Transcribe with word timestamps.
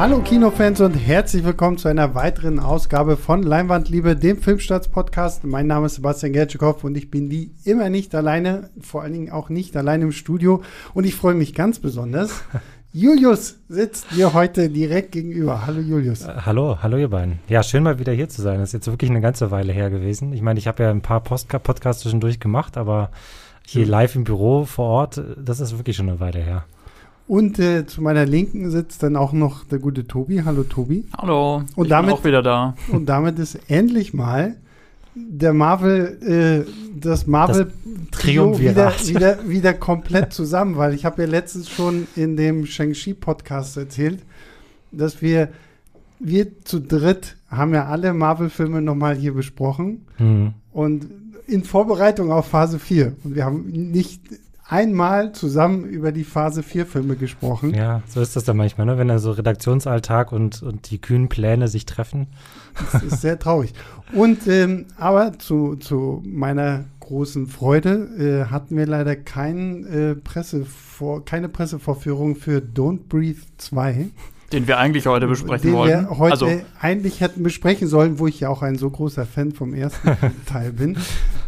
Hallo 0.00 0.22
Kinofans 0.22 0.80
und 0.80 0.94
herzlich 0.94 1.44
willkommen 1.44 1.76
zu 1.76 1.86
einer 1.86 2.14
weiteren 2.14 2.58
Ausgabe 2.58 3.18
von 3.18 3.42
Leinwandliebe, 3.42 4.16
dem 4.16 4.38
Filmstarts-Podcast. 4.38 5.44
Mein 5.44 5.66
Name 5.66 5.84
ist 5.84 5.96
Sebastian 5.96 6.32
Gertschikow 6.32 6.82
und 6.84 6.96
ich 6.96 7.10
bin 7.10 7.30
wie 7.30 7.52
immer 7.64 7.90
nicht 7.90 8.14
alleine, 8.14 8.70
vor 8.80 9.02
allen 9.02 9.12
Dingen 9.12 9.30
auch 9.30 9.50
nicht 9.50 9.76
alleine 9.76 10.04
im 10.04 10.12
Studio. 10.12 10.62
Und 10.94 11.04
ich 11.04 11.14
freue 11.14 11.34
mich 11.34 11.54
ganz 11.54 11.80
besonders. 11.80 12.44
Julius 12.94 13.58
sitzt 13.68 14.16
mir 14.16 14.32
heute 14.32 14.70
direkt 14.70 15.12
gegenüber. 15.12 15.66
Hallo 15.66 15.80
Julius. 15.82 16.22
Äh, 16.22 16.32
hallo, 16.46 16.78
hallo 16.82 16.96
ihr 16.96 17.10
beiden. 17.10 17.38
Ja, 17.48 17.62
schön 17.62 17.82
mal 17.82 17.98
wieder 17.98 18.14
hier 18.14 18.30
zu 18.30 18.40
sein. 18.40 18.58
Das 18.58 18.70
ist 18.70 18.72
jetzt 18.72 18.86
wirklich 18.86 19.10
eine 19.10 19.20
ganze 19.20 19.50
Weile 19.50 19.74
her 19.74 19.90
gewesen. 19.90 20.32
Ich 20.32 20.40
meine, 20.40 20.58
ich 20.58 20.66
habe 20.66 20.82
ja 20.82 20.90
ein 20.90 21.02
paar 21.02 21.20
Post 21.20 21.50
Podcasts 21.50 22.00
zwischendurch 22.04 22.40
gemacht, 22.40 22.78
aber 22.78 23.10
hier 23.66 23.84
live 23.84 24.16
im 24.16 24.24
Büro 24.24 24.64
vor 24.64 24.86
Ort, 24.86 25.22
das 25.36 25.60
ist 25.60 25.76
wirklich 25.76 25.96
schon 25.96 26.08
eine 26.08 26.20
Weile 26.20 26.38
her. 26.38 26.64
Und 27.30 27.60
äh, 27.60 27.86
zu 27.86 28.02
meiner 28.02 28.26
Linken 28.26 28.72
sitzt 28.72 29.04
dann 29.04 29.14
auch 29.14 29.32
noch 29.32 29.62
der 29.62 29.78
gute 29.78 30.04
Tobi. 30.04 30.42
Hallo 30.44 30.64
Tobi. 30.64 31.04
Hallo. 31.16 31.62
Und 31.76 31.84
ich 31.84 31.88
damit, 31.88 32.10
bin 32.10 32.18
auch 32.18 32.24
wieder 32.24 32.42
da. 32.42 32.74
Und 32.90 33.06
damit 33.06 33.38
ist 33.38 33.56
endlich 33.68 34.12
mal 34.12 34.56
der 35.14 35.52
Marvel, 35.52 36.66
äh, 36.66 36.98
das 36.98 37.28
Marvel-Trio 37.28 38.58
wieder, 38.58 38.92
wieder, 39.04 39.48
wieder 39.48 39.74
komplett 39.74 40.32
zusammen, 40.32 40.76
weil 40.76 40.92
ich 40.92 41.04
habe 41.04 41.22
ja 41.22 41.28
letztens 41.28 41.70
schon 41.70 42.08
in 42.16 42.36
dem 42.36 42.66
Shang-Chi-Podcast 42.66 43.76
erzählt, 43.76 44.18
dass 44.90 45.22
wir, 45.22 45.50
wir 46.18 46.64
zu 46.64 46.80
dritt 46.80 47.36
haben 47.48 47.72
ja 47.74 47.86
alle 47.86 48.12
Marvel-Filme 48.12 48.82
nochmal 48.82 49.14
hier 49.14 49.34
besprochen 49.34 50.04
mhm. 50.18 50.54
und 50.72 51.06
in 51.46 51.62
Vorbereitung 51.62 52.32
auf 52.32 52.48
Phase 52.48 52.80
4. 52.80 53.14
Und 53.22 53.36
wir 53.36 53.44
haben 53.44 53.66
nicht 53.66 54.20
einmal 54.70 55.32
zusammen 55.32 55.84
über 55.84 56.12
die 56.12 56.22
Phase 56.22 56.62
4 56.62 56.86
Filme 56.86 57.16
gesprochen. 57.16 57.74
Ja, 57.74 58.02
so 58.06 58.20
ist 58.20 58.36
das 58.36 58.44
dann 58.44 58.56
manchmal, 58.56 58.86
ne? 58.86 58.98
wenn 58.98 59.08
dann 59.08 59.18
so 59.18 59.32
Redaktionsalltag 59.32 60.30
und, 60.30 60.62
und 60.62 60.90
die 60.90 60.98
kühnen 60.98 61.28
Pläne 61.28 61.66
sich 61.66 61.86
treffen. 61.86 62.28
Das 62.92 63.02
ist 63.02 63.20
sehr 63.20 63.38
traurig. 63.38 63.74
Und 64.12 64.46
ähm, 64.46 64.86
aber 64.96 65.38
zu, 65.38 65.74
zu 65.76 66.22
meiner 66.24 66.84
großen 67.00 67.48
Freude 67.48 68.46
äh, 68.46 68.50
hatten 68.50 68.76
wir 68.76 68.86
leider 68.86 69.16
kein, 69.16 69.84
äh, 69.86 70.14
Pressevor 70.14 71.24
keine 71.24 71.48
Pressevorführung 71.48 72.36
für 72.36 72.58
Don't 72.58 73.08
Breathe 73.08 73.40
2. 73.58 74.06
Den 74.52 74.66
wir 74.68 74.78
eigentlich 74.78 75.06
heute 75.06 75.26
besprechen 75.26 75.70
den 75.70 75.72
wollten. 75.72 75.98
Den 75.98 76.08
wir 76.10 76.18
heute 76.18 76.32
also. 76.32 76.48
eigentlich 76.80 77.20
hätten 77.20 77.42
besprechen 77.42 77.88
sollen, 77.88 78.20
wo 78.20 78.28
ich 78.28 78.40
ja 78.40 78.48
auch 78.48 78.62
ein 78.62 78.76
so 78.76 78.88
großer 78.90 79.26
Fan 79.26 79.52
vom 79.52 79.74
ersten 79.74 80.16
Teil 80.46 80.72
bin. 80.72 80.96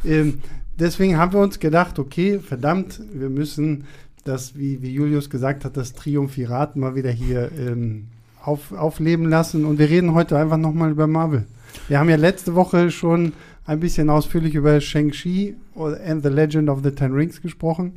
Ähm, 0.05 0.41
deswegen 0.79 1.17
haben 1.17 1.33
wir 1.33 1.41
uns 1.41 1.59
gedacht, 1.59 1.99
okay, 1.99 2.39
verdammt, 2.39 3.01
wir 3.13 3.31
müssen 3.31 3.85
das, 4.25 4.57
wie, 4.57 4.83
wie 4.83 4.93
Julius 4.93 5.31
gesagt 5.31 5.65
hat, 5.65 5.77
das 5.77 5.93
Triumphirat 5.95 6.77
mal 6.77 6.95
wieder 6.95 7.11
hier 7.11 7.51
ähm, 7.59 8.09
auf, 8.43 8.73
aufleben 8.73 9.29
lassen. 9.29 9.65
Und 9.65 9.79
wir 9.79 9.89
reden 9.89 10.15
heute 10.15 10.39
einfach 10.39 10.57
nochmal 10.57 10.91
über 10.91 11.07
Marvel. 11.07 11.47
Wir 11.89 11.99
haben 11.99 12.09
ja 12.09 12.17
letzte 12.17 12.55
Woche 12.55 12.91
schon 12.91 13.33
ein 13.65 13.81
bisschen 13.81 14.11
ausführlich 14.11 14.55
über 14.55 14.81
Shang-Chi 14.81 15.57
and 15.77 16.23
the 16.23 16.29
Legend 16.29 16.69
of 16.69 16.81
the 16.83 16.91
Ten 16.91 17.13
Rings 17.13 17.41
gesprochen. 17.41 17.95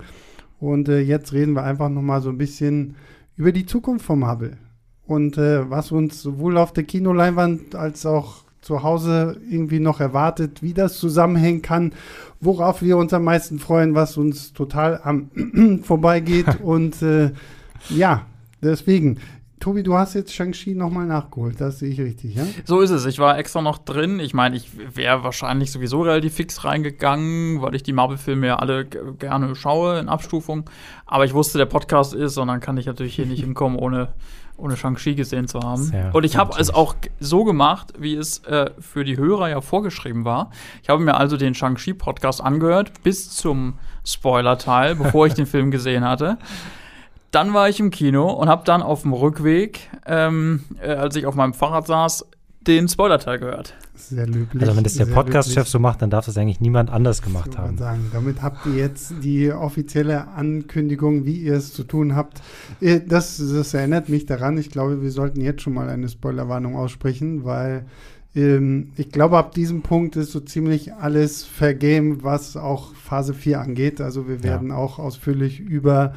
Und 0.60 0.90
äh, 0.90 1.00
jetzt 1.00 1.34
reden 1.34 1.54
wir 1.54 1.64
einfach 1.64 1.90
nochmal 1.90 2.22
so 2.22 2.30
ein 2.30 2.38
bisschen 2.38 2.96
über 3.36 3.52
die 3.52 3.66
Zukunft 3.66 4.06
von 4.06 4.20
Marvel. 4.20 4.58
Und 5.06 5.38
äh, 5.38 5.70
was 5.70 5.92
uns 5.92 6.22
sowohl 6.22 6.58
auf 6.58 6.74
der 6.74 6.84
Kinoleinwand 6.84 7.76
als 7.76 8.06
auch 8.06 8.45
zu 8.66 8.82
Hause 8.82 9.40
irgendwie 9.48 9.80
noch 9.80 10.00
erwartet, 10.00 10.64
wie 10.64 10.74
das 10.74 10.98
zusammenhängen 10.98 11.62
kann, 11.62 11.94
worauf 12.42 12.82
wir 12.82 12.98
uns 12.98 13.14
am 13.14 13.24
meisten 13.24 13.60
freuen, 13.60 13.94
was 13.94 14.18
uns 14.18 14.54
total 14.54 15.00
am 15.04 15.30
vorbeigeht. 15.84 16.60
Und 16.64 17.00
äh, 17.04 17.32
ja, 17.90 18.26
deswegen, 18.64 19.20
Tobi, 19.60 19.84
du 19.84 19.94
hast 19.94 20.16
jetzt 20.16 20.34
Shang-Chi 20.34 20.74
nochmal 20.74 21.06
nachgeholt, 21.06 21.62
das 21.62 21.78
sehe 21.78 21.92
ich 21.92 22.02
richtig, 22.02 22.36
ja? 22.36 22.44
So 22.66 22.82
ist 22.82 22.90
es. 22.90 23.06
Ich 23.06 23.20
war 23.20 23.38
extra 23.38 23.62
noch 23.62 23.78
drin. 23.78 24.20
Ich 24.20 24.34
meine, 24.34 24.56
ich 24.56 24.72
wäre 24.96 25.24
wahrscheinlich 25.24 25.72
sowieso 25.72 26.02
relativ 26.02 26.34
fix 26.34 26.64
reingegangen, 26.64 27.62
weil 27.62 27.76
ich 27.76 27.84
die 27.84 27.94
Marvel-Filme 27.94 28.48
ja 28.48 28.56
alle 28.56 28.86
gerne 28.86 29.56
schaue 29.56 30.00
in 30.00 30.10
Abstufung. 30.10 30.68
Aber 31.06 31.24
ich 31.24 31.36
wusste, 31.36 31.60
der 31.60 31.68
Podcast 31.68 32.16
ist 32.16 32.40
und 32.40 32.48
dann 32.48 32.62
kann 32.62 32.78
ich 32.78 32.88
natürlich 32.88 33.16
hier 33.16 33.28
nicht 33.28 33.44
hinkommen, 33.44 33.78
ohne, 33.78 34.16
ohne 34.58 34.78
Shang-Chi 34.78 35.16
gesehen 35.16 35.48
zu 35.48 35.60
haben. 35.60 35.84
Sehr 35.84 36.14
und 36.14 36.24
ich 36.24 36.38
habe 36.38 36.60
es 36.60 36.74
auch 36.74 36.96
so 37.20 37.44
gemacht, 37.44 37.94
wie 37.98 38.16
es 38.16 38.40
äh, 38.46 38.72
für 38.80 39.04
die 39.04 39.18
Hörer 39.18 39.50
ja 39.50 39.62
vorgeschrieben 39.62 40.26
war. 40.26 40.52
Ich 40.82 40.90
habe 40.90 41.04
mir 41.04 41.16
also 41.16 41.38
den 41.38 41.54
Shang-Chi-Podcast 41.54 42.42
angehört 42.42 42.92
bis 43.04 43.30
zum 43.32 43.76
Spoiler-Teil, 44.06 44.96
bevor 45.02 45.28
ich 45.28 45.34
den 45.34 45.46
Film 45.46 45.72
gesehen 45.72 46.04
hatte. 46.04 46.38
Dann 47.32 47.54
war 47.54 47.68
ich 47.68 47.80
im 47.80 47.92
Kino 47.92 48.32
und 48.32 48.48
habe 48.48 48.64
dann 48.64 48.82
auf 48.82 49.02
dem 49.02 49.12
Rückweg, 49.12 49.90
ähm, 50.06 50.64
äh, 50.82 50.92
als 50.94 51.16
ich 51.18 51.26
auf 51.26 51.36
meinem 51.36 51.54
Fahrrad 51.54 51.86
saß, 51.86 52.26
den 52.68 52.88
Spoiler-Teil 52.88 53.40
gehört. 53.40 53.76
Sehr 53.96 54.28
löblich. 54.28 54.62
Also 54.62 54.76
wenn 54.76 54.84
das 54.84 54.96
der 54.96 55.06
Podcast-Chef 55.06 55.68
so 55.68 55.80
macht, 55.80 56.02
dann 56.02 56.10
darf 56.10 56.26
das 56.26 56.38
eigentlich 56.38 56.60
niemand 56.60 56.90
anders 56.90 57.22
gemacht 57.22 57.52
ich 57.54 57.58
haben. 57.58 57.78
Sagen. 57.78 58.10
Damit 58.14 58.42
habt 58.42 58.66
ihr 58.66 58.76
jetzt 58.76 59.14
die 59.24 59.52
offizielle 59.52 60.28
Ankündigung, 60.28 61.26
wie 61.26 61.38
ihr 61.38 61.56
es 61.56 61.74
zu 61.74 61.84
tun 61.84 62.16
habt. 62.16 62.42
Äh, 62.82 63.02
das, 63.06 63.38
das 63.38 63.74
erinnert 63.74 64.10
mich 64.10 64.26
daran. 64.26 64.58
Ich 64.58 64.70
glaube, 64.70 65.02
wir 65.02 65.12
sollten 65.12 65.42
jetzt 65.42 65.62
schon 65.62 65.74
mal 65.74 65.90
eine 65.90 66.10
Spoilerwarnung 66.10 66.76
aussprechen, 66.76 67.46
weil 67.46 67.86
ähm, 68.36 68.92
ich 68.98 69.12
glaube, 69.12 69.38
ab 69.38 69.54
diesem 69.54 69.82
Punkt 69.82 70.16
ist 70.18 70.32
so 70.32 70.40
ziemlich 70.40 70.94
alles 70.94 71.44
vergame, 71.44 72.24
was 72.24 72.58
auch 72.58 72.94
Phase 72.94 73.34
4 73.34 73.62
angeht. 73.62 74.02
Also 74.02 74.28
wir 74.28 74.44
werden 74.44 74.70
ja. 74.70 74.76
auch 74.76 75.00
ausführlich 75.00 75.60
über 75.60 76.14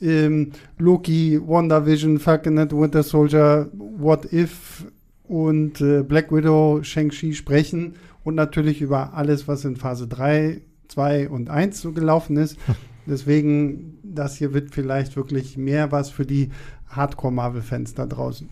ähm, 0.00 0.52
Loki, 0.78 1.40
WandaVision, 1.44 2.18
Falcon 2.18 2.58
and 2.58 2.72
Winter 2.72 3.02
Soldier, 3.02 3.68
What 3.72 4.32
If 4.32 4.86
und 5.28 5.80
äh, 5.80 6.02
Black 6.02 6.32
Widow, 6.32 6.82
Shang-Chi 6.82 7.34
sprechen 7.34 7.94
und 8.24 8.34
natürlich 8.34 8.80
über 8.80 9.14
alles, 9.14 9.48
was 9.48 9.64
in 9.64 9.76
Phase 9.76 10.06
3, 10.06 10.60
2 10.88 11.28
und 11.28 11.50
1 11.50 11.80
so 11.80 11.92
gelaufen 11.92 12.36
ist. 12.36 12.58
Deswegen, 13.06 13.98
das 14.02 14.36
hier 14.36 14.52
wird 14.52 14.74
vielleicht 14.74 15.16
wirklich 15.16 15.56
mehr 15.56 15.92
was 15.92 16.10
für 16.10 16.26
die 16.26 16.50
Hardcore-Marvel-Fans 16.88 17.94
da 17.94 18.06
draußen. 18.06 18.48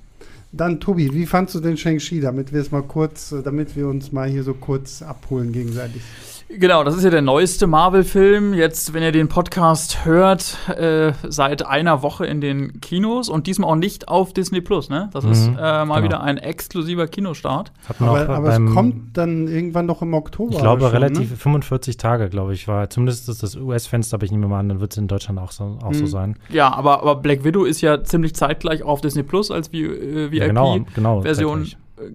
Dann, 0.52 0.78
Tobi, 0.78 1.12
wie 1.12 1.26
fandst 1.26 1.56
du 1.56 1.60
den 1.60 1.76
Shang-Chi, 1.76 2.20
damit 2.20 2.52
wir 2.52 2.60
es 2.60 2.70
mal 2.70 2.82
kurz, 2.82 3.34
damit 3.42 3.74
wir 3.74 3.88
uns 3.88 4.12
mal 4.12 4.28
hier 4.28 4.44
so 4.44 4.54
kurz 4.54 5.02
abholen 5.02 5.50
gegenseitig? 5.50 6.02
Genau, 6.56 6.84
das 6.84 6.96
ist 6.96 7.02
ja 7.02 7.10
der 7.10 7.22
neueste 7.22 7.66
Marvel-Film. 7.66 8.54
Jetzt, 8.54 8.94
wenn 8.94 9.02
ihr 9.02 9.10
den 9.10 9.28
Podcast 9.28 10.04
hört, 10.04 10.56
äh, 10.68 11.12
seit 11.26 11.66
einer 11.66 12.02
Woche 12.02 12.26
in 12.26 12.40
den 12.40 12.80
Kinos 12.80 13.28
und 13.28 13.46
diesmal 13.46 13.70
auch 13.70 13.76
nicht 13.76 14.08
auf 14.08 14.32
Disney 14.32 14.60
Plus, 14.60 14.88
ne? 14.88 15.10
Das 15.12 15.24
mhm, 15.24 15.32
ist 15.32 15.48
äh, 15.48 15.52
mal 15.52 15.84
genau. 15.84 16.02
wieder 16.02 16.22
ein 16.22 16.38
exklusiver 16.38 17.08
Kinostart. 17.08 17.72
aber, 17.98 18.28
aber 18.28 18.48
es 18.50 18.72
kommt 18.72 19.16
dann 19.16 19.48
irgendwann 19.48 19.86
noch 19.86 20.02
im 20.02 20.14
Oktober. 20.14 20.52
Ich 20.52 20.58
glaube, 20.58 20.82
schon, 20.82 20.90
relativ 20.90 21.30
ne? 21.30 21.36
45 21.36 21.96
Tage, 21.96 22.28
glaube 22.28 22.54
ich, 22.54 22.68
war. 22.68 22.88
Zumindest 22.88 23.28
ist 23.28 23.42
das 23.42 23.56
US-Fenster, 23.56 24.16
aber 24.16 24.24
ich 24.24 24.30
nehme 24.30 24.46
mal 24.46 24.60
an, 24.60 24.68
dann 24.68 24.80
wird 24.80 24.92
es 24.92 24.98
in 24.98 25.08
Deutschland 25.08 25.40
auch 25.40 25.50
so, 25.50 25.78
auch 25.82 25.90
mhm. 25.90 25.94
so 25.94 26.06
sein. 26.06 26.36
Ja, 26.50 26.72
aber, 26.72 27.00
aber 27.02 27.16
Black 27.16 27.42
Widow 27.44 27.64
ist 27.64 27.80
ja 27.80 28.04
ziemlich 28.04 28.34
zeitgleich 28.34 28.82
auf 28.84 29.00
Disney 29.00 29.24
Plus 29.24 29.50
als 29.50 29.72
VIP-Version. 29.72 30.32
Äh, 30.32 30.36
ja, 30.36 30.46
genau, 30.46 30.78
genau, 30.94 31.24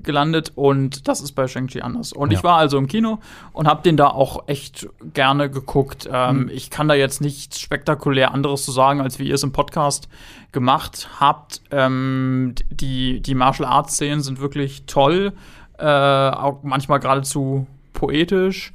gelandet 0.03 0.51
und 0.55 1.07
das 1.07 1.21
ist 1.21 1.33
bei 1.33 1.47
Shang-Chi 1.47 1.81
anders. 1.81 2.13
Und 2.13 2.31
ja. 2.31 2.37
ich 2.37 2.43
war 2.43 2.57
also 2.57 2.77
im 2.77 2.87
Kino 2.87 3.19
und 3.53 3.67
habe 3.67 3.81
den 3.83 3.97
da 3.97 4.07
auch 4.07 4.47
echt 4.47 4.87
gerne 5.13 5.49
geguckt. 5.49 6.09
Ähm, 6.11 6.43
mhm. 6.43 6.49
Ich 6.49 6.69
kann 6.69 6.87
da 6.87 6.95
jetzt 6.95 7.21
nichts 7.21 7.59
spektakulär 7.59 8.33
anderes 8.33 8.65
zu 8.65 8.71
sagen, 8.71 9.01
als 9.01 9.19
wie 9.19 9.27
ihr 9.27 9.35
es 9.35 9.43
im 9.43 9.51
Podcast 9.51 10.09
gemacht 10.51 11.09
habt. 11.19 11.61
Ähm, 11.71 12.55
die, 12.69 13.21
die 13.21 13.35
Martial 13.35 13.69
Arts 13.69 13.93
Szenen 13.95 14.21
sind 14.21 14.39
wirklich 14.39 14.83
toll, 14.85 15.33
äh, 15.77 15.85
auch 15.85 16.63
manchmal 16.63 16.99
geradezu 16.99 17.67
poetisch. 17.93 18.71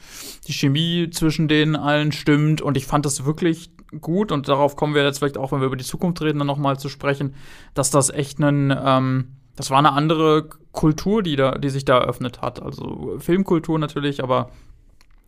Die 0.47 0.53
Chemie 0.53 1.11
zwischen 1.11 1.49
denen 1.49 1.77
allen 1.77 2.13
stimmt 2.13 2.61
und 2.61 2.77
ich 2.77 2.87
fand 2.87 3.07
das 3.07 3.25
wirklich 3.25 3.71
gut 4.01 4.33
und 4.33 4.49
darauf 4.49 4.77
kommen 4.77 4.95
wir 4.95 5.05
jetzt 5.05 5.19
vielleicht 5.19 5.39
auch, 5.39 5.53
wenn 5.53 5.61
wir 5.61 5.67
über 5.67 5.77
die 5.77 5.85
Zukunft 5.85 6.21
reden, 6.23 6.39
dann 6.39 6.47
nochmal 6.47 6.79
zu 6.79 6.89
sprechen, 6.89 7.35
dass 7.75 7.91
das 7.91 8.11
echt 8.11 8.39
ein 8.41 8.77
ähm, 8.77 9.29
das 9.57 9.71
war 9.71 9.79
eine 9.79 9.93
andere 9.93 10.49
Kultur, 10.73 11.23
die, 11.23 11.37
da, 11.37 11.53
die 11.53 11.71
sich 11.71 11.85
da 11.85 11.99
eröffnet 11.99 12.43
hat. 12.43 12.61
Also 12.61 13.17
Filmkultur 13.19 13.79
natürlich, 13.79 14.23
aber 14.23 14.51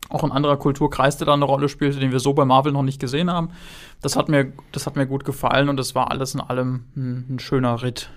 auch 0.09 0.25
ein 0.25 0.33
anderer 0.33 0.57
Kulturkreis, 0.57 1.17
der 1.17 1.27
da 1.27 1.35
eine 1.35 1.45
Rolle 1.45 1.69
spielte, 1.69 1.99
den 1.99 2.13
wir 2.13 2.21
so 2.21 2.33
bei 2.33 2.45
Marvel 2.45 2.73
noch 2.73 2.83
nicht 2.83 3.01
gesehen 3.01 3.31
haben. 3.31 3.51
Das 4.03 4.17
hat 4.17 4.29
mir, 4.29 4.53
das 4.73 4.87
hat 4.87 4.97
mir 4.97 5.07
gut 5.07 5.25
gefallen 5.25 5.69
und 5.69 5.81
es 5.81 5.95
war 5.95 6.11
alles 6.11 6.35
in 6.35 6.41
allem 6.41 6.85
ein, 6.97 7.27
ein, 7.35 7.39
schöner 7.39 7.83
Ritt. 7.83 8.11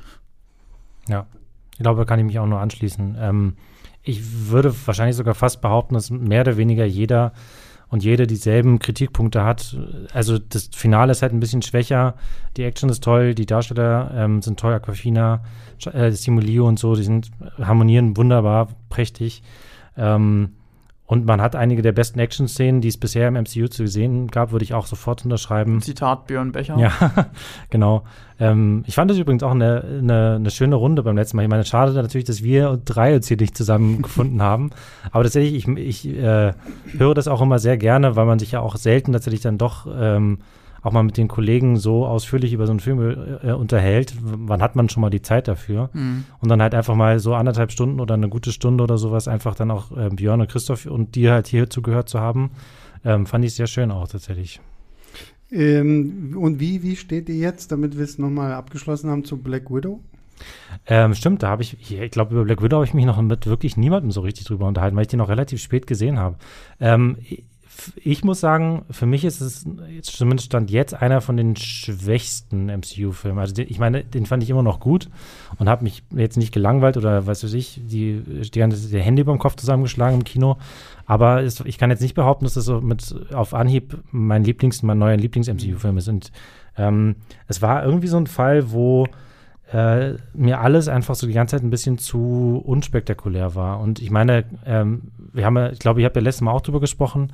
Ja, 1.08 1.26
ich 1.74 1.80
glaube, 1.80 2.00
da 2.00 2.06
kann 2.06 2.20
ich 2.20 2.26
mich 2.26 2.40
auch 2.40 2.46
nur 2.46 2.60
anschließen. 2.60 3.18
Ähm, 3.20 3.56
ich 4.04 4.50
würde 4.50 4.74
wahrscheinlich 4.86 5.16
sogar 5.16 5.36
fast 5.36 5.62
behaupten, 5.62 5.96
dass 5.96 6.10
mehr 6.10 6.42
oder 6.42 6.58
weniger 6.58 6.86
jeder 6.86 7.34
und 7.90 8.04
jede 8.04 8.28
dieselben 8.28 8.80
Kritikpunkte 8.80 9.44
hat. 9.44 9.78
Also 10.14 10.38
das 10.38 10.70
Finale 10.74 11.12
ist 11.12 11.22
halt 11.22 11.34
ein 11.34 11.40
bisschen 11.40 11.62
schwächer. 11.62 12.16
Die 12.56 12.64
Action 12.64 12.90
ist 12.90 13.04
toll, 13.04 13.34
die 13.34 13.46
Darsteller 13.46 14.12
ähm, 14.16 14.42
sind 14.42 14.60
toll, 14.60 14.74
Aquafina, 14.74 15.42
äh, 15.92 16.12
Simulio 16.12 16.68
und 16.68 16.80
so, 16.80 16.96
die 16.96 17.04
sind 17.04 17.32
harmonieren 17.60 18.16
wunderbar, 18.16 18.70
prächtig. 18.90 19.42
Ähm, 19.98 20.54
und 21.10 21.26
man 21.26 21.42
hat 21.42 21.56
einige 21.56 21.82
der 21.82 21.92
besten 21.92 22.20
Action-Szenen, 22.20 22.82
die 22.82 22.88
es 22.88 22.98
bisher 22.98 23.30
im 23.30 23.34
MCU 23.34 23.68
zu 23.68 23.88
sehen 23.88 24.28
gab, 24.28 24.52
würde 24.52 24.64
ich 24.64 24.76
auch 24.76 24.86
sofort 24.86 25.24
unterschreiben. 25.26 25.82
Zitat 25.82 26.28
Björn 26.28 26.52
Becher. 26.52 26.78
Ja, 26.78 26.92
genau. 27.72 28.04
Ähm, 28.40 28.84
ich 28.86 28.94
fand 28.94 29.10
es 29.10 29.18
übrigens 29.18 29.42
auch 29.42 29.50
eine, 29.50 29.84
eine, 29.84 30.36
eine, 30.36 30.52
schöne 30.52 30.76
Runde 30.76 31.02
beim 31.02 31.18
letzten 31.18 31.38
Mal. 31.38 31.44
Ich 31.44 31.50
meine, 31.50 31.66
schade 31.66 31.94
natürlich, 31.94 32.28
dass 32.28 32.44
wir 32.44 32.80
drei 32.86 33.16
uns 33.16 33.28
hier 33.28 33.38
nicht 33.38 33.58
zusammengefunden 33.58 34.40
haben. 34.44 34.70
Aber 35.12 35.24
tatsächlich, 35.24 35.68
ich, 35.68 35.78
ich 35.78 36.16
äh, 36.16 36.54
höre 36.96 37.16
das 37.16 37.28
auch 37.28 37.42
immer 37.42 37.58
sehr 37.58 37.78
gerne, 37.78 38.16
weil 38.16 38.28
man 38.28 38.38
sich 38.38 38.52
ja 38.52 38.60
auch 38.60 38.76
selten 38.76 39.12
tatsächlich 39.12 39.42
dann 39.42 39.58
doch 39.58 39.88
ähm, 39.92 40.38
auch 40.82 40.92
mal 40.92 41.04
mit 41.04 41.18
den 41.18 41.28
Kollegen 41.28 41.78
so 41.78 42.06
ausführlich 42.06 42.54
über 42.54 42.66
so 42.66 42.72
einen 42.72 42.80
Film 42.80 43.40
äh, 43.44 43.52
unterhält, 43.52 44.14
wann 44.22 44.62
hat 44.62 44.76
man 44.76 44.90
schon 44.90 45.02
mal 45.02 45.10
die 45.10 45.22
Zeit 45.22 45.48
dafür? 45.48 45.90
Mhm. 45.94 46.26
Und 46.40 46.50
dann 46.50 46.62
halt 46.62 46.76
einfach 46.76 46.96
mal 46.96 47.20
so 47.20 47.34
anderthalb 47.36 47.72
Stunden 47.72 48.00
oder 48.00 48.14
eine 48.14 48.30
gute 48.30 48.52
Stunde 48.52 48.84
oder 48.84 48.98
sowas 48.98 49.28
einfach 49.28 49.56
dann 49.56 49.72
auch 49.72 49.96
äh, 49.96 50.10
Björn 50.10 50.42
und 50.42 50.50
Christoph 50.50 50.86
und 50.86 51.16
dir 51.16 51.34
halt 51.34 51.48
hier 51.48 51.70
zugehört 51.70 52.10
zu 52.10 52.20
haben, 52.20 52.52
ähm, 53.04 53.26
fand 53.26 53.46
ich 53.46 53.54
sehr 53.54 53.68
schön 53.68 53.92
auch 53.92 54.08
tatsächlich. 54.08 54.60
Ähm, 55.52 56.36
und 56.40 56.60
wie, 56.60 56.84
wie 56.84 56.96
steht 56.96 57.30
ihr 57.30 57.36
jetzt, 57.36 57.72
damit 57.72 57.98
wir 57.98 58.04
es 58.04 58.20
nochmal 58.20 58.54
abgeschlossen 58.54 59.10
haben, 59.10 59.26
zu 59.26 59.38
Black 59.38 59.72
Widow? 59.72 60.00
Ähm, 60.86 61.14
stimmt, 61.14 61.44
da 61.44 61.50
habe 61.50 61.64
ich, 61.64 61.92
ich 61.92 62.12
glaube, 62.12 62.34
über 62.34 62.46
Black 62.46 62.62
Widow 62.62 62.78
habe 62.78 62.86
ich 62.86 62.94
mich 62.94 63.06
noch 63.06 63.22
mit 63.22 63.46
wirklich 63.46 63.78
niemandem 63.78 64.12
so 64.12 64.22
richtig 64.22 64.46
drüber 64.46 64.68
unterhalten, 64.68 64.96
weil 64.96 65.04
ich 65.04 65.10
den 65.10 65.18
noch 65.18 65.30
relativ 65.30 65.62
spät 65.62 65.88
gesehen 65.88 66.18
habe. 66.18 66.38
Ähm, 66.80 67.18
ich 67.96 68.24
muss 68.24 68.40
sagen, 68.40 68.86
für 68.90 69.06
mich 69.06 69.26
ist 69.26 69.42
es 69.42 69.66
jetzt 69.94 70.16
zumindest 70.16 70.48
stand 70.48 70.72
jetzt 70.72 70.94
einer 70.94 71.22
von 71.22 71.38
den 71.38 71.56
schwächsten 71.56 72.68
MCU-Filmen. 72.68 73.40
Also 73.40 73.54
den, 73.54 73.68
ich 73.70 73.80
meine, 73.80 74.04
den 74.04 74.26
fand 74.26 74.44
ich 74.44 74.50
immer 74.50 74.64
noch 74.64 74.80
gut 74.80 75.10
und 75.58 75.70
habe 75.70 75.84
mich 75.84 76.04
jetzt 76.12 76.38
nicht 76.38 76.54
gelangweilt 76.54 76.98
oder 76.98 77.28
was 77.28 77.44
weiß 77.44 77.54
ich, 77.54 77.82
die, 77.84 78.22
die 78.22 78.60
ganze 78.60 78.90
die 78.90 79.02
Hände 79.02 79.22
über 79.22 79.34
dem 79.34 79.40
Kopf 79.40 79.56
zusammengeschlagen 79.56 80.20
im 80.20 80.24
Kino. 80.24 80.58
Aber 81.06 81.42
es, 81.44 81.60
ich 81.62 81.78
kann 81.78 81.90
jetzt 81.90 82.02
nicht 82.02 82.16
behaupten, 82.16 82.46
dass 82.46 82.54
das 82.54 82.66
so 82.66 82.82
mit 82.82 83.16
auf 83.34 83.54
Anhieb 83.54 83.98
mein 84.12 84.44
Lieblings, 84.44 84.84
mein 84.84 85.00
neuer 85.00 85.18
Lieblings-MCU-Film 85.18 85.98
ist. 85.98 86.08
Und 86.08 86.32
ähm, 86.78 87.16
es 87.48 87.62
war 87.62 87.84
irgendwie 87.84 88.08
so 88.08 88.18
ein 88.18 88.28
Fall, 88.28 88.72
wo 88.72 89.08
äh, 89.72 90.14
mir 90.34 90.62
alles 90.62 90.88
einfach 90.88 91.16
so 91.16 91.28
die 91.28 91.34
ganze 91.34 91.56
Zeit 91.56 91.64
ein 91.64 91.70
bisschen 91.70 91.98
zu 91.98 92.62
unspektakulär 92.66 93.56
war. 93.56 93.80
Und 93.80 94.02
ich 94.02 94.12
meine, 94.12 94.46
ähm, 94.66 95.12
wir 95.34 95.46
haben 95.46 95.58
ich 95.72 95.80
glaube, 95.80 96.02
ich 96.02 96.06
habe 96.06 96.20
ja 96.20 96.24
letztes 96.24 96.42
Mal 96.42 96.52
auch 96.52 96.62
drüber 96.62 96.80
gesprochen, 96.80 97.32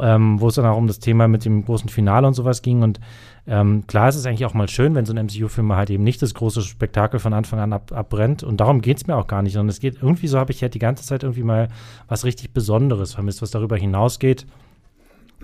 ähm, 0.00 0.40
wo 0.40 0.48
es 0.48 0.54
dann 0.54 0.66
auch 0.66 0.76
um 0.76 0.86
das 0.86 0.98
Thema 0.98 1.28
mit 1.28 1.44
dem 1.44 1.64
großen 1.64 1.88
Finale 1.88 2.26
und 2.26 2.34
sowas 2.34 2.62
ging. 2.62 2.82
Und 2.82 3.00
ähm, 3.46 3.86
klar 3.86 4.08
ist 4.08 4.16
es 4.16 4.26
eigentlich 4.26 4.44
auch 4.44 4.54
mal 4.54 4.68
schön, 4.68 4.94
wenn 4.94 5.06
so 5.06 5.14
ein 5.14 5.26
MCU-Film 5.26 5.72
halt 5.74 5.90
eben 5.90 6.04
nicht 6.04 6.20
das 6.22 6.34
große 6.34 6.62
Spektakel 6.62 7.20
von 7.20 7.32
Anfang 7.32 7.60
an 7.60 7.72
ab, 7.72 7.92
abbrennt. 7.92 8.42
Und 8.42 8.58
darum 8.60 8.80
geht 8.80 8.98
es 8.98 9.06
mir 9.06 9.16
auch 9.16 9.26
gar 9.26 9.42
nicht. 9.42 9.54
Sondern 9.54 9.70
es 9.70 9.80
geht 9.80 10.02
irgendwie 10.02 10.28
so, 10.28 10.38
habe 10.38 10.52
ich 10.52 10.60
ja 10.60 10.68
die 10.68 10.78
ganze 10.78 11.04
Zeit 11.04 11.22
irgendwie 11.22 11.42
mal 11.42 11.68
was 12.08 12.24
richtig 12.24 12.52
Besonderes 12.52 13.14
vermisst, 13.14 13.42
was 13.42 13.50
darüber 13.50 13.76
hinausgeht. 13.76 14.46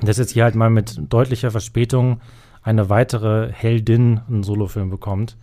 Dass 0.01 0.19
jetzt 0.19 0.33
hier 0.33 0.45
halt 0.45 0.55
mal 0.55 0.71
mit 0.71 1.01
deutlicher 1.09 1.51
Verspätung 1.51 2.21
eine 2.63 2.89
weitere 2.89 3.53
Heldin 3.53 4.21
einen 4.29 4.43
Solofilm 4.43 4.91
bekommt. 4.91 5.37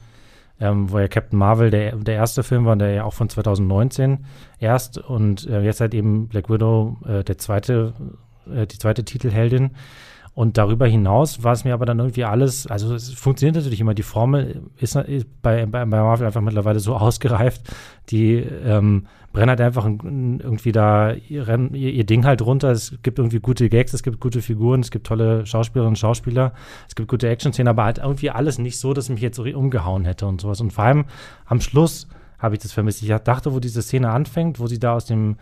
Ähm, 0.61 0.91
wo 0.91 0.99
ja 0.99 1.07
Captain 1.07 1.39
Marvel 1.39 1.69
der, 1.69 1.95
der 1.95 2.15
erste 2.15 2.43
Film 2.43 2.65
war, 2.65 2.75
der 2.75 2.91
ja 2.91 3.03
auch 3.05 3.13
von 3.13 3.29
2019 3.29 4.25
erst 4.59 4.97
und 4.97 5.47
äh, 5.47 5.61
jetzt 5.61 5.79
halt 5.79 5.93
eben 5.93 6.27
Black 6.27 6.49
Widow 6.49 6.97
äh, 7.07 7.23
der 7.23 7.37
zweite 7.37 7.93
äh, 8.51 8.67
die 8.67 8.77
zweite 8.77 9.03
Titelheldin. 9.03 9.71
Und 10.39 10.57
darüber 10.57 10.87
hinaus 10.87 11.43
war 11.43 11.51
es 11.51 11.65
mir 11.65 11.73
aber 11.73 11.85
dann 11.85 11.99
irgendwie 11.99 12.23
alles, 12.23 12.65
also 12.65 12.95
es 12.95 13.09
funktioniert 13.09 13.55
natürlich 13.55 13.81
immer, 13.81 13.93
die 13.93 14.03
Formel 14.03 14.61
ist, 14.77 14.95
ist 14.95 15.27
bei, 15.41 15.65
bei, 15.65 15.83
bei, 15.83 15.99
Marvel 15.99 16.25
einfach 16.25 16.39
mittlerweile 16.39 16.79
so 16.79 16.95
ausgereift, 16.97 17.63
die 18.09 18.35
ähm, 18.35 19.07
brennen 19.33 19.49
halt 19.49 19.59
einfach 19.59 19.85
irgendwie 19.85 20.71
da 20.71 21.11
ihr, 21.11 21.73
ihr, 21.73 22.03
Ding 22.05 22.25
halt 22.25 22.41
runter. 22.41 22.71
Es 22.71 22.93
gibt 23.03 23.19
irgendwie 23.19 23.39
gute 23.39 23.67
Gags, 23.69 23.93
es 23.93 24.01
gibt 24.01 24.19
gute 24.19 24.41
Figuren, 24.41 24.79
es 24.79 24.91
gibt 24.91 25.07
tolle 25.07 25.45
Schauspielerinnen 25.45 25.91
und 25.91 25.99
Schauspieler, 25.99 26.53
es 26.87 26.95
gibt 26.95 27.09
gute 27.09 27.27
Action-Szenen, 27.27 27.67
aber 27.67 27.83
halt 27.83 27.97
irgendwie 27.97 28.29
alles 28.29 28.59
nicht 28.59 28.79
so, 28.79 28.93
dass 28.93 29.09
mich 29.09 29.21
jetzt 29.21 29.39
umgehauen 29.39 30.05
hätte 30.05 30.25
und 30.25 30.41
sowas. 30.41 30.61
Und 30.61 30.71
vor 30.71 30.85
allem 30.85 31.05
am 31.45 31.59
Schluss 31.59 32.07
habe 32.37 32.55
ich 32.55 32.61
das 32.61 32.71
vermisst. 32.71 33.03
Ich 33.03 33.09
dachte, 33.09 33.53
wo 33.53 33.59
diese 33.59 33.81
Szene 33.81 34.09
anfängt, 34.09 34.59
wo 34.59 34.67
sie 34.67 34.79
da 34.79 34.93
aus 34.93 35.05
dem 35.05 35.35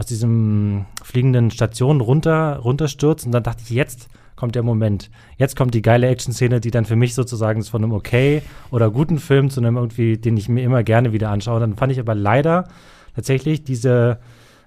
aus 0.00 0.06
diesem 0.06 0.86
fliegenden 1.02 1.50
Station 1.50 2.00
runter, 2.00 2.56
runterstürzt. 2.56 3.26
Und 3.26 3.32
dann 3.32 3.42
dachte 3.42 3.62
ich, 3.64 3.70
jetzt 3.70 4.08
kommt 4.34 4.54
der 4.54 4.62
Moment. 4.62 5.10
Jetzt 5.36 5.56
kommt 5.56 5.74
die 5.74 5.82
geile 5.82 6.08
Action-Szene, 6.08 6.58
die 6.58 6.70
dann 6.70 6.86
für 6.86 6.96
mich 6.96 7.14
sozusagen 7.14 7.62
von 7.62 7.84
einem 7.84 7.92
okay 7.92 8.40
oder 8.70 8.90
guten 8.90 9.18
Film 9.18 9.50
zu 9.50 9.60
einem 9.60 9.76
irgendwie, 9.76 10.16
den 10.16 10.38
ich 10.38 10.48
mir 10.48 10.62
immer 10.62 10.82
gerne 10.84 11.12
wieder 11.12 11.28
anschaue. 11.28 11.60
Dann 11.60 11.76
fand 11.76 11.92
ich 11.92 12.00
aber 12.00 12.14
leider 12.14 12.66
tatsächlich 13.14 13.62
diese, 13.62 14.20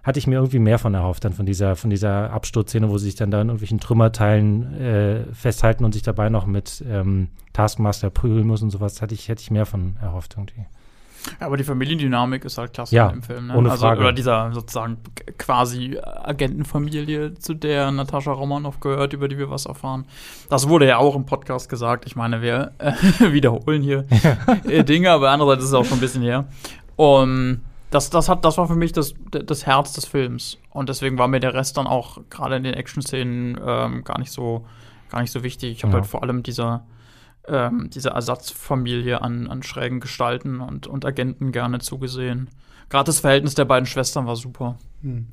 hatte 0.03 0.19
ich 0.19 0.27
mir 0.27 0.35
irgendwie 0.35 0.59
mehr 0.59 0.77
von 0.77 0.93
erhofft, 0.93 1.25
dann 1.25 1.33
von 1.33 1.47
dieser, 1.47 1.75
von 1.75 1.89
dieser 1.89 2.29
Absturzszene, 2.29 2.91
wo 2.91 2.99
sie 2.99 3.05
sich 3.05 3.15
dann 3.15 3.31
da 3.31 3.41
in 3.41 3.47
irgendwelchen 3.47 3.79
Trümmerteilen 3.79 4.73
äh, 4.79 5.33
festhalten 5.33 5.83
und 5.83 5.93
sich 5.93 6.03
dabei 6.03 6.29
noch 6.29 6.45
mit 6.45 6.83
ähm, 6.87 7.29
Taskmaster 7.53 8.11
prügeln 8.11 8.45
muss 8.45 8.61
und 8.61 8.69
sowas, 8.69 9.01
hatte 9.01 9.15
ich, 9.15 9.29
hätte 9.29 9.41
ich 9.41 9.49
mehr 9.49 9.65
von 9.65 9.95
erhofft 9.99 10.35
irgendwie. 10.37 10.67
Ja, 11.39 11.47
aber 11.47 11.57
die 11.57 11.63
Familiendynamik 11.63 12.45
ist 12.45 12.57
halt 12.57 12.73
klasse 12.73 12.95
ja, 12.95 13.09
im 13.09 13.23
Film. 13.23 13.47
Ne? 13.47 13.57
Ohne 13.57 13.71
also, 13.71 13.85
Frage. 13.85 14.01
Oder 14.01 14.13
dieser 14.13 14.51
sozusagen 14.53 14.97
quasi 15.37 15.97
Agentenfamilie, 16.01 17.35
zu 17.35 17.53
der 17.53 17.91
Natascha 17.91 18.31
Romanoff 18.31 18.79
gehört, 18.79 19.13
über 19.13 19.27
die 19.27 19.37
wir 19.37 19.49
was 19.49 19.65
erfahren. 19.65 20.05
Das 20.49 20.67
wurde 20.69 20.87
ja 20.87 20.97
auch 20.97 21.15
im 21.15 21.25
Podcast 21.25 21.69
gesagt. 21.69 22.05
Ich 22.05 22.15
meine, 22.15 22.41
wir 22.41 22.71
äh, 22.79 22.93
wiederholen 23.31 23.81
hier 23.81 24.05
äh, 24.67 24.83
Dinge, 24.83 25.11
aber 25.11 25.31
andererseits 25.31 25.63
ist 25.63 25.69
es 25.69 25.75
auch 25.75 25.85
schon 25.85 25.97
ein 25.97 26.01
bisschen 26.01 26.23
her. 26.23 26.45
Und 26.95 27.61
das, 27.89 28.09
das, 28.09 28.27
hat, 28.27 28.43
das 28.43 28.57
war 28.57 28.67
für 28.67 28.75
mich 28.75 28.91
das, 28.91 29.13
das 29.29 29.65
Herz 29.65 29.93
des 29.93 30.05
Films. 30.05 30.57
Und 30.71 30.89
deswegen 30.89 31.17
war 31.17 31.27
mir 31.27 31.39
der 31.39 31.53
Rest 31.53 31.77
dann 31.77 31.87
auch 31.87 32.19
gerade 32.29 32.55
in 32.55 32.63
den 32.63 32.73
Action-Szenen 32.73 33.59
ähm, 33.65 34.03
gar 34.03 34.19
nicht 34.19 34.31
so 34.31 34.65
gar 35.13 35.21
nicht 35.21 35.31
so 35.31 35.43
wichtig. 35.43 35.71
Ich 35.71 35.83
habe 35.83 35.93
ja. 35.93 35.99
halt 35.99 36.07
vor 36.07 36.23
allem 36.23 36.43
dieser 36.43 36.83
ähm, 37.47 37.89
diese 37.93 38.09
Ersatzfamilie 38.09 39.21
an, 39.21 39.47
an 39.47 39.63
schrägen 39.63 39.99
Gestalten 39.99 40.59
und, 40.61 40.87
und 40.87 41.05
Agenten 41.05 41.51
gerne 41.51 41.79
zugesehen. 41.79 42.49
Gerade 42.89 43.07
das 43.07 43.19
Verhältnis 43.21 43.55
der 43.55 43.65
beiden 43.65 43.85
Schwestern 43.85 44.27
war 44.27 44.35
super. 44.35 44.77
Hm. 45.01 45.27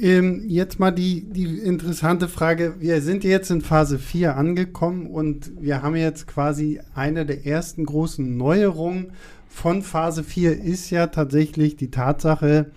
Ähm, 0.00 0.42
jetzt 0.46 0.80
mal 0.80 0.90
die, 0.90 1.24
die 1.24 1.58
interessante 1.58 2.28
Frage. 2.28 2.76
Wir 2.78 3.02
sind 3.02 3.24
jetzt 3.24 3.50
in 3.50 3.60
Phase 3.60 3.98
4 3.98 4.36
angekommen 4.36 5.08
und 5.08 5.52
wir 5.60 5.82
haben 5.82 5.96
jetzt 5.96 6.26
quasi 6.26 6.80
eine 6.94 7.26
der 7.26 7.46
ersten 7.46 7.84
großen 7.84 8.36
Neuerungen 8.36 9.12
von 9.54 9.82
Phase 9.82 10.24
4 10.24 10.60
ist 10.62 10.90
ja 10.90 11.06
tatsächlich 11.06 11.76
die 11.76 11.90
Tatsache, 11.90 12.72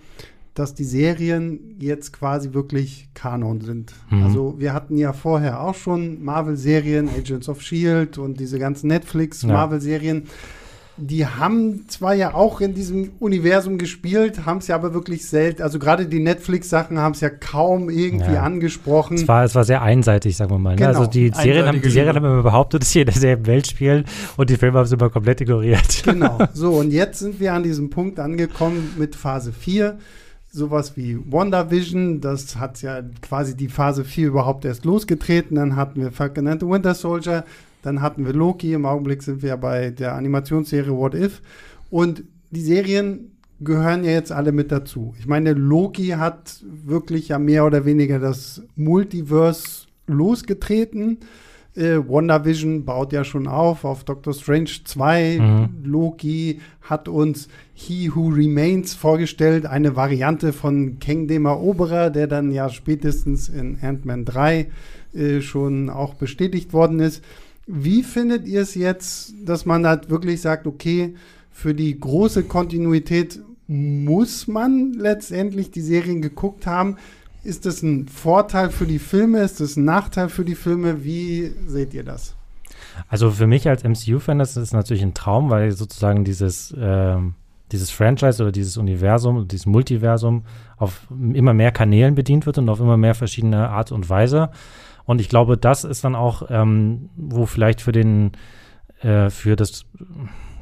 dass 0.58 0.74
die 0.74 0.84
Serien 0.84 1.76
jetzt 1.78 2.12
quasi 2.12 2.52
wirklich 2.52 3.08
Kanon 3.14 3.60
sind. 3.60 3.92
Mhm. 4.10 4.24
Also 4.24 4.54
wir 4.58 4.72
hatten 4.72 4.96
ja 4.96 5.12
vorher 5.12 5.60
auch 5.60 5.74
schon 5.74 6.22
Marvel-Serien, 6.24 7.08
Agents 7.08 7.48
of 7.48 7.62
Shield 7.62 8.18
und 8.18 8.40
diese 8.40 8.58
ganzen 8.58 8.88
Netflix-Marvel-Serien. 8.88 10.24
Ja. 10.24 10.30
Die 11.00 11.24
haben 11.24 11.84
zwar 11.86 12.14
ja 12.14 12.34
auch 12.34 12.60
in 12.60 12.74
diesem 12.74 13.12
Universum 13.20 13.78
gespielt, 13.78 14.46
haben 14.46 14.58
es 14.58 14.66
ja 14.66 14.74
aber 14.74 14.94
wirklich 14.94 15.28
selten, 15.28 15.62
also 15.62 15.78
gerade 15.78 16.06
die 16.06 16.18
Netflix-Sachen 16.18 16.98
haben 16.98 17.12
es 17.12 17.20
ja 17.20 17.30
kaum 17.30 17.88
irgendwie 17.88 18.32
ja. 18.32 18.42
angesprochen. 18.42 19.14
Es 19.14 19.28
war, 19.28 19.44
es 19.44 19.54
war 19.54 19.62
sehr 19.62 19.80
einseitig, 19.80 20.36
sagen 20.36 20.50
wir 20.50 20.58
mal. 20.58 20.70
Ne? 20.70 20.76
Genau. 20.76 20.88
Also 20.88 21.06
die 21.06 21.30
Serien, 21.32 21.66
haben, 21.66 21.80
die 21.80 21.90
Serien 21.90 22.16
haben 22.16 22.24
immer 22.24 22.42
behauptet, 22.42 22.82
dass 22.82 22.90
sie 22.90 23.02
in 23.02 23.06
derselben 23.06 23.46
Welt 23.46 23.68
spielen 23.68 24.06
und 24.36 24.50
die 24.50 24.56
Filme 24.56 24.76
haben 24.76 24.86
sie 24.86 24.96
immer 24.96 25.08
komplett 25.08 25.40
ignoriert. 25.40 26.02
Genau, 26.02 26.40
so 26.52 26.72
und 26.72 26.90
jetzt 26.90 27.20
sind 27.20 27.38
wir 27.38 27.54
an 27.54 27.62
diesem 27.62 27.90
Punkt 27.90 28.18
angekommen 28.18 28.94
mit 28.98 29.14
Phase 29.14 29.52
4 29.52 29.98
sowas 30.58 30.96
wie 30.96 31.18
WandaVision, 31.30 32.20
das 32.20 32.56
hat 32.56 32.82
ja 32.82 33.02
quasi 33.22 33.56
die 33.56 33.68
Phase 33.68 34.04
4 34.04 34.28
überhaupt 34.28 34.64
erst 34.64 34.84
losgetreten. 34.84 35.56
Dann 35.56 35.76
hatten 35.76 36.00
wir 36.00 36.12
Falcon 36.12 36.46
and 36.48 36.60
the 36.60 36.68
Winter 36.68 36.94
Soldier, 36.94 37.44
dann 37.82 38.02
hatten 38.02 38.26
wir 38.26 38.32
Loki, 38.32 38.74
im 38.74 38.84
Augenblick 38.84 39.22
sind 39.22 39.42
wir 39.42 39.56
bei 39.56 39.90
der 39.90 40.14
Animationsserie 40.14 40.94
What 40.94 41.14
If. 41.14 41.40
Und 41.90 42.24
die 42.50 42.60
Serien 42.60 43.38
gehören 43.60 44.04
ja 44.04 44.10
jetzt 44.10 44.32
alle 44.32 44.52
mit 44.52 44.70
dazu. 44.70 45.14
Ich 45.18 45.26
meine, 45.26 45.52
Loki 45.52 46.08
hat 46.08 46.62
wirklich 46.62 47.28
ja 47.28 47.38
mehr 47.38 47.64
oder 47.64 47.84
weniger 47.84 48.18
das 48.18 48.62
Multiverse 48.76 49.86
losgetreten. 50.06 51.18
Äh, 51.78 52.08
WandaVision 52.08 52.84
baut 52.84 53.12
ja 53.12 53.22
schon 53.22 53.46
auf 53.46 53.84
auf 53.84 54.02
Doctor 54.02 54.34
Strange 54.34 54.70
2. 54.84 55.38
Mhm. 55.38 55.68
Loki 55.84 56.60
hat 56.82 57.08
uns 57.08 57.48
He 57.72 58.10
Who 58.12 58.30
Remains 58.30 58.94
vorgestellt, 58.94 59.64
eine 59.64 59.94
Variante 59.94 60.52
von 60.52 60.98
Kang 60.98 61.28
dem 61.28 61.46
Eroberer, 61.46 62.10
der 62.10 62.26
dann 62.26 62.50
ja 62.50 62.68
spätestens 62.68 63.48
in 63.48 63.78
Ant-Man 63.80 64.24
3 64.24 64.70
äh, 65.14 65.40
schon 65.40 65.88
auch 65.88 66.14
bestätigt 66.14 66.72
worden 66.72 66.98
ist. 66.98 67.22
Wie 67.68 68.02
findet 68.02 68.48
ihr 68.48 68.62
es 68.62 68.74
jetzt, 68.74 69.34
dass 69.44 69.64
man 69.64 69.86
halt 69.86 70.10
wirklich 70.10 70.40
sagt, 70.40 70.66
okay, 70.66 71.14
für 71.52 71.74
die 71.74 72.00
große 72.00 72.42
Kontinuität 72.42 73.40
muss 73.68 74.48
man 74.48 74.94
letztendlich 74.94 75.70
die 75.70 75.82
Serien 75.82 76.22
geguckt 76.22 76.66
haben? 76.66 76.96
Ist 77.44 77.66
das 77.66 77.82
ein 77.82 78.08
Vorteil 78.08 78.70
für 78.70 78.86
die 78.86 78.98
Filme? 78.98 79.40
Ist 79.40 79.60
das 79.60 79.76
ein 79.76 79.84
Nachteil 79.84 80.28
für 80.28 80.44
die 80.44 80.54
Filme? 80.54 81.04
Wie 81.04 81.52
seht 81.66 81.94
ihr 81.94 82.04
das? 82.04 82.34
Also 83.08 83.30
für 83.30 83.46
mich 83.46 83.68
als 83.68 83.84
MCU-Fan 83.84 84.40
ist 84.40 84.56
es 84.56 84.72
natürlich 84.72 85.02
ein 85.02 85.14
Traum, 85.14 85.50
weil 85.50 85.70
sozusagen 85.70 86.24
dieses, 86.24 86.72
äh, 86.72 87.16
dieses 87.70 87.90
Franchise 87.90 88.42
oder 88.42 88.52
dieses 88.52 88.76
Universum, 88.76 89.46
dieses 89.46 89.66
Multiversum 89.66 90.44
auf 90.76 91.06
immer 91.10 91.54
mehr 91.54 91.70
Kanälen 91.70 92.14
bedient 92.14 92.46
wird 92.46 92.58
und 92.58 92.68
auf 92.68 92.80
immer 92.80 92.96
mehr 92.96 93.14
verschiedene 93.14 93.68
Art 93.68 93.92
und 93.92 94.08
Weise. 94.08 94.50
Und 95.04 95.20
ich 95.20 95.28
glaube, 95.28 95.56
das 95.56 95.84
ist 95.84 96.04
dann 96.04 96.14
auch, 96.14 96.42
ähm, 96.50 97.08
wo 97.16 97.46
vielleicht 97.46 97.80
für 97.80 97.92
den, 97.92 98.32
äh, 99.00 99.30
für 99.30 99.56
das, 99.56 99.86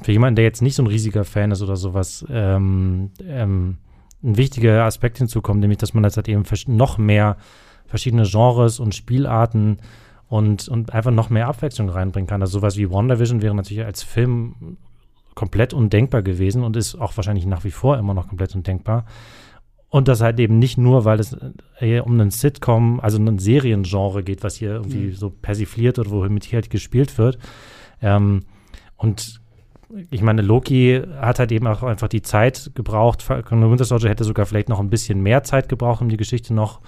für 0.02 0.12
jemanden, 0.12 0.36
der 0.36 0.44
jetzt 0.44 0.62
nicht 0.62 0.76
so 0.76 0.82
ein 0.82 0.88
riesiger 0.88 1.24
Fan 1.24 1.50
ist 1.50 1.62
oder 1.62 1.76
sowas, 1.76 2.24
ähm, 2.28 3.10
ähm, 3.26 3.78
ein 4.26 4.36
wichtiger 4.36 4.84
Aspekt 4.84 5.18
hinzukommt, 5.18 5.60
nämlich, 5.60 5.78
dass 5.78 5.94
man 5.94 6.04
jetzt 6.04 6.16
halt 6.16 6.28
eben 6.28 6.44
noch 6.66 6.98
mehr 6.98 7.36
verschiedene 7.86 8.24
Genres 8.24 8.80
und 8.80 8.94
Spielarten 8.94 9.78
und, 10.28 10.68
und 10.68 10.92
einfach 10.92 11.12
noch 11.12 11.30
mehr 11.30 11.48
Abwechslung 11.48 11.88
reinbringen 11.88 12.26
kann. 12.26 12.42
Also 12.42 12.58
sowas 12.58 12.76
wie 12.76 12.90
WandaVision 12.90 13.42
wäre 13.42 13.54
natürlich 13.54 13.84
als 13.84 14.02
Film 14.02 14.76
komplett 15.34 15.72
undenkbar 15.72 16.22
gewesen 16.22 16.64
und 16.64 16.76
ist 16.76 16.96
auch 16.96 17.16
wahrscheinlich 17.16 17.46
nach 17.46 17.62
wie 17.64 17.70
vor 17.70 17.98
immer 17.98 18.14
noch 18.14 18.28
komplett 18.28 18.54
undenkbar. 18.54 19.04
Und 19.88 20.08
das 20.08 20.20
halt 20.20 20.40
eben 20.40 20.58
nicht 20.58 20.78
nur, 20.78 21.04
weil 21.04 21.20
es 21.20 21.36
eher 21.78 22.06
um 22.06 22.14
einen 22.14 22.30
Sitcom, 22.30 22.98
also 23.00 23.18
ein 23.18 23.38
Seriengenre 23.38 24.24
geht, 24.24 24.42
was 24.42 24.56
hier 24.56 24.72
irgendwie 24.72 25.06
mhm. 25.06 25.14
so 25.14 25.30
persifliert 25.30 25.98
wird, 25.98 26.10
womit 26.10 26.44
hier 26.44 26.56
halt 26.56 26.70
gespielt 26.70 27.16
wird. 27.18 27.38
Ähm, 28.02 28.42
und 28.96 29.40
ich 30.10 30.22
meine, 30.22 30.42
Loki 30.42 31.02
hat 31.20 31.38
halt 31.38 31.52
eben 31.52 31.66
auch 31.66 31.82
einfach 31.82 32.08
die 32.08 32.22
Zeit 32.22 32.72
gebraucht. 32.74 33.28
Winter 33.28 33.84
Soldier 33.84 34.10
hätte 34.10 34.24
sogar 34.24 34.46
vielleicht 34.46 34.68
noch 34.68 34.80
ein 34.80 34.90
bisschen 34.90 35.22
mehr 35.22 35.42
Zeit 35.44 35.68
gebraucht, 35.68 36.00
um 36.00 36.08
die 36.08 36.16
Geschichte 36.16 36.54
noch, 36.54 36.80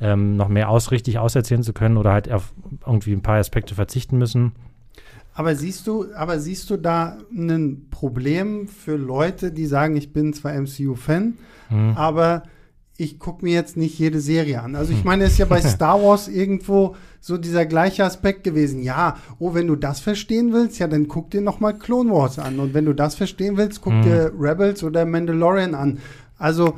ähm, 0.00 0.36
noch 0.36 0.48
mehr 0.48 0.68
ausrichtig 0.68 1.18
auserzählen 1.18 1.62
zu 1.62 1.72
können 1.72 1.96
oder 1.96 2.12
halt 2.12 2.30
auf 2.30 2.52
irgendwie 2.86 3.12
ein 3.12 3.22
paar 3.22 3.38
Aspekte 3.38 3.74
verzichten 3.74 4.18
müssen. 4.18 4.52
Aber 5.34 5.56
siehst 5.56 5.88
du, 5.88 6.06
aber 6.14 6.38
siehst 6.38 6.70
du 6.70 6.76
da 6.76 7.18
ein 7.32 7.88
Problem 7.90 8.68
für 8.68 8.96
Leute, 8.96 9.50
die 9.50 9.66
sagen, 9.66 9.96
ich 9.96 10.12
bin 10.12 10.32
zwar 10.32 10.52
MCU-Fan, 10.52 11.34
mhm. 11.70 11.92
aber 11.96 12.44
ich 12.96 13.18
gucke 13.18 13.44
mir 13.44 13.52
jetzt 13.52 13.76
nicht 13.76 13.98
jede 13.98 14.20
Serie 14.20 14.62
an. 14.62 14.76
Also 14.76 14.92
ich 14.92 14.98
hm. 14.98 15.06
meine, 15.06 15.24
es 15.24 15.32
ist 15.32 15.38
ja 15.38 15.46
bei 15.46 15.60
Star 15.62 16.02
Wars 16.02 16.28
irgendwo 16.28 16.94
so 17.20 17.36
dieser 17.36 17.66
gleiche 17.66 18.04
Aspekt 18.04 18.44
gewesen. 18.44 18.82
Ja, 18.82 19.16
oh, 19.38 19.54
wenn 19.54 19.66
du 19.66 19.76
das 19.76 20.00
verstehen 20.00 20.52
willst, 20.52 20.78
ja, 20.78 20.86
dann 20.86 21.08
guck 21.08 21.30
dir 21.30 21.40
noch 21.40 21.60
mal 21.60 21.72
Clone 21.72 22.12
Wars 22.12 22.38
an. 22.38 22.60
Und 22.60 22.74
wenn 22.74 22.84
du 22.84 22.92
das 22.92 23.14
verstehen 23.14 23.56
willst, 23.56 23.80
guck 23.80 23.94
mhm. 23.94 24.02
dir 24.02 24.32
Rebels 24.38 24.84
oder 24.84 25.04
Mandalorian 25.04 25.74
an. 25.74 25.98
Also 26.38 26.74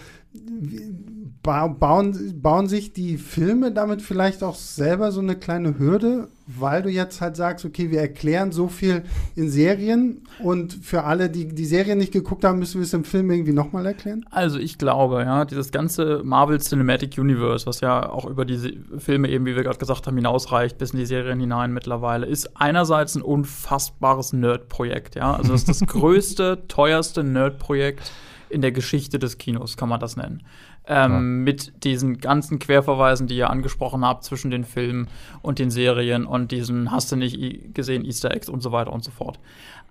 bauen, 1.47 2.43
bauen 2.43 2.69
sich 2.69 2.93
die 2.93 3.17
Filme 3.17 3.73
damit 3.73 4.03
vielleicht 4.03 4.43
auch 4.43 4.57
selber 4.57 5.13
so 5.13 5.21
eine 5.21 5.37
kleine 5.37 5.79
Hürde, 5.79 6.29
weil 6.47 6.83
du 6.83 6.91
jetzt 6.91 7.21
halt 7.21 7.37
sagst, 7.37 7.65
okay, 7.65 7.91
wir 7.91 8.01
erklären 8.01 8.53
so 8.53 8.69
viel 8.69 9.05
in 9.35 9.49
Serien 9.49 10.23
und 10.43 10.75
für 10.75 11.05
alle, 11.05 11.31
die 11.31 11.49
die 11.49 11.65
Serien 11.65 11.99
nicht 11.99 12.13
geguckt 12.13 12.45
haben, 12.45 12.59
müssen 12.59 12.81
wir 12.81 12.85
es 12.85 12.93
im 12.93 13.05
Film 13.05 13.31
irgendwie 13.31 13.53
nochmal 13.53 13.87
erklären? 13.87 14.25
Also 14.31 14.59
ich 14.59 14.79
glaube, 14.79 15.23
ja, 15.23 15.45
dieses 15.45 15.73
ganze 15.73 16.23
Marvel 16.25 16.61
Cinematic 16.61 17.19
Universe, 17.19 17.67
was 17.67 17.81
ja 17.81 18.09
auch 18.09 18.27
über 18.27 18.45
diese 18.45 18.73
Filme 18.99 19.29
eben, 19.29 19.47
wie 19.47 19.57
wir 19.57 19.63
gerade 19.63 19.79
gesagt 19.79 20.07
haben, 20.07 20.17
hinausreicht, 20.17 20.79
bis 20.79 20.91
in 20.91 20.99
die 20.99 21.07
Serien 21.07 21.41
hinein 21.41 21.73
mittlerweile, 21.73 22.27
ist 22.27 22.57
einerseits 22.57 23.15
ein 23.15 23.23
unfassbares 23.23 24.33
Nerd-Projekt, 24.33 25.15
ja. 25.15 25.35
Also 25.35 25.55
es 25.55 25.63
ist 25.63 25.69
das 25.69 25.81
größte, 25.87 26.65
teuerste 26.69 27.25
Nerd-Projekt 27.25 28.13
in 28.49 28.61
der 28.61 28.73
Geschichte 28.73 29.19
des 29.19 29.39
Kinos, 29.39 29.77
kann 29.77 29.89
man 29.89 30.01
das 30.01 30.17
nennen. 30.17 30.43
Ähm, 30.89 31.13
ja. 31.13 31.21
Mit 31.21 31.85
diesen 31.85 32.19
ganzen 32.19 32.59
Querverweisen, 32.61 33.27
die 33.27 33.37
ihr 33.37 33.51
angesprochen 33.51 34.05
habt, 34.05 34.23
zwischen 34.23 34.51
den 34.53 34.65
Filmen 34.65 35.09
und 35.43 35.59
den 35.59 35.71
Serien 35.71 36.27
und 36.27 36.53
diesen 36.53 36.93
hast 36.93 37.11
du 37.11 37.17
nicht 37.17 37.75
gesehen, 37.75 38.05
Easter 38.05 38.31
Eggs 38.31 38.49
und 38.49 38.63
so 38.63 38.71
weiter 38.71 38.93
und 38.93 39.03
so 39.03 39.11
fort. 39.11 39.41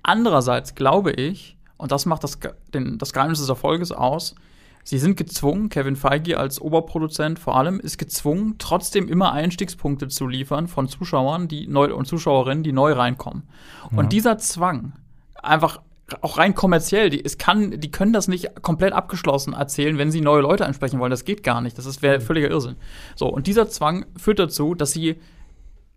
Andererseits 0.03 0.75
glaube 0.75 1.11
ich, 1.11 1.57
und 1.77 1.91
das 1.91 2.05
macht 2.05 2.23
das, 2.23 2.39
den, 2.73 2.97
das 2.97 3.11
Geheimnis 3.11 3.39
des 3.39 3.49
Erfolges 3.49 3.91
aus, 3.91 4.35
sie 4.83 4.97
sind 4.97 5.17
gezwungen, 5.17 5.67
Kevin 5.67 5.97
Feige 5.97 6.39
als 6.39 6.61
Oberproduzent 6.61 7.39
vor 7.39 7.57
allem, 7.57 7.79
ist 7.79 7.97
gezwungen, 7.97 8.55
trotzdem 8.57 9.09
immer 9.09 9.33
Einstiegspunkte 9.33 10.07
zu 10.07 10.27
liefern 10.27 10.69
von 10.69 10.87
Zuschauern 10.87 11.49
die 11.49 11.67
neu, 11.67 11.93
und 11.93 12.05
Zuschauerinnen, 12.05 12.63
die 12.63 12.71
neu 12.71 12.93
reinkommen. 12.93 13.43
Ja. 13.91 13.97
Und 13.97 14.13
dieser 14.13 14.37
Zwang, 14.37 14.93
einfach 15.41 15.81
auch 16.21 16.37
rein 16.37 16.53
kommerziell, 16.53 17.09
die, 17.09 17.23
es 17.23 17.37
kann, 17.37 17.79
die 17.79 17.89
können 17.89 18.13
das 18.13 18.27
nicht 18.27 18.61
komplett 18.61 18.93
abgeschlossen 18.93 19.53
erzählen, 19.53 19.97
wenn 19.97 20.11
sie 20.11 20.21
neue 20.21 20.41
Leute 20.41 20.65
ansprechen 20.65 20.99
wollen. 20.99 21.09
Das 21.09 21.25
geht 21.25 21.43
gar 21.43 21.61
nicht. 21.61 21.77
Das 21.77 22.01
wäre 22.01 22.19
mhm. 22.19 22.23
völliger 22.23 22.49
Irrsinn. 22.49 22.75
So, 23.15 23.27
und 23.27 23.47
dieser 23.47 23.69
Zwang 23.69 24.05
führt 24.15 24.39
dazu, 24.39 24.75
dass 24.75 24.91
sie 24.91 25.15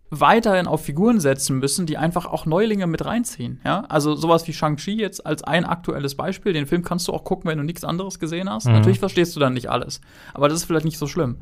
weiterhin 0.09 0.65
auf 0.65 0.83
Figuren 0.83 1.19
setzen 1.19 1.59
müssen, 1.59 1.85
die 1.85 1.97
einfach 1.97 2.25
auch 2.25 2.47
Neulinge 2.47 2.87
mit 2.87 3.05
reinziehen. 3.05 3.61
Ja? 3.63 3.85
Also 3.89 4.15
sowas 4.15 4.47
wie 4.47 4.53
Shang-Chi 4.53 4.99
jetzt 4.99 5.23
als 5.25 5.43
ein 5.43 5.65
aktuelles 5.65 6.15
Beispiel. 6.15 6.53
Den 6.53 6.65
Film 6.65 6.83
kannst 6.83 7.07
du 7.07 7.13
auch 7.13 7.23
gucken, 7.23 7.49
wenn 7.49 7.59
du 7.59 7.63
nichts 7.63 7.83
anderes 7.83 8.17
gesehen 8.17 8.49
hast. 8.49 8.65
Mhm. 8.65 8.73
Natürlich 8.73 8.99
verstehst 8.99 9.35
du 9.35 9.39
dann 9.39 9.53
nicht 9.53 9.69
alles. 9.69 10.01
Aber 10.33 10.49
das 10.49 10.57
ist 10.57 10.65
vielleicht 10.65 10.85
nicht 10.85 10.97
so 10.97 11.05
schlimm. 11.05 11.37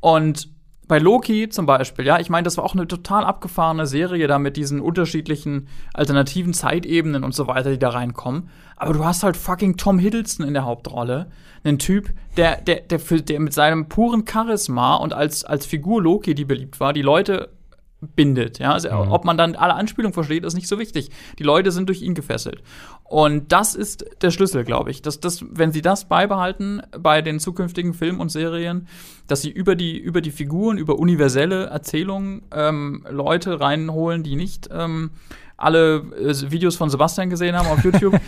Und 0.00 0.48
bei 0.88 0.98
Loki 0.98 1.50
zum 1.50 1.66
Beispiel, 1.66 2.06
ja, 2.06 2.18
ich 2.18 2.30
meine, 2.30 2.44
das 2.44 2.56
war 2.56 2.64
auch 2.64 2.74
eine 2.74 2.88
total 2.88 3.24
abgefahrene 3.24 3.86
Serie 3.86 4.26
da 4.26 4.38
mit 4.38 4.56
diesen 4.56 4.80
unterschiedlichen 4.80 5.68
alternativen 5.92 6.54
Zeitebenen 6.54 7.24
und 7.24 7.34
so 7.34 7.46
weiter, 7.46 7.70
die 7.70 7.78
da 7.78 7.90
reinkommen. 7.90 8.48
Aber 8.76 8.94
du 8.94 9.04
hast 9.04 9.22
halt 9.22 9.36
fucking 9.36 9.76
Tom 9.76 9.98
Hiddleston 9.98 10.46
in 10.46 10.54
der 10.54 10.64
Hauptrolle. 10.64 11.30
Einen 11.62 11.78
Typ, 11.78 12.10
der, 12.36 12.60
der, 12.62 12.80
der, 12.80 12.98
für, 12.98 13.20
der 13.20 13.38
mit 13.40 13.52
seinem 13.52 13.88
puren 13.88 14.24
Charisma 14.26 14.96
und 14.96 15.12
als, 15.12 15.44
als 15.44 15.66
Figur 15.66 16.02
Loki, 16.02 16.34
die 16.34 16.44
beliebt 16.44 16.80
war, 16.80 16.92
die 16.92 17.02
Leute 17.02 17.50
bindet. 18.00 18.58
Ja? 18.58 18.72
Also, 18.72 18.88
mhm. 18.88 19.10
Ob 19.10 19.24
man 19.24 19.36
dann 19.36 19.56
alle 19.56 19.74
Anspielungen 19.74 20.12
versteht, 20.14 20.44
ist 20.44 20.54
nicht 20.54 20.68
so 20.68 20.78
wichtig. 20.78 21.10
Die 21.38 21.42
Leute 21.42 21.72
sind 21.72 21.88
durch 21.88 22.02
ihn 22.02 22.14
gefesselt. 22.14 22.62
Und 23.04 23.52
das 23.52 23.74
ist 23.74 24.04
der 24.22 24.30
Schlüssel, 24.30 24.64
glaube 24.64 24.90
ich. 24.90 25.02
Dass 25.02 25.20
das, 25.20 25.44
wenn 25.50 25.72
sie 25.72 25.82
das 25.82 26.06
beibehalten 26.06 26.82
bei 26.98 27.22
den 27.22 27.40
zukünftigen 27.40 27.94
Filmen 27.94 28.20
und 28.20 28.30
Serien, 28.30 28.86
dass 29.26 29.42
sie 29.42 29.50
über 29.50 29.74
die, 29.74 29.98
über 29.98 30.20
die 30.20 30.30
Figuren, 30.30 30.78
über 30.78 30.98
universelle 30.98 31.66
Erzählungen 31.66 32.42
ähm, 32.52 33.04
Leute 33.10 33.60
reinholen, 33.60 34.22
die 34.22 34.36
nicht 34.36 34.68
ähm, 34.72 35.10
alle 35.58 36.04
äh, 36.16 36.50
Videos 36.50 36.76
von 36.76 36.88
Sebastian 36.88 37.28
gesehen 37.28 37.54
haben 37.54 37.66
auf 37.66 37.84
YouTube. 37.84 38.18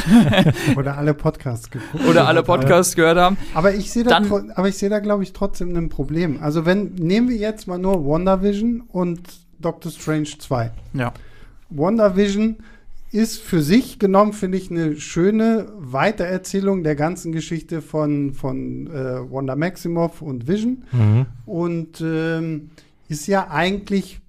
Oder 0.76 0.98
alle 0.98 1.14
Podcasts 1.14 1.70
geguckt. 1.70 2.04
Oder 2.06 2.26
alle 2.26 2.42
Podcasts 2.42 2.94
gehört 2.96 3.16
haben. 3.16 3.38
Aber 3.54 3.72
ich 3.72 3.90
sehe 3.90 4.02
da, 4.02 4.20
aber 4.56 4.68
ich 4.68 4.76
sehe 4.76 4.90
da, 4.90 4.98
glaube 4.98 5.22
ich, 5.22 5.32
trotzdem 5.32 5.74
ein 5.74 5.88
Problem. 5.88 6.42
Also 6.42 6.66
wenn, 6.66 6.94
nehmen 6.96 7.28
wir 7.28 7.36
jetzt 7.36 7.68
mal 7.68 7.78
nur 7.78 8.04
WandaVision 8.04 8.82
und 8.88 9.20
Doctor 9.60 9.92
Strange 9.92 10.28
2. 10.36 10.72
Ja. 10.94 11.14
WandaVision 11.70 12.56
ist 13.12 13.40
für 13.40 13.62
sich 13.62 14.00
genommen, 14.00 14.32
finde 14.32 14.58
ich, 14.58 14.72
eine 14.72 14.96
schöne 14.96 15.68
Weitererzählung 15.78 16.82
der 16.82 16.96
ganzen 16.96 17.30
Geschichte 17.30 17.82
von, 17.82 18.34
von 18.34 18.88
äh, 18.88 19.30
Wanda 19.30 19.54
Maximoff 19.54 20.22
und 20.22 20.48
Vision. 20.48 20.82
Mhm. 20.90 21.26
Und 21.46 22.00
ähm, 22.00 22.70
ist 23.08 23.28
ja 23.28 23.48
eigentlich 23.48 24.20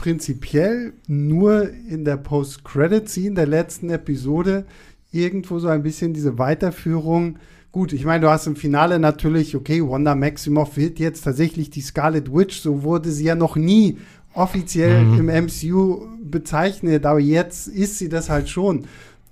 prinzipiell 0.00 0.94
nur 1.08 1.68
in 1.68 2.06
der 2.06 2.16
Post-Credit-Scene 2.16 3.34
der 3.34 3.46
letzten 3.46 3.90
Episode 3.90 4.64
irgendwo 5.12 5.58
so 5.58 5.68
ein 5.68 5.82
bisschen 5.82 6.14
diese 6.14 6.38
Weiterführung. 6.38 7.38
Gut, 7.70 7.92
ich 7.92 8.06
meine, 8.06 8.22
du 8.22 8.30
hast 8.30 8.46
im 8.46 8.56
Finale 8.56 8.98
natürlich, 8.98 9.54
okay, 9.54 9.86
Wanda 9.86 10.14
Maximoff 10.14 10.78
wird 10.78 11.00
jetzt 11.00 11.24
tatsächlich 11.24 11.68
die 11.68 11.82
Scarlet 11.82 12.32
Witch, 12.32 12.62
so 12.62 12.82
wurde 12.82 13.10
sie 13.10 13.24
ja 13.24 13.34
noch 13.34 13.56
nie 13.56 13.98
offiziell 14.32 15.04
mhm. 15.04 15.28
im 15.28 15.44
MCU 15.44 16.06
bezeichnet, 16.24 17.04
aber 17.04 17.20
jetzt 17.20 17.68
ist 17.68 17.98
sie 17.98 18.08
das 18.08 18.30
halt 18.30 18.48
schon. 18.48 18.86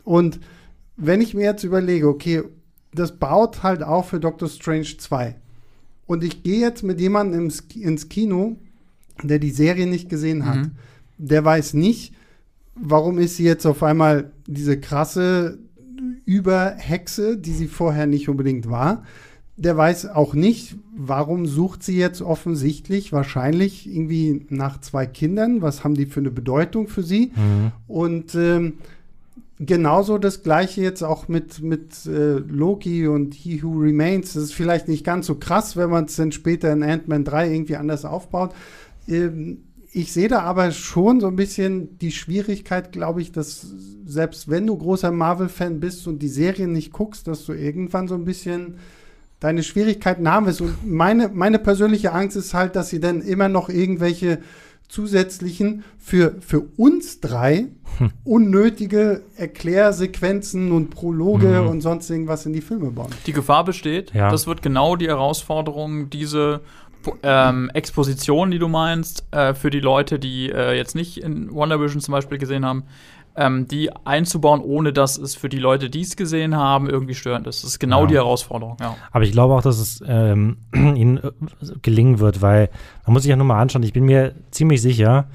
Und 0.05 0.39
wenn 0.99 1.23
ich 1.23 1.33
mir 1.33 1.45
jetzt 1.45 1.65
überlege, 1.65 2.09
okay, 2.09 2.43
das 2.93 3.17
baut 3.17 3.63
halt 3.63 3.83
auch 3.83 4.05
für 4.05 4.21
Doctor 4.21 4.51
Strange 4.51 4.99
2. 4.99 5.35
Und 6.05 6.25
ich 6.25 6.43
gehe 6.43 6.61
jetzt 6.61 6.83
mit 6.83 7.01
jemandem 7.01 7.51
ins 7.75 8.09
Kino, 8.11 8.59
der 9.23 9.39
die 9.39 9.51
Serie 9.51 9.87
nicht 9.87 10.09
gesehen 10.09 10.47
hat, 10.47 10.57
mhm. 10.57 10.71
der 11.19 11.45
weiß 11.45 11.75
nicht, 11.75 12.15
warum 12.75 13.19
ist 13.19 13.37
sie 13.37 13.45
jetzt 13.45 13.67
auf 13.67 13.83
einmal 13.83 14.31
diese 14.47 14.79
krasse 14.79 15.59
Überhexe, 16.25 17.37
die 17.37 17.53
sie 17.53 17.67
vorher 17.67 18.07
nicht 18.07 18.29
unbedingt 18.29 18.69
war. 18.69 19.05
Der 19.57 19.77
weiß 19.77 20.11
auch 20.11 20.35
nicht, 20.35 20.77
warum 20.97 21.47
sucht 21.47 21.83
sie 21.83 21.97
jetzt 21.97 22.23
offensichtlich 22.23 23.13
wahrscheinlich 23.13 23.93
irgendwie 23.93 24.47
nach 24.51 24.81
zwei 24.81 25.07
Kindern. 25.07 25.63
Was 25.63 25.83
haben 25.83 25.95
die 25.95 26.07
für 26.07 26.21
eine 26.21 26.31
Bedeutung 26.31 26.87
für 26.87 27.03
sie? 27.03 27.33
Mhm. 27.35 27.73
Und 27.89 28.35
ähm, 28.37 28.75
genauso 29.59 30.19
das 30.19 30.43
gleiche 30.43 30.83
jetzt 30.83 31.03
auch 31.03 31.29
mit, 31.29 31.61
mit 31.61 32.07
äh, 32.07 32.39
Loki 32.39 33.09
und 33.09 33.35
He 33.35 33.63
Who 33.63 33.81
Remains. 33.81 34.35
Das 34.35 34.45
ist 34.45 34.55
vielleicht 34.55 34.87
nicht 34.87 35.05
ganz 35.05 35.27
so 35.27 35.35
krass, 35.35 35.77
wenn 35.77 35.91
man 35.91 36.05
es 36.05 36.17
dann 36.17 36.31
später 36.31 36.73
in 36.73 36.83
Ant-Man 36.83 37.25
3 37.25 37.53
irgendwie 37.53 37.77
anders 37.77 38.05
aufbaut. 38.05 38.55
Ähm, 39.09 39.65
ich 39.93 40.13
sehe 40.13 40.29
da 40.29 40.41
aber 40.41 40.71
schon 40.71 41.21
so 41.21 41.29
ein 41.29 41.37
bisschen 41.37 41.99
die 41.99 42.13
Schwierigkeit, 42.13 42.93
glaube 42.93 43.23
ich, 43.23 43.33
dass 43.33 43.67
selbst 44.05 44.51
wenn 44.51 44.67
du 44.67 44.77
großer 44.77 45.11
Marvel-Fan 45.11 45.81
bist 45.81 46.07
und 46.07 46.21
die 46.21 46.29
Serien 46.29 46.73
nicht 46.73 46.93
guckst, 46.93 47.27
dass 47.27 47.45
du 47.47 47.53
irgendwann 47.53 48.07
so 48.07 48.15
ein 48.15 48.25
bisschen 48.25 48.77
deine 49.41 49.63
Schwierigkeiten 49.63 50.31
haben 50.31 50.47
wirst. 50.47 50.61
Und 50.61 50.87
meine, 50.87 51.29
meine 51.29 51.59
persönliche 51.59 52.13
Angst 52.13 52.37
ist 52.37 52.55
halt, 52.55 52.77
dass 52.77 52.91
sie 52.91 53.01
dann 53.01 53.23
immer 53.23 53.49
noch 53.49 53.69
irgendwelche 53.69 54.39
zusätzlichen 54.89 55.85
für, 55.99 56.37
für 56.41 56.61
uns 56.77 57.21
drei 57.21 57.67
hm. 57.99 58.11
unnötige 58.25 59.23
Erklärsequenzen 59.37 60.73
und 60.73 60.89
Prologe 60.91 61.63
mhm. 61.63 61.69
und 61.69 61.81
sonst 61.83 62.09
irgendwas 62.09 62.47
in 62.47 62.55
die 62.55 62.63
Filme 62.63 62.91
bauen. 62.91 63.11
Die 63.27 63.35
Gefahr 63.35 63.65
besteht, 63.65 64.15
ja. 64.15 64.31
das 64.31 64.47
wird 64.47 64.63
genau 64.63 64.97
die 64.97 65.09
Herausforderung, 65.09 66.09
diese 66.09 66.61
ähm, 67.23 67.71
Exposition, 67.75 68.51
die 68.51 68.59
du 68.59 68.69
meinst, 68.69 69.25
äh, 69.31 69.55
für 69.55 69.71
die 69.71 69.81
Leute, 69.81 70.19
die 70.19 70.51
äh, 70.51 70.77
jetzt 70.77 70.95
nicht 70.95 71.19
in 71.19 71.53
Wonder 71.53 71.81
Vision 71.81 72.01
zum 72.01 72.13
Beispiel 72.13 72.39
gesehen 72.39 72.65
haben, 72.65 72.85
ähm, 73.39 73.69
die 73.69 73.95
einzubauen, 74.05 74.61
ohne 74.61 74.93
dass 74.93 75.17
es 75.17 75.37
für 75.37 75.49
die 75.49 75.59
Leute, 75.59 75.91
die 75.91 76.01
es 76.01 76.17
gesehen 76.17 76.57
haben, 76.57 76.91
irgendwie 76.91 77.15
störend 77.15 77.47
ist. 77.47 77.63
Das 77.63 77.71
ist 77.71 77.79
genau 77.79 78.03
ja. 78.03 78.07
die 78.07 78.15
Herausforderung. 78.15 78.77
Ja. 78.81 78.97
Aber 79.13 79.25
ich 79.25 79.33
glaube 79.33 79.55
auch, 79.55 79.63
dass 79.63 79.79
es 79.79 80.03
ähm, 80.07 80.59
ihnen 80.75 81.19
äh, 81.19 81.31
gelingen 81.83 82.19
wird, 82.19 82.43
weil 82.43 82.69
man 83.07 83.13
muss 83.13 83.23
sich 83.23 83.31
ja 83.31 83.37
nur 83.37 83.47
mal 83.47 83.61
anschauen. 83.61 83.83
Ich 83.85 83.93
bin 83.93 84.05
mir 84.05 84.35
ziemlich 84.51 84.83
sicher, 84.83 85.29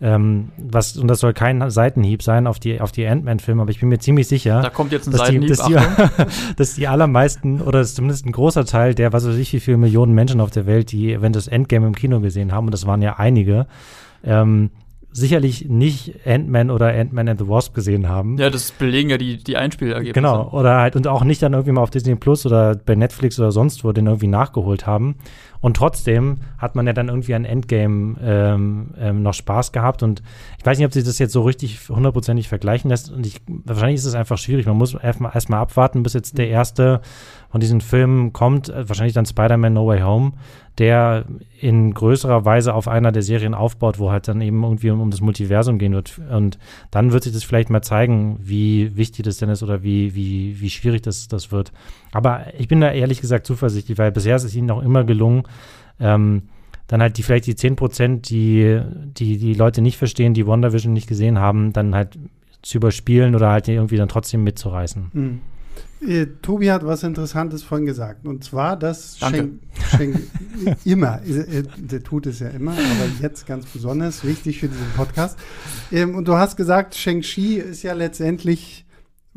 ähm, 0.00 0.50
was, 0.56 0.96
und 0.96 1.08
das 1.08 1.20
soll 1.20 1.32
kein 1.32 1.70
Seitenhieb 1.70 2.22
sein 2.22 2.46
auf 2.46 2.60
die, 2.60 2.80
auf 2.80 2.92
die 2.92 3.06
Ant-Man-Filme, 3.06 3.62
aber 3.62 3.70
ich 3.70 3.80
bin 3.80 3.88
mir 3.88 3.98
ziemlich 3.98 4.28
sicher, 4.28 4.60
da 4.62 4.70
kommt 4.70 4.92
jetzt 4.92 5.08
ein 5.08 5.12
dass, 5.12 5.28
die, 5.28 5.40
dass, 5.40 5.66
die, 5.66 5.76
dass 6.56 6.74
die 6.76 6.86
allermeisten 6.86 7.60
oder 7.60 7.82
zumindest 7.84 8.24
ein 8.24 8.32
großer 8.32 8.64
Teil 8.64 8.94
der, 8.94 9.12
was 9.12 9.26
weiß 9.26 9.36
ich, 9.36 9.52
wie 9.52 9.60
viele 9.60 9.76
Millionen 9.76 10.14
Menschen 10.14 10.40
auf 10.40 10.50
der 10.50 10.66
Welt, 10.66 10.92
die 10.92 11.16
Avengers 11.16 11.48
Endgame 11.48 11.86
im 11.86 11.94
Kino 11.96 12.20
gesehen 12.20 12.52
haben, 12.52 12.66
und 12.66 12.72
das 12.72 12.86
waren 12.86 13.02
ja 13.02 13.16
einige, 13.18 13.66
ähm, 14.22 14.70
sicherlich 15.10 15.68
nicht 15.68 16.26
Ant-Man 16.26 16.70
oder 16.70 16.88
Ant-Man 16.88 17.28
and 17.28 17.40
the 17.40 17.48
Wasp 17.48 17.74
gesehen 17.74 18.08
haben. 18.08 18.38
Ja, 18.38 18.50
das 18.50 18.70
belegen 18.70 19.10
ja 19.10 19.18
die, 19.18 19.42
die 19.42 19.56
Einspielergebnisse. 19.56 20.14
Genau, 20.14 20.50
oder 20.50 20.78
halt, 20.78 20.96
und 20.96 21.06
auch 21.06 21.24
nicht 21.24 21.42
dann 21.42 21.54
irgendwie 21.54 21.72
mal 21.72 21.82
auf 21.82 21.90
Disney 21.90 22.14
Plus 22.14 22.46
oder 22.46 22.74
bei 22.76 22.94
Netflix 22.94 23.38
oder 23.38 23.50
sonst 23.50 23.84
wo 23.84 23.92
den 23.92 24.06
irgendwie 24.06 24.26
nachgeholt 24.28 24.86
haben. 24.86 25.16
Und 25.60 25.76
trotzdem 25.76 26.38
hat 26.58 26.74
man 26.74 26.86
ja 26.86 26.92
dann 26.92 27.08
irgendwie 27.08 27.34
an 27.34 27.44
Endgame 27.44 28.16
ähm, 28.22 28.90
ähm, 28.98 29.22
noch 29.22 29.34
Spaß 29.34 29.72
gehabt. 29.72 30.02
Und 30.02 30.22
ich 30.58 30.66
weiß 30.66 30.78
nicht, 30.78 30.86
ob 30.86 30.92
sich 30.92 31.04
das 31.04 31.18
jetzt 31.18 31.32
so 31.32 31.42
richtig 31.42 31.88
hundertprozentig 31.88 32.48
vergleichen 32.48 32.90
lässt. 32.90 33.10
Und 33.10 33.26
ich, 33.26 33.40
wahrscheinlich 33.46 33.96
ist 33.96 34.04
es 34.04 34.14
einfach 34.14 34.38
schwierig. 34.38 34.66
Man 34.66 34.76
muss 34.76 34.94
erstmal 34.94 35.32
erst 35.34 35.50
abwarten, 35.50 36.02
bis 36.02 36.14
jetzt 36.14 36.38
der 36.38 36.48
erste 36.48 37.00
von 37.50 37.60
diesen 37.60 37.80
Filmen 37.80 38.32
kommt. 38.32 38.72
Wahrscheinlich 38.74 39.14
dann 39.14 39.26
Spider-Man 39.26 39.72
No 39.72 39.86
Way 39.86 40.00
Home 40.00 40.32
der 40.78 41.24
in 41.60 41.92
größerer 41.92 42.44
Weise 42.44 42.72
auf 42.72 42.86
einer 42.86 43.10
der 43.10 43.22
Serien 43.22 43.54
aufbaut, 43.54 43.98
wo 43.98 44.12
halt 44.12 44.28
dann 44.28 44.40
eben 44.40 44.62
irgendwie 44.62 44.90
um, 44.90 45.00
um, 45.00 45.10
das 45.10 45.20
Multiversum 45.20 45.78
gehen 45.78 45.92
wird. 45.92 46.20
Und 46.30 46.58
dann 46.92 47.12
wird 47.12 47.24
sich 47.24 47.32
das 47.32 47.42
vielleicht 47.42 47.68
mal 47.68 47.82
zeigen, 47.82 48.38
wie 48.40 48.96
wichtig 48.96 49.24
das 49.24 49.38
denn 49.38 49.48
ist 49.48 49.64
oder 49.64 49.82
wie, 49.82 50.14
wie, 50.14 50.60
wie 50.60 50.70
schwierig 50.70 51.02
das, 51.02 51.26
das 51.26 51.50
wird. 51.50 51.72
Aber 52.12 52.46
ich 52.58 52.68
bin 52.68 52.80
da 52.80 52.92
ehrlich 52.92 53.20
gesagt 53.20 53.46
zuversichtlich, 53.46 53.98
weil 53.98 54.12
bisher 54.12 54.36
ist 54.36 54.44
es 54.44 54.54
ihnen 54.54 54.70
auch 54.70 54.82
immer 54.82 55.04
gelungen, 55.04 55.44
ähm, 56.00 56.42
dann 56.86 57.02
halt 57.02 57.18
die 57.18 57.22
vielleicht 57.22 57.46
die 57.46 57.56
10 57.56 57.76
Prozent, 57.76 58.30
die, 58.30 58.80
die 59.16 59.36
die 59.36 59.54
Leute 59.54 59.82
nicht 59.82 59.98
verstehen, 59.98 60.34
die 60.34 60.46
WandaVision 60.46 60.92
nicht 60.92 61.06
gesehen 61.06 61.38
haben, 61.38 61.72
dann 61.72 61.94
halt 61.94 62.18
zu 62.62 62.78
überspielen 62.78 63.34
oder 63.34 63.50
halt 63.50 63.68
irgendwie 63.68 63.96
dann 63.96 64.08
trotzdem 64.08 64.42
mitzureißen. 64.42 65.10
Mhm. 65.12 65.40
Äh, 66.00 66.26
Tobi 66.42 66.70
hat 66.70 66.86
was 66.86 67.02
Interessantes 67.02 67.62
vorhin 67.62 67.86
gesagt. 67.86 68.26
Und 68.26 68.44
zwar, 68.44 68.76
dass 68.76 69.18
Shang, 69.18 69.58
Shang 69.90 70.18
immer, 70.84 71.20
äh, 71.26 71.64
der 71.76 72.02
tut 72.02 72.26
es 72.26 72.38
ja 72.38 72.48
immer, 72.48 72.72
aber 72.72 73.10
jetzt 73.20 73.46
ganz 73.46 73.66
besonders 73.66 74.24
wichtig 74.24 74.60
für 74.60 74.68
diesen 74.68 74.90
Podcast. 74.96 75.38
Ähm, 75.90 76.14
und 76.14 76.28
du 76.28 76.34
hast 76.34 76.56
gesagt, 76.56 76.94
Shang-Chi 76.94 77.56
ist 77.56 77.82
ja 77.82 77.94
letztendlich 77.94 78.84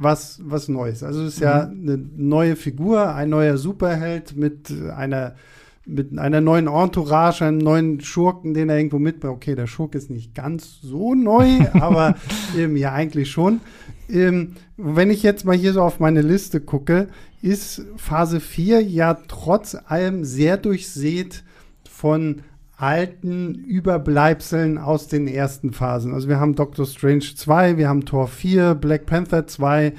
was, 0.01 0.41
was 0.43 0.67
Neues. 0.67 1.03
Also 1.03 1.22
es 1.24 1.36
ist 1.36 1.39
mhm. 1.39 1.46
ja 1.46 1.62
eine 1.63 1.98
neue 1.98 2.55
Figur, 2.55 3.13
ein 3.13 3.29
neuer 3.29 3.58
Superheld 3.58 4.36
mit 4.36 4.74
einer 4.96 5.36
mit 5.84 6.17
einer 6.17 6.41
neuen 6.41 6.67
Entourage, 6.67 7.43
einem 7.43 7.58
neuen 7.58 8.01
Schurken, 8.01 8.53
den 8.53 8.70
er 8.70 8.77
irgendwo 8.77 9.00
mitbringt. 9.00 9.34
Okay, 9.34 9.55
der 9.55 9.65
Schurk 9.65 9.96
ist 9.96 10.12
nicht 10.12 10.36
ganz 10.36 10.79
so 10.81 11.15
neu, 11.15 11.60
aber 11.74 12.15
ähm, 12.55 12.77
ja, 12.77 12.93
eigentlich 12.93 13.31
schon. 13.31 13.62
Ähm, 14.08 14.53
wenn 14.77 15.10
ich 15.10 15.24
jetzt 15.24 15.43
mal 15.43 15.55
hier 15.55 15.74
so 15.74 15.81
auf 15.81 16.00
meine 16.00 16.22
Liste 16.22 16.62
gucke, 16.62 17.08
ist 17.41 17.84
Phase 17.98 18.39
4 18.39 18.81
ja 18.81 19.17
trotz 19.27 19.75
allem 19.88 20.24
sehr 20.24 20.58
durchsät 20.58 21.43
von 21.89 22.43
alten 22.81 23.53
Überbleibseln 23.53 24.79
aus 24.79 25.07
den 25.07 25.27
ersten 25.27 25.71
Phasen. 25.71 26.13
Also 26.13 26.27
wir 26.27 26.39
haben 26.39 26.55
Doctor 26.55 26.85
Strange 26.85 27.25
2, 27.35 27.77
wir 27.77 27.88
haben 27.88 28.05
Thor 28.05 28.27
4, 28.27 28.73
Black 28.73 29.05
Panther 29.05 29.46
2, 29.46 29.94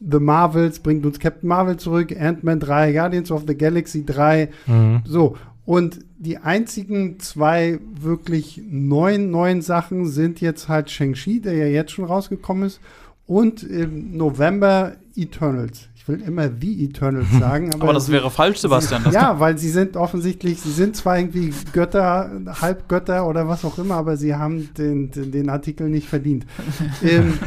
The 0.00 0.18
Marvels 0.18 0.80
bringt 0.80 1.06
uns 1.06 1.20
Captain 1.20 1.48
Marvel 1.48 1.76
zurück, 1.76 2.14
Ant-Man 2.18 2.58
3, 2.58 2.92
Guardians 2.92 3.30
of 3.30 3.44
the 3.46 3.56
Galaxy 3.56 4.04
3. 4.04 4.50
Mhm. 4.66 5.02
So. 5.04 5.36
Und 5.64 6.00
die 6.18 6.36
einzigen 6.38 7.20
zwei 7.20 7.78
wirklich 7.98 8.60
neuen, 8.68 9.30
neuen 9.30 9.62
Sachen 9.62 10.06
sind 10.06 10.40
jetzt 10.40 10.68
halt 10.68 10.90
Shang-Chi, 10.90 11.40
der 11.40 11.54
ja 11.54 11.66
jetzt 11.66 11.92
schon 11.92 12.04
rausgekommen 12.04 12.64
ist, 12.64 12.80
und 13.26 13.62
im 13.62 14.16
November 14.16 14.96
Eternals. 15.16 15.88
Ich 16.04 16.08
will 16.08 16.20
immer 16.20 16.50
The 16.60 16.84
Eternals 16.84 17.28
sagen. 17.40 17.72
Aber, 17.72 17.84
aber 17.84 17.92
das 17.94 18.06
sie, 18.06 18.12
wäre 18.12 18.30
falsch, 18.30 18.58
Sebastian. 18.58 19.04
Sie, 19.04 19.12
ja, 19.12 19.40
weil 19.40 19.56
sie 19.56 19.70
sind 19.70 19.96
offensichtlich, 19.96 20.60
sie 20.60 20.70
sind 20.70 20.96
zwar 20.96 21.18
irgendwie 21.18 21.54
Götter, 21.72 22.30
Halbgötter 22.60 23.26
oder 23.26 23.48
was 23.48 23.64
auch 23.64 23.78
immer, 23.78 23.94
aber 23.94 24.18
sie 24.18 24.34
haben 24.34 24.68
den, 24.76 25.10
den, 25.10 25.32
den 25.32 25.48
Artikel 25.48 25.88
nicht 25.88 26.06
verdient. 26.06 26.44
ähm, 27.02 27.38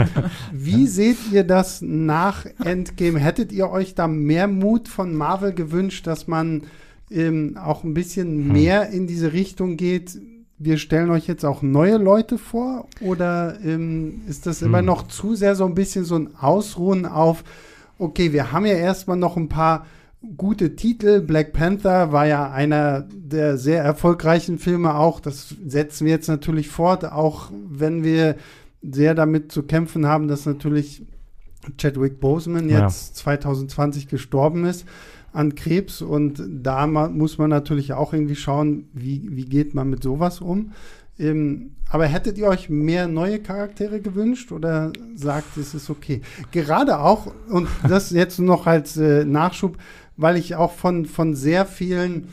wie 0.51 0.87
seht 0.87 1.17
ihr 1.31 1.43
das 1.43 1.83
nach 1.83 2.47
Endgame? 2.63 3.19
Hättet 3.19 3.51
ihr 3.51 3.69
euch 3.69 3.93
da 3.93 4.07
mehr 4.07 4.47
Mut 4.47 4.87
von 4.87 5.13
Marvel 5.13 5.53
gewünscht, 5.53 6.07
dass 6.07 6.27
man 6.27 6.63
ähm, 7.11 7.59
auch 7.63 7.83
ein 7.83 7.93
bisschen 7.93 8.27
hm. 8.27 8.53
mehr 8.53 8.89
in 8.89 9.05
diese 9.05 9.33
Richtung 9.33 9.77
geht? 9.77 10.19
wir 10.59 10.79
stellen 10.79 11.11
euch 11.11 11.27
jetzt 11.27 11.45
auch 11.45 11.61
neue 11.61 11.97
Leute 11.97 12.39
vor 12.39 12.87
oder 12.99 13.59
ähm, 13.63 14.21
ist 14.27 14.47
das 14.47 14.61
hm. 14.61 14.69
immer 14.69 14.81
noch 14.81 15.07
zu 15.07 15.35
sehr 15.35 15.55
so 15.55 15.65
ein 15.65 15.75
bisschen 15.75 16.03
so 16.03 16.15
ein 16.15 16.35
Ausruhen 16.35 17.05
auf, 17.05 17.43
okay, 17.97 18.33
wir 18.33 18.51
haben 18.51 18.65
ja 18.65 18.73
erstmal 18.73 19.17
noch 19.17 19.37
ein 19.37 19.49
paar 19.49 19.85
gute 20.35 20.75
Titel. 20.75 21.21
Black 21.21 21.53
Panther 21.53 22.11
war 22.11 22.25
ja 22.25 22.51
einer 22.51 23.07
der 23.13 23.57
sehr 23.57 23.83
erfolgreichen 23.83 24.57
Filme 24.59 24.95
auch. 24.95 25.19
Das 25.19 25.55
setzen 25.65 26.05
wir 26.05 26.13
jetzt 26.13 26.27
natürlich 26.27 26.69
fort, 26.69 27.05
auch 27.05 27.51
wenn 27.69 28.03
wir 28.03 28.35
sehr 28.81 29.15
damit 29.15 29.51
zu 29.51 29.63
kämpfen 29.63 30.07
haben, 30.07 30.27
dass 30.27 30.45
natürlich 30.45 31.03
Chadwick 31.77 32.19
Boseman 32.19 32.69
jetzt 32.69 33.09
ja. 33.09 33.13
2020 33.15 34.07
gestorben 34.07 34.65
ist 34.65 34.85
an 35.33 35.55
Krebs 35.55 36.01
und 36.01 36.41
da 36.47 36.87
muss 36.87 37.37
man 37.37 37.49
natürlich 37.49 37.93
auch 37.93 38.13
irgendwie 38.13 38.35
schauen, 38.35 38.87
wie, 38.93 39.27
wie 39.29 39.45
geht 39.45 39.75
man 39.75 39.89
mit 39.89 40.01
sowas 40.01 40.41
um. 40.41 40.71
Ähm, 41.19 41.71
aber 41.89 42.05
hättet 42.05 42.37
ihr 42.37 42.47
euch 42.47 42.69
mehr 42.69 43.07
neue 43.07 43.39
Charaktere 43.39 44.01
gewünscht 44.01 44.51
oder 44.51 44.91
sagt, 45.15 45.57
es 45.57 45.73
ist 45.73 45.89
okay? 45.89 46.21
Gerade 46.51 46.99
auch, 46.99 47.31
und 47.49 47.67
das 47.87 48.11
jetzt 48.11 48.39
noch 48.39 48.67
als 48.67 48.97
äh, 48.97 49.23
Nachschub, 49.25 49.77
weil 50.17 50.37
ich 50.37 50.55
auch 50.55 50.73
von, 50.73 51.05
von 51.05 51.35
sehr 51.35 51.65
vielen 51.65 52.27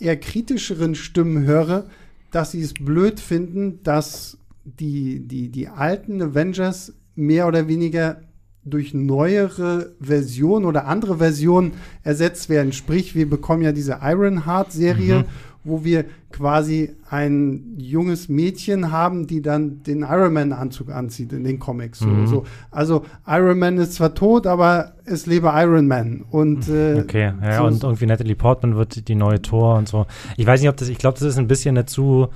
eher 0.00 0.16
kritischeren 0.18 0.94
Stimmen 0.94 1.46
höre, 1.46 1.84
dass 2.30 2.50
sie 2.52 2.60
es 2.62 2.74
blöd 2.74 3.20
finden, 3.20 3.82
dass 3.82 4.38
die, 4.64 5.20
die, 5.26 5.48
die 5.50 5.68
alten 5.68 6.20
Avengers 6.20 6.92
mehr 7.14 7.46
oder 7.46 7.68
weniger 7.68 8.20
durch 8.64 8.92
neuere 8.94 9.94
Versionen 10.00 10.64
oder 10.64 10.86
andere 10.86 11.18
Versionen 11.18 11.74
ersetzt 12.02 12.48
werden. 12.48 12.72
Sprich, 12.72 13.14
wir 13.14 13.30
bekommen 13.30 13.62
ja 13.62 13.72
diese 13.72 14.00
Ironheart-Serie, 14.02 15.20
mhm. 15.20 15.24
Wo 15.66 15.84
wir 15.84 16.04
quasi 16.30 16.94
ein 17.08 17.74
junges 17.76 18.28
Mädchen 18.28 18.92
haben, 18.92 19.26
die 19.26 19.42
dann 19.42 19.82
den 19.82 20.02
Ironman-Anzug 20.02 20.90
anzieht 20.90 21.32
in 21.32 21.44
den 21.44 21.58
Comics. 21.58 22.00
Mhm. 22.00 22.26
So. 22.26 22.44
Also 22.70 23.04
Iron 23.26 23.58
Man 23.58 23.78
ist 23.78 23.94
zwar 23.94 24.14
tot, 24.14 24.46
aber 24.46 24.92
es 25.04 25.26
lebe 25.26 25.50
Iron 25.54 25.86
Man. 25.86 26.24
Und, 26.30 26.68
äh, 26.68 27.00
okay, 27.00 27.32
ja, 27.42 27.58
so 27.58 27.64
und 27.64 27.82
irgendwie 27.82 28.06
Natalie 28.06 28.36
Portman 28.36 28.76
wird 28.76 29.08
die 29.08 29.14
neue 29.14 29.42
Tor 29.42 29.76
und 29.76 29.88
so. 29.88 30.06
Ich 30.36 30.46
weiß 30.46 30.60
nicht, 30.60 30.70
ob 30.70 30.76
das, 30.76 30.88
ich 30.88 30.98
glaube, 30.98 31.18
das 31.18 31.28
ist 31.28 31.38
ein 31.38 31.48
bisschen 31.48 31.76
eine 31.76 31.86
zu 31.86 32.28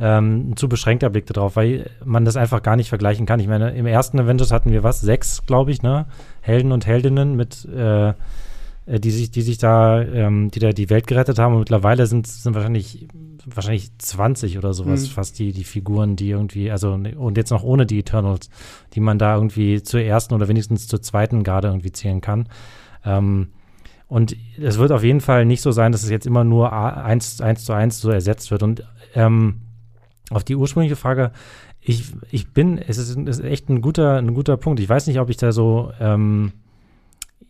ähm, 0.00 0.50
ein 0.50 0.56
zu 0.56 0.68
beschränkter 0.68 1.10
Blick 1.10 1.26
darauf, 1.26 1.56
weil 1.56 1.90
man 2.04 2.24
das 2.24 2.36
einfach 2.36 2.62
gar 2.62 2.76
nicht 2.76 2.88
vergleichen 2.88 3.26
kann. 3.26 3.40
Ich 3.40 3.48
meine, 3.48 3.72
im 3.72 3.86
ersten 3.86 4.18
Avengers 4.20 4.52
hatten 4.52 4.70
wir 4.70 4.82
was? 4.82 5.00
Sechs, 5.00 5.44
glaube 5.46 5.72
ich, 5.72 5.82
ne? 5.82 6.06
Helden 6.40 6.72
und 6.72 6.86
Heldinnen 6.86 7.36
mit 7.36 7.64
äh, 7.64 8.12
die 8.88 9.10
sich, 9.10 9.30
die 9.30 9.42
sich 9.42 9.58
da, 9.58 10.00
ähm, 10.02 10.50
die 10.50 10.60
da 10.60 10.72
die 10.72 10.88
Welt 10.88 11.06
gerettet 11.06 11.38
haben. 11.38 11.52
Und 11.54 11.60
mittlerweile 11.60 12.06
sind, 12.06 12.26
sind 12.26 12.54
wahrscheinlich, 12.54 13.06
wahrscheinlich 13.44 13.90
20 13.98 14.56
oder 14.56 14.72
sowas, 14.72 15.02
mhm. 15.02 15.12
fast 15.12 15.38
die, 15.38 15.52
die 15.52 15.64
Figuren, 15.64 16.16
die 16.16 16.30
irgendwie, 16.30 16.70
also, 16.70 16.92
und 16.92 17.36
jetzt 17.36 17.50
noch 17.50 17.62
ohne 17.62 17.84
die 17.84 17.98
Eternals, 17.98 18.48
die 18.94 19.00
man 19.00 19.18
da 19.18 19.34
irgendwie 19.34 19.82
zur 19.82 20.00
ersten 20.00 20.34
oder 20.34 20.48
wenigstens 20.48 20.88
zur 20.88 21.02
zweiten 21.02 21.42
Garde 21.42 21.68
irgendwie 21.68 21.92
zählen 21.92 22.22
kann. 22.22 22.48
Ähm, 23.04 23.48
und 24.06 24.34
es 24.58 24.78
wird 24.78 24.90
auf 24.90 25.04
jeden 25.04 25.20
Fall 25.20 25.44
nicht 25.44 25.60
so 25.60 25.70
sein, 25.70 25.92
dass 25.92 26.02
es 26.02 26.08
jetzt 26.08 26.26
immer 26.26 26.42
nur 26.42 26.72
eins, 26.72 27.42
eins 27.42 27.66
zu 27.66 27.74
eins 27.74 28.00
so 28.00 28.10
ersetzt 28.10 28.50
wird. 28.50 28.62
Und 28.62 28.84
ähm, 29.14 29.60
auf 30.30 30.44
die 30.44 30.56
ursprüngliche 30.56 30.96
Frage, 30.96 31.32
ich, 31.80 32.04
ich 32.30 32.52
bin, 32.54 32.78
es 32.78 32.96
ist, 32.96 33.16
es 33.16 33.38
ist 33.38 33.44
echt 33.44 33.68
ein 33.68 33.82
guter, 33.82 34.16
ein 34.16 34.32
guter 34.32 34.56
Punkt. 34.56 34.80
Ich 34.80 34.88
weiß 34.88 35.06
nicht, 35.08 35.20
ob 35.20 35.28
ich 35.28 35.36
da 35.36 35.52
so, 35.52 35.92
ähm, 36.00 36.52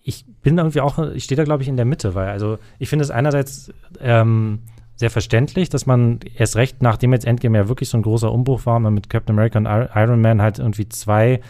ich 0.09 0.25
bin 0.43 0.57
irgendwie 0.57 0.81
auch, 0.81 0.99
ich 1.11 1.25
stehe 1.25 1.37
da, 1.37 1.45
glaube 1.45 1.63
ich, 1.63 1.69
in 1.69 1.77
der 1.77 1.85
Mitte, 1.85 2.15
weil, 2.15 2.29
also 2.29 2.59
ich 2.79 2.89
finde 2.89 3.05
es 3.05 3.11
einerseits 3.11 3.71
ähm, 4.01 4.61
sehr 4.97 5.11
verständlich, 5.11 5.69
dass 5.69 5.85
man 5.85 6.21
erst 6.35 6.57
recht, 6.57 6.83
nachdem 6.83 7.13
jetzt 7.13 7.27
Endgame 7.27 7.59
ja 7.59 7.69
wirklich 7.69 7.91
so 7.91 7.99
ein 7.99 8.03
großer 8.03 8.33
Umbruch 8.33 8.65
war, 8.65 8.81
man 8.81 8.95
mit 8.95 9.11
Captain 9.11 9.35
America 9.35 9.59
und 9.59 9.67
Iron 9.67 10.23
Man 10.23 10.41
halt 10.41 10.61
irgendwie 10.61 10.89
zwei 10.89 11.41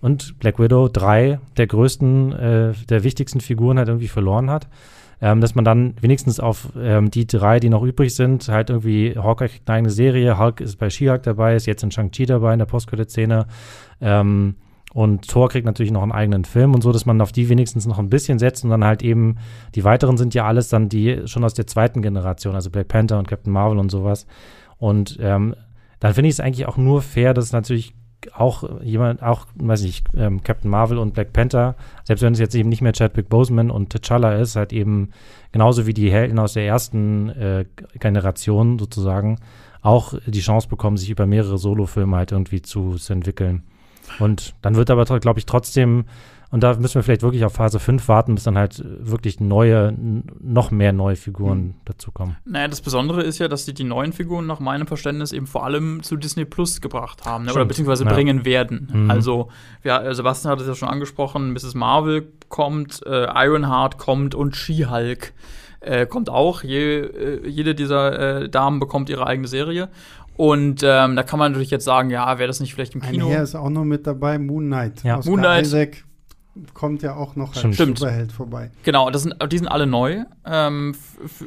und 0.00 0.38
Black 0.38 0.60
Widow 0.60 0.88
drei 0.88 1.40
der 1.56 1.66
größten, 1.66 2.32
äh, 2.32 2.72
der 2.88 3.02
wichtigsten 3.02 3.40
Figuren 3.40 3.76
halt 3.76 3.88
irgendwie 3.88 4.08
verloren 4.08 4.50
hat. 4.50 4.68
Ähm, 5.20 5.40
dass 5.40 5.56
man 5.56 5.64
dann 5.64 5.94
wenigstens 6.00 6.38
auf 6.38 6.68
ähm, 6.78 7.10
die 7.10 7.26
drei, 7.26 7.58
die 7.58 7.70
noch 7.70 7.82
übrig 7.82 8.14
sind, 8.14 8.46
halt 8.48 8.70
irgendwie, 8.70 9.16
Hawkeye 9.16 9.48
kriegt 9.48 9.68
eine 9.68 9.78
eigene 9.78 9.90
Serie, 9.90 10.38
Hulk 10.38 10.60
ist 10.60 10.76
bei 10.76 10.90
She-Hulk 10.90 11.24
dabei, 11.24 11.56
ist 11.56 11.66
jetzt 11.66 11.82
in 11.82 11.90
Shang-Chi 11.90 12.26
dabei 12.26 12.52
in 12.52 12.58
der 12.60 12.66
Postcredit-Szene. 12.66 13.46
Ähm, 14.00 14.54
und 14.96 15.28
Thor 15.28 15.50
kriegt 15.50 15.66
natürlich 15.66 15.92
noch 15.92 16.02
einen 16.02 16.12
eigenen 16.12 16.46
Film 16.46 16.72
und 16.72 16.80
so, 16.80 16.90
dass 16.90 17.04
man 17.04 17.20
auf 17.20 17.30
die 17.30 17.50
wenigstens 17.50 17.84
noch 17.84 17.98
ein 17.98 18.08
bisschen 18.08 18.38
setzt 18.38 18.64
und 18.64 18.70
dann 18.70 18.82
halt 18.82 19.02
eben, 19.02 19.36
die 19.74 19.84
weiteren 19.84 20.16
sind 20.16 20.32
ja 20.32 20.46
alles 20.46 20.70
dann 20.70 20.88
die 20.88 21.20
schon 21.26 21.44
aus 21.44 21.52
der 21.52 21.66
zweiten 21.66 22.00
Generation, 22.00 22.54
also 22.54 22.70
Black 22.70 22.88
Panther 22.88 23.18
und 23.18 23.28
Captain 23.28 23.52
Marvel 23.52 23.78
und 23.78 23.90
sowas. 23.90 24.26
Und 24.78 25.18
ähm, 25.20 25.54
dann 26.00 26.14
finde 26.14 26.28
ich 26.28 26.36
es 26.36 26.40
eigentlich 26.40 26.64
auch 26.64 26.78
nur 26.78 27.02
fair, 27.02 27.34
dass 27.34 27.52
natürlich 27.52 27.92
auch 28.32 28.80
jemand, 28.80 29.22
auch, 29.22 29.46
weiß 29.56 29.82
ich, 29.84 30.02
ähm, 30.16 30.42
Captain 30.42 30.70
Marvel 30.70 30.96
und 30.96 31.12
Black 31.12 31.34
Panther, 31.34 31.76
selbst 32.04 32.22
wenn 32.22 32.32
es 32.32 32.38
jetzt 32.38 32.54
eben 32.54 32.70
nicht 32.70 32.80
mehr 32.80 32.94
Chadwick 32.94 33.28
Boseman 33.28 33.70
und 33.70 33.94
T'Challa 33.94 34.40
ist, 34.40 34.56
halt 34.56 34.72
eben 34.72 35.10
genauso 35.52 35.86
wie 35.86 35.92
die 35.92 36.10
Helden 36.10 36.38
aus 36.38 36.54
der 36.54 36.66
ersten 36.66 37.28
äh, 37.28 37.66
Generation 38.00 38.78
sozusagen, 38.78 39.40
auch 39.82 40.14
die 40.26 40.40
Chance 40.40 40.68
bekommen, 40.68 40.96
sich 40.96 41.10
über 41.10 41.26
mehrere 41.26 41.58
Solofilme 41.58 42.16
halt 42.16 42.32
irgendwie 42.32 42.62
zu, 42.62 42.94
zu 42.94 43.12
entwickeln. 43.12 43.64
Und 44.18 44.54
dann 44.62 44.76
wird 44.76 44.90
aber, 44.90 45.04
glaube 45.04 45.38
ich, 45.38 45.46
trotzdem, 45.46 46.04
und 46.50 46.62
da 46.62 46.74
müssen 46.74 46.94
wir 46.94 47.02
vielleicht 47.02 47.22
wirklich 47.22 47.44
auf 47.44 47.54
Phase 47.54 47.78
5 47.78 48.08
warten, 48.08 48.34
bis 48.34 48.44
dann 48.44 48.56
halt 48.56 48.82
wirklich 48.84 49.40
neue, 49.40 49.94
noch 50.40 50.70
mehr 50.70 50.92
neue 50.92 51.16
Figuren 51.16 51.58
mhm. 51.58 51.74
dazukommen. 51.84 52.36
Naja, 52.44 52.68
das 52.68 52.80
Besondere 52.80 53.22
ist 53.22 53.38
ja, 53.38 53.48
dass 53.48 53.64
sie 53.64 53.74
die 53.74 53.84
neuen 53.84 54.12
Figuren 54.12 54.46
nach 54.46 54.60
meinem 54.60 54.86
Verständnis 54.86 55.32
eben 55.32 55.46
vor 55.46 55.64
allem 55.64 56.02
zu 56.02 56.16
Disney 56.16 56.44
Plus 56.44 56.80
gebracht 56.80 57.24
haben, 57.24 57.46
ne? 57.46 57.52
oder 57.52 57.64
beziehungsweise 57.64 58.04
ja. 58.04 58.12
bringen 58.12 58.44
werden. 58.44 58.88
Mhm. 58.92 59.10
Also, 59.10 59.48
ja, 59.82 60.14
Sebastian 60.14 60.52
hat 60.52 60.60
es 60.60 60.68
ja 60.68 60.74
schon 60.74 60.88
angesprochen, 60.88 61.52
Mrs. 61.52 61.74
Marvel 61.74 62.32
kommt, 62.48 63.04
äh, 63.04 63.26
Ironheart 63.44 63.98
kommt 63.98 64.34
und 64.34 64.54
She-Hulk. 64.56 65.32
Äh, 65.80 66.06
kommt 66.06 66.30
auch. 66.30 66.64
Je, 66.64 67.00
äh, 67.00 67.48
jede 67.48 67.74
dieser 67.74 68.42
äh, 68.42 68.48
Damen 68.48 68.80
bekommt 68.80 69.08
ihre 69.08 69.26
eigene 69.26 69.46
Serie. 69.46 69.88
Und 70.36 70.82
ähm, 70.82 71.16
da 71.16 71.22
kann 71.22 71.38
man 71.38 71.52
natürlich 71.52 71.70
jetzt 71.70 71.84
sagen, 71.84 72.10
ja, 72.10 72.38
wäre 72.38 72.46
das 72.46 72.60
nicht 72.60 72.74
vielleicht 72.74 72.94
im 72.94 73.00
Kino? 73.00 73.28
Ein 73.28 73.42
ist 73.42 73.54
auch 73.54 73.70
noch 73.70 73.84
mit 73.84 74.06
dabei, 74.06 74.38
Moon 74.38 74.66
Knight. 74.66 75.02
Ja. 75.02 75.20
Moon 75.24 75.40
Knight. 75.40 75.66
Isaac 75.66 76.04
kommt 76.74 77.02
ja 77.02 77.14
auch 77.14 77.36
noch 77.36 77.54
als 77.54 77.74
Stimmt. 77.74 77.98
Superheld 77.98 78.32
vorbei. 78.32 78.70
Genau, 78.82 79.10
das 79.10 79.22
sind, 79.22 79.34
die 79.50 79.58
sind 79.58 79.68
alle 79.68 79.86
neu 79.86 80.24
ähm, 80.44 80.94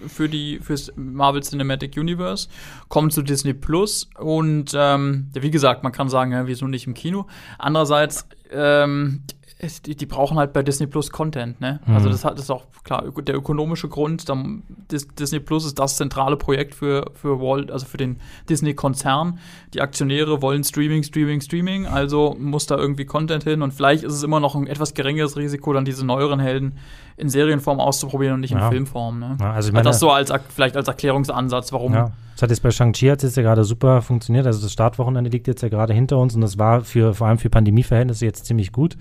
für 0.08 0.30
die 0.30 0.60
fürs 0.60 0.92
Marvel 0.96 1.42
Cinematic 1.42 1.98
Universe, 1.98 2.48
kommen 2.90 3.10
zu 3.12 3.22
Disney 3.22 3.54
Plus 3.54 4.10
und 4.18 4.72
ähm, 4.76 5.30
wie 5.34 5.52
gesagt, 5.52 5.84
man 5.84 5.92
kann 5.92 6.10
sagen, 6.10 6.32
ja, 6.32 6.48
wieso 6.48 6.68
nicht 6.68 6.86
im 6.86 6.94
Kino? 6.94 7.26
Andererseits 7.58 8.28
ähm, 8.52 9.24
die, 9.62 9.96
die, 9.96 10.06
brauchen 10.06 10.38
halt 10.38 10.54
bei 10.54 10.64
Disney 10.64 10.88
Plus 10.88 11.12
Content, 11.12 11.60
ne? 11.60 11.80
Also 11.82 11.92
mhm. 11.92 11.96
Also 11.96 12.10
das, 12.10 12.26
hat, 12.26 12.34
das 12.34 12.46
ist 12.46 12.50
auch 12.50 12.66
klar 12.84 13.04
der 13.22 13.36
ökonomische 13.36 13.90
Grund. 13.90 14.30
Dann, 14.30 14.64
Disney 14.90 15.40
Plus 15.40 15.66
ist 15.66 15.78
das 15.78 15.98
zentrale 15.98 16.38
Projekt 16.38 16.76
für, 16.76 17.12
für 17.14 17.42
Walt, 17.42 17.70
also 17.70 17.86
für 17.86 17.98
den 17.98 18.20
Disney-Konzern. 18.48 19.40
Die 19.74 19.82
Aktionäre 19.82 20.42
wollen 20.42 20.64
Streaming, 20.64 21.04
Streaming, 21.04 21.42
Streaming, 21.42 21.88
also 21.88 22.38
muss 22.40 22.68
da 22.68 22.78
irgendwie 22.78 23.06
Content 23.06 23.44
hin 23.44 23.62
und 23.62 23.74
vielleicht 23.74 24.04
ist 24.04 24.14
es 24.14 24.24
immer 24.24 24.40
noch 24.40 24.56
ein 24.56 24.66
etwas 24.66 24.94
geringeres 24.94 25.36
Risiko, 25.36 25.74
dann 25.74 25.84
diese 25.84 26.06
neueren 26.06 26.40
Helden 26.40 26.78
in 27.18 27.28
Serienform 27.28 27.82
auszuprobieren 27.82 28.36
und 28.36 28.40
nicht 28.40 28.54
ja. 28.54 28.66
in 28.66 28.72
Filmform. 28.72 29.20
Ne? 29.20 29.38
Ja, 29.40 29.52
also, 29.52 29.74
also 29.74 29.90
das 29.90 30.00
so 30.00 30.10
als 30.10 30.32
vielleicht 30.56 30.78
als 30.78 30.88
Erklärungsansatz, 30.88 31.74
warum. 31.74 31.94
Ja. 31.94 32.12
Das 32.36 32.44
hat 32.44 32.52
jetzt 32.52 32.64
bei 32.64 32.72
Shang-Chi 32.72 33.08
hat 33.08 33.22
jetzt 33.22 33.36
ja 33.36 33.44
gerade 33.44 33.66
super 33.66 34.02
funktioniert. 34.02 34.48
Also 34.48 34.62
das 34.62 34.72
Startwochenende 34.72 35.30
liegt 35.30 35.48
jetzt 35.48 35.62
ja 35.62 35.68
gerade 35.68 35.94
hinter 35.94 36.18
uns 36.18 36.36
und 36.36 36.40
das 36.40 36.58
war 36.58 36.82
für 36.86 37.14
vor 37.14 37.28
allem 37.28 37.38
für 37.38 37.50
Pandemieverhältnisse 37.50 38.26
jetzt 38.26 38.46
ziemlich 38.46 38.72
gut, 38.72 38.96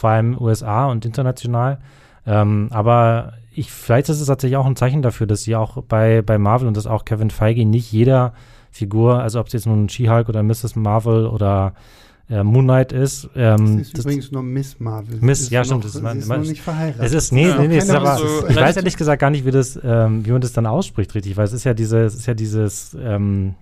vor 0.00 0.10
allem 0.10 0.40
USA 0.40 0.86
und 0.86 1.04
international. 1.04 1.78
Ähm, 2.26 2.68
aber 2.70 3.34
ich, 3.52 3.70
vielleicht 3.70 4.08
ist 4.08 4.20
es 4.20 4.26
tatsächlich 4.26 4.56
auch 4.56 4.64
ein 4.64 4.74
Zeichen 4.76 5.02
dafür, 5.02 5.26
dass 5.26 5.42
sie 5.42 5.56
auch 5.56 5.82
bei, 5.82 6.22
bei 6.22 6.38
Marvel 6.38 6.68
und 6.68 6.76
dass 6.76 6.86
auch 6.86 7.04
Kevin 7.04 7.28
Feige 7.28 7.66
nicht 7.66 7.92
jeder 7.92 8.32
Figur, 8.70 9.20
also 9.20 9.40
ob 9.40 9.48
es 9.48 9.52
jetzt 9.52 9.66
nun 9.66 9.90
She-Hulk 9.90 10.30
oder 10.30 10.42
Mrs. 10.42 10.74
Marvel 10.74 11.26
oder 11.26 11.74
äh, 12.30 12.42
Moonlight 12.42 12.92
ist. 12.92 13.28
Ähm, 13.36 13.78
das 13.78 13.88
ist 13.88 13.98
das 13.98 14.04
übrigens 14.06 14.32
nur 14.32 14.42
Miss 14.42 14.80
Marvel. 14.80 15.18
Miss, 15.20 15.50
ja, 15.50 15.64
stimmt. 15.64 15.84
Das 15.84 15.94
ist, 15.94 16.02
ist 16.02 16.28
noch 16.28 16.38
nicht 16.38 16.62
verheiratet. 16.62 17.04
Es 17.04 17.12
ist, 17.12 17.32
nee, 17.32 17.48
ja, 17.48 17.58
nee, 17.58 17.68
nee, 17.68 17.78
ist 17.78 17.90
aber, 17.90 18.16
so 18.16 18.48
ich 18.48 18.56
weiß 18.56 18.76
ehrlich 18.76 18.96
gesagt 18.96 19.20
gar 19.20 19.28
nicht, 19.28 19.44
wie, 19.44 19.50
das, 19.50 19.78
ähm, 19.84 20.24
wie 20.24 20.30
man 20.30 20.40
das 20.40 20.54
dann 20.54 20.64
ausspricht, 20.64 21.14
richtig, 21.14 21.36
weil 21.36 21.44
es 21.44 21.52
ist 21.52 21.64
ja, 21.64 21.74
diese, 21.74 21.98
es 22.04 22.14
ist 22.14 22.26
ja 22.26 22.32
dieses, 22.32 22.96
ähm, 22.98 23.54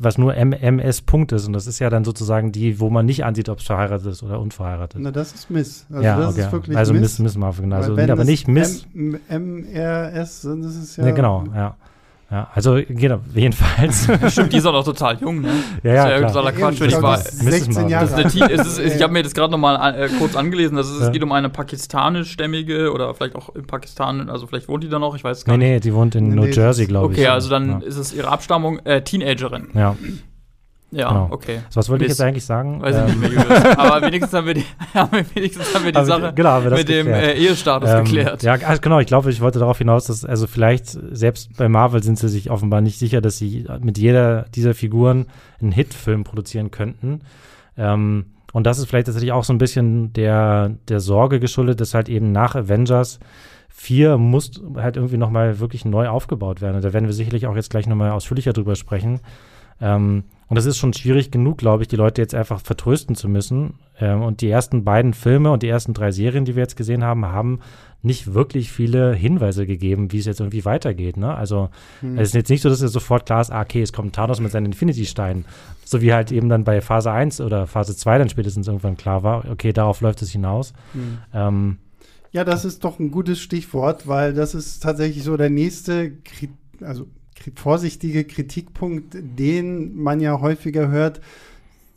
was 0.00 0.16
nur 0.18 0.34
MS-Punkt 0.34 1.32
ist. 1.32 1.46
Und 1.46 1.52
das 1.52 1.66
ist 1.66 1.78
ja 1.78 1.90
dann 1.90 2.04
sozusagen 2.04 2.52
die, 2.52 2.80
wo 2.80 2.90
man 2.90 3.04
nicht 3.04 3.24
ansieht, 3.24 3.48
ob 3.48 3.58
es 3.58 3.66
verheiratet 3.66 4.06
ist 4.06 4.22
oder 4.22 4.40
unverheiratet. 4.40 5.00
Na, 5.02 5.10
das 5.10 5.32
ist 5.32 5.50
Miss. 5.50 5.86
Also 5.90 6.02
ja, 6.02 6.16
das 6.16 6.32
okay. 6.32 6.40
ist 6.40 6.52
wirklich 6.52 6.76
Also 6.76 6.94
Miss, 6.94 7.18
Miss 7.18 7.36
Marvel, 7.36 7.62
genau. 7.62 7.76
Also, 7.76 7.96
aber 7.96 8.24
nicht 8.24 8.48
Miss. 8.48 8.86
MRS, 8.94 10.42
dann 10.42 10.62
ist 10.62 10.76
es 10.76 10.96
ja. 10.96 11.06
ja 11.06 11.12
genau, 11.12 11.44
ja. 11.54 11.76
Ja, 12.32 12.48
also 12.54 12.80
genau, 12.88 13.20
jedenfalls. 13.34 14.08
Stimmt, 14.32 14.54
die 14.54 14.56
ist 14.56 14.64
auch 14.64 14.72
noch 14.72 14.84
total 14.84 15.18
jung, 15.18 15.42
ne? 15.42 15.50
Ja, 15.82 16.08
ja, 16.08 16.20
das 16.22 16.34
ist 16.34 16.42
ja 16.42 16.52
Quatsch, 16.52 16.80
wenn 16.80 16.88
ich 16.88 17.02
war. 17.02 17.18
16 17.18 17.90
Jahre. 17.90 18.06
Das 18.06 18.34
ist 18.34 18.78
ist, 18.78 18.96
ich 18.96 19.02
habe 19.02 19.12
mir 19.12 19.22
das 19.22 19.34
gerade 19.34 19.50
noch 19.50 19.58
mal 19.58 19.94
äh, 19.94 20.08
kurz 20.18 20.34
angelesen. 20.34 20.78
Das 20.78 20.88
ist, 20.88 20.98
ja. 20.98 21.06
Es 21.08 21.12
geht 21.12 21.22
um 21.22 21.30
eine 21.30 21.50
pakistanischstämmige 21.50 22.90
oder 22.90 23.12
vielleicht 23.14 23.36
auch 23.36 23.54
in 23.54 23.66
Pakistan, 23.66 24.30
also 24.30 24.46
vielleicht 24.46 24.68
wohnt 24.68 24.82
die 24.82 24.88
da 24.88 24.98
noch, 24.98 25.14
ich 25.14 25.22
weiß 25.22 25.38
es 25.38 25.44
gar 25.44 25.58
nee, 25.58 25.58
nicht. 25.58 25.68
Nee, 25.68 25.74
nee, 25.74 25.80
die 25.80 25.94
wohnt 25.94 26.14
in 26.14 26.30
nee, 26.30 26.36
New 26.36 26.46
Jersey, 26.46 26.86
glaube 26.86 27.12
ich. 27.12 27.18
Okay, 27.18 27.28
also 27.28 27.50
dann 27.50 27.82
ja. 27.82 27.86
ist 27.86 27.98
es 27.98 28.14
ihre 28.14 28.28
Abstammung, 28.28 28.78
äh, 28.86 29.02
Teenagerin. 29.02 29.68
Ja. 29.74 29.94
Ja, 30.92 31.08
genau. 31.08 31.28
okay. 31.30 31.60
So, 31.70 31.76
was 31.76 31.88
wollte 31.88 32.04
ich 32.04 32.10
jetzt 32.10 32.20
eigentlich 32.20 32.44
sagen? 32.44 32.82
Weiß 32.82 32.94
ähm. 32.94 33.06
ich 33.08 33.16
nicht 33.16 33.48
mehr. 33.48 33.78
Aber 33.78 34.06
wenigstens 34.06 34.32
haben 34.34 34.46
wir 34.46 34.54
die, 34.54 34.64
wenigstens 35.34 35.74
haben 35.74 35.84
wir 35.84 35.92
die 35.92 35.96
aber, 35.96 36.06
Sache 36.06 36.32
genau, 36.34 36.62
wir 36.62 36.70
mit 36.70 36.88
dem 36.88 37.08
äh, 37.08 37.32
Ehestatus 37.32 37.88
ähm, 37.88 38.04
geklärt. 38.04 38.42
Ja, 38.42 38.52
also 38.52 38.80
genau. 38.80 39.00
Ich 39.00 39.06
glaube, 39.06 39.30
ich 39.30 39.40
wollte 39.40 39.58
darauf 39.58 39.78
hinaus, 39.78 40.04
dass, 40.04 40.24
also 40.24 40.46
vielleicht 40.46 40.90
selbst 41.10 41.56
bei 41.56 41.68
Marvel 41.68 42.02
sind 42.02 42.18
sie 42.18 42.28
sich 42.28 42.50
offenbar 42.50 42.82
nicht 42.82 42.98
sicher, 42.98 43.22
dass 43.22 43.38
sie 43.38 43.66
mit 43.80 43.96
jeder 43.96 44.44
dieser 44.54 44.74
Figuren 44.74 45.26
einen 45.60 45.72
Hitfilm 45.72 46.24
produzieren 46.24 46.70
könnten. 46.70 47.22
Ähm, 47.78 48.26
und 48.52 48.66
das 48.66 48.78
ist 48.78 48.86
vielleicht 48.86 49.06
tatsächlich 49.06 49.32
auch 49.32 49.44
so 49.44 49.54
ein 49.54 49.58
bisschen 49.58 50.12
der, 50.12 50.74
der 50.88 51.00
Sorge 51.00 51.40
geschuldet, 51.40 51.80
dass 51.80 51.94
halt 51.94 52.10
eben 52.10 52.32
nach 52.32 52.54
Avengers 52.54 53.18
4 53.70 54.18
muss 54.18 54.60
halt 54.76 54.96
irgendwie 54.96 55.16
nochmal 55.16 55.58
wirklich 55.58 55.86
neu 55.86 56.08
aufgebaut 56.08 56.60
werden. 56.60 56.76
Und 56.76 56.84
da 56.84 56.92
werden 56.92 57.06
wir 57.06 57.14
sicherlich 57.14 57.46
auch 57.46 57.56
jetzt 57.56 57.70
gleich 57.70 57.86
nochmal 57.86 58.10
ausführlicher 58.10 58.52
drüber 58.52 58.76
sprechen. 58.76 59.20
Ähm, 59.80 60.24
und 60.52 60.58
es 60.58 60.66
ist 60.66 60.76
schon 60.76 60.92
schwierig 60.92 61.30
genug, 61.30 61.56
glaube 61.56 61.82
ich, 61.82 61.88
die 61.88 61.96
Leute 61.96 62.20
jetzt 62.20 62.34
einfach 62.34 62.60
vertrösten 62.60 63.16
zu 63.16 63.26
müssen. 63.26 63.78
Ähm, 63.98 64.20
und 64.20 64.42
die 64.42 64.50
ersten 64.50 64.84
beiden 64.84 65.14
Filme 65.14 65.50
und 65.50 65.62
die 65.62 65.68
ersten 65.68 65.94
drei 65.94 66.10
Serien, 66.10 66.44
die 66.44 66.56
wir 66.56 66.62
jetzt 66.62 66.76
gesehen 66.76 67.02
haben, 67.02 67.24
haben 67.24 67.60
nicht 68.02 68.34
wirklich 68.34 68.70
viele 68.70 69.14
Hinweise 69.14 69.64
gegeben, 69.64 70.12
wie 70.12 70.18
es 70.18 70.26
jetzt 70.26 70.40
irgendwie 70.40 70.66
weitergeht. 70.66 71.16
Ne? 71.16 71.34
Also 71.34 71.70
hm. 72.00 72.18
es 72.18 72.28
ist 72.28 72.34
jetzt 72.34 72.50
nicht 72.50 72.60
so, 72.60 72.68
dass 72.68 72.82
es 72.82 72.92
sofort 72.92 73.24
klar 73.24 73.40
ist, 73.40 73.50
ah, 73.50 73.62
okay, 73.62 73.80
es 73.80 73.94
kommt 73.94 74.14
Thanos 74.14 74.40
mit 74.40 74.52
seinen 74.52 74.66
Infinity-Steinen. 74.66 75.46
So 75.86 76.02
wie 76.02 76.12
halt 76.12 76.30
eben 76.30 76.50
dann 76.50 76.64
bei 76.64 76.82
Phase 76.82 77.10
1 77.10 77.40
oder 77.40 77.66
Phase 77.66 77.96
2 77.96 78.18
dann 78.18 78.28
spätestens 78.28 78.66
irgendwann 78.66 78.98
klar 78.98 79.22
war, 79.22 79.50
okay, 79.50 79.72
darauf 79.72 80.02
läuft 80.02 80.20
es 80.20 80.32
hinaus. 80.32 80.74
Hm. 80.92 81.18
Ähm, 81.32 81.78
ja, 82.30 82.44
das 82.44 82.66
ist 82.66 82.84
doch 82.84 82.98
ein 82.98 83.10
gutes 83.10 83.40
Stichwort, 83.40 84.06
weil 84.06 84.34
das 84.34 84.54
ist 84.54 84.82
tatsächlich 84.82 85.24
so 85.24 85.34
der 85.38 85.48
nächste, 85.48 86.12
also 86.82 87.06
vorsichtige 87.54 88.24
Kritikpunkt, 88.24 89.16
den 89.20 89.96
man 89.96 90.20
ja 90.20 90.40
häufiger 90.40 90.88
hört. 90.88 91.20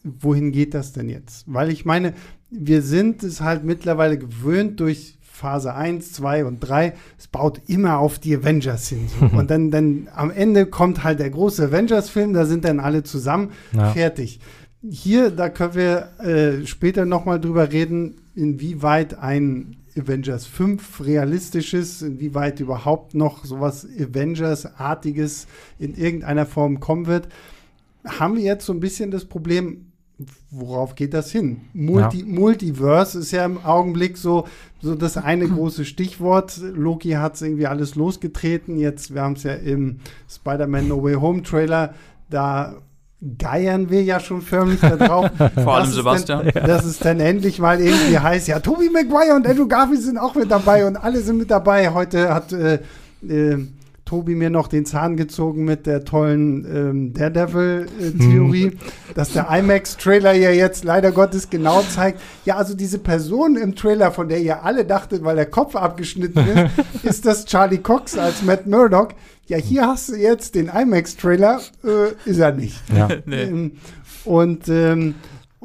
Wohin 0.03 0.51
geht 0.51 0.73
das 0.73 0.93
denn 0.93 1.10
jetzt? 1.10 1.45
Weil 1.47 1.71
ich 1.71 1.86
meine, 1.86 2.13
wir 2.49 2.81
sind 2.81 3.23
es 3.23 3.41
halt 3.41 3.63
mittlerweile 3.63 4.17
gewöhnt 4.17 4.79
durch 4.79 5.17
Phase 5.36 5.75
1, 5.75 6.13
2 6.13 6.45
und 6.45 6.60
3, 6.62 6.93
es 7.17 7.27
baut 7.27 7.62
immer 7.67 7.99
auf 7.99 8.19
die 8.19 8.36
Avengers 8.36 8.88
hin. 8.88 9.08
So. 9.08 9.25
und 9.38 9.51
dann, 9.51 9.69
dann 9.69 10.08
am 10.15 10.31
Ende 10.31 10.65
kommt 10.65 11.03
halt 11.03 11.19
der 11.19 11.29
große 11.29 11.65
Avengers-Film, 11.65 12.34
da 12.34 12.45
sind 12.45 12.65
dann 12.65 12.79
alle 12.79 13.03
zusammen, 13.03 13.51
ja. 13.73 13.91
fertig. 13.91 14.39
Hier, 14.89 15.31
da 15.31 15.49
können 15.49 15.75
wir 15.75 16.10
äh, 16.19 16.65
später 16.65 17.05
nochmal 17.05 17.41
drüber 17.41 17.71
reden, 17.71 18.15
inwieweit 18.36 19.17
ein 19.17 19.77
Avengers 19.97 20.45
5 20.45 21.01
realistisches, 21.05 22.01
inwieweit 22.01 22.60
überhaupt 22.60 23.15
noch 23.15 23.45
sowas 23.45 23.86
Avengers-artiges 23.86 25.47
in 25.79 25.95
irgendeiner 25.95 26.45
Form 26.45 26.79
kommen 26.79 27.05
wird, 27.05 27.29
haben 28.05 28.36
wir 28.36 28.43
jetzt 28.43 28.65
so 28.65 28.73
ein 28.73 28.79
bisschen 28.79 29.12
das 29.12 29.25
Problem, 29.25 29.91
worauf 30.51 30.95
geht 30.95 31.13
das 31.13 31.31
hin? 31.31 31.62
Multi 31.73 32.19
ja. 32.19 32.25
Multiverse 32.25 33.19
ist 33.19 33.31
ja 33.31 33.45
im 33.45 33.63
Augenblick 33.65 34.17
so, 34.17 34.47
so 34.81 34.95
das 34.95 35.17
eine 35.17 35.47
große 35.47 35.86
Stichwort. 35.86 36.58
Loki 36.62 37.12
hat 37.12 37.36
es 37.36 37.41
irgendwie 37.41 37.67
alles 37.67 37.95
losgetreten. 37.95 38.77
Jetzt, 38.77 39.13
wir 39.13 39.21
haben 39.21 39.34
es 39.34 39.43
ja 39.43 39.53
im 39.53 39.99
Spider-Man 40.29 40.88
No 40.88 41.03
Way 41.03 41.15
Home 41.15 41.43
Trailer, 41.43 41.95
da 42.29 42.81
geiern 43.38 43.89
wir 43.89 44.03
ja 44.03 44.19
schon 44.19 44.41
förmlich 44.41 44.79
da 44.81 44.95
drauf. 44.95 45.29
Vor 45.63 45.75
allem 45.75 45.91
Sebastian. 45.91 46.51
Dann, 46.53 46.67
dass 46.67 46.85
es 46.85 46.99
dann 46.99 47.19
endlich 47.19 47.59
mal 47.59 47.79
irgendwie 47.79 48.19
heißt, 48.19 48.47
ja, 48.47 48.59
Toby 48.59 48.89
Maguire 48.89 49.35
und 49.35 49.47
Andrew 49.47 49.67
Garfield 49.67 50.01
sind 50.01 50.17
auch 50.17 50.35
mit 50.35 50.51
dabei 50.51 50.85
und 50.85 50.97
alle 50.97 51.21
sind 51.21 51.38
mit 51.38 51.51
dabei. 51.51 51.93
Heute 51.93 52.33
hat 52.33 52.53
äh, 52.53 52.79
äh, 53.27 53.65
Tobi 54.05 54.35
mir 54.35 54.51
noch 54.51 54.67
den 54.67 54.85
Zahn 54.85 55.17
gezogen 55.17 55.65
mit 55.65 55.88
der 55.88 56.05
tollen 56.05 56.63
ähm, 56.65 57.13
Daredevil-Theorie, 57.13 58.67
mhm. 58.67 58.79
dass 59.15 59.33
der 59.33 59.49
IMAX-Trailer 59.49 60.33
ja 60.33 60.51
jetzt 60.51 60.83
leider 60.83 61.11
Gottes 61.11 61.49
genau 61.49 61.81
zeigt, 61.81 62.21
ja, 62.45 62.55
also 62.55 62.75
diese 62.75 62.99
Person 62.99 63.55
im 63.55 63.75
Trailer, 63.75 64.11
von 64.11 64.29
der 64.29 64.41
ihr 64.41 64.63
alle 64.63 64.85
dachtet, 64.85 65.23
weil 65.23 65.35
der 65.35 65.47
Kopf 65.47 65.75
abgeschnitten 65.75 66.39
ist, 66.39 67.03
ist 67.03 67.25
das 67.25 67.45
Charlie 67.45 67.79
Cox 67.79 68.15
als 68.15 68.43
Matt 68.43 68.67
Murdock. 68.67 69.15
Ja, 69.47 69.58
hier 69.58 69.88
hast 69.88 70.10
du 70.10 70.15
jetzt 70.15 70.55
den 70.55 70.69
IMAX-Trailer, 70.69 71.62
äh, 71.84 72.29
ist 72.29 72.39
er 72.39 72.51
nicht. 72.51 72.81
Ja. 72.95 73.10
nee. 73.25 73.43
ähm, 73.43 73.71
und 74.23 74.67
ähm, 74.69 75.15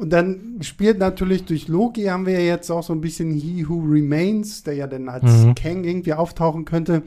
und 0.01 0.09
dann 0.09 0.57
spielt 0.61 0.97
natürlich 0.97 1.45
durch 1.45 1.67
Loki 1.67 2.05
haben 2.05 2.25
wir 2.25 2.33
ja 2.33 2.53
jetzt 2.55 2.71
auch 2.71 2.81
so 2.81 2.91
ein 2.91 3.01
bisschen 3.01 3.33
He 3.33 3.69
Who 3.69 3.83
Remains, 3.87 4.63
der 4.63 4.73
ja 4.73 4.87
dann 4.87 5.07
als 5.07 5.45
mhm. 5.45 5.53
Kang 5.53 5.83
irgendwie 5.83 6.13
auftauchen 6.13 6.65
könnte. 6.65 7.03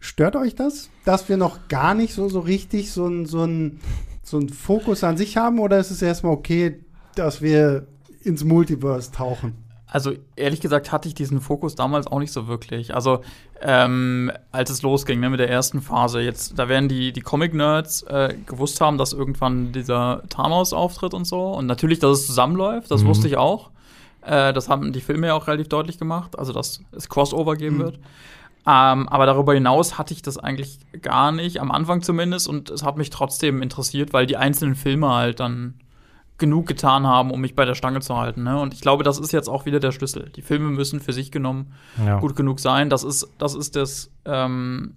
Stört 0.00 0.34
euch 0.34 0.54
das, 0.54 0.88
dass 1.04 1.28
wir 1.28 1.36
noch 1.36 1.68
gar 1.68 1.92
nicht 1.92 2.14
so, 2.14 2.30
so 2.30 2.40
richtig 2.40 2.90
so 2.90 3.06
ein, 3.06 3.26
so, 3.26 3.44
ein, 3.44 3.80
so 4.22 4.38
ein 4.38 4.48
Fokus 4.48 5.04
an 5.04 5.18
sich 5.18 5.36
haben? 5.36 5.58
Oder 5.58 5.78
ist 5.78 5.90
es 5.90 6.00
erstmal 6.00 6.32
okay, 6.32 6.80
dass 7.16 7.42
wir 7.42 7.86
ins 8.22 8.44
Multiverse 8.44 9.12
tauchen? 9.12 9.52
Also 9.94 10.10
ehrlich 10.34 10.60
gesagt 10.60 10.90
hatte 10.90 11.06
ich 11.06 11.14
diesen 11.14 11.40
Fokus 11.40 11.76
damals 11.76 12.08
auch 12.08 12.18
nicht 12.18 12.32
so 12.32 12.48
wirklich. 12.48 12.96
Also 12.96 13.20
ähm, 13.62 14.32
als 14.50 14.68
es 14.70 14.82
losging 14.82 15.20
ne, 15.20 15.30
mit 15.30 15.38
der 15.38 15.48
ersten 15.48 15.80
Phase, 15.80 16.20
jetzt 16.20 16.58
da 16.58 16.68
werden 16.68 16.88
die, 16.88 17.12
die 17.12 17.20
Comic-Nerds 17.20 18.02
äh, 18.02 18.34
gewusst 18.44 18.80
haben, 18.80 18.98
dass 18.98 19.12
irgendwann 19.12 19.70
dieser 19.70 20.24
Thanos 20.30 20.72
auftritt 20.72 21.14
und 21.14 21.26
so. 21.26 21.46
Und 21.52 21.66
natürlich, 21.66 22.00
dass 22.00 22.18
es 22.18 22.26
zusammenläuft, 22.26 22.90
das 22.90 23.04
mhm. 23.04 23.06
wusste 23.06 23.28
ich 23.28 23.36
auch. 23.36 23.70
Äh, 24.22 24.52
das 24.52 24.68
haben 24.68 24.92
die 24.92 25.00
Filme 25.00 25.28
ja 25.28 25.34
auch 25.34 25.46
relativ 25.46 25.68
deutlich 25.68 25.96
gemacht, 25.96 26.36
also 26.40 26.52
dass 26.52 26.80
es 26.90 27.08
Crossover 27.08 27.54
geben 27.54 27.76
mhm. 27.76 27.82
wird. 27.82 27.98
Ähm, 28.66 29.08
aber 29.08 29.26
darüber 29.26 29.54
hinaus 29.54 29.96
hatte 29.96 30.12
ich 30.12 30.22
das 30.22 30.38
eigentlich 30.38 30.80
gar 31.02 31.30
nicht, 31.30 31.60
am 31.60 31.70
Anfang 31.70 32.02
zumindest, 32.02 32.48
und 32.48 32.68
es 32.68 32.82
hat 32.82 32.96
mich 32.96 33.10
trotzdem 33.10 33.62
interessiert, 33.62 34.12
weil 34.12 34.26
die 34.26 34.38
einzelnen 34.38 34.74
Filme 34.74 35.08
halt 35.08 35.38
dann 35.38 35.74
genug 36.38 36.66
getan 36.66 37.06
haben, 37.06 37.30
um 37.30 37.40
mich 37.40 37.54
bei 37.54 37.64
der 37.64 37.74
Stange 37.74 38.00
zu 38.00 38.16
halten. 38.16 38.42
Ne? 38.42 38.60
Und 38.60 38.74
ich 38.74 38.80
glaube, 38.80 39.04
das 39.04 39.18
ist 39.18 39.32
jetzt 39.32 39.48
auch 39.48 39.66
wieder 39.66 39.78
der 39.80 39.92
Schlüssel. 39.92 40.30
Die 40.34 40.42
Filme 40.42 40.70
müssen 40.70 41.00
für 41.00 41.12
sich 41.12 41.30
genommen 41.30 41.74
ja. 42.04 42.18
gut 42.18 42.34
genug 42.34 42.60
sein. 42.60 42.90
Das 42.90 43.04
ist 43.04 43.28
das, 43.38 43.54
ist 43.54 43.76
das 43.76 44.10
ähm, 44.24 44.96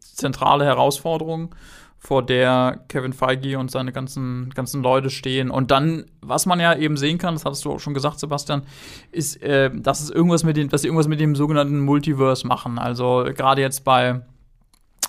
zentrale 0.00 0.64
Herausforderung 0.64 1.54
vor 2.00 2.24
der 2.24 2.80
Kevin 2.88 3.12
Feige 3.12 3.58
und 3.58 3.70
seine 3.70 3.92
ganzen, 3.92 4.50
ganzen 4.50 4.82
Leute 4.82 5.10
stehen. 5.10 5.50
Und 5.50 5.70
dann, 5.70 6.04
was 6.20 6.46
man 6.46 6.60
ja 6.60 6.76
eben 6.76 6.96
sehen 6.96 7.18
kann, 7.18 7.34
das 7.34 7.44
hattest 7.44 7.64
du 7.64 7.72
auch 7.72 7.80
schon 7.80 7.94
gesagt, 7.94 8.20
Sebastian, 8.20 8.62
ist, 9.10 9.42
äh, 9.42 9.70
dass 9.74 10.00
es 10.00 10.10
irgendwas 10.10 10.44
mit 10.44 10.56
dem, 10.56 10.68
dass 10.68 10.82
sie 10.82 10.88
irgendwas 10.88 11.08
mit 11.08 11.18
dem 11.18 11.34
sogenannten 11.34 11.80
Multiverse 11.80 12.46
machen. 12.46 12.78
Also 12.78 13.26
gerade 13.34 13.62
jetzt 13.62 13.84
bei, 13.84 14.20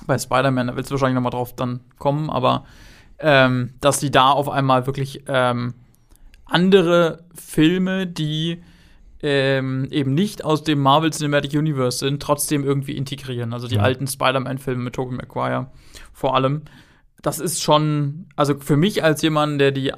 bei 0.08 0.18
Spider-Man, 0.18 0.68
da 0.68 0.76
willst 0.76 0.90
du 0.90 0.94
wahrscheinlich 0.94 1.16
noch 1.16 1.22
mal 1.22 1.30
drauf 1.30 1.54
dann 1.54 1.82
kommen, 2.00 2.30
aber 2.30 2.64
ähm, 3.20 3.74
dass 3.82 4.00
sie 4.00 4.12
da 4.12 4.32
auf 4.32 4.50
einmal 4.50 4.86
wirklich 4.86 5.24
ähm, 5.28 5.74
andere 6.46 7.26
Filme, 7.34 8.08
die 8.08 8.62
ähm, 9.22 9.88
eben 9.92 10.14
nicht 10.14 10.46
aus 10.46 10.64
dem 10.64 10.80
Marvel 10.80 11.12
Cinematic 11.12 11.54
Universe 11.54 12.00
sind, 12.00 12.22
trotzdem 12.22 12.64
irgendwie 12.64 12.96
integrieren. 12.96 13.54
Also 13.54 13.68
die 13.68 13.76
ja. 13.76 13.82
alten 13.82 14.08
Spider-Man-Filme 14.08 14.84
mit 14.84 14.96
Tobey 14.96 15.16
Maguire 15.16 15.72
vor 16.14 16.36
allem. 16.36 16.64
Das 17.22 17.40
ist 17.40 17.62
schon, 17.62 18.28
also 18.36 18.58
für 18.60 18.78
mich 18.78 19.04
als 19.04 19.22
jemand, 19.22 19.60
der 19.60 19.72
die 19.72 19.92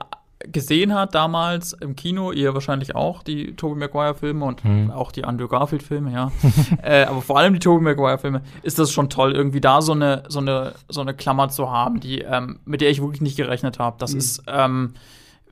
gesehen 0.52 0.94
hat 0.94 1.16
damals 1.16 1.74
im 1.74 1.96
Kino, 1.96 2.32
ihr 2.32 2.54
wahrscheinlich 2.54 2.96
auch, 2.96 3.24
die 3.24 3.56
Tobey 3.56 3.80
Maguire-Filme 3.80 4.46
und 4.46 4.64
mhm. 4.64 4.92
auch 4.92 5.12
die 5.12 5.24
Andrew 5.24 5.48
Garfield-Filme, 5.48 6.12
ja. 6.12 6.32
äh, 6.84 7.04
aber 7.06 7.22
vor 7.22 7.38
allem 7.38 7.54
die 7.54 7.60
Tobey 7.60 7.84
Maguire-Filme, 7.84 8.42
ist 8.64 8.80
das 8.80 8.92
schon 8.92 9.10
toll, 9.10 9.34
irgendwie 9.34 9.62
da 9.62 9.82
so 9.82 9.94
eine, 9.94 10.24
so 10.28 10.40
eine, 10.40 10.74
so 10.90 11.02
eine 11.02 11.14
Klammer 11.14 11.50
zu 11.50 11.72
haben, 11.72 12.00
die, 12.00 12.20
ähm, 12.20 12.60
mit 12.66 12.82
der 12.82 12.90
ich 12.90 13.02
wirklich 13.02 13.22
nicht 13.22 13.38
gerechnet 13.38 13.80
habe. 13.80 13.98
Das 14.00 14.14
mhm. 14.14 14.20
ist, 14.20 14.44
ähm, 14.48 14.94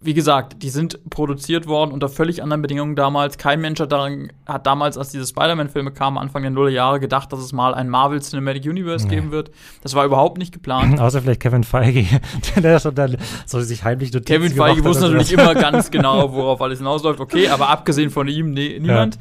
wie 0.02 0.14
gesagt, 0.14 0.64
die 0.64 0.70
sind 0.70 1.10
produziert 1.10 1.68
worden 1.68 1.92
unter 1.92 2.08
völlig 2.08 2.42
anderen 2.42 2.62
Bedingungen 2.62 2.96
damals. 2.96 3.38
Kein 3.38 3.60
Mensch 3.60 3.80
hat, 3.82 3.92
daran, 3.92 4.32
hat 4.46 4.66
damals, 4.66 4.98
als 4.98 5.10
diese 5.10 5.26
Spider-Man-Filme 5.26 5.92
kamen, 5.92 6.18
Anfang 6.18 6.42
der 6.42 6.52
Nuller 6.52 6.70
Jahre, 6.70 7.02
gedacht, 7.02 7.34
dass 7.34 7.40
es 7.40 7.52
mal 7.52 7.74
ein 7.74 7.90
Marvel 7.90 8.22
Cinematic 8.22 8.64
Universe 8.66 9.08
nee. 9.08 9.16
geben 9.16 9.32
wird. 9.32 9.52
Das 9.82 9.96
war 9.96 10.06
überhaupt 10.06 10.38
nicht 10.38 10.54
geplant. 10.54 11.00
Außer 11.00 11.22
vielleicht 11.22 11.42
Kevin 11.42 11.66
Feige, 11.66 12.06
der 12.56 12.80
schon 12.80 12.96
dann 12.96 13.18
so 13.46 13.60
sich 13.60 13.84
heimlich 13.84 14.14
Notizen 14.14 14.42
Kevin 14.42 14.56
Feige 14.56 14.84
wusste 14.86 15.06
natürlich 15.06 15.34
immer 15.34 15.54
ganz 15.56 15.92
genau, 15.92 16.32
worauf 16.32 16.62
alles 16.62 16.80
hinausläuft. 16.80 17.20
Okay, 17.20 17.50
aber 17.50 17.68
abgesehen 17.70 18.10
von 18.10 18.28
ihm, 18.30 18.52
nee, 18.52 18.80
niemand. 18.80 19.18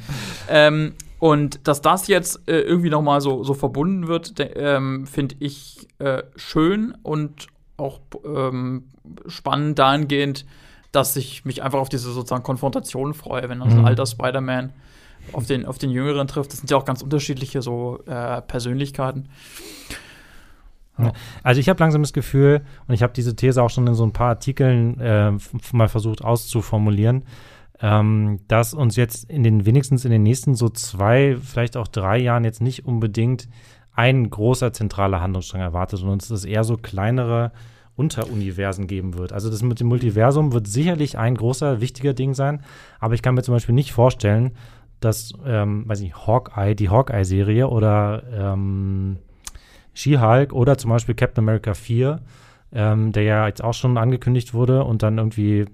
Ja. 0.49 0.69
Ähm, 0.69 0.95
und 1.19 1.67
dass 1.67 1.83
das 1.83 2.07
jetzt 2.07 2.49
äh, 2.49 2.61
irgendwie 2.61 2.91
noch 2.91 3.03
mal 3.03 3.21
so, 3.21 3.43
so 3.43 3.55
verbunden 3.55 4.07
wird, 4.07 4.35
ähm, 4.38 5.07
finde 5.07 5.35
ich 5.41 5.88
äh, 5.99 6.23
schön 6.37 6.95
und 7.03 7.49
auch 7.77 8.01
ähm, 8.25 8.85
spannend 9.27 9.79
dahingehend, 9.81 10.45
dass 10.92 11.16
ich 11.16 11.44
mich 11.44 11.62
einfach 11.62 11.79
auf 11.79 11.88
diese 11.88 12.11
sozusagen 12.12 12.42
Konfrontation 12.42 13.14
freue, 13.14 13.48
wenn 13.48 13.61
dann 13.61 13.70
so 13.70 13.77
ein 13.77 13.83
mhm. 13.83 13.87
alter 13.87 14.07
Spider-Man 14.07 14.72
auf 15.33 15.46
den, 15.46 15.66
auf 15.66 15.79
den 15.79 15.90
Jüngeren 15.90 16.27
trifft. 16.27 16.53
Das 16.53 16.61
sind 16.61 16.70
ja 16.70 16.77
auch 16.77 16.85
ganz 16.85 17.03
unterschiedliche 17.03 17.62
so 17.62 18.01
äh, 18.07 18.40
Persönlichkeiten. 18.42 19.29
Ja. 20.98 21.12
Also 21.42 21.61
ich 21.61 21.68
habe 21.68 21.79
langsam 21.81 22.03
das 22.03 22.12
Gefühl, 22.12 22.62
und 22.87 22.94
ich 22.94 23.03
habe 23.03 23.12
diese 23.12 23.37
These 23.37 23.62
auch 23.62 23.70
schon 23.70 23.87
in 23.87 23.94
so 23.94 24.05
ein 24.05 24.12
paar 24.12 24.31
Artikeln 24.31 24.98
äh, 25.01 25.33
mal 25.72 25.88
versucht 25.88 26.24
auszuformulieren, 26.24 27.24
ähm, 27.81 28.40
dass 28.48 28.74
uns 28.74 28.96
jetzt 28.96 29.31
in 29.31 29.44
den 29.44 29.64
wenigstens 29.64 30.05
in 30.05 30.11
den 30.11 30.22
nächsten 30.22 30.55
so 30.55 30.68
zwei, 30.68 31.37
vielleicht 31.40 31.77
auch 31.77 31.87
drei 31.87 32.18
Jahren 32.18 32.44
jetzt 32.44 32.61
nicht 32.61 32.85
unbedingt 32.85 33.48
ein 33.94 34.29
großer 34.31 34.72
zentraler 34.72 35.20
Handlungsstrang 35.20 35.61
erwartet, 35.61 36.01
sondern 36.01 36.18
es 36.18 36.31
ist 36.31 36.44
eher 36.44 36.64
so 36.64 36.77
kleinere 36.77 37.53
Unteruniversen 37.98 38.87
geben 38.87 39.18
wird. 39.18 39.32
Also 39.32 39.50
das 39.50 39.62
mit 39.62 39.80
dem 39.80 39.88
Multiversum 39.88 40.52
wird 40.52 40.68
sicherlich 40.68 41.18
ein 41.18 41.34
großer, 41.34 41.80
wichtiger 41.80 42.14
Ding 42.14 42.34
sein, 42.34 42.62
aber 43.00 43.14
ich 43.14 43.22
kann 43.22 43.34
mir 43.34 43.42
zum 43.42 43.54
Beispiel 43.54 43.74
nicht 43.74 43.92
vorstellen, 43.92 44.52
dass, 45.00 45.32
ähm, 45.44 45.88
weiß 45.88 46.00
ich, 46.00 46.14
Hawkeye, 46.14 46.74
die 46.74 46.88
Hawkeye-Serie 46.88 47.68
oder 47.68 48.22
ähm, 48.32 49.18
She-Hulk 49.94 50.52
oder 50.52 50.78
zum 50.78 50.90
Beispiel 50.90 51.14
Captain 51.14 51.44
America 51.44 51.74
4, 51.74 52.20
ähm, 52.72 53.12
der 53.12 53.22
ja 53.22 53.46
jetzt 53.46 53.64
auch 53.64 53.74
schon 53.74 53.96
angekündigt 53.96 54.54
wurde 54.54 54.84
und 54.84 55.02
dann 55.02 55.18
irgendwie 55.18 55.66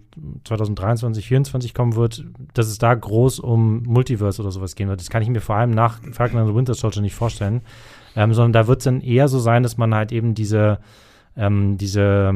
2023, 0.45 1.25
2024 1.25 1.75
kommen 1.75 1.97
wird, 1.97 2.25
dass 2.55 2.69
es 2.69 2.79
da 2.79 2.95
groß 2.95 3.41
um 3.41 3.83
Multiverse 3.83 4.41
oder 4.41 4.51
sowas 4.51 4.77
gehen 4.77 4.89
wird. 4.89 5.01
Das 5.01 5.11
kann 5.11 5.23
ich 5.23 5.29
mir 5.29 5.41
vor 5.41 5.57
allem 5.57 5.73
nach 5.73 6.01
Falcon 6.13 6.39
and 6.39 6.49
the 6.49 6.55
Winter 6.55 6.75
Soldier 6.75 7.03
nicht 7.03 7.15
vorstellen. 7.15 7.63
Ähm, 8.17 8.33
sondern 8.33 8.53
da 8.53 8.69
wird 8.69 8.79
es 8.79 8.85
dann 8.85 9.01
eher 9.01 9.27
so 9.29 9.41
sein, 9.41 9.65
dass 9.65 9.77
man 9.77 9.95
halt 9.95 10.13
eben 10.13 10.35
diese 10.35 10.79
ähm, 11.37 11.79
diese 11.79 12.33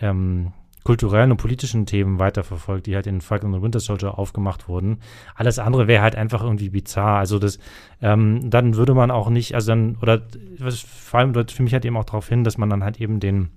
ähm, 0.00 0.52
kulturellen 0.84 1.30
und 1.30 1.36
politischen 1.36 1.86
Themen 1.86 2.18
weiterverfolgt, 2.18 2.86
die 2.86 2.94
halt 2.94 3.06
in 3.06 3.20
Falcon 3.20 3.54
und 3.54 3.62
Winter 3.62 3.80
Soldier 3.80 4.18
aufgemacht 4.18 4.68
wurden. 4.68 4.98
Alles 5.34 5.58
andere 5.58 5.86
wäre 5.86 6.02
halt 6.02 6.16
einfach 6.16 6.42
irgendwie 6.42 6.70
bizarr. 6.70 7.18
Also 7.18 7.38
das, 7.38 7.58
ähm, 8.00 8.50
dann 8.50 8.76
würde 8.76 8.94
man 8.94 9.10
auch 9.10 9.30
nicht, 9.30 9.54
also 9.54 9.70
dann, 9.72 9.96
oder 10.02 10.22
was 10.58 10.80
vor 10.80 11.20
allem 11.20 11.32
deutet 11.32 11.56
für 11.56 11.62
mich 11.62 11.72
halt 11.72 11.84
eben 11.84 11.96
auch 11.96 12.04
darauf 12.04 12.28
hin, 12.28 12.44
dass 12.44 12.58
man 12.58 12.68
dann 12.68 12.82
halt 12.82 13.00
eben 13.00 13.20
den 13.20 13.50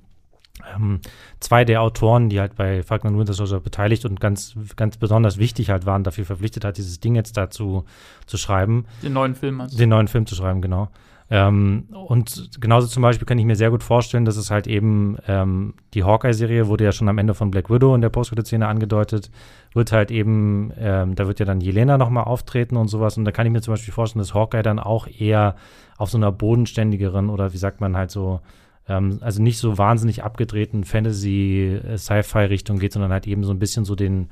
ähm, 0.75 0.99
zwei 1.39 1.65
der 1.65 1.81
Autoren, 1.81 2.29
die 2.29 2.39
halt 2.39 2.55
bei 2.55 2.83
Falcon 2.83 3.13
und 3.13 3.19
Winter 3.19 3.33
Soldier 3.33 3.59
beteiligt 3.59 4.05
und 4.05 4.19
ganz, 4.19 4.55
ganz 4.75 4.97
besonders 4.97 5.37
wichtig 5.37 5.69
halt 5.69 5.85
waren, 5.85 6.03
dafür 6.03 6.25
verpflichtet 6.25 6.63
hat, 6.63 6.77
dieses 6.77 6.99
Ding 6.99 7.15
jetzt 7.15 7.37
dazu 7.37 7.85
zu 8.25 8.37
schreiben. 8.37 8.85
Den 9.03 9.13
neuen 9.13 9.35
Film, 9.35 9.61
also. 9.61 9.77
Den 9.77 9.89
neuen 9.89 10.07
Film 10.07 10.25
zu 10.25 10.35
schreiben, 10.35 10.61
genau. 10.61 10.89
Ähm, 11.29 11.85
und 12.07 12.51
genauso 12.61 12.87
zum 12.87 13.01
Beispiel 13.01 13.25
kann 13.25 13.39
ich 13.39 13.45
mir 13.45 13.55
sehr 13.55 13.71
gut 13.71 13.81
vorstellen, 13.81 14.25
dass 14.25 14.37
es 14.37 14.51
halt 14.51 14.67
eben 14.67 15.17
ähm, 15.27 15.73
die 15.95 16.03
Hawkeye-Serie 16.03 16.67
wurde 16.67 16.83
ja 16.83 16.91
schon 16.91 17.09
am 17.09 17.17
Ende 17.17 17.33
von 17.33 17.49
Black 17.49 17.71
Widow 17.71 17.95
in 17.95 18.01
der 18.01 18.09
Postcredit-Szene 18.09 18.67
angedeutet, 18.67 19.31
wird 19.73 19.91
halt 19.91 20.11
eben, 20.11 20.71
ähm, 20.77 21.15
da 21.15 21.25
wird 21.25 21.39
ja 21.39 21.45
dann 21.45 21.61
Jelena 21.61 21.97
nochmal 21.97 22.25
auftreten 22.25 22.77
und 22.77 22.89
sowas. 22.89 23.17
Und 23.17 23.25
da 23.25 23.31
kann 23.31 23.47
ich 23.47 23.51
mir 23.51 23.61
zum 23.61 23.73
Beispiel 23.73 23.93
vorstellen, 23.93 24.21
dass 24.21 24.35
Hawkeye 24.35 24.61
dann 24.61 24.79
auch 24.79 25.07
eher 25.07 25.55
auf 25.97 26.11
so 26.11 26.17
einer 26.17 26.31
bodenständigeren 26.31 27.29
oder 27.29 27.53
wie 27.53 27.57
sagt 27.57 27.81
man 27.81 27.97
halt 27.97 28.11
so, 28.11 28.41
ähm, 28.87 29.17
also 29.21 29.41
nicht 29.41 29.57
so 29.57 29.79
wahnsinnig 29.79 30.23
abgedrehten 30.23 30.83
Fantasy-Sci-Fi-Richtung 30.83 32.77
geht, 32.77 32.93
sondern 32.93 33.11
halt 33.11 33.25
eben 33.25 33.43
so 33.43 33.51
ein 33.51 33.59
bisschen 33.59 33.83
so 33.83 33.95
den, 33.95 34.29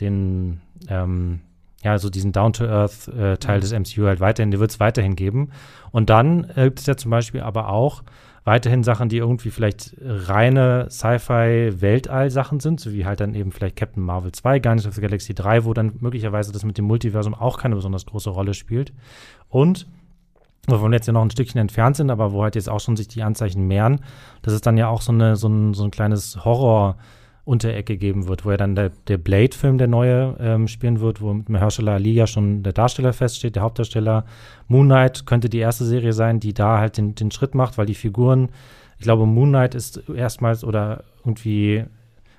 den, 0.00 0.60
ähm, 0.88 1.40
ja, 1.82 1.98
so 1.98 2.10
diesen 2.10 2.32
Down-to-Earth-Teil 2.32 3.58
äh, 3.58 3.60
des 3.60 3.72
MCU 3.72 4.06
halt 4.06 4.20
weiterhin, 4.20 4.50
die 4.50 4.60
wird 4.60 4.70
es 4.70 4.80
weiterhin 4.80 5.16
geben. 5.16 5.50
Und 5.90 6.10
dann 6.10 6.44
äh, 6.54 6.64
gibt 6.64 6.80
es 6.80 6.86
ja 6.86 6.96
zum 6.96 7.10
Beispiel 7.10 7.40
aber 7.40 7.68
auch 7.68 8.02
weiterhin 8.44 8.82
Sachen, 8.82 9.08
die 9.08 9.18
irgendwie 9.18 9.50
vielleicht 9.50 9.94
reine 10.00 10.86
Sci-Fi-Weltall-Sachen 10.90 12.60
sind, 12.60 12.80
so 12.80 12.92
wie 12.92 13.04
halt 13.04 13.20
dann 13.20 13.34
eben 13.34 13.52
vielleicht 13.52 13.76
Captain 13.76 14.02
Marvel 14.02 14.32
2, 14.32 14.58
Guardians 14.58 14.86
of 14.86 14.94
the 14.94 15.00
Galaxy 15.00 15.34
3, 15.34 15.64
wo 15.64 15.74
dann 15.74 15.92
möglicherweise 16.00 16.52
das 16.52 16.64
mit 16.64 16.78
dem 16.78 16.86
Multiversum 16.86 17.34
auch 17.34 17.58
keine 17.58 17.76
besonders 17.76 18.06
große 18.06 18.30
Rolle 18.30 18.54
spielt. 18.54 18.92
Und 19.48 19.86
wovon 20.66 20.90
wir 20.90 20.96
jetzt 20.96 21.06
ja 21.06 21.12
noch 21.12 21.22
ein 21.22 21.30
Stückchen 21.30 21.60
entfernt 21.60 21.96
sind, 21.96 22.10
aber 22.10 22.32
wo 22.32 22.42
halt 22.42 22.54
jetzt 22.56 22.68
auch 22.68 22.80
schon 22.80 22.96
sich 22.96 23.08
die 23.08 23.22
Anzeichen 23.22 23.66
mehren, 23.66 24.00
das 24.42 24.54
ist 24.54 24.66
dann 24.66 24.76
ja 24.76 24.88
auch 24.88 25.02
so, 25.02 25.12
eine, 25.12 25.36
so, 25.36 25.48
ein, 25.48 25.74
so 25.74 25.84
ein 25.84 25.90
kleines 25.90 26.44
Horror- 26.44 26.96
Unterecke 27.44 27.96
geben 27.96 28.28
wird, 28.28 28.44
wo 28.44 28.50
er 28.50 28.56
dann 28.56 28.76
der, 28.76 28.90
der 29.08 29.18
Blade-Film, 29.18 29.76
der 29.76 29.88
neue, 29.88 30.36
ähm, 30.38 30.68
spielen 30.68 31.00
wird, 31.00 31.20
wo 31.20 31.34
mit 31.34 31.48
Mahershala 31.48 31.94
Ali 31.94 32.12
ja 32.12 32.28
schon 32.28 32.62
der 32.62 32.72
Darsteller 32.72 33.12
feststeht, 33.12 33.56
der 33.56 33.62
Hauptdarsteller. 33.62 34.24
Moon 34.68 34.86
Knight 34.86 35.26
könnte 35.26 35.48
die 35.48 35.58
erste 35.58 35.84
Serie 35.84 36.12
sein, 36.12 36.38
die 36.38 36.54
da 36.54 36.78
halt 36.78 36.98
den, 36.98 37.16
den 37.16 37.32
Schritt 37.32 37.56
macht, 37.56 37.78
weil 37.78 37.86
die 37.86 37.94
Figuren, 37.94 38.50
ich 38.98 39.02
glaube, 39.02 39.26
Moon 39.26 39.48
Knight 39.48 39.74
ist 39.74 40.08
erstmals 40.08 40.62
oder 40.62 41.02
irgendwie, 41.24 41.84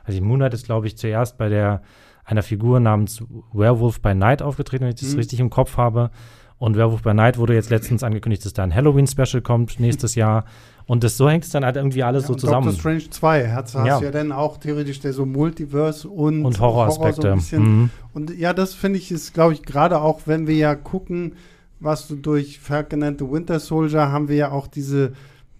also 0.05 0.21
Moon 0.21 0.39
Knight 0.39 0.53
ist, 0.53 0.65
glaube 0.65 0.87
ich, 0.87 0.97
zuerst 0.97 1.37
bei 1.37 1.49
der 1.49 1.81
einer 2.25 2.43
Figur 2.43 2.79
namens 2.79 3.21
Werewolf 3.51 4.01
by 4.01 4.13
Night 4.13 4.41
aufgetreten, 4.41 4.83
wenn 4.85 4.93
ich 4.93 4.99
das 4.99 5.11
mhm. 5.11 5.17
richtig 5.17 5.39
im 5.41 5.49
Kopf 5.49 5.75
habe. 5.75 6.11
Und 6.57 6.77
Werewolf 6.77 7.01
by 7.01 7.13
Night 7.13 7.37
wurde 7.37 7.53
jetzt 7.53 7.69
letztens 7.69 8.03
angekündigt, 8.03 8.45
dass 8.45 8.53
da 8.53 8.63
ein 8.63 8.73
Halloween-Special 8.73 9.41
kommt 9.41 9.81
nächstes 9.81 10.15
Jahr. 10.15 10.45
Und 10.85 11.03
das, 11.03 11.17
so 11.17 11.29
hängt 11.29 11.45
es 11.45 11.49
dann 11.51 11.63
halt 11.63 11.75
irgendwie 11.75 12.03
alles 12.03 12.23
ja, 12.23 12.27
so 12.27 12.35
zusammen. 12.35 12.67
Doctor 12.67 12.79
Strange 12.79 13.09
2 13.09 13.51
hast, 13.51 13.75
hast 13.75 13.87
ja. 13.87 14.01
ja 14.01 14.11
dann 14.11 14.31
auch 14.31 14.57
theoretisch 14.57 14.99
der 14.99 15.13
so 15.13 15.25
Multiverse 15.25 16.07
und, 16.09 16.45
und 16.45 16.59
Horroraspekte. 16.59 17.29
Horror 17.29 17.39
so 17.39 17.59
mhm. 17.59 17.89
Und 18.13 18.37
ja, 18.37 18.53
das 18.53 18.73
finde 18.73 18.99
ich 18.99 19.11
ist, 19.11 19.33
glaube 19.33 19.53
ich, 19.53 19.63
gerade 19.63 20.01
auch, 20.01 20.21
wenn 20.25 20.47
wir 20.47 20.55
ja 20.55 20.75
gucken, 20.75 21.35
was 21.79 22.07
du 22.07 22.15
durch 22.15 22.59
Falcon 22.59 23.03
and 23.03 23.19
the 23.19 23.29
Winter 23.29 23.59
Soldier 23.59 24.11
haben 24.11 24.27
wir 24.27 24.35
ja 24.35 24.51
auch 24.51 24.67
diese 24.67 25.13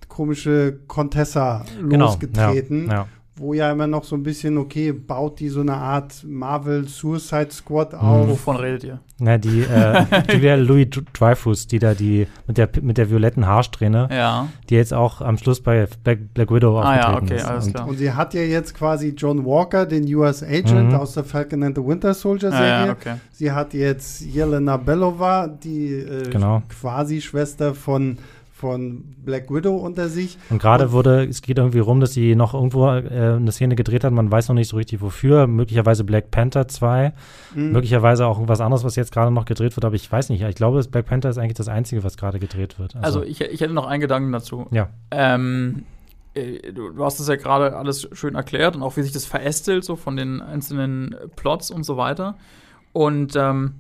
komische 0.08 0.80
Contessa 0.88 1.66
genau. 1.90 2.06
losgetreten. 2.06 2.88
Ja, 2.88 2.94
ja 2.94 3.08
wo 3.36 3.54
ja 3.54 3.72
immer 3.72 3.88
noch 3.88 4.04
so 4.04 4.16
ein 4.16 4.22
bisschen, 4.22 4.58
okay, 4.58 4.92
baut 4.92 5.40
die 5.40 5.50
so 5.50 5.62
eine 5.62 5.74
Art 5.74 6.24
Marvel 6.24 6.88
Suicide 6.88 7.50
Squad 7.52 7.96
auf. 7.96 8.28
Wovon 8.28 8.58
redet 8.58 8.84
ihr? 8.84 9.00
Na, 9.20 9.38
die 9.38 9.62
äh, 9.62 10.06
Julia 10.32 10.56
Louis 10.56 10.88
Dreyfus, 11.14 11.66
die 11.66 11.80
da 11.80 11.96
die 11.96 12.28
mit 12.46 12.58
der 12.58 12.70
mit 12.82 12.98
der 12.98 13.10
violetten 13.10 13.48
Haarsträhne, 13.48 14.08
ja. 14.12 14.48
die 14.70 14.76
jetzt 14.76 14.94
auch 14.94 15.22
am 15.22 15.38
Schluss 15.38 15.62
bei 15.62 15.88
Black, 16.04 16.34
Black 16.34 16.52
Widow 16.52 16.80
ah, 16.80 16.96
ja, 16.96 17.18
okay, 17.18 17.36
ist. 17.36 17.46
Alles 17.46 17.72
klar. 17.72 17.86
Und, 17.86 17.92
und 17.92 17.98
sie 17.98 18.12
hat 18.12 18.34
ja 18.36 18.42
jetzt 18.42 18.76
quasi 18.76 19.16
John 19.18 19.46
Walker, 19.46 19.86
den 19.86 20.14
US 20.14 20.44
Agent 20.44 20.90
mhm. 20.90 20.96
aus 20.96 21.14
der 21.14 21.24
Falcon 21.24 21.64
and 21.64 21.76
the 21.76 21.84
Winter 21.84 22.14
Soldier 22.14 22.52
Serie. 22.52 22.68
Ja, 22.68 22.86
ja, 22.86 22.92
okay. 22.92 23.16
Sie 23.32 23.52
hat 23.52 23.74
jetzt 23.74 24.22
Jelena 24.22 24.78
Belova, 24.78 25.48
die 25.48 25.94
äh, 25.94 26.30
genau. 26.30 26.62
quasi 26.70 27.20
Schwester 27.20 27.74
von 27.74 28.18
von 28.64 29.04
Black 29.26 29.54
Widow 29.54 29.76
unter 29.76 30.08
sich. 30.08 30.38
Und 30.50 30.62
gerade 30.62 30.94
wurde, 30.94 31.26
es 31.26 31.42
geht 31.42 31.58
irgendwie 31.58 31.80
rum, 31.80 32.00
dass 32.00 32.14
sie 32.14 32.34
noch 32.34 32.54
irgendwo 32.54 32.88
äh, 32.88 33.36
eine 33.36 33.52
Szene 33.52 33.76
gedreht 33.76 34.06
hat, 34.06 34.14
man 34.14 34.32
weiß 34.32 34.48
noch 34.48 34.56
nicht 34.56 34.70
so 34.70 34.78
richtig 34.78 35.02
wofür, 35.02 35.48
möglicherweise 35.48 36.06
Black 36.06 36.32
Panther 36.32 36.70
2, 36.70 37.12
mhm. 37.56 37.74
möglicherweise 37.74 38.26
auch 38.26 38.48
was 38.48 38.62
anderes, 38.62 38.86
was 38.86 38.96
jetzt 38.96 39.12
gerade 39.12 39.32
noch 39.32 39.44
gedreht 39.44 39.76
wird, 39.76 39.84
aber 39.84 39.96
ich 39.96 40.10
weiß 40.10 40.30
nicht. 40.30 40.42
Ich 40.44 40.56
glaube, 40.56 40.82
Black 40.90 41.08
Panther 41.08 41.30
ist 41.30 41.38
eigentlich 41.38 41.58
das 41.58 41.68
Einzige, 41.68 42.06
was 42.06 42.16
gerade 42.16 42.40
gedreht 42.40 42.80
wird. 42.80 42.96
Also, 42.96 43.20
also 43.20 43.24
ich, 43.24 43.42
ich, 43.42 43.60
hätte 43.60 43.74
noch 43.74 43.86
einen 43.86 44.00
Gedanken 44.00 44.32
dazu. 44.32 44.68
Ja. 44.72 44.88
Ähm, 45.12 45.84
äh, 46.34 46.72
du, 46.72 46.92
du, 46.92 47.04
hast 47.04 47.20
es 47.20 47.28
ja 47.28 47.36
gerade 47.36 47.76
alles 47.76 48.08
schön 48.14 48.36
erklärt 48.36 48.78
und 48.78 48.82
auch 48.82 48.96
wie 48.96 49.02
sich 49.02 49.12
das 49.12 49.26
verästelt, 49.26 49.84
so 49.84 49.98
von 49.98 50.16
den 50.16 50.40
einzelnen 50.40 51.18
Plots 51.36 51.70
und 51.70 51.84
so 51.84 51.98
weiter. 51.98 52.38
Und 52.94 53.36
ähm, 53.36 53.74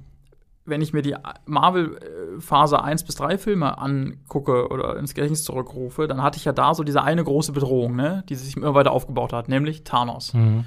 wenn 0.66 0.82
ich 0.82 0.94
mir 0.94 1.02
die 1.02 1.16
Marvel-Phase 1.46 2.82
1 2.82 3.04
bis 3.04 3.16
3 3.16 3.38
Filme 3.38 3.78
angucke 3.78 4.70
oder 4.70 4.98
ins 4.98 5.14
Gedächtnis 5.14 5.44
zurückrufe, 5.44 6.08
dann 6.08 6.22
hatte 6.24 6.38
ich 6.38 6.46
ja 6.46 6.54
da 6.54 6.74
so 6.74 6.84
diese 6.84 7.04
eine 7.04 7.24
große 7.24 7.52
Bedrohung, 7.52 7.96
ne, 7.96 8.24
die 8.30 8.36
sich 8.36 8.56
immer 8.56 8.74
weiter 8.74 8.92
aufgebaut 8.92 9.34
hat, 9.34 9.50
nämlich 9.50 9.84
Thanos. 9.84 10.34
Mhm. 10.34 10.66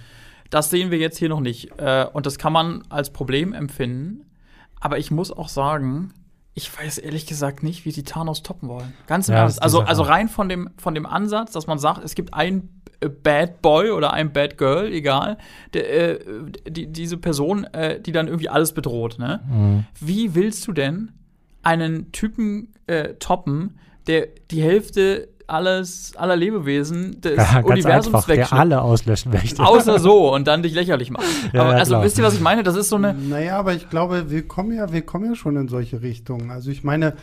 Das 0.51 0.71
sehen 0.71 0.91
wir 0.91 0.99
jetzt 0.99 1.19
hier 1.19 1.29
noch 1.29 1.41
nicht. 1.41 1.79
Äh, 1.79 2.07
und 2.13 2.27
das 2.27 2.39
kann 2.39 2.53
man 2.53 2.83
als 2.89 3.11
Problem 3.11 3.53
empfinden. 3.53 4.27
Aber 4.81 4.99
ich 4.99 5.11
muss 5.11 5.33
auch 5.33 5.49
sagen, 5.49 6.13
ich 6.55 6.77
weiß 6.77 6.99
ehrlich 6.99 7.27
gesagt 7.27 7.63
nicht, 7.63 7.85
wie 7.85 7.91
sie 7.91 8.03
Thanos 8.03 8.43
toppen 8.43 8.69
wollen. 8.69 8.95
Ganz 9.07 9.29
im 9.29 9.35
ja, 9.35 9.43
Ernst. 9.43 9.63
Also, 9.63 9.81
also 9.81 10.03
rein 10.03 10.29
von 10.29 10.49
dem, 10.49 10.71
von 10.79 10.95
dem 10.95 11.07
Ansatz, 11.07 11.53
dass 11.53 11.67
man 11.67 11.79
sagt, 11.79 12.05
es 12.05 12.15
gibt 12.15 12.35
ein 12.35 12.83
Bad 13.23 13.63
Boy 13.63 13.91
oder 13.91 14.13
ein 14.13 14.33
Bad 14.33 14.59
Girl, 14.59 14.93
egal, 14.93 15.39
der, 15.75 16.19
äh, 16.19 16.19
die, 16.69 16.87
diese 16.87 17.17
Person, 17.17 17.65
äh, 17.65 18.01
die 18.01 18.13
dann 18.13 18.27
irgendwie 18.27 18.49
alles 18.49 18.73
bedroht. 18.73 19.19
Ne? 19.19 19.41
Mhm. 19.49 19.85
Wie 20.01 20.35
willst 20.35 20.67
du 20.67 20.73
denn 20.73 21.13
einen 21.63 22.13
Typen 22.13 22.69
äh, 22.87 23.15
toppen, 23.15 23.79
der 24.07 24.29
die 24.51 24.63
Hälfte 24.63 25.29
alles, 25.49 26.13
aller 26.17 26.37
Lebewesen 26.37 27.21
des 27.21 27.37
ja, 27.37 27.61
Universums 27.61 28.29
wegschnappt. 28.29 28.53
Der 28.53 28.59
alle 28.59 28.83
auslöschen 28.83 29.33
möchte. 29.33 29.65
Außer 29.65 29.99
so 30.01 30.35
und 30.35 30.47
dann 30.47 30.63
dich 30.63 30.75
lächerlich 30.75 31.11
machen. 31.11 31.27
Ja, 31.53 31.63
aber, 31.63 31.75
also 31.75 31.93
klar. 31.93 32.05
wisst 32.05 32.19
ihr, 32.19 32.25
was 32.25 32.35
ich 32.35 32.41
meine? 32.41 32.63
Das 32.63 32.77
ist 32.77 32.89
so 32.89 32.97
eine. 32.97 33.15
Naja, 33.15 33.59
aber 33.59 33.75
ich 33.75 33.89
glaube, 33.89 34.31
wir 34.31 34.47
kommen 34.47 34.73
ja, 34.73 34.93
wir 34.93 35.03
kommen 35.03 35.27
ja 35.27 35.35
schon 35.35 35.57
in 35.57 35.69
solche 35.69 36.03
Richtungen. 36.03 36.51
Also 36.51 36.71
ich 36.71 36.85
meine, 36.85 37.15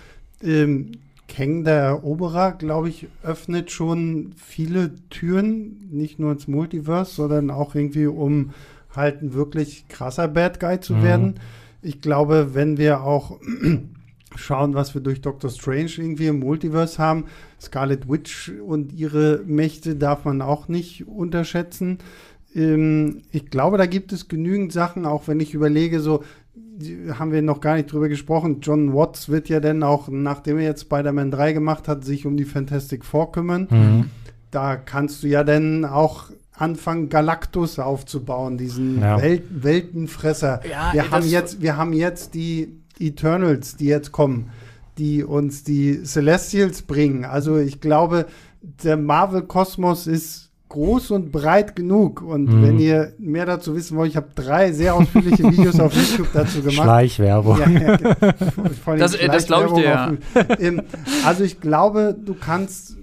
ähm, 0.42 0.92
Kang 1.36 1.64
der 1.64 1.82
Eroberer, 1.82 2.52
glaube 2.52 2.90
ich, 2.90 3.08
öffnet 3.24 3.72
schon 3.72 4.34
viele 4.36 4.94
Türen, 5.10 5.90
nicht 5.90 6.20
nur 6.20 6.32
ins 6.32 6.48
Multiverse, 6.48 7.16
sondern 7.16 7.50
auch 7.50 7.74
irgendwie, 7.74 8.06
um 8.06 8.52
halt 8.96 9.24
ein 9.24 9.34
wirklich 9.34 9.88
krasser 9.88 10.28
Bad 10.28 10.60
Guy 10.60 10.80
zu 10.80 10.94
mhm. 10.94 11.04
werden. 11.04 11.34
Ich 11.82 12.02
glaube, 12.02 12.54
wenn 12.54 12.78
wir 12.78 13.02
auch 13.02 13.40
schauen, 14.36 14.76
was 14.76 14.94
wir 14.94 15.02
durch 15.02 15.22
Doctor 15.22 15.50
Strange 15.50 15.92
irgendwie 15.98 16.28
im 16.28 16.40
Multiverse 16.40 17.00
haben, 17.00 17.26
Scarlet 17.60 18.08
Witch 18.08 18.52
und 18.66 18.94
ihre 18.94 19.42
Mächte 19.46 19.96
darf 19.96 20.26
man 20.26 20.42
auch 20.42 20.68
nicht 20.68 21.08
unterschätzen. 21.08 21.98
Ähm, 22.54 23.24
ich 23.32 23.48
glaube, 23.50 23.80
da 23.80 23.88
gibt 23.88 24.14
es 24.14 24.28
genügend 24.28 24.72
Sachen, 24.72 25.08
auch 25.08 25.28
wenn 25.28 25.40
ich 25.40 25.56
überlege, 25.56 26.00
so 26.00 26.24
haben 27.18 27.32
wir 27.32 27.42
noch 27.42 27.62
gar 27.62 27.76
nicht 27.76 27.92
drüber 27.92 28.10
gesprochen. 28.10 28.60
John 28.62 28.94
Watts 28.94 29.30
wird 29.30 29.50
ja 29.50 29.60
dann 29.60 29.84
auch, 29.84 30.08
nachdem 30.10 30.58
er 30.58 30.66
jetzt 30.66 30.82
Spider-Man 30.82 31.32
3 31.32 31.54
gemacht 31.54 31.88
hat, 31.88 32.04
sich 32.04 32.26
um 32.26 32.38
die 32.38 32.46
Fantastic 32.46 33.06
Four 33.06 33.32
kümmern. 33.32 33.68
Mhm. 33.70 34.10
Da 34.52 34.76
kannst 34.76 35.24
du 35.24 35.28
ja 35.28 35.44
dann 35.44 35.86
auch 35.86 36.30
anfangen, 36.54 37.10
Galactus 37.10 37.80
aufzubauen, 37.80 38.58
diesen 38.58 39.02
ja. 39.02 39.22
Welt 39.22 39.44
Weltenfresser. 39.50 40.62
Ja, 40.70 40.94
wir, 40.94 41.12
haben 41.12 41.28
jetzt, 41.28 41.62
wir 41.62 41.78
haben 41.78 41.94
jetzt 41.94 42.34
die 42.34 42.80
Eternals, 43.00 43.76
die 43.76 43.86
jetzt 43.86 44.12
kommen, 44.12 44.50
die 44.98 45.24
uns 45.24 45.64
die 45.64 46.04
Celestials 46.04 46.84
bringen. 46.84 47.26
Also 47.26 47.58
ich 47.58 47.82
glaube, 47.82 48.28
der 48.62 48.98
Marvel-Kosmos 48.98 50.08
ist 50.08 50.43
groß 50.74 51.12
und 51.12 51.32
breit 51.32 51.76
genug. 51.76 52.22
Und 52.22 52.46
mhm. 52.46 52.64
wenn 52.64 52.80
ihr 52.80 53.14
mehr 53.20 53.46
dazu 53.46 53.76
wissen 53.76 53.96
wollt, 53.96 54.10
ich 54.10 54.18
habe 54.18 54.28
drei 54.34 54.72
sehr 54.72 54.96
ausführliche 54.96 55.44
Videos 55.44 55.80
auf 55.80 55.94
YouTube 55.94 56.28
dazu 56.34 56.62
gemacht. 56.62 56.84
Schleichwerbung. 56.84 57.60
Ja, 57.60 57.70
ja, 57.70 58.98
das, 58.98 59.16
äh, 59.16 59.28
das 59.28 59.46
glaube 59.46 59.68
ich 59.68 59.74
dir, 59.74 59.84
ja. 59.84 60.14
Ähm, 60.60 60.82
also 61.26 61.44
ich 61.44 61.62
glaube, 61.62 62.16
du 62.20 62.34
kannst 62.34 62.98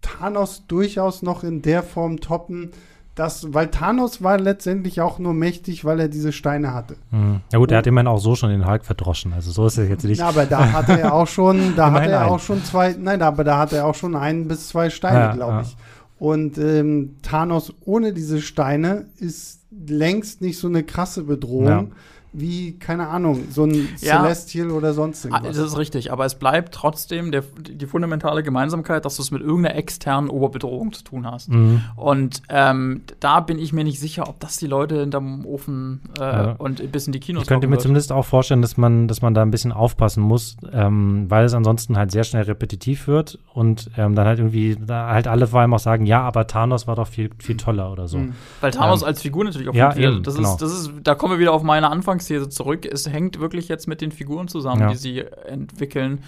Thanos 0.00 0.64
durchaus 0.68 1.22
noch 1.22 1.42
in 1.42 1.60
der 1.60 1.82
Form 1.82 2.20
toppen, 2.20 2.70
dass, 3.16 3.52
weil 3.52 3.66
Thanos 3.66 4.22
war 4.22 4.38
letztendlich 4.38 5.00
auch 5.00 5.18
nur 5.18 5.34
mächtig, 5.34 5.84
weil 5.84 5.98
er 5.98 6.08
diese 6.08 6.32
Steine 6.32 6.72
hatte. 6.72 6.96
Mhm. 7.10 7.40
Ja 7.52 7.58
gut, 7.58 7.72
er 7.72 7.78
hat 7.78 7.86
immerhin 7.88 8.06
auch 8.06 8.20
so 8.20 8.36
schon 8.36 8.50
den 8.50 8.66
Hulk 8.66 8.84
verdroschen, 8.84 9.32
also 9.32 9.50
so 9.50 9.66
ist 9.66 9.76
es 9.76 9.88
jetzt 9.88 10.04
nicht. 10.04 10.20
Ja, 10.20 10.28
aber 10.28 10.46
da 10.46 10.72
hatte 10.72 10.98
er 10.98 11.14
auch 11.14 11.26
schon, 11.26 11.74
da 11.74 11.90
hatte 11.92 12.10
er 12.10 12.30
auch 12.30 12.38
schon 12.38 12.64
zwei, 12.64 12.94
nein, 12.96 13.20
aber 13.22 13.42
da 13.42 13.58
hatte 13.58 13.78
er 13.78 13.86
auch 13.86 13.96
schon 13.96 14.14
ein 14.14 14.46
bis 14.46 14.68
zwei 14.68 14.88
Steine, 14.88 15.18
ja, 15.18 15.32
glaube 15.32 15.62
ich. 15.64 15.76
Und 16.20 16.58
ähm, 16.58 17.16
Thanos 17.22 17.74
ohne 17.84 18.12
diese 18.12 18.40
Steine 18.40 19.06
ist 19.18 19.62
längst 19.70 20.42
nicht 20.42 20.58
so 20.58 20.68
eine 20.68 20.84
krasse 20.84 21.24
Bedrohung. 21.24 21.66
Ja 21.66 21.86
wie, 22.32 22.78
keine 22.78 23.08
Ahnung, 23.08 23.44
so 23.50 23.64
ein 23.64 23.88
ja, 24.00 24.20
Celestial 24.20 24.70
oder 24.70 24.94
sonst 24.94 25.26
ah, 25.26 25.30
irgendwas. 25.30 25.56
Das 25.56 25.66
ist 25.66 25.78
richtig, 25.78 26.12
aber 26.12 26.24
es 26.24 26.36
bleibt 26.36 26.72
trotzdem 26.74 27.32
der, 27.32 27.42
die 27.58 27.86
fundamentale 27.86 28.42
Gemeinsamkeit, 28.42 29.04
dass 29.04 29.16
du 29.16 29.22
es 29.22 29.30
mit 29.30 29.42
irgendeiner 29.42 29.74
externen 29.74 30.30
Oberbedrohung 30.30 30.92
zu 30.92 31.02
tun 31.02 31.26
hast. 31.26 31.48
Mhm. 31.48 31.82
Und 31.96 32.42
ähm, 32.48 33.02
da 33.18 33.40
bin 33.40 33.58
ich 33.58 33.72
mir 33.72 33.82
nicht 33.82 33.98
sicher, 33.98 34.28
ob 34.28 34.38
das 34.38 34.58
die 34.58 34.68
Leute 34.68 35.00
hinterm 35.00 35.44
Ofen 35.44 36.02
äh, 36.18 36.22
ja. 36.22 36.52
und 36.52 36.92
bis 36.92 37.06
in 37.06 37.12
die 37.12 37.20
Kinos 37.20 37.42
Ich 37.42 37.48
könnte 37.48 37.66
mir 37.66 37.72
wird. 37.72 37.82
zumindest 37.82 38.12
auch 38.12 38.24
vorstellen, 38.24 38.62
dass 38.62 38.76
man, 38.76 39.08
dass 39.08 39.22
man 39.22 39.34
da 39.34 39.42
ein 39.42 39.50
bisschen 39.50 39.72
aufpassen 39.72 40.22
muss, 40.22 40.56
ähm, 40.72 41.26
weil 41.28 41.44
es 41.44 41.54
ansonsten 41.54 41.96
halt 41.96 42.12
sehr 42.12 42.24
schnell 42.24 42.44
repetitiv 42.44 43.08
wird 43.08 43.40
und 43.54 43.90
ähm, 43.96 44.14
dann 44.14 44.26
halt 44.26 44.38
irgendwie 44.38 44.76
da 44.76 45.08
halt 45.08 45.26
alle 45.26 45.48
vor 45.48 45.60
allem 45.60 45.74
auch 45.74 45.80
sagen, 45.80 46.06
ja, 46.06 46.22
aber 46.22 46.46
Thanos 46.46 46.86
war 46.86 46.94
doch 46.94 47.08
viel, 47.08 47.30
viel 47.38 47.56
toller 47.56 47.90
oder 47.90 48.06
so. 48.06 48.18
Mhm. 48.18 48.34
Weil 48.60 48.70
Thanos 48.70 49.02
ähm, 49.02 49.08
als 49.08 49.22
Figur 49.22 49.44
natürlich 49.44 49.68
auch 49.68 49.74
ja, 49.74 49.94
eben, 49.96 50.22
das, 50.22 50.36
genau. 50.36 50.52
ist, 50.52 50.62
das 50.62 50.72
ist, 50.72 50.92
da 51.02 51.16
kommen 51.16 51.34
wir 51.34 51.38
wieder 51.40 51.52
auf 51.52 51.64
meine 51.64 51.90
Anfang 51.90 52.19
Anfangsthese 52.20 52.48
zurück. 52.48 52.86
Es 52.86 53.10
hängt 53.10 53.40
wirklich 53.40 53.68
jetzt 53.68 53.88
mit 53.88 54.00
den 54.00 54.12
Figuren 54.12 54.48
zusammen, 54.48 54.82
ja. 54.82 54.88
die 54.90 54.96
sie 54.96 55.24
entwickeln. 55.46 56.20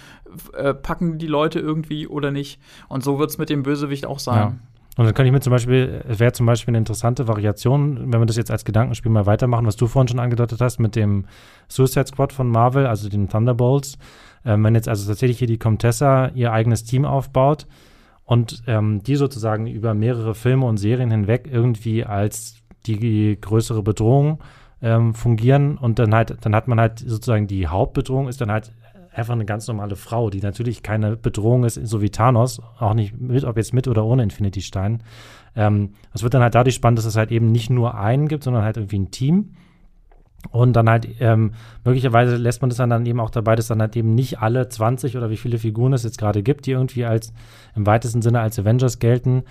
Äh, 0.53 0.73
packen 0.73 1.17
die 1.19 1.27
Leute 1.27 1.59
irgendwie 1.59 2.07
oder 2.07 2.31
nicht? 2.31 2.59
Und 2.89 3.03
so 3.03 3.19
wird 3.19 3.29
es 3.29 3.37
mit 3.37 3.49
dem 3.49 3.63
Bösewicht 3.63 4.05
auch 4.05 4.19
sein. 4.19 4.37
Ja. 4.37 4.55
Und 4.95 5.05
dann 5.05 5.13
kann 5.15 5.25
ich 5.25 5.31
mir 5.31 5.39
zum 5.39 5.51
Beispiel, 5.51 6.03
es 6.07 6.19
wäre 6.19 6.33
zum 6.33 6.45
Beispiel 6.45 6.71
eine 6.71 6.77
interessante 6.77 7.27
Variation, 7.27 8.11
wenn 8.11 8.21
wir 8.21 8.27
das 8.27 8.37
jetzt 8.37 8.51
als 8.51 8.63
Gedankenspiel 8.63 9.11
mal 9.11 9.25
weitermachen, 9.25 9.65
was 9.65 9.75
du 9.75 9.87
vorhin 9.87 10.07
schon 10.07 10.19
angedeutet 10.19 10.61
hast 10.61 10.79
mit 10.79 10.95
dem 10.95 11.25
Suicide 11.67 12.05
Squad 12.07 12.31
von 12.31 12.47
Marvel, 12.47 12.85
also 12.85 13.09
den 13.09 13.27
Thunderbolts. 13.27 13.97
Ähm, 14.45 14.63
wenn 14.63 14.75
jetzt 14.75 14.89
also 14.89 15.07
tatsächlich 15.07 15.39
hier 15.39 15.47
die 15.47 15.57
Comtessa 15.57 16.27
ihr 16.35 16.51
eigenes 16.51 16.83
Team 16.83 17.05
aufbaut 17.05 17.65
und 18.23 18.63
ähm, 18.67 19.01
die 19.01 19.15
sozusagen 19.15 19.67
über 19.67 19.93
mehrere 19.93 20.35
Filme 20.35 20.65
und 20.65 20.77
Serien 20.77 21.09
hinweg 21.09 21.49
irgendwie 21.51 22.03
als 22.03 22.57
die 22.85 23.39
größere 23.39 23.81
Bedrohung 23.81 24.39
ähm, 24.83 25.15
fungieren 25.15 25.77
und 25.77 25.97
dann 25.97 26.13
halt, 26.13 26.37
dann 26.41 26.53
hat 26.53 26.67
man 26.67 26.79
halt 26.79 26.99
sozusagen 26.99 27.47
die 27.47 27.67
Hauptbedrohung 27.67 28.27
ist 28.27 28.41
dann 28.41 28.51
halt 28.51 28.71
einfach 29.13 29.33
eine 29.33 29.45
ganz 29.45 29.67
normale 29.67 29.95
Frau, 29.95 30.29
die 30.29 30.41
natürlich 30.41 30.83
keine 30.83 31.15
Bedrohung 31.15 31.63
ist, 31.63 31.75
so 31.75 32.01
wie 32.01 32.09
Thanos, 32.09 32.61
auch 32.79 32.93
nicht 32.93 33.19
mit, 33.19 33.43
ob 33.45 33.57
jetzt 33.57 33.73
mit 33.73 33.87
oder 33.87 34.03
ohne 34.03 34.23
Infinity 34.23 34.61
Stein. 34.61 35.03
Ähm, 35.55 35.93
es 36.13 36.23
wird 36.23 36.33
dann 36.33 36.41
halt 36.41 36.55
dadurch 36.55 36.75
spannend, 36.75 36.97
dass 36.97 37.05
es 37.05 37.15
halt 37.15 37.31
eben 37.31 37.51
nicht 37.51 37.69
nur 37.69 37.95
einen 37.95 38.27
gibt, 38.27 38.43
sondern 38.43 38.63
halt 38.63 38.77
irgendwie 38.77 38.99
ein 38.99 39.11
Team. 39.11 39.53
Und 40.49 40.73
dann 40.73 40.89
halt, 40.89 41.07
ähm, 41.19 41.53
möglicherweise 41.85 42.35
lässt 42.35 42.61
man 42.61 42.69
das 42.69 42.77
dann, 42.77 42.89
dann 42.89 43.05
eben 43.05 43.21
auch 43.21 43.29
dabei, 43.29 43.55
dass 43.55 43.67
dann 43.67 43.79
halt 43.79 43.95
eben 43.95 44.13
nicht 44.13 44.39
alle 44.39 44.67
20 44.67 45.15
oder 45.15 45.29
wie 45.29 45.37
viele 45.37 45.57
Figuren 45.57 45.93
es 45.93 46.03
jetzt 46.03 46.17
gerade 46.17 46.43
gibt, 46.43 46.65
die 46.65 46.71
irgendwie 46.71 47.05
als 47.05 47.33
im 47.75 47.85
weitesten 47.85 48.21
Sinne 48.21 48.41
als 48.41 48.59
Avengers 48.59 48.99
gelten, 48.99 49.43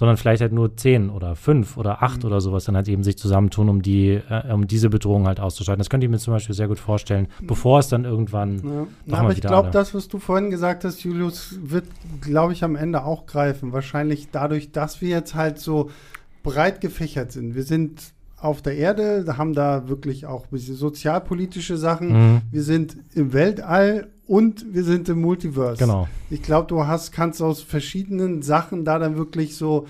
sondern 0.00 0.16
vielleicht 0.16 0.40
halt 0.40 0.54
nur 0.54 0.78
zehn 0.78 1.10
oder 1.10 1.36
fünf 1.36 1.76
oder 1.76 2.02
acht 2.02 2.20
mhm. 2.20 2.30
oder 2.30 2.40
sowas 2.40 2.64
dann 2.64 2.74
halt 2.74 2.88
eben 2.88 3.02
sich 3.02 3.18
zusammentun, 3.18 3.68
um 3.68 3.82
die, 3.82 4.12
äh, 4.30 4.50
um 4.50 4.66
diese 4.66 4.88
Bedrohung 4.88 5.26
halt 5.26 5.40
auszuschalten. 5.40 5.78
Das 5.78 5.90
könnte 5.90 6.06
ich 6.06 6.10
mir 6.10 6.16
zum 6.16 6.32
Beispiel 6.32 6.54
sehr 6.54 6.68
gut 6.68 6.78
vorstellen, 6.78 7.28
mhm. 7.38 7.46
bevor 7.48 7.80
es 7.80 7.88
dann 7.88 8.06
irgendwann. 8.06 8.62
Ja. 8.64 8.86
Na, 9.04 9.18
aber 9.18 9.32
ich 9.32 9.42
glaube, 9.42 9.68
das, 9.70 9.94
was 9.94 10.08
du 10.08 10.18
vorhin 10.18 10.48
gesagt 10.48 10.84
hast, 10.84 11.04
Julius, 11.04 11.58
wird, 11.62 11.84
glaube 12.22 12.54
ich, 12.54 12.64
am 12.64 12.76
Ende 12.76 13.04
auch 13.04 13.26
greifen. 13.26 13.74
Wahrscheinlich 13.74 14.30
dadurch, 14.32 14.72
dass 14.72 15.02
wir 15.02 15.10
jetzt 15.10 15.34
halt 15.34 15.58
so 15.58 15.90
breit 16.42 16.80
gefächert 16.80 17.32
sind. 17.32 17.54
Wir 17.54 17.64
sind 17.64 18.00
auf 18.38 18.62
der 18.62 18.78
Erde, 18.78 19.26
haben 19.36 19.52
da 19.52 19.86
wirklich 19.90 20.24
auch 20.24 20.46
sozialpolitische 20.50 21.76
Sachen. 21.76 22.08
Mhm. 22.12 22.40
Wir 22.50 22.62
sind 22.62 22.96
im 23.12 23.34
Weltall 23.34 24.08
und 24.30 24.72
wir 24.72 24.84
sind 24.84 25.08
im 25.08 25.20
Multiverse. 25.22 25.84
Genau. 25.84 26.06
Ich 26.30 26.40
glaube, 26.40 26.68
du 26.68 26.86
hast, 26.86 27.10
kannst 27.10 27.42
aus 27.42 27.62
verschiedenen 27.62 28.42
Sachen 28.42 28.84
da 28.84 29.00
dann 29.00 29.16
wirklich 29.16 29.56
so, 29.56 29.88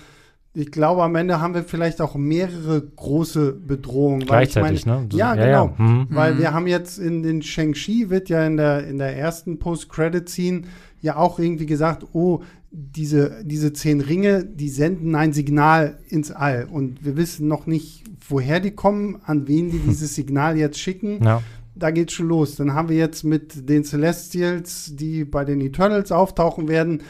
ich 0.55 0.71
glaube, 0.71 1.03
am 1.03 1.13
Ende 1.13 1.39
haben 1.39 1.53
wir 1.53 1.63
vielleicht 1.63 2.01
auch 2.01 2.15
mehrere 2.15 2.81
große 2.81 3.53
Bedrohungen. 3.53 4.21
Gleichzeitig, 4.21 4.87
meine, 4.87 5.03
ne? 5.03 5.09
Ja, 5.11 5.35
ja, 5.35 5.45
genau. 5.45 5.75
Ja. 5.77 5.85
Mhm. 5.85 6.07
Weil 6.09 6.39
wir 6.39 6.55
haben 6.55 6.65
jetzt 6.65 6.97
in 6.97 7.21
den 7.21 7.43
Shang-Chi 7.43 8.09
wird 8.09 8.29
ja 8.29 8.43
in 8.43 8.57
der, 8.57 8.87
in 8.87 8.97
der 8.97 9.15
ersten 9.15 9.59
Post-Credit-Scene 9.59 10.63
ja 11.01 11.17
auch 11.17 11.37
irgendwie 11.37 11.67
gesagt, 11.67 12.07
oh, 12.13 12.41
diese, 12.71 13.43
diese 13.45 13.73
zehn 13.73 14.01
Ringe, 14.01 14.43
die 14.43 14.69
senden 14.69 15.13
ein 15.13 15.33
Signal 15.33 15.99
ins 16.09 16.31
All. 16.31 16.65
Und 16.65 17.05
wir 17.05 17.15
wissen 17.15 17.47
noch 17.47 17.67
nicht, 17.67 18.05
woher 18.27 18.59
die 18.59 18.71
kommen, 18.71 19.21
an 19.23 19.47
wen 19.47 19.69
die 19.69 19.79
dieses 19.87 20.15
Signal 20.15 20.57
jetzt 20.57 20.79
schicken. 20.79 21.23
Ja 21.23 21.43
da 21.81 21.91
geht's 21.91 22.13
schon 22.13 22.27
los. 22.27 22.55
Dann 22.55 22.73
haben 22.73 22.89
wir 22.89 22.97
jetzt 22.97 23.23
mit 23.23 23.67
den 23.69 23.83
Celestials, 23.83 24.95
die 24.95 25.25
bei 25.25 25.43
den 25.45 25.61
Eternals 25.61 26.11
auftauchen 26.11 26.67
werden, 26.67 27.01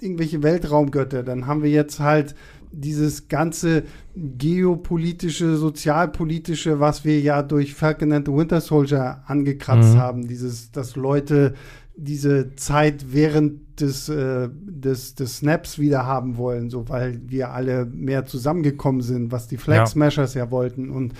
irgendwelche 0.00 0.42
Weltraumgötter. 0.42 1.22
Dann 1.22 1.46
haben 1.46 1.62
wir 1.62 1.70
jetzt 1.70 2.00
halt 2.00 2.34
dieses 2.72 3.28
ganze 3.28 3.84
geopolitische, 4.16 5.56
sozialpolitische, 5.56 6.80
was 6.80 7.04
wir 7.04 7.20
ja 7.20 7.42
durch 7.42 7.74
Falcon 7.74 8.12
and 8.12 8.26
the 8.26 8.32
Winter 8.32 8.60
Soldier 8.60 9.22
angekratzt 9.26 9.94
mhm. 9.94 9.98
haben. 9.98 10.28
Dieses, 10.28 10.72
dass 10.72 10.96
Leute 10.96 11.54
diese 11.96 12.56
Zeit 12.56 13.12
während 13.12 13.80
des, 13.80 14.08
äh, 14.08 14.48
des, 14.52 15.14
des 15.14 15.38
Snaps 15.38 15.78
wieder 15.78 16.06
haben 16.06 16.36
wollen, 16.36 16.70
so 16.70 16.88
weil 16.88 17.20
wir 17.26 17.50
alle 17.50 17.86
mehr 17.86 18.24
zusammengekommen 18.26 19.02
sind, 19.02 19.30
was 19.30 19.46
die 19.48 19.58
Flag 19.58 19.86
Smashers 19.86 20.34
ja. 20.34 20.44
ja 20.44 20.50
wollten. 20.50 20.90
Und 20.90 21.14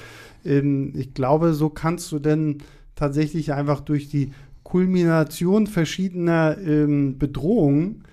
ähm, 0.44 0.92
ich 0.96 1.14
glaube, 1.14 1.54
so 1.54 1.68
kannst 1.68 2.10
du 2.10 2.18
denn 2.18 2.58
tatsächlich 3.04 3.52
einfach 3.52 3.80
durch 3.80 4.08
die 4.08 4.32
Kulmination 4.62 5.66
verschiedener 5.66 6.56
ähm, 6.58 7.18
Bedrohungen 7.18 8.04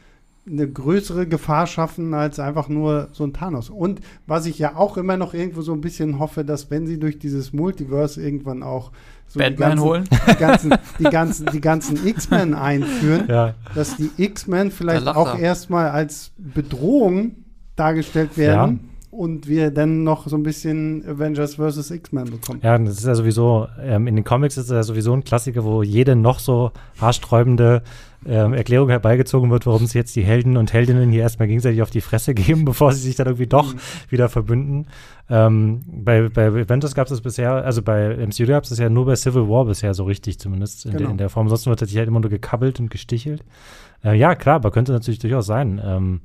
eine 0.45 0.67
größere 0.67 1.27
Gefahr 1.27 1.65
schaffen 1.65 2.13
als 2.13 2.39
einfach 2.39 2.67
nur 2.67 3.09
so 3.13 3.23
ein 3.23 3.31
Thanos. 3.31 3.69
Und 3.69 4.01
was 4.27 4.47
ich 4.47 4.59
ja 4.59 4.75
auch 4.75 4.97
immer 4.97 5.15
noch 5.15 5.33
irgendwo 5.33 5.61
so 5.61 5.71
ein 5.71 5.81
bisschen 5.81 6.19
hoffe, 6.19 6.43
dass 6.43 6.69
wenn 6.69 6.87
sie 6.87 6.99
durch 6.99 7.19
dieses 7.19 7.53
Multiverse 7.53 8.21
irgendwann 8.21 8.63
auch 8.63 8.91
so 9.27 9.39
Batman 9.39 9.55
die 9.55 9.61
ganzen, 9.61 9.85
holen, 9.85 10.03
die 10.27 10.35
ganzen, 10.35 10.73
die 10.99 11.03
ganzen, 11.03 11.45
die 11.53 11.61
ganzen 11.61 12.07
X-Men 12.07 12.53
einführen, 12.55 13.25
ja. 13.29 13.53
dass 13.75 13.95
die 13.95 14.09
X-Men 14.17 14.71
vielleicht 14.71 15.07
auch 15.07 15.37
erstmal 15.37 15.91
als 15.91 16.31
Bedrohung 16.37 17.35
dargestellt 17.77 18.37
werden. 18.37 18.79
Ja 18.83 18.90
und 19.12 19.47
wir 19.47 19.72
dann 19.72 20.03
noch 20.03 20.28
so 20.28 20.38
ein 20.38 20.43
bisschen 20.43 21.05
Avengers 21.05 21.55
vs. 21.55 21.91
X-Men 21.91 22.32
bekommen. 22.32 22.62
Ja, 22.64 22.78
das 22.78 22.97
ist 22.97 23.05
ja 23.05 23.14
sowieso, 23.14 23.68
ähm, 23.82 24.07
in 24.07 24.16
den 24.16 24.24
Comics 24.24 24.55
ist 24.55 24.66
es 24.66 24.72
ja 24.72 24.84
sowieso 24.84 25.14
ein 25.14 25.26
Klassiker, 25.26 25.66
wo 25.66 25.84
jede 25.84 26.16
noch 26.16 26.39
so 26.39 26.72
haarsträubende 26.99 27.84
ähm, 28.26 28.53
Erklärung 28.53 28.88
herbeigezogen 28.89 29.51
wird, 29.51 29.66
warum 29.66 29.86
sie 29.86 29.97
jetzt 29.97 30.16
die 30.16 30.24
Helden 30.24 30.55
und 30.55 30.72
Heldinnen 30.72 31.12
hier 31.12 31.24
erstmal 31.24 31.49
gegenseitig 31.49 31.82
auf 31.82 31.89
die 31.89 31.99
Fresse 31.99 32.34
geben, 32.36 32.64
bevor 32.64 32.93
sie 32.93 33.01
sich 33.01 33.18
dann 33.18 33.28
irgendwie 33.28 33.47
doch 33.47 33.74
mhm. 33.74 33.80
wieder 34.09 34.30
verbünden. 34.30 34.88
Ähm, 35.30 35.82
bei, 35.88 36.30
bei 36.30 36.47
Avengers 36.47 36.95
gab 36.95 37.07
es 37.07 37.12
das 37.12 37.22
bisher, 37.22 37.51
also 37.51 37.82
bei 37.82 38.16
MCU 38.16 38.45
gab 38.45 38.64
es 38.64 38.70
das 38.70 38.80
ja 38.80 38.89
nur 38.89 39.05
bei 39.05 39.16
Civil 39.18 39.49
War 39.49 39.66
bisher 39.66 39.93
so 39.93 40.05
richtig, 40.05 40.39
zumindest 40.39 40.86
in, 40.86 40.91
genau. 40.91 41.03
der, 41.03 41.12
in 41.12 41.18
der 41.18 41.30
Form. 41.30 41.49
Sonst 41.49 41.66
wird 41.66 41.80
sich 41.80 41.97
halt 41.97 42.07
immer 42.07 42.22
nur 42.22 42.30
gekabbelt 42.30 42.80
und 42.80 42.89
gestichelt. 42.89 43.43
Äh, 44.05 44.18
ja, 44.18 44.36
klar, 44.36 44.55
aber 44.55 44.72
könnte 44.72 44.93
natürlich 44.93 45.20
durchaus 45.20 45.47
sein. 45.47 45.82
Ähm, 45.84 46.22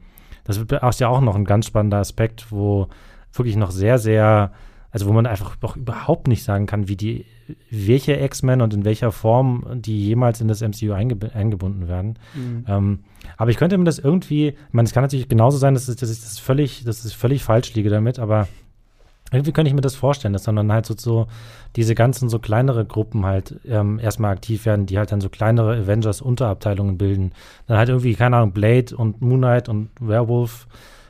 das 0.46 0.58
ist 0.58 1.00
ja 1.00 1.08
auch 1.08 1.20
noch 1.20 1.34
ein 1.34 1.44
ganz 1.44 1.66
spannender 1.66 1.98
Aspekt, 1.98 2.50
wo 2.50 2.88
wirklich 3.32 3.56
noch 3.56 3.70
sehr, 3.70 3.98
sehr, 3.98 4.52
also 4.90 5.06
wo 5.06 5.12
man 5.12 5.26
einfach 5.26 5.56
noch 5.60 5.76
überhaupt 5.76 6.28
nicht 6.28 6.44
sagen 6.44 6.66
kann, 6.66 6.88
wie 6.88 6.96
die, 6.96 7.26
welche 7.70 8.14
X-Men 8.14 8.60
und 8.60 8.72
in 8.72 8.84
welcher 8.84 9.12
Form 9.12 9.64
die 9.74 10.06
jemals 10.06 10.40
in 10.40 10.48
das 10.48 10.62
MCU 10.62 10.92
einge 10.92 11.16
eingebunden 11.34 11.88
werden. 11.88 12.18
Mhm. 12.34 12.64
Ähm, 12.68 12.98
aber 13.36 13.50
ich 13.50 13.56
könnte 13.56 13.76
mir 13.76 13.84
das 13.84 13.98
irgendwie, 13.98 14.48
ich 14.48 14.72
meine, 14.72 14.86
es 14.86 14.92
kann 14.92 15.02
natürlich 15.02 15.28
genauso 15.28 15.58
sein, 15.58 15.74
dass, 15.74 15.88
ich, 15.88 15.96
dass 15.96 16.10
ich 16.10 16.20
das 16.20 16.38
völlig, 16.38 16.84
dass 16.84 17.04
ich 17.04 17.16
völlig 17.16 17.42
falsch 17.42 17.74
liege 17.74 17.90
damit, 17.90 18.18
aber 18.18 18.48
irgendwie 19.32 19.52
könnte 19.52 19.68
ich 19.68 19.74
mir 19.74 19.80
das 19.80 19.96
vorstellen, 19.96 20.32
dass 20.32 20.44
dann 20.44 20.72
halt 20.72 20.86
so, 20.86 20.94
so 20.96 21.26
diese 21.74 21.94
ganzen 21.94 22.28
so 22.28 22.38
kleinere 22.38 22.84
Gruppen 22.84 23.26
halt 23.26 23.58
ähm, 23.66 23.98
erstmal 23.98 24.32
aktiv 24.32 24.64
werden, 24.66 24.86
die 24.86 24.98
halt 24.98 25.10
dann 25.10 25.20
so 25.20 25.28
kleinere 25.28 25.76
Avengers-Unterabteilungen 25.76 26.96
bilden. 26.96 27.32
Dann 27.66 27.76
halt 27.76 27.88
irgendwie, 27.88 28.14
keine 28.14 28.36
Ahnung, 28.36 28.52
Blade 28.52 28.96
und 28.96 29.20
Moon 29.20 29.38
Knight 29.38 29.68
und 29.68 29.90
Werewolf 30.00 30.68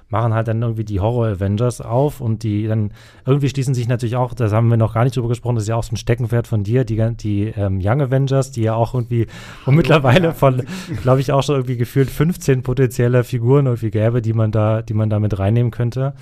machen 0.09 0.35
halt 0.35 0.47
dann 0.49 0.63
irgendwie 0.63 0.85
die 0.85 1.01
Horror-Avengers 1.01 1.81
auf 1.81 2.21
und 2.21 2.43
die 2.43 2.67
dann 2.67 2.93
irgendwie 3.25 3.49
schließen 3.49 3.75
sich 3.75 3.89
natürlich 3.89 4.17
auch, 4.17 4.35
das 4.35 4.53
haben 4.53 4.69
wir 4.69 4.77
noch 4.77 4.95
gar 4.95 5.05
nicht 5.05 5.17
drüber 5.17 5.29
gesprochen, 5.29 5.57
das 5.57 5.65
ist 5.65 5.69
ja 5.69 5.77
auch 5.77 5.83
so 5.83 5.95
ein 5.95 5.97
Steckenpferd 5.97 6.47
von 6.47 6.63
dir, 6.63 6.85
die, 6.85 6.97
die 7.17 7.53
ähm, 7.57 7.81
Young 7.83 8.01
Avengers, 8.01 8.53
die 8.53 8.63
ja 8.63 8.75
auch 8.75 8.95
irgendwie 8.95 9.27
und 9.67 9.75
mittlerweile 9.75 10.33
von, 10.33 10.63
glaube 11.03 11.21
ich, 11.21 11.33
auch 11.33 11.43
schon 11.43 11.57
irgendwie 11.57 11.77
gefühlt 11.77 12.09
15 12.09 12.63
potenzielle 12.63 13.25
Figuren 13.25 13.67
irgendwie 13.67 13.91
gäbe, 13.91 14.23
die 14.23 14.33
man 14.33 14.53
da, 14.53 14.83
die 14.83 14.95
man 14.95 15.11
da 15.11 15.19
mit 15.19 15.39
reinnehmen 15.39 15.73
könnte. 15.73 16.15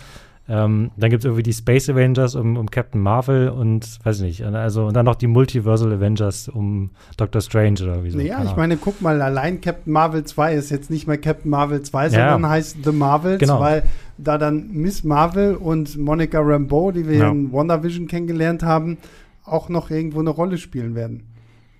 Ähm, 0.47 0.91
dann 0.99 1.09
gibt 1.09 1.21
es 1.21 1.25
irgendwie 1.25 1.43
die 1.43 1.55
Space 1.55 1.89
Avengers 1.89 2.35
um, 2.35 2.59
um, 2.59 2.71
Captain 2.71 3.01
Marvel 3.01 3.49
und 3.49 3.99
weiß 4.05 4.21
ich 4.21 4.41
nicht. 4.41 4.45
Also 4.45 4.87
und 4.87 4.95
dann 4.95 5.07
noch 5.07 5.15
die 5.15 5.27
Multiversal 5.27 5.91
Avengers 5.91 6.49
um 6.49 6.91
Doctor 7.17 7.41
Strange 7.41 7.83
oder 7.83 8.05
wie 8.05 8.11
so. 8.11 8.19
Ja, 8.19 8.45
ich 8.45 8.55
meine, 8.55 8.77
guck 8.77 9.01
mal, 9.01 9.23
allein 9.23 9.63
Captain 9.63 9.91
Marvel 9.91 10.25
2 10.25 10.55
ist 10.55 10.71
jetzt 10.71 10.91
nicht 10.91 11.07
mehr 11.07 11.17
Captain 11.17 11.51
Marvel 11.51 11.81
2, 11.81 12.05
ja. 12.05 12.11
sondern 12.11 12.49
heißt 12.51 12.79
The 12.85 12.93
Marvels, 12.93 13.39
genau. 13.39 13.59
weil 13.59 13.85
da 14.19 14.37
dann 14.37 14.71
Miss 14.73 15.03
Marvel 15.03 15.55
und 15.55 15.97
Monica 15.97 16.41
Rambeau, 16.41 16.93
die 16.93 17.09
wir 17.09 17.17
ja. 17.17 17.31
in 17.31 17.51
WandaVision 17.51 18.07
kennengelernt 18.07 18.63
haben, 18.63 18.99
auch 19.45 19.71
noch 19.71 19.91
irgendwo 19.91 20.21
eine 20.21 20.31
Rolle 20.31 20.59
spielen 20.59 20.95
werden. 20.95 21.23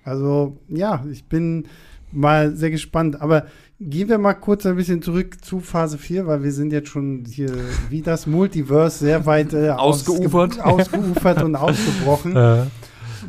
Also 0.03 0.57
ja, 0.69 1.03
ich 1.11 1.25
bin 1.25 1.65
mal 2.11 2.55
sehr 2.55 2.71
gespannt. 2.71 3.21
Aber 3.21 3.45
Gehen 3.77 4.07
wir 4.07 4.17
mal 4.17 4.35
kurz 4.35 4.65
ein 4.65 4.77
bisschen 4.77 5.01
zurück 5.01 5.43
zu 5.43 5.59
Phase 5.59 5.97
4, 5.97 6.25
weil 6.27 6.43
wir 6.43 6.53
sind 6.53 6.71
jetzt 6.71 6.87
schon 6.87 7.25
hier 7.29 7.51
wie 7.89 8.01
das 8.01 8.25
Multiverse 8.25 8.99
sehr 8.99 9.25
weit 9.25 9.53
äh, 9.53 9.69
ausgeufert. 9.77 10.61
ausgeufert 10.61 11.43
und 11.43 11.55
ausgebrochen. 11.57 12.37
Äh. 12.37 12.63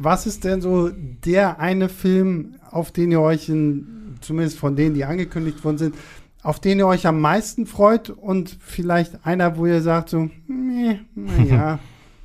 Was 0.01 0.27
ist 0.27 0.45
denn 0.45 0.61
so 0.61 0.91
der 0.91 1.59
eine 1.59 1.89
Film, 1.89 2.55
auf 2.71 2.93
den 2.93 3.11
ihr 3.11 3.21
euch, 3.21 3.49
in, 3.49 4.17
zumindest 4.21 4.59
von 4.59 4.77
denen, 4.77 4.95
die 4.95 5.05
angekündigt 5.05 5.65
worden 5.65 5.79
sind, 5.79 5.95
auf 6.45 6.61
den 6.61 6.79
ihr 6.79 6.87
euch 6.87 7.09
am 7.09 7.21
meisten 7.21 7.67
freut 7.67 8.11
und 8.11 8.57
vielleicht 8.61 9.27
einer, 9.27 9.57
wo 9.57 9.67
ihr 9.67 9.83
sagt 9.83 10.11
so, 10.11 10.31
nee, 10.47 11.01
naja, 11.17 11.81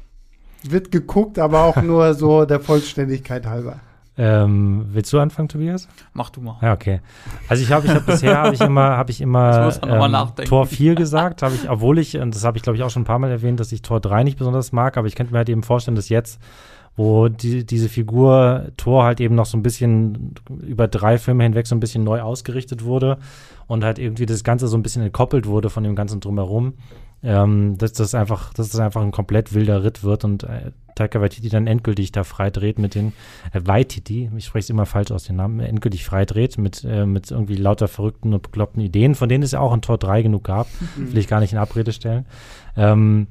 wird 0.64 0.92
geguckt, 0.92 1.40
aber 1.40 1.64
auch 1.64 1.82
nur 1.82 2.14
so 2.14 2.46
der 2.46 2.60
Vollständigkeit 2.60 3.48
halber. 3.48 3.80
Ähm, 4.24 4.86
willst 4.92 5.12
du 5.12 5.20
anfangen, 5.20 5.48
Tobias? 5.48 5.88
Mach 6.14 6.30
du 6.30 6.42
mal. 6.42 6.56
Ja, 6.62 6.74
okay. 6.74 7.02
Also 7.50 7.64
ich 7.64 7.72
habe 7.72 7.88
ich 7.88 7.92
hab 7.92 8.06
bisher 8.06 8.38
habe 8.38 8.54
ich 8.54 8.62
immer 8.62 8.96
habe 8.96 9.10
ich 9.10 9.20
immer 9.20 9.74
ähm, 9.84 10.46
Tor 10.46 10.68
4 10.68 10.94
gesagt, 10.94 11.42
habe 11.42 11.56
ich 11.56 11.68
obwohl 11.68 11.98
ich 11.98 12.16
und 12.18 12.36
das 12.36 12.44
habe 12.44 12.56
ich 12.56 12.62
glaube 12.62 12.78
ich 12.78 12.84
auch 12.84 12.92
schon 12.92 13.02
ein 13.02 13.06
paar 13.06 13.18
mal 13.18 13.32
erwähnt, 13.32 13.60
dass 13.60 13.72
ich 13.72 13.82
Tor 13.82 14.00
3 14.00 14.24
nicht 14.24 14.38
besonders 14.38 14.74
mag, 14.74 14.96
aber 14.98 15.08
ich 15.08 15.16
könnte 15.16 15.34
mir 15.34 15.40
halt 15.40 15.50
eben 15.50 15.64
vorstellen, 15.64 15.96
dass 15.96 16.10
jetzt 16.10 16.40
wo 16.96 17.30
die, 17.30 17.66
diese 17.66 17.90
Figur 17.90 18.68
Thor 18.78 19.06
halt 19.06 19.22
eben 19.22 19.34
noch 19.34 19.48
so 19.48 19.58
ein 19.58 19.64
bisschen 19.64 20.36
über 20.62 20.88
drei 20.88 21.18
Filme 21.18 21.44
hinweg 21.44 21.66
so 21.66 21.74
ein 21.74 21.80
bisschen 21.80 22.04
neu 22.04 22.22
ausgerichtet 22.22 22.84
wurde 22.84 23.18
und 23.66 23.84
halt 23.84 23.98
irgendwie 23.98 24.28
das 24.28 24.44
Ganze 24.44 24.68
so 24.68 24.78
ein 24.78 24.84
bisschen 24.84 25.02
entkoppelt 25.02 25.48
wurde 25.48 25.72
von 25.72 25.84
dem 25.84 25.96
Ganzen 25.96 26.20
drumherum. 26.20 26.74
Ähm, 27.24 27.78
dass 27.78 27.94
das 27.94 28.16
einfach, 28.16 28.52
dass 28.54 28.70
das 28.70 28.80
einfach 28.80 29.02
ein 29.02 29.12
komplett 29.12 29.54
wilder 29.54 29.84
Ritt 29.84 30.04
wird 30.04 30.24
und 30.26 30.44
äh, 30.44 30.72
Taika 30.96 31.22
Waititi 31.22 31.50
dann 31.50 31.68
endgültig 31.68 32.12
da 32.12 32.24
freidreht 32.24 32.80
mit 32.80 32.96
den 32.96 33.14
äh, 33.54 33.62
Waititi, 33.64 34.30
ich 34.36 34.46
spreche 34.46 34.64
es 34.64 34.70
immer 34.70 34.86
falsch 34.86 35.12
aus 35.12 35.24
den 35.24 35.36
Namen, 35.38 35.60
endgültig 35.60 36.06
freidreht 36.06 36.58
mit, 36.58 36.84
äh, 36.84 37.06
mit 37.06 37.32
irgendwie 37.32 37.56
lauter 37.56 37.88
verrückten 37.88 38.34
und 38.34 38.42
bekloppten 38.42 38.82
Ideen, 38.82 39.16
von 39.16 39.30
denen 39.30 39.44
es 39.44 39.52
ja 39.52 39.60
auch 39.60 39.74
in 39.74 39.82
Tor 39.82 39.98
3 39.98 40.22
genug 40.22 40.44
gab, 40.44 40.68
mhm. 40.96 41.12
will 41.14 41.18
ich 41.18 41.28
gar 41.28 41.40
nicht 41.40 41.54
in 41.54 41.60
Abrede 41.60 41.92
stellen. 41.94 42.26
Ähm, 42.76 43.28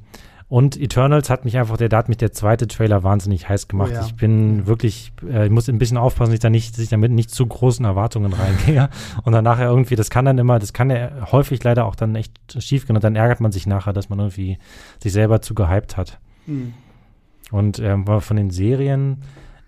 Und 0.51 0.75
Eternals 0.77 1.29
hat 1.29 1.45
mich 1.45 1.57
einfach, 1.57 1.77
der, 1.77 1.87
da 1.87 1.95
hat 1.95 2.09
mich 2.09 2.17
der 2.17 2.33
zweite 2.33 2.67
Trailer 2.67 3.03
wahnsinnig 3.03 3.47
heiß 3.47 3.69
gemacht. 3.69 3.91
Oh 3.93 3.95
ja. 3.95 4.05
Ich 4.05 4.15
bin 4.15 4.67
wirklich, 4.67 5.13
äh, 5.25 5.45
ich 5.45 5.49
muss 5.49 5.69
ein 5.69 5.77
bisschen 5.77 5.95
aufpassen, 5.95 6.31
dass 6.31 6.33
ich 6.33 6.41
da 6.41 6.49
nicht, 6.49 6.73
dass 6.73 6.83
ich 6.83 6.89
damit 6.89 7.09
nicht 7.09 7.31
zu 7.31 7.47
großen 7.47 7.85
Erwartungen 7.85 8.33
reingehe. 8.33 8.89
und 9.23 9.31
dann 9.31 9.45
nachher 9.45 9.69
irgendwie, 9.69 9.95
das 9.95 10.09
kann 10.09 10.25
dann 10.25 10.37
immer, 10.37 10.59
das 10.59 10.73
kann 10.73 10.89
ja 10.89 11.31
häufig 11.31 11.63
leider 11.63 11.85
auch 11.85 11.95
dann 11.95 12.15
echt 12.15 12.33
schief 12.59 12.85
gehen 12.85 12.97
und 12.97 13.03
dann 13.05 13.15
ärgert 13.15 13.39
man 13.39 13.53
sich 13.53 13.65
nachher, 13.65 13.93
dass 13.93 14.09
man 14.09 14.19
irgendwie 14.19 14.57
sich 15.01 15.13
selber 15.13 15.41
zu 15.41 15.55
gehypt 15.55 15.95
hat. 15.95 16.19
Mhm. 16.47 16.73
Und 17.51 17.79
ähm, 17.79 18.05
von 18.05 18.37
den 18.37 18.49
Serien, 18.49 19.17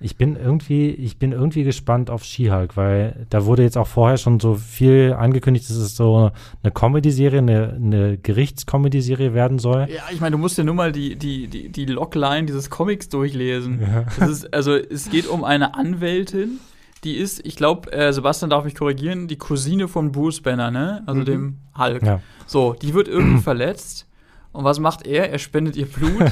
ich 0.03 0.17
bin 0.17 0.35
irgendwie, 0.35 0.89
ich 0.89 1.17
bin 1.17 1.31
irgendwie 1.31 1.63
gespannt 1.63 2.09
auf 2.09 2.25
She-Hulk, 2.25 2.75
weil 2.75 3.25
da 3.29 3.45
wurde 3.45 3.63
jetzt 3.63 3.77
auch 3.77 3.87
vorher 3.87 4.17
schon 4.17 4.41
so 4.41 4.55
viel 4.55 5.15
angekündigt, 5.17 5.69
dass 5.69 5.77
es 5.77 5.95
so 5.95 6.31
eine 6.61 6.71
Comedy-Serie, 6.73 7.39
eine, 7.39 7.73
eine 7.73 8.17
Gerichtscomedy-Serie 8.17 9.33
werden 9.33 9.59
soll. 9.59 9.87
Ja, 9.89 10.03
ich 10.11 10.19
meine, 10.19 10.35
du 10.35 10.39
musst 10.39 10.57
ja 10.57 10.65
nur 10.65 10.75
mal 10.75 10.91
die, 10.91 11.15
die, 11.15 11.47
die, 11.47 11.69
die 11.69 11.85
Logline 11.85 12.45
dieses 12.45 12.69
Comics 12.69 13.07
durchlesen. 13.07 13.79
Ja. 13.81 14.25
Ist, 14.27 14.53
also 14.53 14.75
es 14.75 15.09
geht 15.09 15.27
um 15.27 15.45
eine 15.45 15.73
Anwältin, 15.75 16.59
die 17.05 17.15
ist, 17.15 17.45
ich 17.45 17.55
glaube, 17.55 17.91
äh, 17.93 18.11
Sebastian 18.11 18.49
darf 18.49 18.65
mich 18.65 18.75
korrigieren, 18.75 19.29
die 19.29 19.37
Cousine 19.37 19.87
von 19.87 20.11
Bruce 20.11 20.41
Banner, 20.41 20.69
ne? 20.69 21.03
Also 21.05 21.21
mhm. 21.21 21.25
dem 21.25 21.57
Hulk. 21.77 22.03
Ja. 22.03 22.19
So, 22.45 22.73
die 22.73 22.93
wird 22.93 23.07
irgendwie 23.07 23.41
verletzt 23.41 24.07
und 24.53 24.63
was 24.63 24.79
macht 24.79 25.05
er? 25.05 25.31
Er 25.31 25.39
spendet 25.39 25.75
ihr 25.75 25.87
Blut, 25.87 26.31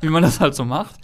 wie 0.00 0.08
man 0.08 0.22
das 0.22 0.40
halt 0.40 0.54
so 0.54 0.64
macht, 0.64 0.94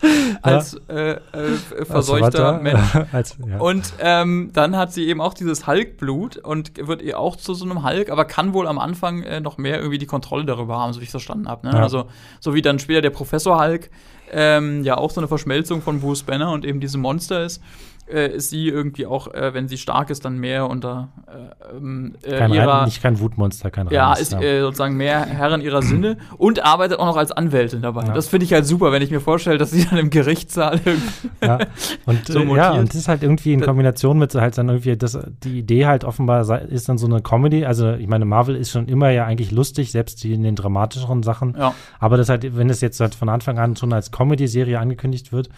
als 0.40 0.80
äh, 0.88 1.12
äh, 1.12 1.84
verseuchter 1.84 2.54
als 2.54 2.62
Mensch. 2.62 2.94
als, 3.12 3.36
ja. 3.46 3.58
Und 3.58 3.92
ähm, 4.00 4.50
dann 4.54 4.76
hat 4.76 4.94
sie 4.94 5.06
eben 5.06 5.20
auch 5.20 5.34
dieses 5.34 5.66
Hulk-Blut 5.66 6.38
und 6.38 6.88
wird 6.88 7.02
ihr 7.02 7.18
auch 7.18 7.36
zu 7.36 7.52
so 7.52 7.66
einem 7.66 7.84
Hulk, 7.84 8.10
aber 8.10 8.24
kann 8.24 8.54
wohl 8.54 8.66
am 8.66 8.78
Anfang 8.78 9.22
äh, 9.22 9.40
noch 9.40 9.58
mehr 9.58 9.76
irgendwie 9.76 9.98
die 9.98 10.06
Kontrolle 10.06 10.46
darüber 10.46 10.78
haben, 10.78 10.94
so 10.94 11.00
wie 11.00 11.04
ich 11.04 11.08
es 11.08 11.12
verstanden 11.12 11.48
habe. 11.48 11.66
Ne? 11.66 11.74
Ja. 11.74 11.82
Also 11.82 12.06
so 12.40 12.54
wie 12.54 12.62
dann 12.62 12.78
später 12.78 13.02
der 13.02 13.10
Professor 13.10 13.60
Hulk 13.60 13.90
ähm, 14.32 14.82
ja 14.82 14.96
auch 14.96 15.10
so 15.10 15.20
eine 15.20 15.28
Verschmelzung 15.28 15.82
von 15.82 16.00
Bruce 16.00 16.22
Banner 16.22 16.50
und 16.52 16.64
eben 16.64 16.80
diese 16.80 16.96
Monster 16.96 17.44
ist 17.44 17.62
äh, 18.10 18.34
ist 18.36 18.50
sie 18.50 18.68
irgendwie 18.68 19.06
auch, 19.06 19.32
äh, 19.32 19.54
wenn 19.54 19.68
sie 19.68 19.78
stark 19.78 20.10
ist, 20.10 20.24
dann 20.24 20.38
mehr 20.38 20.68
unter 20.68 21.08
äh, 21.26 21.76
ähm, 21.76 22.14
äh, 22.22 22.38
kein 22.38 22.52
ihrer. 22.52 22.84
Nicht 22.84 23.02
kein 23.02 23.20
Wutmonster, 23.20 23.70
kein 23.70 23.88
Ja, 23.88 24.12
Reines, 24.12 24.32
ist 24.32 24.34
äh, 24.34 24.60
sozusagen 24.60 24.96
mehr 24.96 25.24
Herrin 25.24 25.60
ihrer 25.60 25.82
Sinne 25.82 26.18
und 26.38 26.64
arbeitet 26.64 26.98
auch 26.98 27.06
noch 27.06 27.16
als 27.16 27.32
Anwältin 27.32 27.82
dabei. 27.82 28.06
Ja. 28.06 28.12
Das 28.12 28.28
finde 28.28 28.44
ich 28.44 28.52
halt 28.52 28.66
super, 28.66 28.92
wenn 28.92 29.02
ich 29.02 29.10
mir 29.10 29.20
vorstelle, 29.20 29.58
dass 29.58 29.70
sie 29.70 29.86
dann 29.86 29.98
im 29.98 30.10
Gerichtssaal 30.10 30.80
ja. 31.42 31.58
Und, 32.06 32.26
so 32.26 32.40
äh, 32.40 32.56
ja, 32.56 32.72
und 32.72 32.88
das 32.88 32.96
ist 32.96 33.08
halt 33.08 33.22
irgendwie 33.22 33.52
in 33.52 33.60
Kombination 33.60 34.18
mit 34.18 34.34
halt 34.34 34.58
dann 34.58 34.68
irgendwie, 34.68 34.96
das, 34.96 35.18
die 35.44 35.58
Idee 35.58 35.86
halt 35.86 36.04
offenbar 36.04 36.42
ist 36.62 36.88
dann 36.88 36.98
so 36.98 37.06
eine 37.06 37.22
Comedy. 37.22 37.64
Also, 37.64 37.92
ich 37.92 38.08
meine, 38.08 38.24
Marvel 38.24 38.56
ist 38.56 38.70
schon 38.70 38.88
immer 38.88 39.10
ja 39.10 39.24
eigentlich 39.24 39.50
lustig, 39.50 39.92
selbst 39.92 40.24
in 40.24 40.42
den 40.42 40.56
dramatischeren 40.56 41.22
Sachen. 41.22 41.54
Ja. 41.58 41.74
Aber 41.98 42.16
das 42.16 42.28
halt, 42.28 42.56
wenn 42.56 42.70
es 42.70 42.80
jetzt 42.80 43.00
halt 43.00 43.14
von 43.14 43.28
Anfang 43.28 43.58
an 43.58 43.76
schon 43.76 43.92
als 43.92 44.10
Comedy-Serie 44.10 44.78
angekündigt 44.78 45.32
wird. 45.32 45.48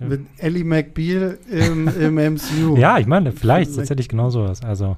Mit 0.00 0.26
Ellie 0.38 0.64
McBeal 0.64 1.38
im 1.50 1.81
im 1.88 2.14
MCU. 2.14 2.76
Ja, 2.76 2.98
ich 2.98 3.06
meine, 3.06 3.32
vielleicht 3.32 3.74
tatsächlich 3.74 4.08
genau 4.08 4.30
sowas. 4.30 4.62
Also, 4.62 4.96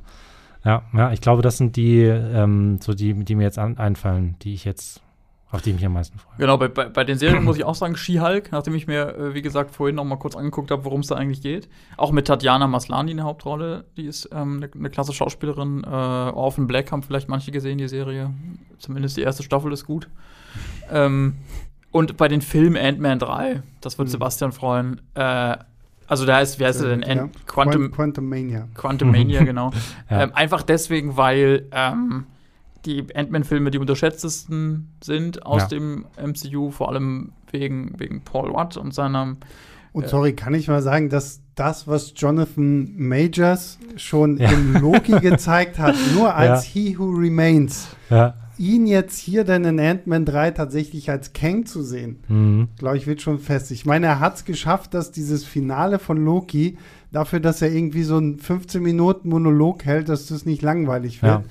ja, 0.64 0.82
ja, 0.94 1.12
ich 1.12 1.20
glaube, 1.20 1.42
das 1.42 1.58
sind 1.58 1.76
die, 1.76 2.02
ähm, 2.02 2.78
so 2.80 2.94
die, 2.94 3.12
die 3.12 3.34
mir 3.34 3.44
jetzt 3.44 3.58
an, 3.58 3.76
einfallen, 3.76 4.36
die 4.42 4.54
ich 4.54 4.64
jetzt, 4.64 5.02
auf 5.50 5.60
die 5.60 5.70
ich 5.70 5.76
mich 5.76 5.84
am 5.84 5.92
meisten 5.92 6.18
freue. 6.18 6.34
Genau, 6.38 6.56
bei, 6.56 6.68
bei, 6.68 6.88
bei 6.88 7.04
den 7.04 7.18
Serien 7.18 7.44
muss 7.44 7.56
ich 7.58 7.64
auch 7.64 7.74
sagen, 7.74 7.96
She-Hulk, 7.96 8.50
nachdem 8.50 8.74
ich 8.74 8.86
mir, 8.86 9.14
äh, 9.14 9.34
wie 9.34 9.42
gesagt, 9.42 9.72
vorhin 9.72 9.96
noch 9.96 10.04
mal 10.04 10.16
kurz 10.16 10.36
angeguckt 10.36 10.70
habe, 10.70 10.84
worum 10.84 11.00
es 11.00 11.08
da 11.08 11.16
eigentlich 11.16 11.42
geht. 11.42 11.68
Auch 11.98 12.12
mit 12.12 12.26
Tatjana 12.26 12.66
Maslani 12.66 13.10
in 13.10 13.18
der 13.18 13.26
Hauptrolle, 13.26 13.84
die 13.96 14.06
ist 14.06 14.30
ähm, 14.32 14.56
eine, 14.56 14.70
eine 14.72 14.90
klasse 14.90 15.12
Schauspielerin. 15.12 15.84
Äh, 15.84 15.86
Orphan 15.86 16.66
Black 16.66 16.90
haben 16.90 17.02
vielleicht 17.02 17.28
manche 17.28 17.52
gesehen, 17.52 17.76
die 17.76 17.88
Serie. 17.88 18.30
Zumindest 18.78 19.18
die 19.18 19.22
erste 19.22 19.42
Staffel 19.42 19.70
ist 19.72 19.84
gut. 19.84 20.08
Ähm, 20.90 21.34
und 21.90 22.16
bei 22.16 22.26
den 22.26 22.40
Filmen 22.40 22.76
Ant-Man 22.76 23.20
3, 23.20 23.62
das 23.80 23.98
wird 23.98 24.08
mhm. 24.08 24.12
Sebastian 24.12 24.50
freuen, 24.50 25.00
äh, 25.14 25.56
also 26.06 26.26
da 26.26 26.40
ist, 26.40 26.58
wie 26.58 26.64
heißt 26.64 26.82
er 26.82 26.96
denn? 26.96 27.02
Ja. 27.02 27.28
Quantum, 27.46 27.90
Quantum 27.90 28.28
Mania. 28.28 28.68
Quantum 28.74 29.10
Mania, 29.10 29.42
genau. 29.44 29.72
ja. 30.10 30.22
ähm, 30.22 30.32
einfach 30.34 30.62
deswegen, 30.62 31.16
weil 31.16 31.66
ähm, 31.72 32.26
die 32.84 33.04
Ant-Man-Filme 33.14 33.70
die 33.70 33.78
unterschätztesten 33.78 34.90
sind 35.02 35.46
aus 35.46 35.62
ja. 35.62 35.68
dem 35.68 36.04
MCU, 36.22 36.70
vor 36.70 36.90
allem 36.90 37.32
wegen, 37.50 37.98
wegen 37.98 38.22
Paul 38.22 38.52
Watt 38.52 38.76
und 38.76 38.92
seiner. 38.92 39.36
Und 39.92 40.08
sorry, 40.08 40.34
kann 40.34 40.54
ich 40.54 40.68
mal 40.68 40.82
sagen, 40.82 41.08
dass 41.08 41.40
das, 41.54 41.86
was 41.86 42.12
Jonathan 42.16 42.92
Majors 42.96 43.78
schon 43.96 44.38
ja. 44.38 44.50
im 44.50 44.74
Loki 44.74 45.12
gezeigt 45.20 45.78
hat, 45.78 45.94
nur 46.14 46.34
als 46.34 46.64
He 46.64 46.98
Who 46.98 47.10
Remains, 47.10 47.88
ja 48.10 48.34
ihn 48.58 48.86
jetzt 48.86 49.18
hier 49.18 49.44
dann 49.44 49.64
in 49.64 49.80
Ant-Man 49.80 50.24
3 50.24 50.52
tatsächlich 50.52 51.10
als 51.10 51.32
Kang 51.32 51.66
zu 51.66 51.82
sehen, 51.82 52.18
mhm. 52.28 52.68
glaube 52.78 52.96
ich, 52.96 53.06
wird 53.06 53.22
schon 53.22 53.38
fest. 53.38 53.70
Ich 53.70 53.86
meine, 53.86 54.06
er 54.06 54.20
hat 54.20 54.36
es 54.36 54.44
geschafft, 54.44 54.94
dass 54.94 55.12
dieses 55.12 55.44
Finale 55.44 55.98
von 55.98 56.24
Loki, 56.24 56.76
dafür, 57.14 57.40
dass 57.40 57.62
er 57.62 57.70
irgendwie 57.70 58.02
so 58.02 58.16
einen 58.16 58.38
15 58.38 58.82
Minuten 58.82 59.28
Monolog 59.28 59.84
hält, 59.84 60.08
dass 60.08 60.26
das 60.26 60.44
nicht 60.44 60.62
langweilig 60.62 61.22
wird. 61.22 61.42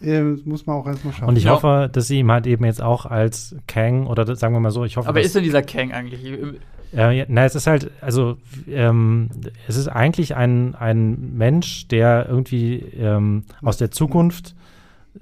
Ja. 0.00 0.06
Äh, 0.06 0.22
muss 0.44 0.66
man 0.66 0.76
auch 0.76 0.86
erstmal 0.86 1.14
schauen. 1.14 1.28
Und 1.28 1.38
ich 1.38 1.44
ja. 1.44 1.52
hoffe, 1.52 1.88
dass 1.90 2.08
sie 2.08 2.18
ihm 2.18 2.30
halt 2.30 2.46
eben 2.46 2.64
jetzt 2.64 2.82
auch 2.82 3.06
als 3.06 3.54
Kang 3.68 4.06
oder 4.06 4.34
sagen 4.34 4.52
wir 4.52 4.60
mal 4.60 4.72
so, 4.72 4.84
ich 4.84 4.96
hoffe. 4.96 5.08
Aber 5.08 5.20
ist 5.20 5.34
denn 5.36 5.44
dieser 5.44 5.62
Kang 5.62 5.92
eigentlich? 5.92 6.24
Äh, 6.24 7.18
ja, 7.18 7.24
na, 7.28 7.44
es 7.44 7.54
ist 7.54 7.66
halt, 7.68 7.90
also 8.00 8.36
ähm, 8.68 9.30
es 9.68 9.76
ist 9.76 9.88
eigentlich 9.88 10.34
ein, 10.34 10.74
ein 10.74 11.36
Mensch, 11.36 11.86
der 11.88 12.26
irgendwie 12.28 12.80
ähm, 12.98 13.44
aus 13.62 13.76
der 13.76 13.92
Zukunft 13.92 14.54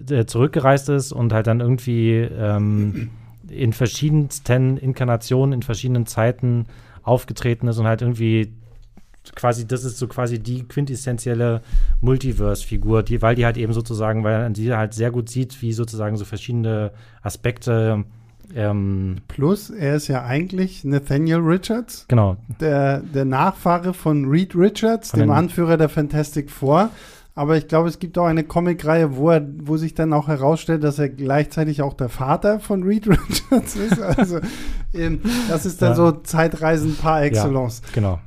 äh, 0.08 0.24
zurückgereist 0.24 0.88
ist 0.88 1.12
und 1.12 1.32
halt 1.32 1.46
dann 1.46 1.60
irgendwie 1.60 2.12
ähm, 2.18 3.10
in 3.48 3.72
verschiedensten 3.72 4.76
Inkarnationen, 4.76 5.52
in 5.52 5.62
verschiedenen 5.62 6.06
Zeiten 6.06 6.66
aufgetreten 7.02 7.68
ist 7.68 7.78
und 7.78 7.86
halt 7.86 8.02
irgendwie 8.02 8.52
quasi, 9.34 9.66
das 9.66 9.84
ist 9.84 9.98
so 9.98 10.08
quasi 10.08 10.38
die 10.38 10.66
quintessentielle 10.66 11.62
Multiverse-Figur, 12.00 13.02
die, 13.02 13.20
weil 13.20 13.34
die 13.34 13.44
halt 13.44 13.56
eben 13.56 13.72
sozusagen, 13.72 14.24
weil 14.24 14.42
man 14.42 14.54
die 14.54 14.72
halt 14.72 14.94
sehr 14.94 15.10
gut 15.10 15.28
sieht, 15.28 15.60
wie 15.62 15.72
sozusagen 15.72 16.16
so 16.16 16.24
verschiedene 16.24 16.92
Aspekte 17.22 18.04
ähm, 18.54 19.18
Plus, 19.28 19.70
er 19.70 19.96
ist 19.96 20.08
ja 20.08 20.24
eigentlich 20.24 20.84
Nathaniel 20.84 21.38
Richards. 21.38 22.06
Genau. 22.08 22.36
Der, 22.60 22.98
der 22.98 23.24
Nachfahre 23.24 23.94
von 23.94 24.24
Reed 24.28 24.56
Richards, 24.56 25.10
von 25.10 25.20
dem 25.20 25.30
Anführer 25.30 25.76
der 25.76 25.88
Fantastic 25.88 26.50
Four. 26.50 26.90
Aber 27.34 27.56
ich 27.56 27.68
glaube, 27.68 27.88
es 27.88 27.98
gibt 27.98 28.18
auch 28.18 28.26
eine 28.26 28.44
Comicreihe, 28.44 29.16
wo, 29.16 29.32
wo 29.58 29.76
sich 29.76 29.94
dann 29.94 30.12
auch 30.12 30.28
herausstellt, 30.28 30.82
dass 30.82 30.98
er 30.98 31.08
gleichzeitig 31.08 31.82
auch 31.82 31.94
der 31.94 32.08
Vater 32.08 32.60
von 32.60 32.82
Reed 32.82 33.06
Richards 33.08 33.76
ist. 33.76 34.00
Also 34.00 34.40
ähm, 34.92 35.20
das 35.48 35.64
ist 35.64 35.80
dann 35.80 35.90
ja. 35.90 35.94
so 35.94 36.10
Zeitreisen 36.12 36.96
par 36.96 37.22
excellence. 37.22 37.82
Ja, 37.86 37.92
genau. 37.94 38.18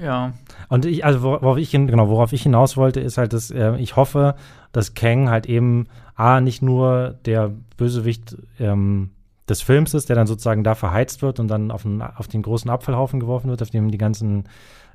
Ja. 0.00 0.32
Und 0.68 0.86
ich, 0.86 1.04
also 1.04 1.22
worauf 1.22 1.58
ich, 1.58 1.70
genau, 1.70 2.08
worauf 2.08 2.32
ich 2.32 2.42
hinaus 2.42 2.76
wollte, 2.76 3.00
ist 3.00 3.18
halt, 3.18 3.32
dass 3.32 3.50
äh, 3.50 3.76
ich 3.76 3.96
hoffe, 3.96 4.34
dass 4.72 4.94
Kang 4.94 5.28
halt 5.28 5.46
eben 5.46 5.86
A, 6.16 6.40
nicht 6.40 6.62
nur 6.62 7.18
der 7.24 7.52
Bösewicht 7.76 8.36
ähm, 8.58 9.10
des 9.48 9.62
Films 9.62 9.94
ist, 9.94 10.08
der 10.08 10.16
dann 10.16 10.26
sozusagen 10.26 10.64
da 10.64 10.74
verheizt 10.74 11.22
wird 11.22 11.38
und 11.38 11.48
dann 11.48 11.70
auf, 11.70 11.84
einen, 11.84 12.02
auf 12.02 12.28
den 12.28 12.42
großen 12.42 12.70
Abfallhaufen 12.70 13.20
geworfen 13.20 13.50
wird, 13.50 13.62
auf 13.62 13.70
dem 13.70 13.90
die 13.90 13.98
ganzen 13.98 14.44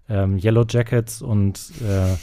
ähm, 0.10 0.38
Yellow 0.38 0.66
Jackets 0.68 1.22
und 1.22 1.60
äh, 1.82 2.16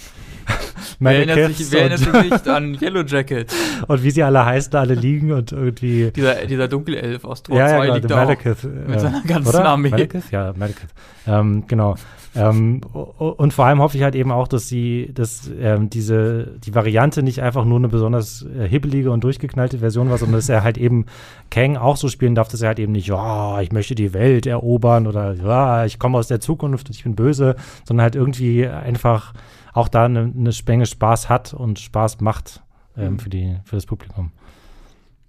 wer 0.98 1.12
erinnert, 1.12 1.54
sich, 1.54 1.70
wer 1.72 1.90
erinnert 1.90 1.98
sich 2.00 2.30
nicht 2.30 2.48
an 2.48 2.74
Yellow 2.80 3.02
Jacket? 3.02 3.52
und 3.86 4.02
wie 4.02 4.10
sie 4.10 4.22
alle 4.22 4.44
heißen, 4.44 4.74
alle 4.74 4.94
liegen 4.94 5.32
und 5.32 5.52
irgendwie. 5.52 6.10
Dieser, 6.10 6.46
dieser 6.46 6.68
Dunkelelf 6.68 7.24
aus 7.24 7.42
Tor 7.42 7.56
ja, 7.56 7.68
2 7.68 7.72
ja, 7.72 7.80
genau, 7.82 7.94
liegt 7.94 8.10
da 8.10 8.16
Malekith, 8.16 8.64
auch 8.64 8.88
mit 8.88 9.00
seiner 9.00 9.22
ganzen 9.22 9.48
oder? 9.48 9.64
Armee. 9.64 9.90
Malekith? 9.90 10.30
Ja, 10.30 10.52
Malekith. 10.56 10.88
Ähm, 11.26 11.64
genau. 11.66 11.96
Ähm, 12.36 12.80
und 12.82 13.52
vor 13.52 13.64
allem 13.64 13.80
hoffe 13.80 13.96
ich 13.96 14.02
halt 14.02 14.14
eben 14.14 14.30
auch, 14.30 14.48
dass 14.48 14.68
sie, 14.68 15.10
dass 15.14 15.50
ähm, 15.58 15.88
diese, 15.90 16.58
die 16.58 16.74
Variante 16.74 17.22
nicht 17.22 17.42
einfach 17.42 17.64
nur 17.64 17.78
eine 17.78 17.88
besonders 17.88 18.42
äh, 18.42 18.68
hibbelige 18.68 19.10
und 19.10 19.24
durchgeknallte 19.24 19.78
Version 19.78 20.10
war, 20.10 20.18
sondern 20.18 20.38
dass 20.38 20.48
er 20.48 20.62
halt 20.62 20.78
eben 20.78 21.06
Kang 21.50 21.76
auch 21.76 21.96
so 21.96 22.08
spielen 22.08 22.34
darf, 22.34 22.48
dass 22.48 22.62
er 22.62 22.68
halt 22.68 22.78
eben 22.78 22.92
nicht, 22.92 23.08
ja, 23.08 23.60
ich 23.60 23.72
möchte 23.72 23.94
die 23.94 24.12
Welt 24.12 24.46
erobern 24.46 25.06
oder 25.06 25.34
ja, 25.34 25.84
ich 25.84 25.98
komme 25.98 26.18
aus 26.18 26.28
der 26.28 26.40
Zukunft 26.40 26.88
und 26.88 26.96
ich 26.96 27.04
bin 27.04 27.14
böse, 27.14 27.56
sondern 27.84 28.04
halt 28.04 28.16
irgendwie 28.16 28.66
einfach 28.66 29.32
auch 29.72 29.88
da 29.88 30.04
eine, 30.04 30.32
eine 30.36 30.52
Spenge 30.52 30.86
Spaß 30.86 31.28
hat 31.28 31.54
und 31.54 31.78
Spaß 31.78 32.20
macht 32.20 32.62
ähm, 32.96 33.14
mhm. 33.14 33.18
für, 33.18 33.30
die, 33.30 33.56
für 33.64 33.76
das 33.76 33.86
Publikum. 33.86 34.32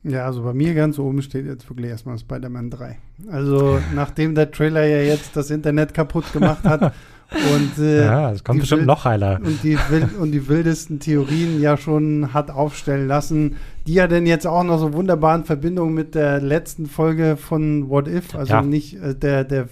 Ja, 0.07 0.25
also 0.25 0.43
bei 0.43 0.53
mir 0.53 0.73
ganz 0.73 0.97
oben 0.99 1.21
steht 1.21 1.45
jetzt 1.45 1.69
wirklich 1.69 1.89
erstmal 1.89 2.17
Spider-Man 2.17 2.69
3. 2.69 2.97
Also 3.29 3.79
nachdem 3.95 4.35
der 4.35 4.51
Trailer 4.51 4.85
ja 4.85 5.01
jetzt 5.01 5.35
das 5.35 5.51
Internet 5.51 5.93
kaputt 5.93 6.31
gemacht 6.31 6.63
hat 6.63 6.81
und 7.31 7.83
äh, 7.83 8.05
ja, 8.05 8.31
es 8.31 8.43
kommt 8.43 8.61
bestimmt 8.61 8.85
noch 8.85 9.05
heiler. 9.05 9.39
Und 9.43 9.63
die, 9.63 9.77
und 10.19 10.31
die 10.31 10.47
wildesten 10.47 10.99
Theorien 10.99 11.61
ja 11.61 11.77
schon 11.77 12.33
hat 12.33 12.49
aufstellen 12.49 13.07
lassen, 13.07 13.57
die 13.85 13.95
ja 13.95 14.07
denn 14.07 14.25
jetzt 14.25 14.47
auch 14.47 14.63
noch 14.63 14.79
so 14.79 14.93
wunderbar 14.93 15.35
in 15.35 15.43
Verbindung 15.43 15.93
mit 15.93 16.15
der 16.15 16.39
letzten 16.41 16.85
Folge 16.85 17.35
von 17.37 17.89
What 17.89 18.07
If, 18.07 18.33
also 18.33 18.53
ja. 18.53 18.61
nicht 18.61 19.01
äh, 19.01 19.13
der, 19.13 19.43
der 19.43 19.67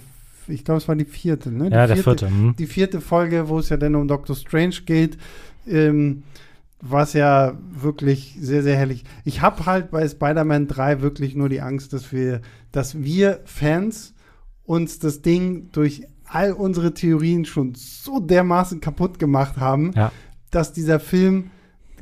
ich 0.48 0.64
glaube, 0.64 0.78
es 0.78 0.86
war 0.86 0.94
die 0.94 1.04
vierte, 1.04 1.50
ne? 1.50 1.70
Die 1.70 1.74
ja, 1.74 1.86
vierte, 1.86 1.94
der 1.94 2.04
vierte. 2.04 2.28
Hm. 2.28 2.54
Die 2.56 2.66
vierte 2.66 3.00
Folge, 3.00 3.48
wo 3.48 3.58
es 3.58 3.68
ja 3.68 3.76
dann 3.76 3.96
um 3.96 4.06
Doctor 4.06 4.36
Strange 4.36 4.76
geht. 4.84 5.18
Ähm, 5.66 6.22
was 6.80 7.12
ja 7.14 7.56
wirklich 7.70 8.36
sehr, 8.40 8.62
sehr 8.62 8.76
herrlich. 8.76 9.04
Ich 9.24 9.40
habe 9.40 9.66
halt 9.66 9.90
bei 9.90 10.06
Spider-Man 10.06 10.68
3 10.68 11.00
wirklich 11.00 11.34
nur 11.34 11.48
die 11.48 11.62
Angst, 11.62 11.92
dass 11.92 12.12
wir, 12.12 12.42
dass 12.72 13.02
wir 13.02 13.40
Fans 13.44 14.14
uns 14.64 14.98
das 14.98 15.22
Ding 15.22 15.70
durch 15.72 16.06
all 16.24 16.52
unsere 16.52 16.92
Theorien 16.92 17.44
schon 17.44 17.74
so 17.74 18.20
dermaßen 18.20 18.80
kaputt 18.80 19.18
gemacht 19.18 19.56
haben, 19.58 19.92
ja. 19.94 20.12
dass 20.50 20.72
dieser 20.72 21.00
Film 21.00 21.50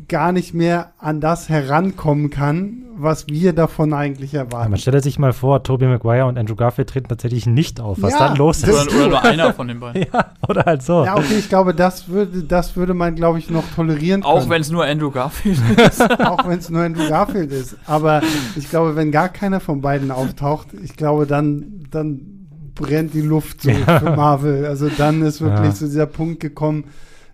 gar 0.08 0.32
nicht 0.32 0.54
mehr 0.54 0.92
an 0.98 1.20
das 1.20 1.48
herankommen 1.48 2.30
kann, 2.30 2.84
was 2.96 3.26
wir 3.26 3.52
davon 3.52 3.92
eigentlich 3.92 4.34
erwarten. 4.34 4.64
Ja, 4.64 4.68
man 4.68 4.78
stellt 4.78 5.02
sich 5.02 5.18
mal 5.18 5.32
vor, 5.32 5.62
Tobey 5.62 5.86
Maguire 5.86 6.26
und 6.26 6.38
Andrew 6.38 6.54
Garfield 6.54 6.88
treten 6.88 7.08
tatsächlich 7.08 7.46
nicht 7.46 7.80
auf. 7.80 8.00
Was 8.00 8.12
ja, 8.12 8.28
dann 8.28 8.36
los 8.36 8.62
ist? 8.62 8.68
Oder, 8.68 8.96
oder, 8.96 9.08
nur 9.08 9.24
einer 9.24 9.52
von 9.52 9.68
den 9.68 9.80
beiden. 9.80 10.06
ja, 10.12 10.32
oder 10.48 10.64
halt 10.64 10.82
so. 10.82 11.04
Ja, 11.04 11.16
okay, 11.16 11.38
ich 11.38 11.48
glaube, 11.48 11.74
das 11.74 12.08
würde, 12.08 12.42
das 12.42 12.76
würde 12.76 12.94
man, 12.94 13.14
glaube 13.14 13.38
ich, 13.38 13.50
noch 13.50 13.64
tolerieren 13.74 14.22
können. 14.22 14.34
Auch 14.34 14.48
wenn 14.48 14.60
es 14.60 14.70
nur 14.70 14.84
Andrew 14.84 15.10
Garfield 15.10 15.58
ist. 15.78 16.00
Auch 16.20 16.46
wenn 16.46 16.58
es 16.58 16.70
nur 16.70 16.82
Andrew 16.82 17.08
Garfield 17.08 17.52
ist. 17.52 17.76
Aber 17.86 18.22
ich 18.56 18.68
glaube, 18.70 18.96
wenn 18.96 19.10
gar 19.10 19.28
keiner 19.28 19.60
von 19.60 19.80
beiden 19.80 20.10
auftaucht, 20.10 20.68
ich 20.82 20.96
glaube, 20.96 21.26
dann, 21.26 21.86
dann 21.90 22.20
brennt 22.74 23.14
die 23.14 23.22
Luft 23.22 23.62
so 23.62 23.70
ja. 23.70 23.98
für 23.98 24.16
Marvel. 24.16 24.66
Also 24.66 24.88
dann 24.88 25.22
ist 25.22 25.40
wirklich 25.40 25.70
ja. 25.70 25.74
zu 25.74 25.86
dieser 25.86 26.06
Punkt 26.06 26.40
gekommen, 26.40 26.84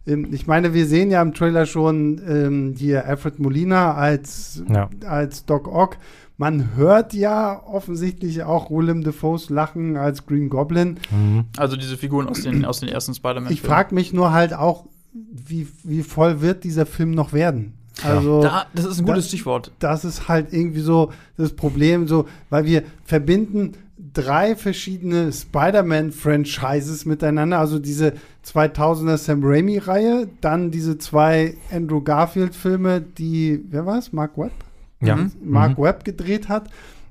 ich 0.07 0.46
meine, 0.46 0.74
wir 0.74 0.86
sehen 0.86 1.11
ja 1.11 1.20
im 1.22 1.34
Trailer 1.34 1.66
schon 1.66 2.20
ähm, 2.26 2.74
hier 2.76 3.07
Alfred 3.07 3.38
Molina 3.38 3.94
als, 3.94 4.62
ja. 4.68 4.88
als 5.07 5.44
Doc 5.44 5.68
Ock. 5.68 5.98
Man 6.36 6.74
hört 6.74 7.12
ja 7.12 7.62
offensichtlich 7.66 8.42
auch 8.42 8.70
Willem 8.70 9.05
Dafoes 9.05 9.51
Lachen 9.51 9.98
als 9.98 10.24
Green 10.24 10.48
Goblin. 10.48 10.98
Mhm. 11.11 11.44
Also 11.59 11.76
diese 11.76 11.98
Figuren 11.98 12.28
aus 12.28 12.40
den, 12.42 12.64
aus 12.64 12.80
den 12.80 12.88
ersten 12.88 13.14
Spider-Man. 13.14 13.53
Ich 13.53 13.61
frage 13.61 13.94
mich 13.94 14.14
nur 14.14 14.32
halt 14.32 14.55
auch, 14.55 14.86
wie, 15.12 15.68
wie 15.84 16.03
voll 16.03 16.40
wird 16.40 16.64
dieser 16.64 16.86
Film 16.86 17.11
noch 17.11 17.32
werden? 17.32 17.74
Also, 18.03 18.42
da, 18.42 18.66
das 18.74 18.86
ist 18.86 19.01
ein 19.01 19.05
gutes 19.05 19.24
das, 19.24 19.28
Stichwort. 19.28 19.72
Das 19.80 20.05
ist 20.05 20.28
halt 20.28 20.53
irgendwie 20.53 20.80
so 20.80 21.12
das 21.36 21.53
Problem, 21.53 22.09
so, 22.09 22.26
weil 22.48 22.64
wir 22.64 22.84
verbinden 23.05 23.72
drei 24.12 24.57
verschiedene 24.57 25.32
Spider-Man-Franchises 25.32 27.07
miteinander. 27.07 27.59
Also 27.59 27.78
diese 27.78 28.14
2000er 28.44 29.16
Sam 29.16 29.40
Raimi-Reihe, 29.42 30.28
dann 30.40 30.70
diese 30.70 30.98
zwei 30.98 31.55
Andrew 31.70 32.01
Garfield-Filme, 32.01 33.01
die, 33.01 33.64
wer 33.70 33.86
war 33.86 33.98
es? 33.98 34.12
Mark 34.12 34.36
Webb? 34.38 34.53
Ja. 35.01 35.18
Mark 35.42 35.78
mhm. 35.78 35.82
Webb 35.82 36.05
gedreht 36.05 36.48
hat 36.48 36.70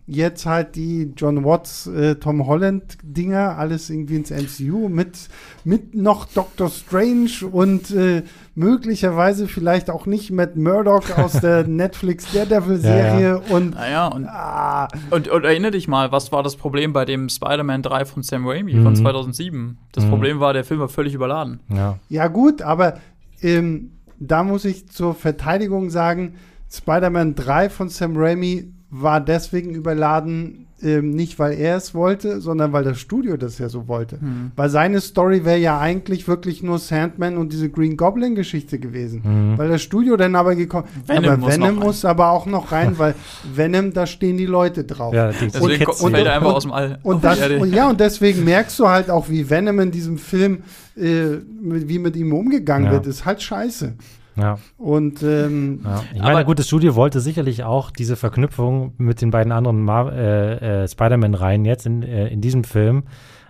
jetzt 0.09 0.45
halt 0.45 0.75
die 0.75 1.13
John 1.15 1.45
Watts, 1.45 1.85
äh, 1.87 2.15
Tom 2.15 2.47
Holland 2.47 2.97
Dinger, 3.03 3.57
alles 3.57 3.89
irgendwie 3.89 4.15
ins 4.15 4.31
MCU 4.31 4.89
mit, 4.89 5.29
mit 5.63 5.93
noch 5.93 6.25
Doctor 6.25 6.69
Strange 6.69 7.29
und 7.51 7.91
äh, 7.91 8.23
möglicherweise 8.55 9.47
vielleicht 9.47 9.89
auch 9.89 10.07
nicht 10.07 10.31
Matt 10.31 10.55
Murdock 10.55 11.17
aus 11.17 11.33
der 11.33 11.63
Netflix 11.67 12.31
Daredevil 12.33 12.77
Serie 12.77 13.21
ja, 13.21 13.35
ja. 13.35 13.55
und 13.55 13.75
naja, 13.75 14.07
und, 14.07 14.25
ah. 14.25 14.87
und, 15.11 15.27
und 15.27 15.43
erinnere 15.43 15.71
dich 15.71 15.87
mal, 15.87 16.11
was 16.11 16.31
war 16.31 16.41
das 16.41 16.55
Problem 16.55 16.91
bei 16.91 17.05
dem 17.05 17.29
Spider-Man 17.29 17.83
3 17.83 18.05
von 18.05 18.23
Sam 18.23 18.47
Raimi 18.47 18.73
mhm. 18.73 18.83
von 18.83 18.95
2007? 18.95 19.77
Das 19.91 20.05
mhm. 20.05 20.09
Problem 20.09 20.39
war, 20.39 20.53
der 20.53 20.63
Film 20.63 20.79
war 20.79 20.89
völlig 20.89 21.13
überladen. 21.13 21.59
Ja, 21.69 21.99
ja 22.09 22.27
gut, 22.27 22.63
aber 22.63 22.97
ähm, 23.41 23.91
da 24.19 24.43
muss 24.43 24.65
ich 24.65 24.89
zur 24.89 25.13
Verteidigung 25.13 25.91
sagen, 25.91 26.33
Spider-Man 26.71 27.35
3 27.35 27.69
von 27.69 27.89
Sam 27.89 28.17
Raimi 28.17 28.73
war 28.91 29.21
deswegen 29.21 29.75
überladen, 29.75 30.65
ähm, 30.81 31.11
nicht 31.11 31.37
weil 31.39 31.57
er 31.57 31.75
es 31.75 31.93
wollte, 31.93 32.39
sondern 32.41 32.71
weil 32.73 32.83
das 32.83 32.99
Studio 32.99 33.37
das 33.37 33.57
ja 33.59 33.69
so 33.69 33.87
wollte. 33.87 34.17
Mhm. 34.19 34.51
Weil 34.55 34.69
seine 34.69 35.01
Story 35.01 35.45
wäre 35.45 35.57
ja 35.57 35.79
eigentlich 35.79 36.27
wirklich 36.27 36.63
nur 36.63 36.79
Sandman 36.79 37.37
und 37.37 37.51
diese 37.51 37.69
Green 37.69 37.97
Goblin 37.97 38.33
Geschichte 38.33 38.79
gewesen. 38.79 39.21
Mhm. 39.23 39.57
Weil 39.57 39.69
das 39.69 39.81
Studio 39.81 40.15
dann 40.15 40.35
aber 40.35 40.55
gekommen, 40.55 40.87
Venom 41.05 41.25
aber 41.25 41.37
muss 41.37 41.53
Venom 41.53 41.75
muss 41.75 42.05
aber 42.05 42.31
auch 42.31 42.45
noch 42.45 42.71
rein, 42.71 42.97
weil 42.97 43.13
Venom, 43.53 43.93
da 43.93 44.07
stehen 44.07 44.37
die 44.37 44.45
Leute 44.45 44.85
drauf. 44.85 45.13
Ja, 45.13 45.31
die 45.31 45.45
und, 45.45 45.53
deswegen 45.53 45.85
und, 45.85 46.11
fällt 46.11 46.27
er 46.27 46.35
einfach 46.35 46.55
aus 46.55 46.63
dem 46.63 46.71
All. 46.71 46.99
Und, 47.03 47.23
das, 47.23 47.39
und, 47.41 47.73
ja, 47.73 47.89
und 47.89 47.99
deswegen 47.99 48.43
merkst 48.43 48.79
du 48.79 48.87
halt 48.87 49.09
auch, 49.09 49.29
wie 49.29 49.49
Venom 49.49 49.79
in 49.79 49.91
diesem 49.91 50.17
Film, 50.17 50.63
äh, 50.95 51.37
wie 51.61 51.99
mit 51.99 52.15
ihm 52.15 52.33
umgegangen 52.33 52.87
ja. 52.87 52.93
wird, 52.93 53.05
ist 53.05 53.25
halt 53.25 53.41
scheiße. 53.41 53.93
Ja. 54.39 54.57
Und 54.77 55.23
ähm, 55.23 55.81
ja. 55.83 56.03
ich 56.13 56.21
meine, 56.21 56.45
gut, 56.45 56.59
das 56.59 56.67
Studio 56.67 56.95
wollte 56.95 57.19
sicherlich 57.19 57.63
auch 57.63 57.91
diese 57.91 58.15
Verknüpfung 58.15 58.93
mit 58.97 59.21
den 59.21 59.31
beiden 59.31 59.51
anderen 59.51 59.87
äh, 59.87 60.83
äh, 60.83 60.87
Spider-Man-Reihen 60.87 61.65
jetzt 61.65 61.85
in, 61.85 62.03
äh, 62.03 62.27
in 62.27 62.41
diesem 62.41 62.63
Film. 62.63 63.03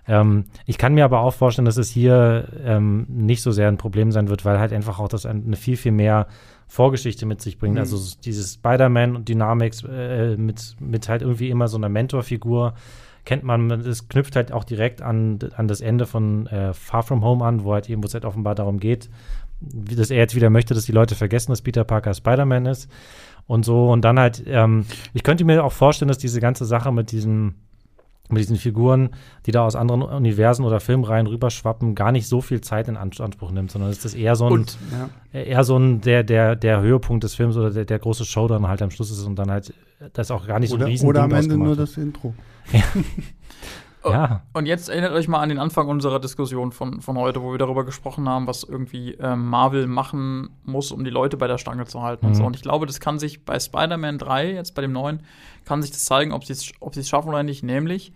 Ähm, 0.07 0.45
ich 0.65 0.77
kann 0.77 0.95
mir 0.95 1.05
aber 1.05 1.21
auch 1.21 1.33
vorstellen, 1.33 1.65
dass 1.65 1.77
es 1.77 1.89
hier 1.89 2.47
ähm, 2.63 3.05
nicht 3.07 3.43
so 3.43 3.51
sehr 3.51 3.67
ein 3.67 3.77
Problem 3.77 4.11
sein 4.11 4.27
wird, 4.27 4.43
weil 4.43 4.59
halt 4.59 4.73
einfach 4.73 4.99
auch 4.99 5.07
das 5.07 5.25
eine 5.25 5.55
viel, 5.55 5.77
viel 5.77 5.91
mehr 5.91 6.27
Vorgeschichte 6.67 7.25
mit 7.25 7.41
sich 7.41 7.57
bringt. 7.57 7.75
Mhm. 7.75 7.81
Also 7.81 7.97
dieses 8.23 8.55
Spider-Man 8.55 9.15
und 9.15 9.29
Dynamics 9.29 9.83
äh, 9.83 10.35
mit, 10.35 10.75
mit 10.79 11.09
halt 11.09 11.21
irgendwie 11.21 11.49
immer 11.49 11.67
so 11.67 11.77
einer 11.77 11.89
Mentorfigur 11.89 12.73
kennt 13.25 13.43
man, 13.43 13.69
es 13.69 14.07
knüpft 14.07 14.35
halt 14.35 14.51
auch 14.51 14.63
direkt 14.63 15.01
an, 15.03 15.37
an 15.55 15.67
das 15.67 15.81
Ende 15.81 16.07
von 16.07 16.47
äh, 16.47 16.73
Far 16.73 17.03
From 17.03 17.23
Home 17.23 17.45
an, 17.45 17.63
wo 17.63 17.73
halt 17.73 17.89
eben, 17.89 18.01
wo 18.01 18.07
es 18.07 18.13
halt 18.15 18.25
offenbar 18.25 18.55
darum 18.55 18.79
geht, 18.79 19.09
dass 19.61 20.11
er 20.11 20.17
jetzt 20.17 20.35
wieder 20.35 20.49
möchte, 20.49 20.73
dass 20.73 20.85
die 20.85 20.91
Leute 20.91 21.15
vergessen, 21.15 21.51
dass 21.51 21.61
Peter 21.61 21.83
Parker 21.83 22.13
Spider-Man 22.13 22.65
ist 22.65 22.89
und 23.47 23.65
so. 23.65 23.91
Und 23.91 24.03
dann 24.05 24.19
halt, 24.19 24.43
ähm, 24.47 24.85
ich 25.13 25.23
könnte 25.23 25.45
mir 25.45 25.63
auch 25.63 25.73
vorstellen, 25.73 26.07
dass 26.07 26.17
diese 26.17 26.39
ganze 26.39 26.65
Sache 26.65 26.91
mit 26.91 27.11
diesen 27.11 27.55
mit 28.31 28.43
diesen 28.43 28.57
Figuren, 28.57 29.09
die 29.47 29.51
da 29.51 29.65
aus 29.65 29.75
anderen 29.75 30.03
Universen 30.03 30.63
oder 30.63 30.79
Filmreihen 30.79 31.25
rüberschwappen, 31.25 31.95
gar 31.95 32.11
nicht 32.11 32.27
so 32.27 32.41
viel 32.41 32.61
Zeit 32.61 32.87
in 32.87 32.95
Anspruch 32.95 33.51
nimmt, 33.51 33.71
sondern 33.71 33.89
es 33.89 34.05
ist 34.05 34.13
eher 34.13 34.35
so 34.35 34.45
ein, 34.45 34.51
und, 34.51 34.77
ja. 34.91 35.39
eher 35.39 35.63
so 35.63 35.77
ein 35.77 36.01
der, 36.01 36.23
der, 36.23 36.55
der 36.55 36.79
Höhepunkt 36.79 37.23
des 37.23 37.33
Films 37.33 37.57
oder 37.57 37.71
der, 37.71 37.85
der 37.85 37.97
große 37.97 38.25
Show 38.25 38.47
dann 38.47 38.67
halt 38.67 38.83
am 38.83 38.91
Schluss 38.91 39.09
ist 39.09 39.23
und 39.23 39.35
dann 39.35 39.49
halt 39.49 39.73
das 40.13 40.29
auch 40.29 40.45
gar 40.45 40.59
nicht 40.59 40.71
oder, 40.71 40.81
so 40.81 40.85
ein 40.85 40.91
riesen 40.91 41.09
Oder 41.09 41.23
am 41.23 41.33
Ende 41.33 41.57
nur 41.57 41.75
das 41.75 41.97
Intro. 41.97 42.35
Ja. 42.71 42.83
Ja. 44.11 44.43
Und 44.53 44.65
jetzt 44.65 44.89
erinnert 44.89 45.13
euch 45.13 45.27
mal 45.27 45.39
an 45.39 45.49
den 45.49 45.59
Anfang 45.59 45.87
unserer 45.87 46.19
Diskussion 46.19 46.71
von, 46.71 47.01
von 47.01 47.17
heute, 47.17 47.41
wo 47.41 47.51
wir 47.51 47.57
darüber 47.57 47.85
gesprochen 47.85 48.27
haben, 48.27 48.47
was 48.47 48.63
irgendwie 48.63 49.13
ähm, 49.13 49.47
Marvel 49.47 49.87
machen 49.87 50.49
muss, 50.63 50.91
um 50.91 51.03
die 51.03 51.09
Leute 51.09 51.37
bei 51.37 51.47
der 51.47 51.57
Stange 51.57 51.85
zu 51.85 52.01
halten 52.01 52.25
mhm. 52.25 52.31
und 52.31 52.35
so. 52.35 52.43
Und 52.45 52.55
ich 52.55 52.61
glaube, 52.61 52.85
das 52.85 52.99
kann 52.99 53.19
sich 53.19 53.45
bei 53.45 53.59
Spider-Man 53.59 54.17
3, 54.17 54.53
jetzt 54.53 54.75
bei 54.75 54.81
dem 54.81 54.91
neuen, 54.91 55.23
kann 55.65 55.81
sich 55.81 55.91
das 55.91 56.05
zeigen, 56.05 56.31
ob 56.31 56.45
sie 56.45 56.53
es 56.53 56.71
ob 56.79 56.95
schaffen 56.95 57.29
oder 57.29 57.43
nicht. 57.43 57.63
Nämlich 57.63 58.13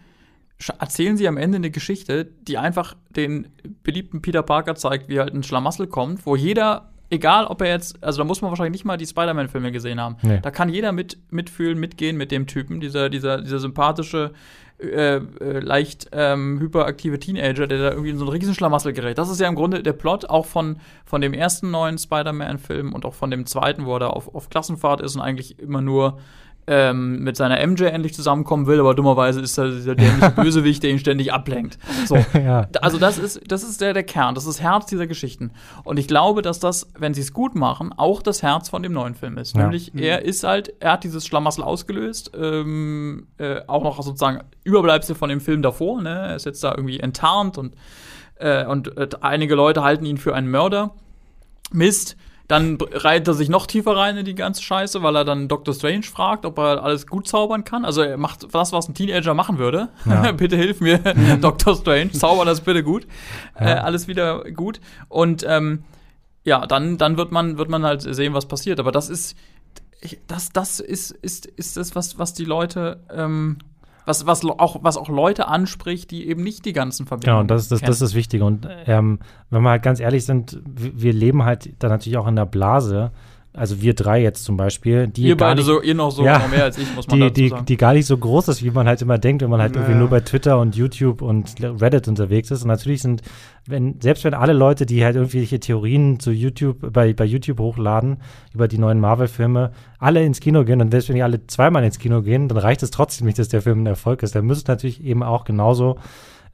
erzählen 0.79 1.17
sie 1.17 1.27
am 1.27 1.37
Ende 1.37 1.57
eine 1.57 1.71
Geschichte, 1.71 2.25
die 2.25 2.57
einfach 2.57 2.95
den 3.09 3.49
beliebten 3.83 4.21
Peter 4.21 4.43
Parker 4.43 4.75
zeigt, 4.75 5.09
wie 5.09 5.19
halt 5.19 5.33
ein 5.33 5.43
Schlamassel 5.43 5.87
kommt, 5.87 6.25
wo 6.25 6.35
jeder 6.35 6.93
egal 7.13 7.45
ob 7.45 7.61
er 7.61 7.69
jetzt, 7.69 8.03
also 8.03 8.17
da 8.17 8.23
muss 8.25 8.41
man 8.41 8.49
wahrscheinlich 8.49 8.73
nicht 8.73 8.85
mal 8.85 8.97
die 8.97 9.05
Spider-Man-Filme 9.05 9.71
gesehen 9.71 10.01
haben. 10.01 10.17
Nee. 10.21 10.39
Da 10.41 10.51
kann 10.51 10.69
jeder 10.69 10.91
mit, 10.91 11.17
mitfühlen, 11.31 11.79
mitgehen 11.79 12.17
mit 12.17 12.31
dem 12.31 12.47
Typen, 12.47 12.81
dieser, 12.81 13.09
dieser, 13.09 13.41
dieser 13.41 13.59
sympathische, 13.59 14.33
äh, 14.79 15.15
äh, 15.15 15.59
leicht 15.59 16.09
ähm, 16.11 16.59
hyperaktive 16.59 17.19
Teenager, 17.19 17.67
der 17.67 17.77
da 17.77 17.91
irgendwie 17.91 18.09
in 18.09 18.17
so 18.17 18.25
einen 18.25 18.33
riesen 18.33 18.53
Schlamassel 18.53 18.93
gerät. 18.93 19.17
Das 19.17 19.29
ist 19.29 19.39
ja 19.39 19.47
im 19.47 19.55
Grunde 19.55 19.83
der 19.83 19.93
Plot 19.93 20.29
auch 20.29 20.45
von, 20.45 20.77
von 21.05 21.21
dem 21.21 21.33
ersten 21.33 21.71
neuen 21.71 21.97
Spider-Man-Film 21.97 22.93
und 22.93 23.05
auch 23.05 23.13
von 23.13 23.31
dem 23.31 23.45
zweiten, 23.45 23.85
wo 23.85 23.95
er 23.95 23.99
da 23.99 24.07
auf, 24.07 24.33
auf 24.33 24.49
Klassenfahrt 24.49 25.01
ist 25.01 25.15
und 25.15 25.21
eigentlich 25.21 25.59
immer 25.59 25.81
nur 25.81 26.19
ähm, 26.67 27.19
mit 27.23 27.35
seiner 27.35 27.65
MJ 27.65 27.83
endlich 27.85 28.13
zusammenkommen 28.13 28.67
will, 28.67 28.79
aber 28.79 28.95
dummerweise 28.95 29.41
ist 29.41 29.57
er 29.57 29.69
dieser 29.71 29.95
dämliche 29.95 30.31
Bösewicht, 30.35 30.83
der 30.83 30.91
ihn 30.91 30.99
ständig 30.99 31.33
ablenkt. 31.33 31.77
So. 32.05 32.15
ja. 32.33 32.67
Also 32.81 32.97
das 32.97 33.17
ist, 33.17 33.41
das 33.47 33.63
ist 33.63 33.81
der, 33.81 33.93
der 33.93 34.03
Kern, 34.03 34.35
das 34.35 34.45
ist 34.45 34.59
das 34.59 34.61
Herz 34.61 34.85
dieser 34.85 35.07
Geschichten. 35.07 35.51
Und 35.83 35.99
ich 35.99 36.07
glaube, 36.07 36.41
dass 36.41 36.59
das, 36.59 36.91
wenn 36.97 37.13
sie 37.13 37.21
es 37.21 37.33
gut 37.33 37.55
machen, 37.55 37.91
auch 37.95 38.21
das 38.21 38.43
Herz 38.43 38.69
von 38.69 38.83
dem 38.83 38.93
neuen 38.93 39.15
Film 39.15 39.37
ist. 39.37 39.55
Ja. 39.55 39.63
Nämlich, 39.63 39.93
mhm. 39.93 39.99
er 39.99 40.23
ist 40.23 40.43
halt, 40.43 40.73
er 40.79 40.93
hat 40.93 41.03
dieses 41.03 41.25
Schlamassel 41.25 41.63
ausgelöst, 41.63 42.31
ähm, 42.35 43.27
äh, 43.37 43.61
auch 43.67 43.83
noch 43.83 44.01
sozusagen 44.01 44.43
Überbleibsel 44.63 45.15
von 45.15 45.29
dem 45.29 45.41
Film 45.41 45.61
davor, 45.61 46.01
ne? 46.01 46.27
Er 46.29 46.35
ist 46.35 46.45
jetzt 46.45 46.63
da 46.63 46.73
irgendwie 46.75 46.99
enttarnt 46.99 47.57
und, 47.57 47.75
äh, 48.35 48.65
und 48.65 48.97
äh, 48.97 49.09
einige 49.21 49.55
Leute 49.55 49.83
halten 49.83 50.05
ihn 50.05 50.17
für 50.17 50.33
einen 50.33 50.49
Mörder. 50.49 50.95
Mist 51.71 52.15
dann 52.47 52.77
reiht 52.81 53.27
er 53.27 53.33
sich 53.33 53.47
noch 53.47 53.67
tiefer 53.67 53.95
rein 53.95 54.17
in 54.17 54.25
die 54.25 54.35
ganze 54.35 54.61
Scheiße, 54.61 55.01
weil 55.01 55.15
er 55.15 55.23
dann 55.23 55.47
Dr. 55.47 55.73
Strange 55.73 56.03
fragt, 56.03 56.45
ob 56.45 56.57
er 56.57 56.83
alles 56.83 57.07
gut 57.07 57.27
zaubern 57.27 57.63
kann. 57.63 57.85
Also 57.85 58.01
er 58.01 58.17
macht 58.17 58.53
das, 58.53 58.73
was 58.73 58.89
ein 58.89 58.93
Teenager 58.93 59.33
machen 59.33 59.57
würde. 59.57 59.89
Ja. 60.05 60.31
bitte 60.33 60.57
hilf 60.57 60.81
mir, 60.81 60.97
Dr. 61.41 61.75
Strange, 61.75 62.11
zauber 62.11 62.43
das 62.45 62.61
bitte 62.61 62.83
gut. 62.83 63.07
Ja. 63.59 63.67
Äh, 63.67 63.79
alles 63.79 64.07
wieder 64.07 64.43
gut. 64.51 64.81
Und 65.07 65.45
ähm, 65.47 65.83
ja, 66.43 66.65
dann, 66.67 66.97
dann 66.97 67.17
wird 67.17 67.31
man, 67.31 67.57
wird 67.57 67.69
man 67.69 67.83
halt 67.83 68.01
sehen, 68.01 68.33
was 68.33 68.45
passiert. 68.45 68.79
Aber 68.79 68.91
das 68.91 69.09
ist, 69.09 69.37
das, 70.27 70.49
das 70.49 70.81
ist, 70.81 71.11
ist, 71.11 71.45
ist 71.45 71.77
das, 71.77 71.95
was, 71.95 72.19
was 72.19 72.33
die 72.33 72.45
Leute 72.45 72.99
ähm, 73.09 73.57
was, 74.05 74.25
was, 74.25 74.43
auch, 74.45 74.77
was 74.81 74.97
auch 74.97 75.09
Leute 75.09 75.47
anspricht, 75.47 76.11
die 76.11 76.27
eben 76.27 76.43
nicht 76.43 76.65
die 76.65 76.73
ganzen 76.73 77.05
Verbindungen 77.05 77.37
Ja, 77.37 77.41
und 77.41 77.51
das, 77.51 77.67
das, 77.67 77.81
das 77.81 77.91
ist 77.91 78.01
das 78.01 78.13
Wichtige. 78.15 78.45
Und 78.45 78.67
ähm, 78.85 79.19
wenn 79.49 79.61
wir 79.61 79.69
halt 79.69 79.83
ganz 79.83 79.99
ehrlich 79.99 80.25
sind, 80.25 80.59
wir 80.65 81.13
leben 81.13 81.43
halt 81.43 81.71
da 81.79 81.89
natürlich 81.89 82.17
auch 82.17 82.27
in 82.27 82.35
der 82.35 82.45
Blase, 82.45 83.11
also 83.55 83.81
wir 83.81 83.93
drei 83.93 84.21
jetzt 84.21 84.45
zum 84.45 84.57
Beispiel, 84.57 85.07
die 85.07 85.23
ihr 85.23 85.37
beide 85.37 85.57
nicht, 85.57 85.67
so, 85.67 85.81
ihr 85.81 85.93
noch 85.93 86.11
so 86.11 86.25
ja, 86.25 86.39
noch 86.39 86.49
mehr 86.49 86.63
als 86.63 86.77
ich, 86.79 86.93
muss 86.95 87.07
man 87.07 87.19
die, 87.19 87.27
dazu 87.27 87.47
sagen. 87.49 87.65
Die, 87.65 87.73
die 87.73 87.77
gar 87.77 87.93
nicht 87.93 88.07
so 88.07 88.17
groß 88.17 88.47
ist, 88.47 88.63
wie 88.63 88.71
man 88.71 88.87
halt 88.87 89.01
immer 89.03 89.19
denkt, 89.19 89.43
wenn 89.43 89.49
man 89.51 89.61
halt 89.61 89.73
naja. 89.73 89.85
irgendwie 89.85 89.99
nur 89.99 90.09
bei 90.09 90.21
Twitter 90.21 90.59
und 90.59 90.75
YouTube 90.75 91.21
und 91.21 91.55
Reddit 91.61 92.07
unterwegs 92.07 92.49
ist. 92.49 92.63
Und 92.63 92.69
natürlich 92.69 93.03
sind, 93.03 93.21
wenn, 93.67 94.01
selbst 94.01 94.23
wenn 94.23 94.33
alle 94.33 94.53
Leute, 94.53 94.87
die 94.87 95.05
halt 95.05 95.15
irgendwelche 95.15 95.59
Theorien 95.59 96.19
zu 96.19 96.31
YouTube, 96.31 96.91
bei, 96.91 97.13
bei 97.13 97.25
YouTube 97.25 97.59
hochladen, 97.59 98.17
über 98.55 98.67
die 98.67 98.79
neuen 98.79 98.99
Marvel-Filme, 98.99 99.71
alle 99.99 100.23
ins 100.23 100.39
Kino 100.39 100.63
gehen 100.65 100.81
und 100.81 100.89
selbst 100.89 101.09
wenn 101.09 101.15
die 101.15 101.23
alle 101.23 101.45
zweimal 101.45 101.83
ins 101.83 101.99
Kino 101.99 102.23
gehen, 102.23 102.47
dann 102.47 102.57
reicht 102.57 102.81
es 102.81 102.89
trotzdem 102.89 103.27
nicht, 103.27 103.37
dass 103.37 103.49
der 103.49 103.61
Film 103.61 103.83
ein 103.83 103.87
Erfolg 103.87 104.23
ist. 104.23 104.33
Da 104.35 104.41
müssen 104.41 104.65
natürlich 104.67 105.03
eben 105.03 105.21
auch 105.21 105.45
genauso 105.45 105.97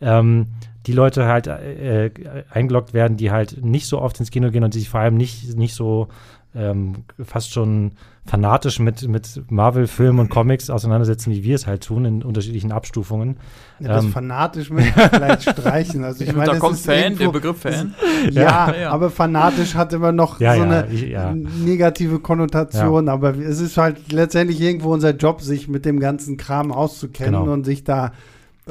ähm, 0.01 0.47
die 0.85 0.93
Leute 0.93 1.25
halt 1.25 1.47
äh, 1.47 2.09
eingeloggt 2.49 2.93
werden, 2.93 3.17
die 3.17 3.31
halt 3.31 3.63
nicht 3.63 3.85
so 3.85 4.01
oft 4.01 4.19
ins 4.19 4.31
Kino 4.31 4.49
gehen 4.49 4.63
und 4.63 4.73
sich 4.73 4.89
vor 4.89 5.01
allem 5.01 5.15
nicht, 5.15 5.55
nicht 5.55 5.75
so 5.75 6.07
ähm, 6.55 7.03
fast 7.23 7.53
schon 7.53 7.91
fanatisch 8.25 8.79
mit, 8.79 9.07
mit 9.07 9.43
Marvel-Filmen 9.49 10.19
und 10.19 10.29
Comics 10.29 10.69
auseinandersetzen, 10.69 11.31
wie 11.31 11.43
wir 11.43 11.55
es 11.55 11.67
halt 11.67 11.83
tun, 11.83 12.05
in 12.05 12.23
unterschiedlichen 12.23 12.71
Abstufungen. 12.71 13.37
Ja, 13.79 13.89
das 13.89 14.05
ähm, 14.05 14.11
fanatisch 14.11 14.69
möchte 14.69 14.99
ich 14.99 15.07
vielleicht 15.07 15.43
streichen. 15.49 16.03
Also 16.03 16.23
ich 16.23 16.33
meine, 16.35 16.51
da 16.51 16.59
kommt 16.59 16.77
Fan, 16.77 16.95
irgendwo, 16.95 17.23
der 17.25 17.31
Begriff 17.31 17.61
Fan. 17.61 17.95
Ist, 18.27 18.35
ja, 18.35 18.73
ja, 18.73 18.91
aber 18.91 19.09
fanatisch 19.09 19.75
hat 19.75 19.93
immer 19.93 20.11
noch 20.11 20.39
ja, 20.39 20.55
so 20.55 20.61
eine 20.61 20.87
ich, 20.91 21.15
negative 21.63 22.19
Konnotation. 22.19 23.09
Aber 23.09 23.35
es 23.35 23.59
ist 23.59 23.77
halt 23.77 24.11
letztendlich 24.11 24.61
irgendwo 24.61 24.93
unser 24.93 25.15
Job, 25.15 25.41
sich 25.41 25.67
mit 25.67 25.85
dem 25.85 25.99
ganzen 25.99 26.37
Kram 26.37 26.71
auszukennen 26.71 27.41
genau. 27.41 27.53
und 27.53 27.63
sich 27.63 27.83
da 27.83 28.11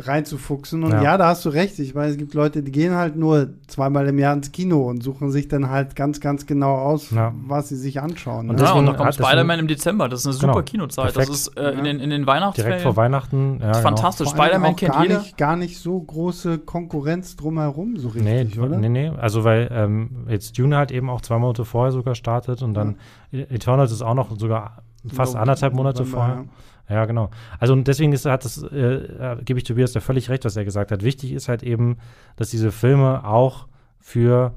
reinzufuchsen. 0.06 0.84
Und 0.84 0.92
ja. 0.92 1.02
ja. 1.02 1.18
da 1.18 1.28
hast 1.28 1.44
du 1.44 1.48
recht. 1.48 1.78
Ich 1.78 1.94
meine, 1.94 2.10
es 2.10 2.18
gibt 2.18 2.34
Leute, 2.34 2.62
die 2.62 2.72
gehen 2.72 2.94
halt 2.94 3.16
nur 3.16 3.50
zweimal 3.66 4.06
im 4.08 4.18
Jahr 4.18 4.34
ins 4.34 4.52
Kino 4.52 4.82
und 4.88 5.02
suchen 5.02 5.30
sich 5.30 5.48
dann 5.48 5.70
halt 5.70 5.96
ganz, 5.96 6.20
ganz 6.20 6.46
genau 6.46 6.76
aus, 6.76 7.10
ja. 7.10 7.32
was 7.46 7.68
sie 7.68 7.76
sich 7.76 8.00
anschauen. 8.00 8.50
Und, 8.50 8.56
ne? 8.56 8.62
ja, 8.62 8.72
und 8.72 8.86
dann 8.86 8.96
kommt 8.96 9.14
Spider-Man 9.14 9.60
im 9.60 9.68
Dezember. 9.68 10.08
Das 10.08 10.20
ist 10.20 10.26
eine 10.26 10.34
super 10.34 10.52
genau. 10.52 10.62
Kinozeit. 10.62 11.14
Perfekt. 11.14 11.28
Das 11.28 11.36
ist 11.36 11.56
äh, 11.56 11.70
in, 11.70 11.84
den, 11.84 12.00
in 12.00 12.10
den 12.10 12.26
Weihnachtsferien. 12.26 12.78
Direkt 12.78 12.82
vor 12.82 12.96
Weihnachten. 12.96 13.60
Ja, 13.60 13.74
fantastisch. 13.74 14.30
Genau. 14.30 14.44
Spider-Man 14.44 14.76
kennt 14.76 14.92
gar 14.92 15.02
jeder. 15.02 15.18
Nicht, 15.18 15.36
gar 15.36 15.56
nicht 15.56 15.78
so 15.78 16.00
große 16.00 16.58
Konkurrenz 16.58 17.36
drumherum, 17.36 17.96
so 17.96 18.08
richtig, 18.08 18.56
nee, 18.56 18.60
oder? 18.60 18.78
Nee, 18.78 18.88
nee. 18.88 19.08
Also, 19.08 19.44
weil 19.44 19.68
ähm, 19.72 20.26
jetzt 20.28 20.58
Dune 20.58 20.76
halt 20.76 20.90
eben 20.90 21.10
auch 21.10 21.20
zwei 21.20 21.38
Monate 21.38 21.64
vorher 21.64 21.92
sogar 21.92 22.14
startet 22.14 22.62
und 22.62 22.74
dann 22.74 22.96
Eternals 23.32 23.92
ist 23.92 24.02
auch 24.02 24.14
noch 24.14 24.38
sogar 24.38 24.82
fast 25.12 25.36
anderthalb 25.36 25.74
Monate 25.74 26.04
vorher. 26.04 26.44
Ja, 26.88 27.04
genau. 27.04 27.30
Also 27.58 27.74
und 27.74 27.86
deswegen 27.86 28.12
ist, 28.12 28.24
hat 28.24 28.44
das, 28.44 28.62
äh, 28.62 28.76
äh, 28.76 29.42
gebe 29.44 29.58
ich 29.58 29.64
Tobias 29.64 29.92
da 29.92 30.00
völlig 30.00 30.30
recht, 30.30 30.44
was 30.44 30.56
er 30.56 30.64
gesagt 30.64 30.90
hat. 30.90 31.02
Wichtig 31.02 31.32
ist 31.32 31.48
halt 31.48 31.62
eben, 31.62 31.98
dass 32.36 32.50
diese 32.50 32.72
Filme 32.72 33.24
auch 33.24 33.66
für 33.98 34.54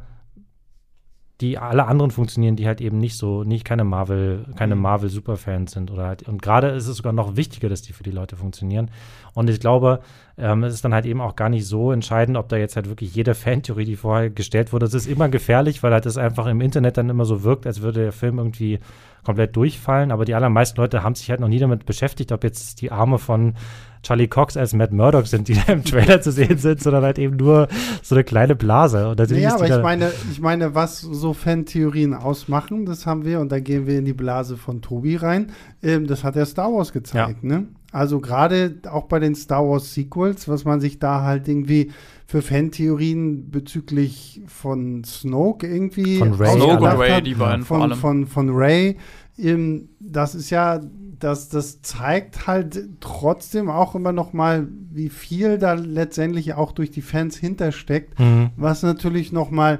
die 1.42 1.58
alle 1.58 1.88
anderen 1.88 2.12
funktionieren, 2.12 2.56
die 2.56 2.68
halt 2.68 2.82
eben 2.82 3.00
nicht 3.00 3.18
so, 3.18 3.44
nicht 3.44 3.66
keine 3.66 3.84
Marvel, 3.84 4.46
keine 4.56 4.76
mhm. 4.76 4.84
Marvel-Superfans 4.84 5.72
sind 5.72 5.92
oder 5.92 6.06
halt, 6.06 6.28
und 6.28 6.42
gerade 6.42 6.68
ist 6.68 6.88
es 6.88 6.98
sogar 6.98 7.14
noch 7.14 7.36
wichtiger, 7.36 7.68
dass 7.68 7.82
die 7.82 7.94
für 7.94 8.04
die 8.04 8.12
Leute 8.12 8.36
funktionieren. 8.36 8.92
Und 9.34 9.50
ich 9.50 9.60
glaube, 9.60 10.02
ähm, 10.38 10.64
es 10.64 10.76
ist 10.76 10.86
dann 10.86 10.94
halt 10.94 11.06
eben 11.06 11.20
auch 11.20 11.36
gar 11.36 11.50
nicht 11.50 11.66
so 11.66 11.92
entscheidend, 11.92 12.38
ob 12.38 12.48
da 12.50 12.58
jetzt 12.58 12.76
halt 12.76 12.88
wirklich 12.90 13.16
jede 13.16 13.34
Fantheorie, 13.36 13.86
die 13.86 13.96
vorher 13.96 14.30
gestellt 14.30 14.72
wurde, 14.72 14.86
das 14.86 14.94
ist 14.94 15.08
immer 15.08 15.30
gefährlich, 15.30 15.82
weil 15.82 15.92
halt 15.92 16.06
das 16.06 16.18
einfach 16.18 16.46
im 16.46 16.62
Internet 16.62 16.98
dann 16.98 17.10
immer 17.10 17.26
so 17.26 17.44
wirkt, 17.44 17.66
als 17.66 17.82
würde 17.82 18.02
der 18.02 18.12
Film 18.12 18.38
irgendwie 18.38 18.80
komplett 19.24 19.56
durchfallen. 19.56 20.12
Aber 20.12 20.26
die 20.26 20.36
allermeisten 20.36 20.80
Leute 20.80 21.04
haben 21.04 21.16
sich 21.16 21.30
halt 21.30 21.40
noch 21.40 21.48
nie 21.48 21.60
damit 21.60 21.86
beschäftigt, 21.86 22.32
ob 22.32 22.44
jetzt 22.44 22.82
die 22.82 22.92
Arme 22.92 23.18
von 23.18 23.56
Charlie 24.04 24.28
Cox 24.28 24.58
als 24.58 24.74
Matt 24.74 24.92
Murdock 24.92 25.28
sind, 25.28 25.48
die 25.48 25.54
da 25.54 25.74
im 25.74 25.84
Trailer 25.84 26.22
zu 26.22 26.32
sehen 26.32 26.58
sind, 26.58 26.82
sondern 26.82 27.04
halt 27.04 27.20
eben 27.20 27.36
nur 27.36 27.68
so 28.02 28.16
eine 28.16 28.24
kleine 28.24 28.56
Blase. 28.56 29.10
Und 29.10 29.20
ja, 29.32 29.56
aber 29.56 29.68
ich 29.68 29.84
meine, 29.84 30.12
ich 30.32 30.40
meine, 30.40 30.74
was 30.74 31.02
so 31.02 31.34
Fantheorien 31.34 32.14
ausmachen, 32.14 32.86
das 32.86 33.06
haben 33.06 33.26
wir, 33.26 33.40
und 33.40 33.52
da 33.52 33.60
gehen 33.60 33.86
wir 33.86 34.00
in 34.00 34.06
die 34.06 34.14
Blase 34.14 34.58
von 34.58 34.82
Tobi 34.82 35.18
rein, 35.18 35.52
ähm, 35.84 36.08
das 36.08 36.24
hat 36.24 36.36
ja 36.36 36.46
Star 36.46 36.74
Wars 36.74 36.92
gezeigt, 36.92 37.44
ja. 37.44 37.50
ne? 37.50 37.68
Also 37.92 38.20
gerade 38.20 38.82
auch 38.89 39.06
bei 39.06 39.20
den 39.20 39.36
Star 39.36 39.68
Wars 39.68 39.94
Sequels, 39.94 40.48
was 40.48 40.66
man 40.66 40.80
sich 40.80 41.00
da 41.00 41.24
halt 41.24 41.48
irgendwie 41.48 41.92
für 42.26 42.42
Fantheorien 42.42 43.52
bezüglich 43.52 44.42
von 44.48 45.04
Snoke 45.04 45.68
irgendwie 45.68 46.18
von 46.18 46.34
Ray, 46.34 46.56
Snoke 46.56 46.78
und 46.78 47.00
Ray, 47.00 47.22
die 47.22 47.36
beiden 47.36 47.66
von, 47.66 47.78
vor 47.78 47.84
allem. 47.84 47.98
Von, 47.98 48.28
von, 48.28 48.48
von 48.48 48.56
Ray, 48.56 48.98
ähm, 49.38 49.89
das 50.00 50.36
ist 50.36 50.50
ja 50.50 50.80
das, 51.22 51.50
das 51.50 51.82
zeigt 51.82 52.48
halt 52.48 52.80
trotzdem 53.00 53.70
auch 53.70 53.96
immer 53.96 54.12
noch 54.12 54.34
mal, 54.34 54.68
wie 54.92 55.10
viel 55.10 55.58
da 55.58 55.74
letztendlich 55.74 56.56
auch 56.56 56.72
durch 56.72 56.92
die 56.92 57.02
Fans 57.02 57.38
hintersteckt, 57.38 58.20
mhm. 58.20 58.50
was 58.58 58.84
natürlich 58.84 59.32
noch 59.32 59.52
mal 59.52 59.80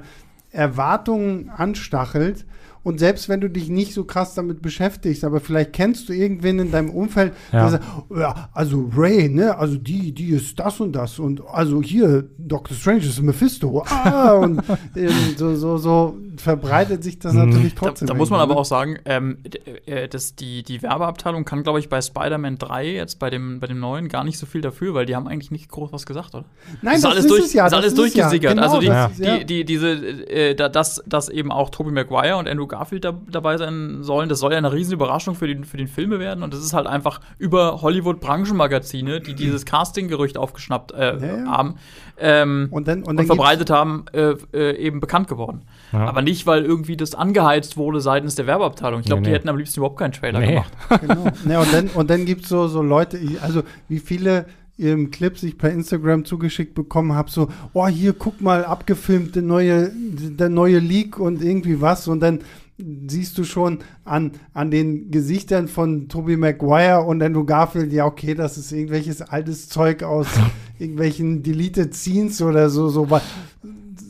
Erwartungen 0.50 1.50
anstachelt. 1.50 2.46
Und 2.84 2.98
selbst 2.98 3.28
wenn 3.28 3.40
du 3.40 3.48
dich 3.48 3.68
nicht 3.68 3.94
so 3.94 4.04
krass 4.04 4.34
damit 4.34 4.60
beschäftigst, 4.60 5.24
aber 5.24 5.40
vielleicht 5.40 5.72
kennst 5.72 6.08
du 6.08 6.12
irgendwen 6.12 6.58
in 6.58 6.70
deinem 6.72 6.90
Umfeld, 6.90 7.32
ja. 7.52 7.60
der 7.60 7.70
sagt, 7.70 7.84
ja, 8.16 8.48
also 8.52 8.90
Ray, 8.96 9.28
ne, 9.28 9.56
also 9.56 9.76
die, 9.76 10.12
die 10.12 10.30
ist 10.30 10.58
das 10.58 10.80
und 10.80 10.92
das 10.92 11.18
und 11.18 11.42
also 11.46 11.80
hier 11.82 12.24
Doctor 12.38 12.76
Strange 12.76 13.00
ist 13.00 13.22
Mephisto, 13.22 13.84
ah, 13.88 14.32
und 14.32 14.62
ähm, 14.96 15.10
so, 15.36 15.54
so, 15.54 15.78
so 15.78 16.16
verbreitet 16.36 17.04
sich 17.04 17.18
das 17.18 17.34
mhm. 17.34 17.50
natürlich 17.50 17.74
trotzdem. 17.74 18.08
Da, 18.08 18.14
da 18.14 18.18
muss 18.18 18.30
man 18.30 18.40
aber 18.40 18.54
ne? 18.54 18.60
auch 18.60 18.64
sagen, 18.64 18.98
ähm, 19.04 19.38
äh, 19.86 20.08
dass 20.08 20.34
die, 20.34 20.62
die 20.62 20.82
Werbeabteilung 20.82 21.44
kann, 21.44 21.62
glaube 21.62 21.78
ich, 21.78 21.88
bei 21.88 22.00
Spider-Man 22.00 22.58
3 22.58 22.86
jetzt 22.86 23.18
bei 23.18 23.30
dem, 23.30 23.60
bei 23.60 23.66
dem 23.66 23.78
neuen 23.78 24.08
gar 24.08 24.24
nicht 24.24 24.38
so 24.38 24.46
viel 24.46 24.60
dafür, 24.60 24.94
weil 24.94 25.06
die 25.06 25.14
haben 25.14 25.28
eigentlich 25.28 25.50
nicht 25.50 25.68
groß 25.70 25.92
was 25.92 26.06
gesagt, 26.06 26.34
oder? 26.34 26.44
Nein, 26.82 26.94
das, 26.94 27.02
das 27.02 27.10
ist 27.12 27.16
alles 27.16 27.26
durch, 27.26 27.54
ja, 27.54 27.64
das 27.64 27.72
ist 27.72 27.78
alles 27.78 27.94
durchgesickert. 27.94 28.42
Ja. 28.42 28.50
Genau, 28.50 28.62
also 28.62 28.80
die, 28.80 28.86
das, 28.86 29.16
die, 29.16 29.22
die, 29.22 29.44
die, 29.44 29.64
diese, 29.64 29.90
äh, 29.92 30.54
dass, 30.54 31.02
dass 31.06 31.28
eben 31.28 31.52
auch 31.52 31.70
Tobey 31.70 31.92
Maguire 31.92 32.36
und 32.36 32.48
Andrew 32.48 32.66
Garfield 32.72 33.04
da, 33.04 33.12
dabei 33.30 33.58
sein 33.58 34.02
sollen, 34.02 34.28
das 34.28 34.40
soll 34.40 34.52
ja 34.52 34.58
eine 34.58 34.72
riesen 34.72 34.94
Überraschung 34.94 35.34
für, 35.34 35.46
den, 35.46 35.64
für 35.64 35.76
den 35.76 35.88
Filme 35.88 36.18
werden 36.18 36.42
und 36.42 36.52
das 36.52 36.60
ist 36.60 36.72
halt 36.72 36.86
einfach 36.86 37.20
über 37.38 37.82
Hollywood-Branchenmagazine, 37.82 39.20
die 39.20 39.34
dieses 39.34 39.66
Casting-Gerücht 39.66 40.38
aufgeschnappt 40.38 40.92
äh, 40.92 41.18
ja, 41.18 41.46
haben 41.46 41.74
ähm, 42.18 42.68
und, 42.70 42.88
dann, 42.88 43.00
und, 43.00 43.16
dann 43.16 43.18
und 43.18 43.26
verbreitet 43.26 43.70
haben, 43.70 44.06
äh, 44.12 44.34
äh, 44.52 44.76
eben 44.76 45.00
bekannt 45.00 45.28
geworden. 45.28 45.62
Aber 45.92 46.22
nicht, 46.22 46.46
weil 46.46 46.64
irgendwie 46.64 46.96
das 46.96 47.14
angeheizt 47.14 47.76
wurde 47.76 48.00
seitens 48.00 48.34
der 48.34 48.46
Werbeabteilung. 48.46 49.00
Ich 49.00 49.06
glaube, 49.06 49.20
nee, 49.20 49.26
die 49.26 49.30
nee. 49.30 49.36
hätten 49.36 49.48
am 49.50 49.58
liebsten 49.58 49.80
überhaupt 49.80 49.98
keinen 49.98 50.12
Trailer 50.12 50.40
nee. 50.40 50.46
gemacht. 50.46 50.72
Genau. 51.02 51.24
nee, 51.44 51.56
und 51.56 51.72
dann, 51.72 51.88
und 51.88 52.10
dann 52.10 52.24
gibt 52.24 52.44
es 52.44 52.48
so, 52.48 52.68
so 52.68 52.80
Leute, 52.80 53.18
also 53.42 53.62
wie 53.88 53.98
viele 53.98 54.46
ähm, 54.78 55.10
Clips 55.10 55.42
ich 55.42 55.58
per 55.58 55.70
Instagram 55.70 56.24
zugeschickt 56.24 56.74
bekommen 56.74 57.14
habe, 57.14 57.30
so, 57.30 57.48
oh, 57.72 57.86
hier, 57.86 58.12
guck 58.12 58.40
mal, 58.40 58.64
abgefilmt, 58.64 59.34
der 59.34 59.42
neue, 59.42 59.90
der 59.92 60.48
neue 60.48 60.78
Leak 60.78 61.18
und 61.18 61.42
irgendwie 61.42 61.80
was. 61.80 62.08
Und 62.08 62.20
dann 62.20 62.40
siehst 62.78 63.36
du 63.38 63.44
schon 63.44 63.78
an, 64.04 64.32
an 64.54 64.70
den 64.70 65.10
Gesichtern 65.10 65.68
von 65.68 66.08
Tobey 66.08 66.36
Maguire 66.36 67.02
und 67.02 67.22
Andrew 67.22 67.44
Garfield, 67.44 67.92
ja, 67.92 68.06
okay, 68.06 68.34
das 68.34 68.58
ist 68.58 68.72
irgendwelches 68.72 69.22
altes 69.22 69.68
Zeug 69.68 70.02
aus 70.02 70.26
irgendwelchen 70.78 71.42
Deleted 71.42 71.94
Scenes 71.94 72.42
oder 72.42 72.68
so, 72.70 72.88
so, 72.88 73.06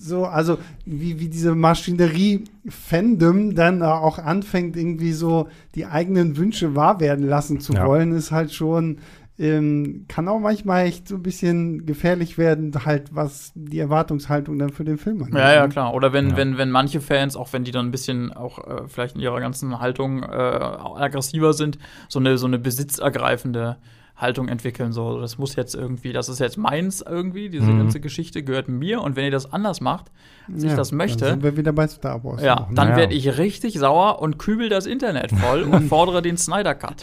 so, 0.01 0.27
also 0.27 0.59
wie, 0.85 1.21
wie 1.21 1.29
diese 1.29 1.55
Maschinerie-Fandom 1.55 3.55
dann 3.55 3.83
auch 3.83 4.19
anfängt, 4.19 4.77
irgendwie 4.77 5.13
so 5.13 5.49
die 5.75 5.87
eigenen 5.87 6.37
Wünsche 6.37 6.75
wahr 6.75 7.01
werden 7.01 7.27
lassen 7.27 7.61
zu 7.61 7.73
ja. 7.75 7.87
wollen, 7.87 8.13
ist 8.13 8.33
halt 8.33 8.53
schon, 8.53 8.99
ähm, 9.39 10.05
kann 10.09 10.29
auch 10.29 10.39
manchmal 10.39 10.87
echt 10.87 11.09
so 11.09 11.17
ein 11.17 11.23
bisschen 11.23 11.87
gefährlich 11.87 12.37
werden, 12.39 12.73
halt 12.85 13.15
was 13.15 13.53
die 13.55 13.79
Erwartungshaltung 13.79 14.59
dann 14.59 14.71
für 14.71 14.85
den 14.85 14.99
Film 14.99 15.23
angeht. 15.23 15.39
Ja, 15.39 15.53
ja, 15.55 15.63
ne? 15.63 15.69
klar. 15.69 15.95
Oder 15.95 16.13
wenn, 16.13 16.31
ja. 16.31 16.37
wenn, 16.37 16.59
wenn 16.59 16.71
manche 16.71 17.01
Fans, 17.01 17.35
auch 17.37 17.53
wenn 17.53 17.65
die 17.65 17.71
dann 17.71 17.87
ein 17.87 17.91
bisschen 17.91 18.33
auch 18.33 18.59
äh, 18.59 18.89
vielleicht 18.89 19.17
in 19.17 19.23
ihrer 19.23 19.41
ganzen 19.41 19.81
Haltung 19.81 20.23
äh, 20.23 20.27
aggressiver 20.27 21.55
sind, 21.55 21.79
so 22.09 22.19
eine, 22.19 22.37
so 22.37 22.47
eine 22.47 22.59
besitzergreifende 22.59 23.79
Haltung 24.15 24.49
entwickeln. 24.49 24.93
So, 24.93 25.21
das 25.21 25.39
muss 25.39 25.57
jetzt 25.57 25.75
irgendwie, 25.75 26.13
das 26.13 26.29
ist 26.29 26.39
jetzt 26.39 26.59
meins 26.59 27.01
irgendwie, 27.01 27.49
diese 27.49 27.67
mhm. 27.67 27.79
ganze 27.79 28.01
Geschichte 28.01 28.43
gehört 28.43 28.69
mir. 28.69 29.01
Und 29.01 29.17
wenn 29.17 29.25
ihr 29.25 29.31
das 29.31 29.53
anders 29.53 29.81
macht, 29.81 30.13
als 30.53 30.63
ja, 30.63 30.71
ich 30.71 30.77
das 30.77 30.93
möchte, 30.93 31.25
dann 31.25 31.31
sind 31.35 31.43
wir 31.43 31.57
wieder 31.57 31.73
bei 31.73 31.89
Star 31.89 32.23
Wars. 32.23 32.43
Ja, 32.43 32.69
dann 32.73 32.89
naja. 32.89 32.97
werde 32.97 33.15
ich 33.15 33.39
richtig 33.39 33.79
sauer 33.79 34.21
und 34.21 34.39
kübel 34.39 34.69
das 34.69 34.87
Internet 34.87 35.33
voll 35.33 35.63
und 35.63 35.83
fordere 35.89 36.23
den 36.23 36.37
Snyder 36.37 36.75
Cut. 36.75 37.03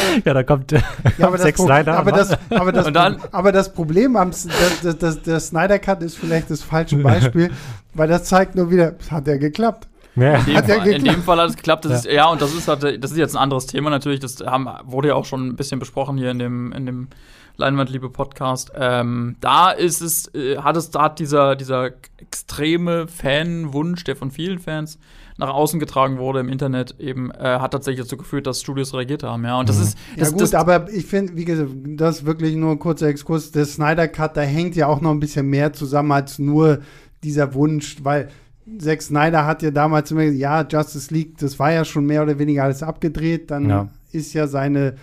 ja, 0.24 0.34
da 0.34 0.42
kommt, 0.42 0.72
ja, 0.72 0.80
aber 1.20 1.38
Zack 1.38 1.56
Snyder. 1.56 1.98
Aber 1.98 2.12
das, 2.12 2.36
aber, 2.50 2.72
das, 2.72 2.92
dann, 2.92 3.20
aber 3.32 3.52
das 3.52 3.72
Problem 3.72 4.16
am 4.16 4.30
das, 4.30 4.98
das, 4.98 5.22
der 5.22 5.40
Snyder 5.40 5.78
Cut 5.78 6.02
ist 6.02 6.16
vielleicht 6.16 6.50
das 6.50 6.62
falsche 6.62 6.96
Beispiel, 7.02 7.50
weil 7.94 8.08
das 8.08 8.24
zeigt 8.24 8.54
nur 8.54 8.70
wieder, 8.70 8.94
hat 9.10 9.26
ja 9.26 9.36
geklappt. 9.36 9.88
Ja. 10.16 10.38
In, 10.38 10.44
dem 10.46 10.64
Fall, 10.64 10.86
in, 10.86 11.04
dem 11.04 11.22
Fall, 11.22 11.38
hat 11.38 11.50
es 11.50 11.56
geklappt. 11.56 11.84
Das 11.84 11.92
ja. 11.92 11.98
Ist, 11.98 12.16
ja, 12.16 12.26
und 12.28 12.40
das 12.40 12.54
ist, 12.54 12.68
halt, 12.68 13.04
das 13.04 13.10
ist 13.10 13.18
jetzt 13.18 13.36
ein 13.36 13.42
anderes 13.42 13.66
Thema 13.66 13.90
natürlich. 13.90 14.20
Das 14.20 14.38
haben, 14.40 14.66
wurde 14.84 15.08
ja 15.08 15.14
auch 15.14 15.26
schon 15.26 15.48
ein 15.48 15.56
bisschen 15.56 15.78
besprochen 15.78 16.16
hier 16.16 16.30
in 16.30 16.38
dem, 16.38 16.72
in 16.72 16.86
dem 16.86 17.08
Leinwandliebe 17.56 18.10
Podcast. 18.10 18.72
Ähm, 18.74 19.36
da 19.40 19.70
ist 19.70 20.00
es, 20.00 20.32
äh, 20.34 20.58
hat 20.58 20.76
es, 20.76 20.90
da 20.90 21.02
hat 21.02 21.18
dieser, 21.18 21.56
dieser 21.56 21.90
extreme 22.18 23.08
Fanwunsch, 23.08 24.04
der 24.04 24.16
von 24.16 24.30
vielen 24.30 24.58
Fans 24.58 24.98
nach 25.38 25.50
außen 25.50 25.78
getragen 25.80 26.18
wurde 26.18 26.40
im 26.40 26.48
Internet, 26.48 26.98
eben 26.98 27.30
äh, 27.30 27.58
hat 27.58 27.72
tatsächlich 27.72 28.04
dazu 28.06 28.16
geführt, 28.16 28.46
dass 28.46 28.60
Studios 28.60 28.94
reagiert 28.94 29.22
haben. 29.22 29.44
Ja, 29.44 29.58
und 29.58 29.68
das 29.68 29.76
mhm. 29.76 29.82
ist. 29.82 29.98
Das, 30.16 30.28
ja, 30.28 30.32
gut, 30.32 30.40
das, 30.40 30.54
aber 30.54 30.90
ich 30.90 31.06
finde, 31.06 31.36
wie 31.36 31.44
gesagt, 31.44 31.70
das 31.84 32.18
ist 32.18 32.26
wirklich 32.26 32.56
nur 32.56 32.72
ein 32.72 32.78
kurzer 32.78 33.08
Exkurs. 33.08 33.52
Der 33.52 33.66
Snyder 33.66 34.08
Cut, 34.08 34.36
da 34.36 34.42
hängt 34.42 34.76
ja 34.76 34.86
auch 34.86 35.00
noch 35.00 35.10
ein 35.10 35.20
bisschen 35.20 35.46
mehr 35.48 35.72
zusammen 35.72 36.12
als 36.12 36.38
nur 36.38 36.80
dieser 37.22 37.54
Wunsch, 37.54 37.98
weil 38.02 38.28
Zack 38.78 39.02
Snyder 39.02 39.46
hat 39.46 39.62
ja 39.62 39.70
damals 39.70 40.10
immer 40.10 40.24
gesagt, 40.24 40.40
ja, 40.40 40.66
Justice 40.68 41.12
League, 41.12 41.38
das 41.38 41.58
war 41.58 41.72
ja 41.72 41.84
schon 41.84 42.06
mehr 42.06 42.22
oder 42.22 42.38
weniger 42.38 42.64
alles 42.64 42.82
abgedreht. 42.82 43.50
Dann 43.50 43.68
ja. 43.68 43.88
ist 44.12 44.32
ja 44.32 44.48
seine 44.48 44.96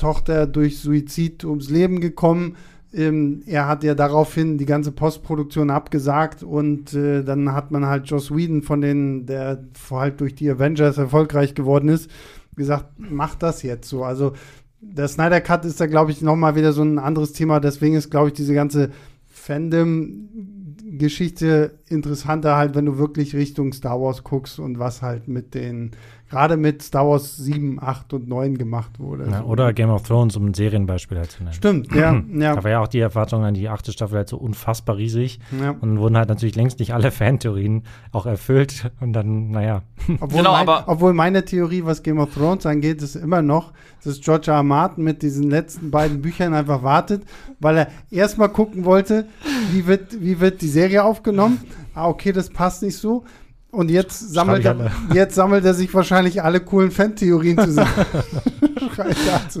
Tochter 0.00 0.46
durch 0.46 0.80
Suizid 0.80 1.44
ums 1.44 1.70
Leben 1.70 2.00
gekommen. 2.00 2.56
Ähm, 2.92 3.42
er 3.46 3.68
hat 3.68 3.84
ja 3.84 3.94
daraufhin 3.94 4.58
die 4.58 4.66
ganze 4.66 4.90
Postproduktion 4.90 5.70
abgesagt 5.70 6.42
und 6.42 6.92
äh, 6.94 7.22
dann 7.22 7.52
hat 7.52 7.70
man 7.70 7.86
halt 7.86 8.06
Joss 8.06 8.34
Whedon 8.34 8.62
von 8.62 8.80
den, 8.80 9.26
der 9.26 9.62
vor 9.74 10.00
allem 10.00 10.16
durch 10.16 10.34
die 10.34 10.50
Avengers 10.50 10.98
erfolgreich 10.98 11.54
geworden 11.54 11.88
ist, 11.88 12.10
gesagt, 12.56 12.86
mach 12.98 13.36
das 13.36 13.62
jetzt 13.62 13.88
so. 13.88 14.02
Also 14.02 14.32
der 14.80 15.06
Snyder 15.08 15.40
Cut 15.40 15.64
ist 15.64 15.80
da, 15.80 15.86
glaube 15.86 16.10
ich, 16.10 16.20
nochmal 16.22 16.56
wieder 16.56 16.72
so 16.72 16.82
ein 16.82 16.98
anderes 16.98 17.32
Thema. 17.32 17.60
Deswegen 17.60 17.94
ist, 17.94 18.10
glaube 18.10 18.26
ich, 18.28 18.34
diese 18.34 18.54
ganze 18.54 18.90
Fandom-Geschichte 19.26 21.78
interessanter 21.88 22.56
halt, 22.56 22.74
wenn 22.74 22.86
du 22.86 22.98
wirklich 22.98 23.36
Richtung 23.36 23.72
Star 23.72 24.00
Wars 24.00 24.24
guckst 24.24 24.58
und 24.58 24.78
was 24.78 25.02
halt 25.02 25.28
mit 25.28 25.54
den 25.54 25.92
gerade 26.30 26.56
mit 26.56 26.82
Star 26.82 27.06
Wars 27.06 27.36
7, 27.36 27.82
8 27.82 28.14
und 28.14 28.28
9 28.28 28.56
gemacht 28.56 29.00
wurde. 29.00 29.28
Ja, 29.28 29.42
oder 29.42 29.72
Game 29.72 29.90
of 29.90 30.04
Thrones, 30.04 30.36
um 30.36 30.46
ein 30.46 30.54
Serienbeispiel 30.54 31.18
halt 31.18 31.32
zu 31.32 31.42
nennen. 31.42 31.54
Stimmt, 31.54 31.94
ja, 31.94 32.22
ja. 32.32 32.54
Da 32.54 32.64
war 32.64 32.70
ja 32.70 32.80
auch 32.80 32.88
die 32.88 33.00
Erwartung 33.00 33.44
an 33.44 33.54
die 33.54 33.68
achte 33.68 33.92
Staffel 33.92 34.18
halt 34.18 34.28
so 34.28 34.36
unfassbar 34.36 34.96
riesig. 34.96 35.40
Ja. 35.60 35.74
Und 35.80 35.98
wurden 35.98 36.16
halt 36.16 36.28
natürlich 36.28 36.54
längst 36.54 36.78
nicht 36.78 36.94
alle 36.94 37.10
Fantheorien 37.10 37.82
auch 38.12 38.26
erfüllt. 38.26 38.92
Und 39.00 39.12
dann, 39.12 39.50
naja. 39.50 39.82
Obwohl, 40.20 40.38
genau, 40.38 40.52
mein, 40.52 40.68
aber 40.68 40.84
obwohl 40.86 41.12
meine 41.12 41.44
Theorie, 41.44 41.84
was 41.84 42.02
Game 42.02 42.20
of 42.20 42.32
Thrones 42.32 42.64
angeht, 42.64 43.02
ist 43.02 43.16
immer 43.16 43.42
noch, 43.42 43.72
dass 44.04 44.20
George 44.20 44.52
R. 44.52 44.58
R. 44.58 44.62
Martin 44.62 45.02
mit 45.02 45.22
diesen 45.22 45.50
letzten 45.50 45.90
beiden 45.90 46.22
Büchern 46.22 46.54
einfach 46.54 46.84
wartet, 46.84 47.24
weil 47.58 47.76
er 47.76 47.88
erstmal 48.10 48.50
gucken 48.50 48.84
wollte, 48.84 49.26
wie 49.72 49.86
wird, 49.86 50.22
wie 50.22 50.38
wird 50.38 50.62
die 50.62 50.68
Serie 50.68 51.02
aufgenommen. 51.02 51.60
Ah, 51.92 52.08
okay, 52.08 52.30
das 52.30 52.50
passt 52.50 52.84
nicht 52.84 52.96
so. 52.96 53.24
Und 53.72 53.88
jetzt 53.88 54.32
sammelt, 54.32 54.64
er, 54.64 54.90
jetzt 55.14 55.36
sammelt 55.36 55.64
er 55.64 55.74
sich 55.74 55.94
wahrscheinlich 55.94 56.42
alle 56.42 56.58
coolen 56.60 56.90
Fan-Theorien 56.90 57.56
zusammen. 57.56 57.88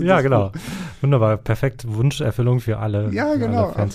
ja, 0.00 0.20
genau. 0.20 0.50
Wunderbar. 1.00 1.36
Perfekt 1.36 1.86
Wunscherfüllung 1.86 2.58
für 2.58 2.78
alle. 2.78 3.12
Ja, 3.12 3.36
genau. 3.36 3.68
Alle 3.68 3.88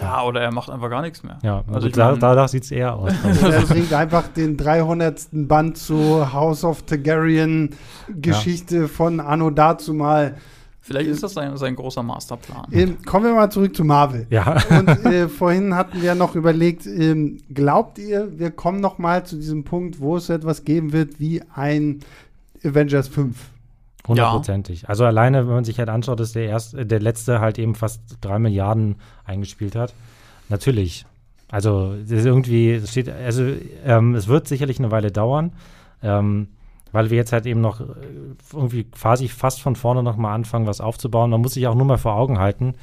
ja, 0.00 0.22
oder 0.22 0.40
er 0.40 0.52
macht 0.52 0.70
einfach 0.70 0.88
gar 0.88 1.02
nichts 1.02 1.22
mehr. 1.22 1.38
Ja, 1.42 1.62
also 1.70 1.90
da, 1.90 2.16
danach 2.16 2.48
sieht 2.48 2.64
es 2.64 2.70
eher 2.70 2.94
aus. 2.94 3.12
er 3.42 3.60
bringt 3.62 3.92
einfach 3.92 4.28
den 4.28 4.56
300. 4.56 5.28
Band 5.32 5.76
zu 5.76 6.32
House 6.32 6.64
of 6.64 6.82
Targaryen 6.82 7.70
Geschichte 8.08 8.76
ja. 8.78 8.86
von 8.86 9.20
Anno 9.20 9.50
dazu 9.50 9.92
mal 9.92 10.36
Vielleicht 10.82 11.10
ist 11.10 11.22
das 11.22 11.34
sein, 11.34 11.56
sein 11.56 11.76
großer 11.76 12.02
Masterplan. 12.02 12.66
Ähm, 12.72 12.96
kommen 13.04 13.26
wir 13.26 13.34
mal 13.34 13.50
zurück 13.50 13.76
zu 13.76 13.84
Marvel. 13.84 14.26
Ja. 14.30 14.56
Und 14.70 14.88
äh, 15.04 15.28
vorhin 15.28 15.74
hatten 15.74 16.00
wir 16.00 16.14
noch 16.14 16.34
überlegt, 16.34 16.86
ähm, 16.86 17.38
glaubt 17.52 17.98
ihr, 17.98 18.38
wir 18.38 18.50
kommen 18.50 18.80
noch 18.80 18.98
mal 18.98 19.24
zu 19.24 19.36
diesem 19.36 19.64
Punkt, 19.64 20.00
wo 20.00 20.16
es 20.16 20.30
etwas 20.30 20.64
geben 20.64 20.92
wird 20.92 21.20
wie 21.20 21.42
ein 21.54 22.00
Avengers 22.64 23.08
5? 23.08 23.36
Hundertprozentig. 24.08 24.82
Ja. 24.82 24.88
Also 24.88 25.04
alleine, 25.04 25.46
wenn 25.46 25.54
man 25.54 25.64
sich 25.64 25.78
halt 25.78 25.90
anschaut, 25.90 26.18
dass 26.18 26.32
der 26.32 26.46
erste, 26.46 26.86
der 26.86 27.00
letzte 27.00 27.40
halt 27.40 27.58
eben 27.58 27.74
fast 27.74 28.00
drei 28.22 28.38
Milliarden 28.38 28.96
eingespielt 29.24 29.76
hat. 29.76 29.92
Natürlich. 30.48 31.04
Also 31.50 31.94
das 32.00 32.10
ist 32.10 32.26
irgendwie, 32.26 32.72
es 32.72 32.90
steht, 32.90 33.08
also 33.08 33.44
ähm, 33.84 34.14
es 34.14 34.28
wird 34.28 34.48
sicherlich 34.48 34.78
eine 34.78 34.90
Weile 34.90 35.10
dauern. 35.12 35.52
Ähm, 36.02 36.48
weil 36.92 37.10
wir 37.10 37.16
jetzt 37.16 37.32
halt 37.32 37.46
eben 37.46 37.60
noch 37.60 37.80
äh, 37.80 37.84
irgendwie 38.52 38.84
quasi 38.84 39.28
fast 39.28 39.60
von 39.60 39.76
vorne 39.76 40.02
nochmal 40.02 40.34
anfangen, 40.34 40.66
was 40.66 40.80
aufzubauen. 40.80 41.30
Man 41.30 41.40
muss 41.40 41.54
sich 41.54 41.66
auch 41.66 41.74
nur 41.74 41.86
mal 41.86 41.98
vor 41.98 42.14
Augen 42.14 42.38
halten, 42.38 42.74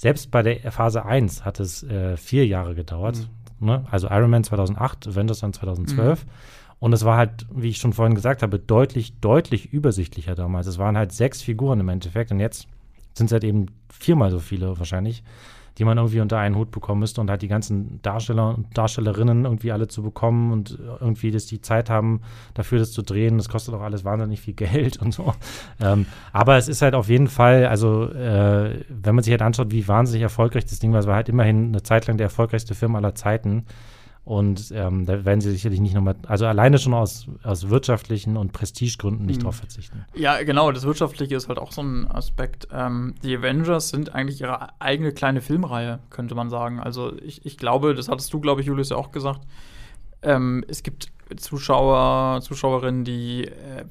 selbst 0.00 0.30
bei 0.30 0.42
der 0.42 0.72
Phase 0.72 1.04
1 1.04 1.44
hat 1.44 1.60
es 1.60 1.82
äh, 1.82 2.16
vier 2.16 2.46
Jahre 2.46 2.74
gedauert. 2.74 3.28
Mhm. 3.58 3.66
Ne? 3.66 3.84
Also 3.90 4.08
Iron 4.08 4.30
Man 4.30 4.44
2008, 4.44 5.08
Avengers 5.08 5.40
dann 5.40 5.52
2012. 5.52 6.24
Mhm. 6.24 6.30
Und 6.78 6.94
es 6.94 7.04
war 7.04 7.18
halt, 7.18 7.46
wie 7.54 7.68
ich 7.68 7.76
schon 7.76 7.92
vorhin 7.92 8.14
gesagt 8.14 8.42
habe, 8.42 8.58
deutlich, 8.58 9.20
deutlich 9.20 9.74
übersichtlicher 9.74 10.34
damals. 10.34 10.66
Es 10.66 10.78
waren 10.78 10.96
halt 10.96 11.12
sechs 11.12 11.42
Figuren 11.42 11.80
im 11.80 11.90
Endeffekt 11.90 12.30
und 12.30 12.40
jetzt 12.40 12.66
sind 13.12 13.26
es 13.26 13.32
halt 13.32 13.44
eben 13.44 13.66
viermal 13.90 14.30
so 14.30 14.38
viele 14.38 14.78
wahrscheinlich 14.78 15.22
die 15.78 15.84
man 15.84 15.98
irgendwie 15.98 16.20
unter 16.20 16.38
einen 16.38 16.56
Hut 16.56 16.70
bekommen 16.70 17.00
müsste 17.00 17.20
und 17.20 17.30
halt 17.30 17.42
die 17.42 17.48
ganzen 17.48 18.00
Darsteller 18.02 18.54
und 18.56 18.66
Darstellerinnen 18.76 19.44
irgendwie 19.44 19.72
alle 19.72 19.88
zu 19.88 20.02
bekommen 20.02 20.52
und 20.52 20.78
irgendwie, 21.00 21.30
dass 21.30 21.46
die 21.46 21.60
Zeit 21.60 21.90
haben, 21.90 22.20
dafür 22.54 22.78
das 22.78 22.92
zu 22.92 23.02
drehen. 23.02 23.38
Das 23.38 23.48
kostet 23.48 23.74
auch 23.74 23.82
alles 23.82 24.04
wahnsinnig 24.04 24.40
viel 24.40 24.54
Geld 24.60 24.98
und 24.98 25.12
so. 25.12 25.32
Ähm, 25.80 26.06
aber 26.32 26.56
es 26.56 26.68
ist 26.68 26.82
halt 26.82 26.94
auf 26.94 27.08
jeden 27.08 27.28
Fall, 27.28 27.66
also 27.66 28.04
äh, 28.10 28.84
wenn 28.88 29.14
man 29.14 29.24
sich 29.24 29.30
halt 29.30 29.42
anschaut, 29.42 29.70
wie 29.70 29.86
wahnsinnig 29.88 30.22
erfolgreich 30.22 30.66
das 30.66 30.78
Ding 30.78 30.92
war, 30.92 31.00
es 31.00 31.06
war 31.06 31.16
halt 31.16 31.28
immerhin 31.28 31.68
eine 31.68 31.82
Zeit 31.82 32.06
lang 32.06 32.16
der 32.16 32.26
erfolgreichste 32.26 32.74
Film 32.74 32.96
aller 32.96 33.14
Zeiten. 33.14 33.64
Und 34.30 34.70
ähm, 34.72 35.06
da 35.06 35.24
werden 35.24 35.40
sie 35.40 35.50
sicherlich 35.50 35.80
nicht 35.80 35.92
nochmal, 35.92 36.14
also 36.28 36.46
alleine 36.46 36.78
schon 36.78 36.94
aus, 36.94 37.26
aus 37.42 37.68
wirtschaftlichen 37.68 38.36
und 38.36 38.52
Prestigegründen 38.52 39.26
nicht 39.26 39.40
mhm. 39.40 39.42
drauf 39.42 39.56
verzichten. 39.56 40.04
Ja, 40.14 40.40
genau, 40.44 40.70
das 40.70 40.84
Wirtschaftliche 40.84 41.34
ist 41.34 41.48
halt 41.48 41.58
auch 41.58 41.72
so 41.72 41.82
ein 41.82 42.08
Aspekt. 42.08 42.68
Ähm, 42.72 43.16
die 43.24 43.36
Avengers 43.36 43.88
sind 43.88 44.14
eigentlich 44.14 44.40
ihre 44.40 44.80
eigene 44.80 45.10
kleine 45.10 45.40
Filmreihe, 45.40 45.98
könnte 46.10 46.36
man 46.36 46.48
sagen. 46.48 46.78
Also 46.78 47.12
ich, 47.20 47.44
ich 47.44 47.56
glaube, 47.56 47.92
das 47.92 48.08
hattest 48.08 48.32
du, 48.32 48.38
glaube 48.38 48.60
ich, 48.60 48.68
Julius, 48.68 48.90
ja 48.90 48.98
auch 48.98 49.10
gesagt. 49.10 49.40
Ähm, 50.22 50.64
es 50.68 50.84
gibt 50.84 51.08
Zuschauer, 51.36 52.40
Zuschauerinnen, 52.40 53.04
die 53.04 53.46
äh, 53.46 53.84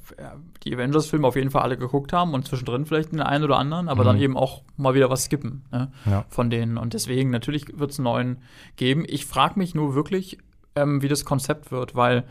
die 0.64 0.74
Avengers-Filme 0.74 1.26
auf 1.26 1.36
jeden 1.36 1.50
Fall 1.50 1.62
alle 1.62 1.76
geguckt 1.76 2.12
haben 2.12 2.34
und 2.34 2.46
zwischendrin 2.46 2.86
vielleicht 2.86 3.12
den 3.12 3.20
einen 3.20 3.44
oder 3.44 3.58
anderen, 3.58 3.88
aber 3.88 4.02
mhm. 4.02 4.06
dann 4.06 4.20
eben 4.20 4.36
auch 4.36 4.62
mal 4.76 4.94
wieder 4.94 5.10
was 5.10 5.24
skippen 5.24 5.64
ne, 5.72 5.90
ja. 6.06 6.24
von 6.28 6.50
denen. 6.50 6.78
Und 6.78 6.94
deswegen, 6.94 7.30
natürlich 7.30 7.78
wird 7.78 7.92
es 7.92 7.98
einen 7.98 8.04
neuen 8.04 8.42
geben. 8.76 9.04
Ich 9.06 9.26
frage 9.26 9.58
mich 9.58 9.74
nur 9.74 9.94
wirklich, 9.94 10.38
ähm, 10.76 11.02
wie 11.02 11.08
das 11.08 11.24
Konzept 11.24 11.72
wird, 11.72 11.94
weil 11.94 12.24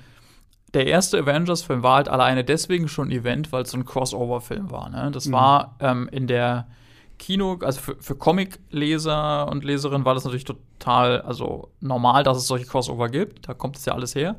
der 0.74 0.86
erste 0.86 1.18
Avengers-Film 1.20 1.84
war 1.84 1.96
halt 1.96 2.10
alleine 2.10 2.44
deswegen 2.44 2.88
schon 2.88 3.08
ein 3.10 3.12
Event, 3.12 3.52
weil 3.52 3.64
es 3.64 3.72
so 3.72 3.78
ein 3.78 3.86
Crossover-Film 3.86 4.72
war. 4.72 4.90
Ne? 4.90 5.10
Das 5.12 5.28
mhm. 5.28 5.32
war 5.34 5.76
ähm, 5.80 6.08
in 6.12 6.28
der 6.28 6.68
Kino, 7.18 7.60
also 7.62 7.82
für, 7.82 7.96
für 8.00 8.16
Comic-Leser 8.16 9.48
und 9.50 9.64
Leserinnen 9.64 10.06
war 10.06 10.14
das 10.14 10.24
natürlich 10.24 10.46
total, 10.46 11.22
also 11.22 11.70
normal, 11.82 12.24
dass 12.24 12.38
es 12.38 12.48
solche 12.48 12.66
Crossover 12.66 13.10
gibt. 13.10 13.48
Da 13.50 13.54
kommt 13.54 13.78
es 13.78 13.86
ja 13.86 13.94
alles 13.94 14.16
her. 14.16 14.38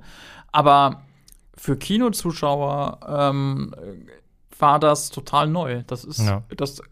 Aber 0.53 1.03
für 1.57 1.77
Kinozuschauer 1.77 3.01
ähm, 3.07 3.75
war 4.59 4.79
das 4.79 5.11
total 5.11 5.49
neu. 5.49 5.83
Das 5.87 6.05
ist 6.05 6.21
ja. 6.21 6.43
das 6.57 6.83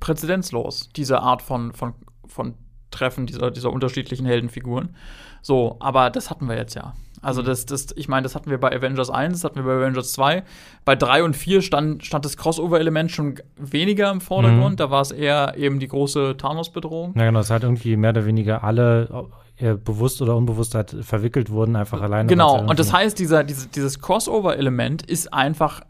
präzedenzlos, 0.00 0.88
diese 0.94 1.20
Art 1.20 1.42
von, 1.42 1.72
von, 1.72 1.94
von 2.26 2.54
Treffen 2.90 3.26
dieser, 3.26 3.50
dieser 3.50 3.72
unterschiedlichen 3.72 4.26
Heldenfiguren. 4.26 4.96
So, 5.42 5.76
aber 5.80 6.10
das 6.10 6.30
hatten 6.30 6.48
wir 6.48 6.56
jetzt 6.56 6.74
ja. 6.74 6.94
Also 7.22 7.42
mhm. 7.42 7.46
das, 7.46 7.66
das, 7.66 7.88
ich 7.96 8.08
meine, 8.08 8.22
das 8.22 8.34
hatten 8.34 8.50
wir 8.50 8.58
bei 8.58 8.74
Avengers 8.74 9.10
1, 9.10 9.34
das 9.34 9.44
hatten 9.44 9.56
wir 9.56 9.64
bei 9.64 9.76
Avengers 9.76 10.12
2. 10.12 10.42
Bei 10.84 10.96
3 10.96 11.22
und 11.24 11.36
4 11.36 11.62
stand, 11.62 12.04
stand 12.04 12.24
das 12.24 12.36
Crossover-Element 12.36 13.10
schon 13.10 13.40
weniger 13.56 14.10
im 14.10 14.20
Vordergrund. 14.20 14.72
Mhm. 14.72 14.76
Da 14.76 14.90
war 14.90 15.02
es 15.02 15.10
eher 15.10 15.54
eben 15.56 15.78
die 15.78 15.88
große 15.88 16.36
Thanos-Bedrohung. 16.36 17.14
Ja, 17.16 17.26
genau, 17.26 17.40
es 17.40 17.50
hat 17.50 17.62
irgendwie 17.62 17.96
mehr 17.96 18.10
oder 18.10 18.26
weniger 18.26 18.64
alle 18.64 19.08
bewusst 19.58 20.20
oder 20.20 20.36
unbewusst 20.36 20.74
halt 20.74 20.96
verwickelt 21.00 21.50
wurden, 21.50 21.76
einfach 21.76 22.02
alleine. 22.02 22.28
Genau, 22.28 22.60
und 22.60 22.78
das 22.78 22.92
heißt, 22.92 23.18
dieser, 23.18 23.44
diese, 23.44 23.68
dieses 23.68 24.00
Crossover-Element 24.00 25.02
ist 25.02 25.32
einfach 25.32 25.80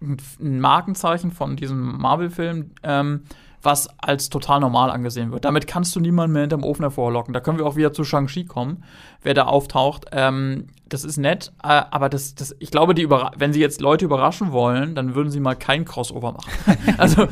ein 0.00 0.60
Markenzeichen 0.60 1.30
von 1.32 1.56
diesem 1.56 1.98
Marvel-Film. 1.98 2.72
Ähm, 2.82 3.22
was 3.64 3.88
als 3.98 4.28
total 4.28 4.60
normal 4.60 4.90
angesehen 4.90 5.32
wird. 5.32 5.44
Damit 5.44 5.66
kannst 5.66 5.96
du 5.96 6.00
niemanden 6.00 6.32
mehr 6.32 6.42
hinterm 6.42 6.64
Ofen 6.64 6.82
hervorlocken. 6.82 7.32
Da 7.32 7.40
können 7.40 7.58
wir 7.58 7.66
auch 7.66 7.76
wieder 7.76 7.92
zu 7.92 8.04
Shang-Chi 8.04 8.44
kommen, 8.44 8.84
wer 9.22 9.34
da 9.34 9.44
auftaucht. 9.44 10.06
Ähm, 10.12 10.66
das 10.88 11.04
ist 11.04 11.16
nett, 11.16 11.52
äh, 11.62 11.82
aber 11.90 12.08
das, 12.08 12.34
das, 12.34 12.54
ich 12.58 12.70
glaube, 12.70 12.94
die 12.94 13.08
wenn 13.08 13.52
sie 13.52 13.60
jetzt 13.60 13.80
Leute 13.80 14.04
überraschen 14.04 14.52
wollen, 14.52 14.94
dann 14.94 15.14
würden 15.14 15.30
sie 15.30 15.40
mal 15.40 15.54
kein 15.54 15.84
Crossover 15.84 16.32
machen. 16.32 16.52
also 16.98 17.26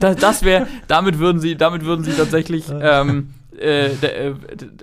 das, 0.00 0.16
das 0.16 0.42
wäre, 0.42 0.66
damit 0.88 1.18
würden 1.18 1.40
sie, 1.40 1.56
damit 1.56 1.84
würden 1.84 2.04
sie 2.04 2.12
tatsächlich 2.12 2.66
ähm, 2.80 3.34
äh, 3.58 3.92
äh, 3.92 4.34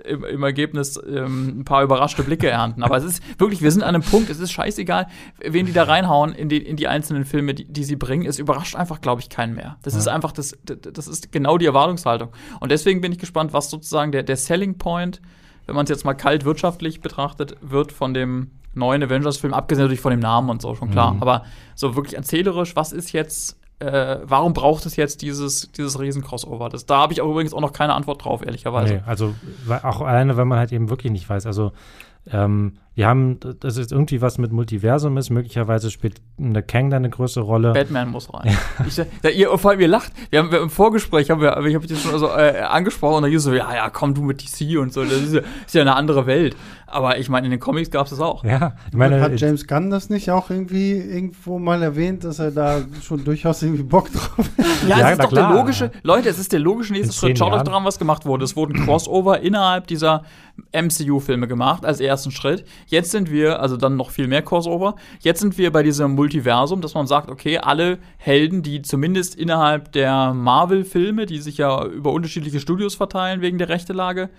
im, 0.04 0.24
im, 0.24 0.42
Ergebnis 0.42 1.00
ähm, 1.06 1.60
ein 1.60 1.64
paar 1.64 1.82
überraschte 1.82 2.22
Blicke 2.22 2.48
ernten. 2.48 2.82
Aber 2.82 2.96
es 2.96 3.04
ist 3.04 3.22
wirklich, 3.38 3.62
wir 3.62 3.70
sind 3.70 3.82
an 3.82 3.94
einem 3.94 4.02
Punkt, 4.02 4.30
es 4.30 4.40
ist 4.40 4.52
scheißegal, 4.52 5.06
wen 5.40 5.66
die 5.66 5.72
da 5.72 5.84
reinhauen 5.84 6.32
in 6.32 6.48
die, 6.48 6.58
in 6.58 6.76
die 6.76 6.88
einzelnen 6.88 7.24
Filme, 7.24 7.54
die, 7.54 7.64
die 7.64 7.84
sie 7.84 7.96
bringen. 7.96 8.26
Es 8.26 8.38
überrascht 8.38 8.76
einfach, 8.76 9.00
glaube 9.00 9.20
ich, 9.20 9.28
keinen 9.28 9.54
mehr. 9.54 9.76
Das 9.82 9.94
ja. 9.94 10.00
ist 10.00 10.08
einfach, 10.08 10.32
das, 10.32 10.56
das 10.64 11.06
ist 11.06 11.32
genau 11.32 11.58
die 11.58 11.66
Erwartungshaltung. 11.66 12.30
Und 12.60 12.72
deswegen 12.72 13.00
bin 13.00 13.12
ich 13.12 13.18
gespannt, 13.18 13.52
was 13.52 13.70
sozusagen 13.70 14.12
der, 14.12 14.22
der 14.22 14.36
Selling 14.36 14.78
Point, 14.78 15.20
wenn 15.66 15.74
man 15.74 15.84
es 15.84 15.90
jetzt 15.90 16.04
mal 16.04 16.14
kalt 16.14 16.44
wirtschaftlich 16.44 17.00
betrachtet, 17.00 17.56
wird 17.60 17.92
von 17.92 18.14
dem 18.14 18.50
neuen 18.74 19.02
Avengers-Film, 19.02 19.54
abgesehen 19.54 19.84
natürlich 19.84 20.00
von 20.00 20.10
dem 20.10 20.20
Namen 20.20 20.50
und 20.50 20.60
so, 20.60 20.74
schon 20.74 20.90
klar. 20.90 21.14
Mhm. 21.14 21.22
Aber 21.22 21.44
so 21.74 21.96
wirklich 21.96 22.16
erzählerisch, 22.16 22.76
was 22.76 22.92
ist 22.92 23.12
jetzt 23.12 23.56
äh, 23.84 24.20
warum 24.24 24.52
braucht 24.52 24.86
es 24.86 24.96
jetzt 24.96 25.22
dieses, 25.22 25.70
dieses 25.72 25.98
Riesen-Crossover? 25.98 26.68
Das, 26.68 26.86
da 26.86 26.98
habe 26.98 27.12
ich 27.12 27.20
auch 27.20 27.30
übrigens 27.30 27.54
auch 27.54 27.60
noch 27.60 27.72
keine 27.72 27.94
Antwort 27.94 28.24
drauf, 28.24 28.44
ehrlicherweise. 28.44 28.94
Nee, 28.94 29.00
also 29.06 29.34
auch 29.82 30.00
alleine, 30.00 30.36
wenn 30.36 30.48
man 30.48 30.58
halt 30.58 30.72
eben 30.72 30.90
wirklich 30.90 31.12
nicht 31.12 31.28
weiß. 31.28 31.46
Also 31.46 31.72
ähm, 32.30 32.78
wir 32.94 33.08
haben, 33.08 33.38
das 33.60 33.76
ist 33.76 33.92
irgendwie 33.92 34.22
was 34.22 34.38
mit 34.38 34.52
Multiversum 34.52 35.16
ist, 35.18 35.28
möglicherweise 35.28 35.90
spielt 35.90 36.22
eine 36.38 36.62
Kang 36.62 36.90
da 36.90 36.96
eine 36.96 37.10
größere 37.10 37.44
Rolle. 37.44 37.72
Batman 37.72 38.08
muss 38.08 38.32
rein. 38.32 38.56
ich, 38.86 38.96
ja, 38.96 39.30
ihr, 39.30 39.58
vor 39.58 39.72
allem, 39.72 39.80
ihr 39.80 39.88
lacht. 39.88 40.12
Wir 40.30 40.38
haben 40.38 40.52
wir 40.52 40.60
im 40.60 40.70
Vorgespräch, 40.70 41.30
haben 41.30 41.40
wir, 41.40 41.58
ich 41.66 41.74
habe 41.74 41.86
dich 41.86 42.00
schon 42.00 42.18
so 42.18 42.28
äh, 42.28 42.60
angesprochen 42.60 43.16
und 43.16 43.22
dann 43.24 43.30
hieß 43.32 43.42
so, 43.42 43.52
ja, 43.52 43.74
ja, 43.74 43.90
komm 43.90 44.14
du 44.14 44.22
mit 44.22 44.42
DC 44.42 44.78
und 44.78 44.92
so, 44.92 45.02
das 45.02 45.12
ist 45.12 45.34
ja, 45.34 45.40
ist 45.66 45.74
ja 45.74 45.82
eine 45.82 45.96
andere 45.96 46.26
Welt. 46.26 46.56
Aber 46.94 47.18
ich 47.18 47.28
meine, 47.28 47.46
in 47.48 47.50
den 47.50 47.58
Comics 47.58 47.90
gab 47.90 48.04
es 48.04 48.10
das 48.10 48.20
auch. 48.20 48.44
Ja, 48.44 48.76
ich 48.88 48.96
meine, 48.96 49.20
hat 49.20 49.40
James 49.40 49.66
Gunn 49.66 49.90
das 49.90 50.10
nicht 50.10 50.30
auch 50.30 50.48
irgendwie 50.48 50.92
irgendwo 50.92 51.58
mal 51.58 51.82
erwähnt, 51.82 52.22
dass 52.22 52.38
er 52.38 52.52
da 52.52 52.82
schon 53.02 53.24
durchaus 53.24 53.62
irgendwie 53.62 53.82
Bock 53.82 54.12
drauf 54.12 54.38
hat? 54.38 54.88
Ja, 54.88 54.98
ja 55.00 55.06
es 55.06 55.12
ist 55.18 55.24
doch 55.24 55.30
klar. 55.30 55.48
der 55.48 55.58
logische, 55.58 55.90
Leute, 56.04 56.28
es 56.28 56.38
ist 56.38 56.52
der 56.52 56.60
logische 56.60 56.92
nächste 56.92 57.12
Schritt. 57.12 57.36
Schaut 57.36 57.52
euch 57.52 57.62
dran, 57.62 57.84
was 57.84 57.98
gemacht 57.98 58.26
wurde. 58.26 58.44
Es 58.44 58.54
wurden 58.54 58.74
Crossover 58.84 59.40
innerhalb 59.40 59.88
dieser 59.88 60.22
MCU-Filme 60.72 61.48
gemacht 61.48 61.84
als 61.84 61.98
ersten 61.98 62.30
Schritt. 62.30 62.64
Jetzt 62.86 63.10
sind 63.10 63.28
wir, 63.28 63.60
also 63.60 63.76
dann 63.76 63.96
noch 63.96 64.10
viel 64.10 64.28
mehr 64.28 64.42
Crossover. 64.42 64.94
Jetzt 65.18 65.40
sind 65.40 65.58
wir 65.58 65.72
bei 65.72 65.82
diesem 65.82 66.12
Multiversum, 66.12 66.80
dass 66.80 66.94
man 66.94 67.08
sagt, 67.08 67.28
okay, 67.28 67.58
alle 67.58 67.98
Helden, 68.18 68.62
die 68.62 68.82
zumindest 68.82 69.34
innerhalb 69.34 69.90
der 69.90 70.32
Marvel-Filme, 70.32 71.26
die 71.26 71.38
sich 71.38 71.58
ja 71.58 71.84
über 71.84 72.12
unterschiedliche 72.12 72.60
Studios 72.60 72.94
verteilen 72.94 73.40
wegen 73.40 73.58
der 73.58 73.68
Rechtelage, 73.68 74.30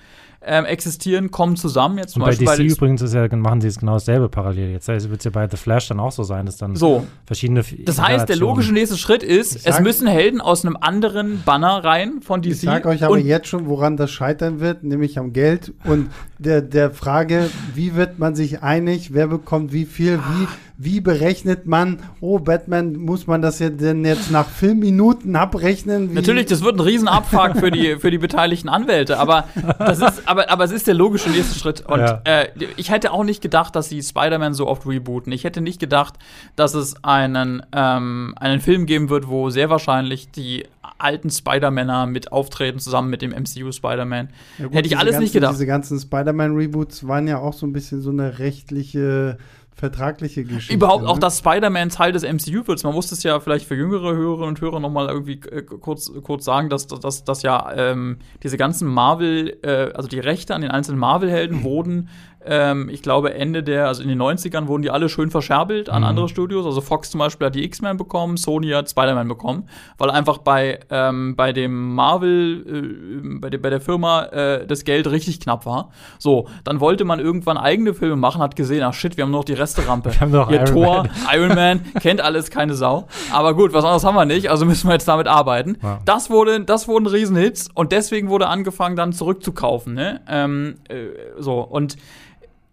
ähm, 0.46 0.66
existieren, 0.66 1.32
kommen 1.32 1.56
zusammen. 1.56 1.98
Jetzt 1.98 2.14
zum 2.14 2.22
und 2.22 2.30
bei 2.30 2.36
DC 2.36 2.46
bei 2.46 2.58
übrigens 2.58 3.02
ist 3.02 3.14
ja, 3.14 3.28
machen 3.36 3.62
sie 3.62 3.68
es 3.68 3.80
genau 3.80 3.94
dasselbe 3.94 4.30
parallel. 4.30 4.72
Jetzt 4.72 4.88
wird 4.88 5.20
es 5.20 5.24
ja 5.24 5.32
bei 5.32 5.48
The 5.50 5.58
Flash 5.58 5.88
dann 5.88 6.00
auch 6.00 6.12
so 6.12 6.24
sein, 6.24 6.46
dass 6.46 6.58
dann 6.58 6.76
so. 6.76 7.06
verschiedene. 7.26 7.64
Das 7.86 8.02
heißt, 8.02 8.30
der 8.30 8.36
logische 8.38 8.74
nächste 8.74 8.98
Schritt 8.98 9.24
ist, 9.24 9.64
sag, 9.64 9.74
es 9.74 9.80
müssen 9.82 10.08
Helden 10.08 10.42
aus 10.42 10.66
einem 10.66 10.78
anderen 10.80 11.44
Banner 11.44 11.84
rein 11.84 12.22
von 12.22 12.42
DC. 12.42 12.52
Ich 12.52 12.62
sage 12.62 12.88
euch 12.90 13.04
aber 13.04 13.18
jetzt 13.18 13.48
schon, 13.48 13.68
woran 13.68 13.98
das 13.98 14.12
scheitern 14.12 14.60
wird, 14.60 14.84
nämlich 14.84 15.18
am 15.18 15.34
Geld 15.34 15.74
und 15.84 16.10
der, 16.38 16.62
der 16.62 16.92
Frage, 16.92 17.50
wie 17.74 17.96
wird 17.96 18.20
man 18.20 18.36
sich 18.36 18.62
einig, 18.62 19.14
wer 19.14 19.28
bekommt 19.28 19.74
wie 19.74 19.86
viel, 19.86 20.20
wie 20.20 20.48
wie 20.78 21.00
berechnet 21.00 21.66
man, 21.66 22.00
oh, 22.20 22.40
Batman, 22.40 22.98
muss 22.98 23.28
man 23.28 23.42
das 23.42 23.60
ja 23.60 23.70
denn 23.70 24.04
jetzt 24.04 24.30
nach 24.30 24.48
Filmminuten 24.48 25.36
abrechnen? 25.36 26.14
Natürlich, 26.14 26.48
das 26.48 26.64
wird 26.64 26.76
ein 26.76 26.82
Riesenabfuck 26.82 27.58
für 27.58 27.72
die, 27.72 27.96
für 27.98 28.12
die 28.12 28.18
beteiligten 28.18 28.68
Anwälte, 28.68 29.18
aber, 29.18 29.46
das 29.80 30.00
ist, 30.00 30.28
aber, 30.28 30.50
aber 30.50 30.66
es 30.66 30.72
ist 30.72 30.88
der 30.88 30.94
logische 30.94 31.30
nächste 31.30 31.58
Schritt. 31.58 31.86
Und 31.86 32.00
ja. 32.00 32.22
äh, 32.26 32.48
ich 32.76 32.92
hätte 32.92 33.12
auch 33.12 33.24
nicht 33.24 33.42
gedacht, 33.42 33.76
dass 33.76 33.88
sie 33.88 34.02
Spider-Man 34.02 34.54
so 34.54 34.68
oft 34.68 34.86
rebooten. 34.86 35.32
Ich 35.32 35.46
hätte 35.46 35.62
nicht 35.62 35.80
gedacht, 35.80 36.16
dass 36.58 36.74
es 36.74 37.04
einen, 37.04 37.62
ähm, 37.72 38.36
einen 38.38 38.60
Film 38.60 38.86
geben 38.86 39.10
wird, 39.10 39.30
wo 39.30 39.50
sehr 39.50 39.70
wahrscheinlich 39.70 40.32
die 40.32 40.66
alten 40.98 41.30
Spider-Männer 41.30 42.06
mit 42.06 42.32
auftreten, 42.32 42.80
zusammen 42.80 43.10
mit 43.10 43.22
dem 43.22 43.32
MCU 43.32 43.72
Spider-Man. 43.72 44.30
Ja, 44.58 44.70
Hätte 44.72 44.88
ich 44.88 44.98
alles 44.98 45.12
ganzen, 45.12 45.24
nicht 45.24 45.34
gedacht. 45.34 45.54
Diese 45.54 45.66
ganzen 45.66 46.00
Spider-Man-Reboots 46.00 47.08
waren 47.08 47.28
ja 47.28 47.38
auch 47.38 47.54
so 47.54 47.66
ein 47.66 47.74
bisschen 47.74 48.02
so 48.02 48.10
eine 48.10 48.40
rechtliche 48.40 49.38
vertragliche 49.76 50.46
Geschichte. 50.46 50.74
Überhaupt 50.74 51.04
ne? 51.04 51.10
auch, 51.10 51.20
dass 51.20 51.40
Spider-Man 51.40 51.90
Teil 51.90 52.14
des 52.14 52.24
MCU 52.24 52.66
wird. 52.66 52.82
Man 52.86 52.94
muss 52.94 53.12
es 53.12 53.24
ja 53.24 53.42
vielleicht 53.42 53.68
für 53.68 53.76
jüngere 53.76 54.16
Hörerinnen 54.16 54.48
und 54.48 54.62
Hörer 54.62 54.80
noch 54.80 54.90
mal 54.90 55.08
irgendwie 55.08 55.42
äh, 55.52 55.64
kurz, 55.64 56.12
kurz 56.24 56.46
sagen, 56.46 56.70
dass, 56.70 56.88
dass, 56.88 57.26
dass 57.26 57.42
ja 57.42 57.74
ähm, 57.76 58.20
diese 58.42 58.58
ganzen 58.58 58.88
Marvel, 58.88 59.58
äh, 59.64 59.92
also 59.94 60.08
die 60.08 60.20
Rechte 60.20 60.56
an 60.56 60.62
den 60.62 60.72
einzelnen 60.72 61.00
Marvel-Helden 61.00 61.64
wurden 61.64 62.10
ähm, 62.48 62.90
ich 62.90 63.02
glaube, 63.02 63.34
Ende 63.34 63.64
der, 63.64 63.88
also 63.88 64.04
in 64.04 64.10
den 64.10 64.22
90ern 64.22 64.68
wurden 64.68 64.84
die 64.84 64.92
alle 64.92 65.10
schön 65.10 65.32
verscherbelt 65.32 65.90
an 65.90 66.02
mhm. 66.02 66.10
andere 66.10 66.30
Studios. 66.30 66.66
Also 66.66 66.82
Fox 66.82 67.10
zum 67.10 67.20
Beispiel 67.20 67.48
hat 67.48 67.56
die 67.56 67.64
X-Men 67.64 67.98
bekommen, 67.98 68.38
Sony 68.38 68.70
hat 68.70 68.90
Spider-Man 68.90 69.28
bekommen, 69.28 69.68
weil 69.98 70.10
einfach 70.12 70.40
bei, 70.40 70.80
ähm, 70.90 71.36
bei 71.36 71.54
dem 71.54 71.96
Marvel, 71.96 72.66
äh, 72.68 73.40
bei, 73.40 73.50
de, 73.50 73.60
bei 73.60 73.70
der 73.70 73.82
Firma 73.82 74.26
äh, 74.26 74.68
das 74.68 74.84
Geld 74.84 75.08
richtig 75.10 75.40
knapp 75.40 75.66
war. 75.66 75.90
So, 76.20 76.48
dann 76.64 76.80
wollte 76.80 77.06
man 77.06 77.20
irgendwann 77.20 77.58
eigene 77.58 77.94
Filme 77.94 78.16
machen, 78.16 78.42
hat 78.42 78.56
gesehen, 78.56 78.84
ach 78.84 78.94
shit, 78.94 79.18
wir 79.18 79.24
haben 79.24 79.32
noch 79.32 79.44
die 79.44 79.54
Resterampe. 79.54 80.12
Wir 80.16 80.22
haben 80.22 80.32
noch 80.32 80.48
Hier 80.50 80.62
Iron 80.62 80.74
Thor, 80.74 81.04
Man. 81.04 81.10
Iron 81.34 81.56
Man, 81.56 81.94
kennt 82.00 82.22
alles 82.22 82.50
keine 82.50 82.74
Sau. 82.74 83.08
Aber 83.34 83.54
gut, 83.54 83.74
was 83.74 83.84
anderes 83.84 84.04
haben 84.06 84.16
wir 84.16 84.26
nicht, 84.26 84.50
also 84.50 84.66
müssen 84.66 84.88
wir 84.88 84.94
jetzt 84.94 85.08
damit 85.08 85.28
arbeiten. 85.28 85.78
Ja. 85.82 86.00
Das, 86.06 86.30
wurde, 86.30 86.62
das 86.62 86.88
wurden 86.88 87.08
Riesenhits 87.08 87.70
und 87.74 87.92
deswegen 87.92 88.30
wurde 88.30 88.48
angefangen, 88.48 88.96
dann 88.96 89.14
zurückzukaufen. 89.14 89.94
Ne? 89.94 90.22
Ähm, 90.28 90.76
äh, 90.88 91.08
so, 91.38 91.60
und 91.60 91.98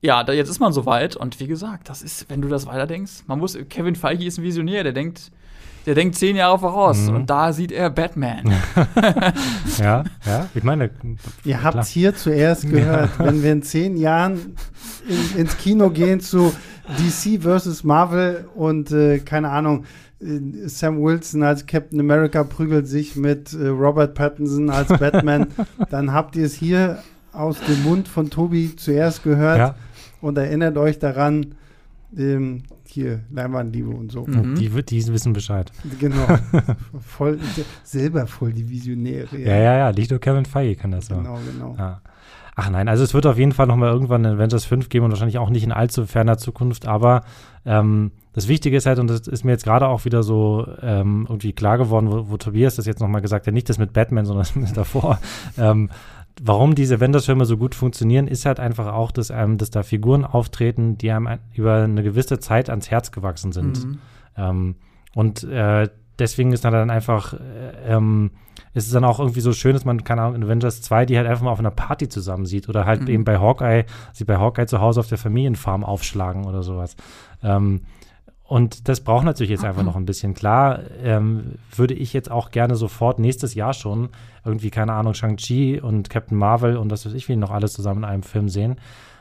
ja, 0.02 0.24
da, 0.24 0.32
jetzt 0.32 0.48
ist 0.48 0.58
man 0.58 0.72
soweit 0.72 1.14
und 1.14 1.38
wie 1.38 1.46
gesagt, 1.46 1.88
das 1.88 2.02
ist, 2.02 2.28
wenn 2.28 2.42
du 2.42 2.48
das 2.48 2.66
weiterdenkst, 2.66 3.22
man 3.28 3.38
muss, 3.38 3.56
Kevin 3.70 3.94
Feige 3.94 4.24
ist 4.26 4.36
ein 4.36 4.42
Visionär, 4.42 4.82
der 4.82 4.92
denkt, 4.92 5.30
der 5.86 5.94
denkt 5.94 6.16
zehn 6.16 6.34
Jahre 6.34 6.58
voraus 6.58 6.98
mhm. 7.02 7.14
und 7.14 7.30
da 7.30 7.52
sieht 7.52 7.70
er 7.70 7.88
Batman. 7.88 8.52
ja, 9.78 10.04
ja, 10.26 10.48
ich 10.54 10.64
meine. 10.64 10.90
Ihr 11.44 11.62
habt 11.62 11.84
hier 11.86 12.16
zuerst 12.16 12.68
gehört, 12.68 13.10
ja. 13.18 13.24
wenn 13.24 13.42
wir 13.44 13.52
in 13.52 13.62
zehn 13.62 13.96
Jahren 13.96 14.56
in, 15.08 15.40
ins 15.40 15.56
Kino 15.56 15.90
gehen 15.90 16.18
zu 16.18 16.52
DC 16.98 17.40
versus 17.40 17.84
Marvel 17.84 18.48
und 18.56 18.90
äh, 18.90 19.20
keine 19.20 19.50
Ahnung, 19.50 19.84
äh, 20.20 20.66
Sam 20.66 21.00
Wilson 21.00 21.44
als 21.44 21.66
Captain 21.66 22.00
America 22.00 22.42
prügelt 22.42 22.88
sich 22.88 23.14
mit 23.14 23.52
äh, 23.52 23.68
Robert 23.68 24.14
Pattinson 24.14 24.68
als 24.68 24.88
Batman, 24.88 25.46
dann 25.90 26.12
habt 26.12 26.34
ihr 26.34 26.46
es 26.46 26.54
hier 26.54 27.02
aus 27.32 27.60
dem 27.60 27.84
Mund 27.84 28.08
von 28.08 28.30
Tobi 28.30 28.74
zuerst 28.76 29.22
gehört. 29.22 29.58
Ja 29.58 29.74
und 30.22 30.38
erinnert 30.38 30.78
euch 30.78 30.98
daran, 30.98 31.54
ähm, 32.16 32.62
hier, 32.86 33.20
Leinwandliebe 33.30 33.90
und 33.90 34.12
so. 34.12 34.26
Mhm. 34.26 34.54
Die, 34.54 34.68
die 34.68 35.06
wissen 35.08 35.32
Bescheid. 35.32 35.72
Genau. 35.98 36.26
voll, 37.00 37.38
selber 37.84 38.26
voll 38.26 38.52
die 38.52 38.68
Visionäre. 38.68 39.38
Ja, 39.38 39.56
ja, 39.56 39.76
ja. 39.78 39.92
Nicht 39.92 40.10
nur 40.10 40.20
Kevin 40.20 40.44
Feige 40.44 40.76
kann 40.76 40.90
das 40.90 41.06
so. 41.06 41.16
Genau, 41.16 41.38
genau. 41.50 41.74
Ja. 41.78 42.00
Ach 42.54 42.68
nein, 42.68 42.86
also 42.88 43.02
es 43.02 43.14
wird 43.14 43.24
auf 43.24 43.38
jeden 43.38 43.52
Fall 43.52 43.66
noch 43.66 43.76
mal 43.76 43.90
irgendwann 43.90 44.26
ein 44.26 44.34
Avengers 44.34 44.66
5 44.66 44.90
geben 44.90 45.06
und 45.06 45.10
wahrscheinlich 45.10 45.38
auch 45.38 45.48
nicht 45.48 45.64
in 45.64 45.72
allzu 45.72 46.04
ferner 46.04 46.36
Zukunft, 46.36 46.86
aber 46.86 47.22
ähm, 47.64 48.12
das 48.34 48.46
Wichtige 48.46 48.76
ist 48.76 48.84
halt, 48.84 48.98
und 48.98 49.08
das 49.08 49.26
ist 49.26 49.42
mir 49.44 49.52
jetzt 49.52 49.64
gerade 49.64 49.88
auch 49.88 50.04
wieder 50.04 50.22
so 50.22 50.66
ähm, 50.82 51.24
irgendwie 51.28 51.54
klar 51.54 51.78
geworden, 51.78 52.10
wo, 52.10 52.28
wo 52.28 52.36
Tobias 52.36 52.76
das 52.76 52.84
jetzt 52.84 53.00
noch 53.00 53.08
mal 53.08 53.20
gesagt 53.20 53.46
hat, 53.46 53.54
nicht 53.54 53.70
das 53.70 53.78
mit 53.78 53.94
Batman, 53.94 54.26
sondern 54.26 54.46
das 54.60 54.74
davor, 54.74 55.18
ähm, 55.58 55.88
warum 56.40 56.74
diese 56.74 56.96
Avengers-Filme 56.96 57.44
so 57.44 57.56
gut 57.56 57.74
funktionieren, 57.74 58.26
ist 58.26 58.46
halt 58.46 58.60
einfach 58.60 58.92
auch, 58.92 59.10
dass, 59.10 59.30
ähm, 59.30 59.58
dass 59.58 59.70
da 59.70 59.82
Figuren 59.82 60.24
auftreten, 60.24 60.98
die 60.98 61.10
einem 61.10 61.38
über 61.54 61.82
eine 61.82 62.02
gewisse 62.02 62.38
Zeit 62.38 62.70
ans 62.70 62.90
Herz 62.90 63.12
gewachsen 63.12 63.52
sind. 63.52 63.84
Mhm. 63.84 63.98
Ähm, 64.36 64.74
und 65.14 65.44
äh, 65.44 65.88
deswegen 66.18 66.52
ist 66.52 66.64
dann 66.64 66.90
einfach, 66.90 67.34
äh, 67.34 67.94
ähm, 67.94 68.30
ist 68.74 68.86
es 68.86 68.92
dann 68.92 69.04
auch 69.04 69.18
irgendwie 69.18 69.40
so 69.40 69.52
schön, 69.52 69.74
dass 69.74 69.84
man, 69.84 70.04
keine 70.04 70.22
Ahnung, 70.22 70.36
in 70.36 70.44
Avengers 70.44 70.80
2 70.82 71.06
die 71.06 71.16
halt 71.16 71.26
einfach 71.26 71.44
mal 71.44 71.50
auf 71.50 71.58
einer 71.58 71.70
Party 71.70 72.08
zusammen 72.08 72.46
sieht 72.46 72.68
oder 72.68 72.86
halt 72.86 73.02
mhm. 73.02 73.08
eben 73.08 73.24
bei 73.24 73.38
Hawkeye, 73.38 73.84
sie 74.12 74.24
bei 74.24 74.38
Hawkeye 74.38 74.66
zu 74.66 74.80
Hause 74.80 75.00
auf 75.00 75.08
der 75.08 75.18
Familienfarm 75.18 75.84
aufschlagen 75.84 76.46
oder 76.46 76.62
sowas. 76.62 76.96
Ähm, 77.42 77.82
und 78.52 78.86
das 78.86 79.00
braucht 79.00 79.24
natürlich 79.24 79.48
jetzt 79.48 79.64
einfach 79.64 79.82
noch 79.82 79.96
ein 79.96 80.04
bisschen. 80.04 80.34
Klar, 80.34 80.80
ähm, 81.02 81.52
würde 81.74 81.94
ich 81.94 82.12
jetzt 82.12 82.30
auch 82.30 82.50
gerne 82.50 82.76
sofort 82.76 83.18
nächstes 83.18 83.54
Jahr 83.54 83.72
schon 83.72 84.10
irgendwie, 84.44 84.68
keine 84.68 84.92
Ahnung, 84.92 85.14
Shang-Chi 85.14 85.80
und 85.80 86.10
Captain 86.10 86.36
Marvel 86.36 86.76
und 86.76 86.90
das 86.90 87.06
weiß 87.06 87.14
ich, 87.14 87.30
wie 87.30 87.36
noch 87.36 87.50
alles 87.50 87.72
zusammen 87.72 88.00
in 88.00 88.10
einem 88.10 88.22
Film 88.22 88.50
sehen. 88.50 88.76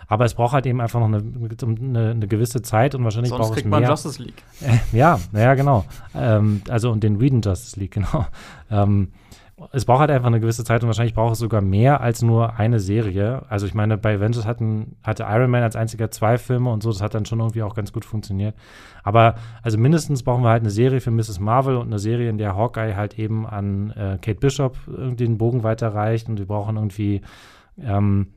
Aber 0.10 0.26
es 0.26 0.34
braucht 0.34 0.52
halt 0.52 0.66
eben 0.66 0.82
einfach 0.82 1.00
noch 1.00 1.08
eine, 1.08 1.24
eine, 1.24 2.12
eine 2.12 2.28
gewisse 2.28 2.62
Zeit 2.62 2.94
und 2.94 3.06
wahrscheinlich 3.06 3.30
Sonst 3.30 3.48
braucht 3.48 3.58
es 3.58 3.64
mehr. 3.64 3.80
man 3.80 3.90
Justice 3.90 4.22
League. 4.22 4.44
Äh, 4.60 4.80
ja, 4.98 5.18
naja, 5.32 5.54
genau. 5.54 5.86
Ähm, 6.14 6.62
also 6.68 6.92
und 6.92 7.02
den 7.02 7.22
Whedon 7.22 7.40
Justice 7.40 7.80
League, 7.80 7.92
genau. 7.94 8.26
Ähm, 8.70 9.14
es 9.72 9.86
braucht 9.86 10.02
halt 10.02 10.12
einfach 10.12 10.28
eine 10.28 10.40
gewisse 10.40 10.64
Zeit 10.64 10.84
und 10.84 10.88
wahrscheinlich 10.88 11.14
braucht 11.14 11.34
es 11.34 11.40
sogar 11.40 11.62
mehr 11.62 12.02
als 12.02 12.22
nur 12.22 12.58
eine 12.58 12.80
Serie. 12.80 13.44
Also 13.50 13.66
ich 13.66 13.74
meine, 13.74 13.98
bei 13.98 14.16
Avengers 14.16 14.46
hatten, 14.46 14.96
hatte 15.04 15.24
Iron 15.24 15.52
Man 15.52 15.64
als 15.64 15.76
einziger 15.76 16.12
zwei 16.12 16.38
Filme 16.38 16.72
und 16.72 16.84
so, 16.84 16.92
das 16.92 17.02
hat 17.02 17.14
dann 17.14 17.26
schon 17.26 17.40
irgendwie 17.40 17.64
auch 17.64 17.76
ganz 17.76 17.92
gut 17.94 18.06
funktioniert. 18.06 18.56
Aber 19.04 19.36
also 19.62 19.78
mindestens 19.78 20.24
brauchen 20.24 20.44
wir 20.44 20.50
halt 20.50 20.64
eine 20.64 20.72
Serie 20.72 21.02
für 21.02 21.12
Mrs. 21.12 21.40
Marvel 21.40 21.78
und 21.78 21.88
eine 21.88 22.00
Serie, 22.00 22.30
in 22.30 22.38
der 22.38 22.56
Hawkeye 22.56 22.96
halt 22.96 23.18
eben 23.20 23.46
an 23.46 23.92
äh, 23.92 24.18
Kate 24.22 24.40
Bishop 24.40 24.78
den 24.88 25.38
Bogen 25.38 25.64
weiterreicht 25.64 26.30
und 26.30 26.40
wir 26.40 26.48
brauchen 26.48 26.76
irgendwie 26.78 27.22
ähm, 27.80 28.28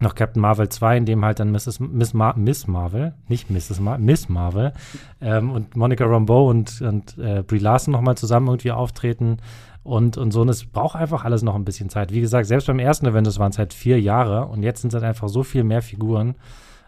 noch 0.00 0.14
Captain 0.14 0.40
Marvel 0.42 0.68
2, 0.68 0.98
in 0.98 1.06
dem 1.06 1.24
halt 1.24 1.40
dann 1.40 1.52
Mrs. 1.52 1.80
Miss, 1.80 2.14
Mar 2.14 2.36
Miss 2.36 2.66
Marvel, 2.66 3.14
nicht 3.28 3.50
Mrs. 3.50 3.80
Mar 3.80 3.98
Miss 3.98 4.28
Marvel 4.28 4.72
ähm, 5.20 5.50
und 5.50 5.76
Monica 5.76 6.04
Rambeau 6.04 6.48
und, 6.48 6.80
und 6.82 7.16
äh, 7.18 7.42
Brie 7.42 7.58
Larson 7.58 7.92
nochmal 7.92 8.16
zusammen 8.16 8.48
irgendwie 8.48 8.72
auftreten 8.72 9.38
und, 9.84 10.16
und 10.16 10.32
so. 10.32 10.40
Und 10.40 10.48
es 10.48 10.64
braucht 10.64 10.96
einfach 10.96 11.24
alles 11.24 11.42
noch 11.42 11.54
ein 11.54 11.64
bisschen 11.64 11.90
Zeit. 11.90 12.12
Wie 12.12 12.20
gesagt, 12.20 12.46
selbst 12.46 12.66
beim 12.66 12.78
ersten 12.80 13.06
Avengers 13.06 13.38
waren 13.38 13.50
es 13.50 13.58
halt 13.58 13.72
vier 13.72 14.00
Jahre 14.00 14.46
und 14.46 14.62
jetzt 14.62 14.80
sind 14.80 14.88
es 14.88 14.94
halt 14.94 15.04
einfach 15.04 15.28
so 15.28 15.42
viel 15.42 15.62
mehr 15.62 15.82
Figuren. 15.82 16.34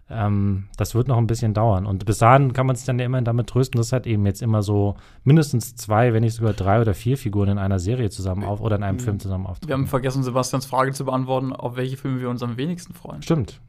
Ähm, 0.08 0.68
das 0.76 0.94
wird 0.94 1.08
noch 1.08 1.18
ein 1.18 1.26
bisschen 1.26 1.52
dauern. 1.52 1.84
Und 1.84 2.04
bis 2.04 2.18
dahin 2.18 2.52
kann 2.52 2.66
man 2.66 2.76
sich 2.76 2.86
dann 2.86 2.98
ja 2.98 3.04
immer 3.04 3.20
damit 3.22 3.48
trösten, 3.48 3.78
dass 3.78 3.92
halt 3.92 4.06
eben 4.06 4.24
jetzt 4.24 4.40
immer 4.40 4.62
so 4.62 4.94
mindestens 5.24 5.74
zwei, 5.74 6.12
wenn 6.12 6.22
nicht 6.22 6.34
sogar 6.34 6.52
drei 6.52 6.80
oder 6.80 6.94
vier 6.94 7.18
Figuren 7.18 7.48
in 7.48 7.58
einer 7.58 7.80
Serie 7.80 8.08
zusammen 8.10 8.44
auf 8.44 8.60
oder 8.60 8.76
in 8.76 8.84
einem 8.84 9.00
Film 9.00 9.18
zusammen 9.18 9.46
auftreten. 9.46 9.68
Wir 9.68 9.74
haben 9.74 9.88
vergessen, 9.88 10.22
Sebastians 10.22 10.64
Frage 10.64 10.92
zu 10.92 11.04
beantworten, 11.04 11.52
auf 11.52 11.76
welche 11.76 11.96
Filme 11.96 12.20
wir 12.20 12.30
uns 12.30 12.40
am 12.44 12.56
wenigsten 12.56 12.94
freuen. 12.94 13.20
Stimmt. 13.22 13.60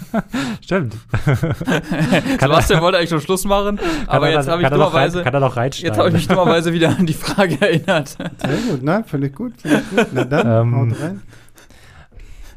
Stimmt. 0.62 0.96
Sebastian 2.40 2.80
wollte 2.80 2.96
eigentlich 2.96 3.10
schon 3.10 3.20
Schluss 3.20 3.44
machen, 3.44 3.78
aber 4.06 4.30
jetzt 4.30 4.48
habe 4.48 4.62
ich 4.62 4.68
dummerweise. 4.68 5.22
Kann 5.22 5.34
er 5.34 5.40
noch 5.40 5.54
Jetzt 5.56 5.98
habe 5.98 6.08
ich 6.08 6.14
mich 6.14 6.28
dummerweise 6.28 6.72
wieder 6.72 6.96
an 6.96 7.04
die 7.04 7.12
Frage 7.12 7.60
erinnert. 7.60 8.08
Sehr 8.08 8.56
gut, 8.70 8.82
ne? 8.82 9.04
Ich 9.06 9.34
gut. 9.34 9.52
Ich 9.62 9.72
gut. 9.90 10.06
Na 10.12 10.24
dann, 10.24 10.46
ähm, 10.46 10.76
haut 10.92 11.00
rein. 11.00 11.22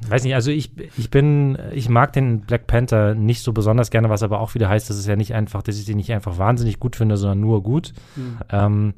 Weiß 0.10 0.24
nicht, 0.24 0.36
also 0.36 0.52
ich, 0.52 0.72
ich 0.98 1.10
bin, 1.10 1.58
ich 1.74 1.90
mag 1.90 2.14
den 2.14 2.42
Black 2.42 2.68
Panther 2.68 3.16
nicht 3.16 3.42
so 3.42 3.54
besonders 3.54 3.90
gerne, 3.90 4.10
was 4.10 4.24
aber 4.24 4.40
auch 4.40 4.54
wieder 4.54 4.70
heißt, 4.70 4.90
dass 4.90 4.98
es 4.98 5.08
ja 5.08 5.16
nicht 5.16 5.34
einfach, 5.34 5.64
dass 5.64 5.78
ich 5.78 5.86
den 5.86 5.98
nicht 5.98 6.12
einfach 6.12 6.38
wahnsinnig 6.38 6.80
gut 6.80 6.96
finde, 6.96 7.18
sondern 7.18 7.40
nur 7.40 7.64
gut. 7.64 7.94
Mhm. 8.16 8.38
Ähm, 8.50 8.94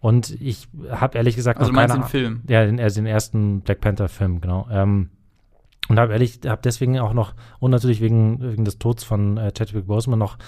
und 0.00 0.30
ich 0.40 0.68
habe 0.90 1.18
ehrlich 1.18 1.36
gesagt 1.36 1.58
also 1.58 1.72
noch 1.72 1.80
keine, 1.80 1.94
den 1.94 2.02
Film? 2.04 2.42
Ja, 2.48 2.64
den, 2.64 2.78
also 2.78 3.00
den 3.00 3.06
ersten 3.06 3.60
Black 3.62 3.80
Panther 3.80 4.08
Film, 4.08 4.40
genau. 4.40 4.68
Ähm, 4.70 5.10
und 5.88 5.98
habe 5.98 6.12
ehrlich, 6.12 6.40
habe 6.46 6.62
deswegen 6.64 6.98
auch 6.98 7.12
noch 7.12 7.34
und 7.58 7.70
natürlich 7.70 8.00
wegen, 8.00 8.38
wegen 8.40 8.64
des 8.64 8.78
Todes 8.78 9.04
von 9.04 9.36
äh, 9.36 9.52
Chadwick 9.52 9.86
Boseman 9.86 10.18
noch 10.18 10.38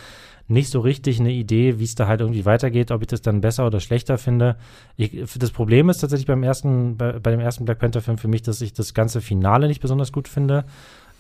nicht 0.48 0.70
so 0.70 0.80
richtig 0.80 1.18
eine 1.18 1.32
Idee, 1.32 1.78
wie 1.78 1.84
es 1.84 1.96
da 1.96 2.06
halt 2.06 2.20
irgendwie 2.20 2.44
weitergeht, 2.44 2.90
ob 2.92 3.02
ich 3.02 3.08
das 3.08 3.20
dann 3.20 3.40
besser 3.40 3.66
oder 3.66 3.80
schlechter 3.80 4.16
finde. 4.16 4.56
Ich, 4.96 5.10
das 5.38 5.50
Problem 5.50 5.88
ist 5.88 5.98
tatsächlich 5.98 6.26
beim 6.26 6.42
ersten, 6.42 6.96
bei, 6.96 7.18
bei 7.18 7.32
dem 7.32 7.40
ersten 7.40 7.64
Black 7.64 7.80
Panther-Film 7.80 8.18
für 8.18 8.28
mich, 8.28 8.42
dass 8.42 8.60
ich 8.60 8.72
das 8.72 8.94
ganze 8.94 9.20
Finale 9.20 9.66
nicht 9.66 9.80
besonders 9.80 10.12
gut 10.12 10.28
finde. 10.28 10.64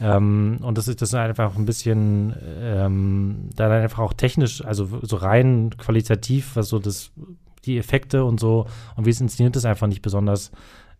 Ähm, 0.00 0.58
und 0.62 0.78
das 0.78 0.88
ist 0.88 1.02
das 1.02 1.14
einfach 1.14 1.56
ein 1.56 1.66
bisschen 1.66 2.34
ähm, 2.60 3.48
dann 3.56 3.72
einfach 3.72 3.98
auch 3.98 4.12
technisch, 4.12 4.64
also 4.64 4.88
so 5.02 5.16
rein 5.16 5.70
qualitativ, 5.76 6.54
was 6.54 6.68
so 6.68 6.78
das, 6.78 7.10
die 7.64 7.78
Effekte 7.78 8.24
und 8.24 8.38
so 8.38 8.66
und 8.94 9.06
wie 9.06 9.10
es 9.10 9.20
inszeniert 9.20 9.56
ist, 9.56 9.64
einfach 9.64 9.88
nicht 9.88 10.02
besonders 10.02 10.52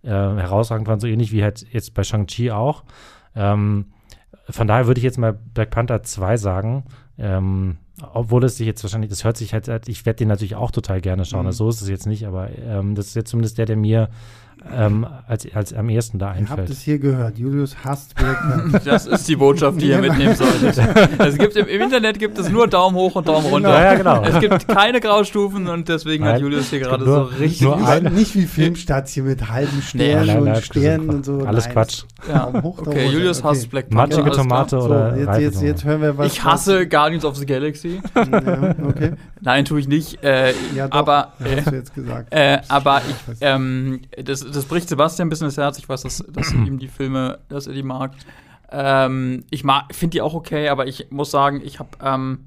äh, 0.07 0.11
herausragend 0.11 0.89
waren, 0.89 1.01
so 1.01 1.07
ähnlich 1.07 1.33
wie 1.33 1.43
halt 1.43 1.67
jetzt 1.73 1.93
bei 1.95 2.03
Shang-Chi 2.03 2.51
auch. 2.53 2.85
Ähm, 3.35 3.87
von 4.49 4.67
daher 4.67 4.87
würde 4.87 4.99
ich 4.99 5.05
jetzt 5.05 5.19
mal 5.19 5.33
Black 5.33 5.71
Panther 5.71 6.03
2 6.03 6.37
sagen. 6.37 6.85
Ähm, 7.19 7.77
obwohl 8.13 8.45
es 8.45 8.59
sich 8.59 8.67
jetzt 8.67 8.83
wahrscheinlich, 8.85 9.11
das 9.11 9.25
hört 9.25 9.37
sich 9.37 9.55
halt, 9.55 9.69
ich 9.89 10.05
werde 10.05 10.19
den 10.19 10.29
natürlich 10.29 10.55
auch 10.55 10.71
total 10.71 11.01
gerne 11.01 11.25
schauen. 11.25 11.43
Mhm. 11.43 11.47
Also 11.47 11.65
so 11.65 11.71
ist 11.71 11.83
es 11.83 11.89
jetzt 11.89 12.07
nicht, 12.07 12.27
aber 12.27 12.51
ähm, 12.59 12.95
das 12.95 13.09
ist 13.09 13.15
jetzt 13.15 13.31
zumindest 13.31 13.59
der, 13.59 13.67
der 13.67 13.77
mir 13.77 14.11
ähm, 14.75 15.07
als, 15.27 15.47
als 15.55 15.73
am 15.73 15.89
ersten 15.89 16.19
da 16.19 16.31
einfällt. 16.31 16.59
Ihr 16.59 16.63
habt 16.63 16.71
es 16.71 16.81
hier 16.83 16.99
gehört. 16.99 17.39
Julius 17.39 17.77
hasst 17.85 18.15
Black 18.15 18.41
Panther. 18.41 18.81
Das 18.85 19.07
ist 19.07 19.29
die 19.29 19.37
Botschaft, 19.37 19.81
die 19.81 19.89
ihr 19.89 19.99
mitnehmen 20.01 20.35
solltet. 20.35 20.79
Es 21.19 21.39
gibt 21.39 21.57
im, 21.57 21.67
im, 21.67 21.83
Internet 21.83 22.19
gibt 22.19 22.39
es 22.39 22.49
nur 22.49 22.69
Daumen 22.69 22.97
hoch 22.97 23.15
und 23.17 23.29
Daumen 23.29 23.45
genau. 23.45 23.55
runter. 23.55 23.83
Ja, 23.83 23.95
genau. 23.95 24.23
Es 24.23 24.41
gibt 24.41 24.69
keine 24.69 25.01
Graustufen 25.01 25.69
und 25.69 25.89
deswegen 25.89 26.25
nein, 26.25 26.35
hat 26.35 26.41
Julius 26.41 26.71
hier 26.71 26.81
gerade 26.81 27.05
so 27.05 27.23
richtig. 27.23 27.63
Nur 27.63 27.87
ein, 27.87 28.05
nicht 28.15 28.35
wie 28.35 28.47
Filmstadt 28.47 29.09
hier 29.09 29.25
mit 29.25 29.49
halben 29.49 29.83
Sternen 29.83 30.27
nein, 30.27 30.45
nein, 30.45 30.55
und 30.55 30.65
Sternen 30.65 31.11
und 31.11 31.25
so. 31.25 31.41
Alles 31.41 31.65
nein, 31.65 31.75
Quatsch. 31.75 32.05
Ja. 32.29 32.49
okay, 32.63 33.09
Julius 33.09 33.41
okay. 33.41 33.49
hasst 33.49 33.71
Black 33.71 33.91
Panther. 33.91 34.19
Matschige 34.19 34.37
Tomate 34.37 34.79
oder 34.79 35.15
so, 35.15 35.21
jetzt, 35.21 35.41
jetzt, 35.41 35.63
jetzt, 35.63 35.85
hören 35.85 36.03
wir 36.03 36.17
was. 36.19 36.33
Ich 36.33 36.45
hasse 36.45 36.81
was. 36.81 36.89
Guardians 36.89 37.25
of 37.25 37.37
the 37.37 37.47
Galaxy. 37.47 38.01
ja, 38.17 38.75
okay. 38.87 39.13
Nein, 39.41 39.65
tue 39.65 39.81
ich 39.81 39.89
nicht. 39.89 40.23
Äh, 40.23 40.53
ja, 40.75 40.89
doch. 40.89 40.99
aber, 40.99 41.33
äh, 41.45 41.57
hast 41.57 41.71
du 41.71 41.77
jetzt 41.77 41.95
gesagt. 41.95 42.33
Äh, 42.33 42.59
aber 42.69 43.03
ich, 43.09 43.37
ähm, 43.41 44.01
das, 44.23 44.41
das 44.41 44.56
bricht 44.65 44.89
Sebastian 44.89 45.27
ein 45.27 45.31
bisschen 45.31 45.49
das 45.49 45.57
Herz. 45.57 45.79
Ich 45.79 45.89
weiß, 45.89 46.03
dass, 46.03 46.25
dass 46.29 46.53
ihm 46.53 46.79
die 46.79 46.89
Filme, 46.89 47.39
dass 47.49 47.67
er 47.67 47.75
die 47.75 47.83
mag. 47.83 48.13
Ähm, 48.71 49.45
ich 49.51 49.63
finde 49.93 50.13
die 50.13 50.23
auch 50.23 50.35
okay, 50.35 50.69
aber 50.69 50.87
ich 50.87 51.11
muss 51.11 51.31
sagen, 51.31 51.61
ich 51.65 51.79
habe 51.79 51.91
ähm, 52.03 52.47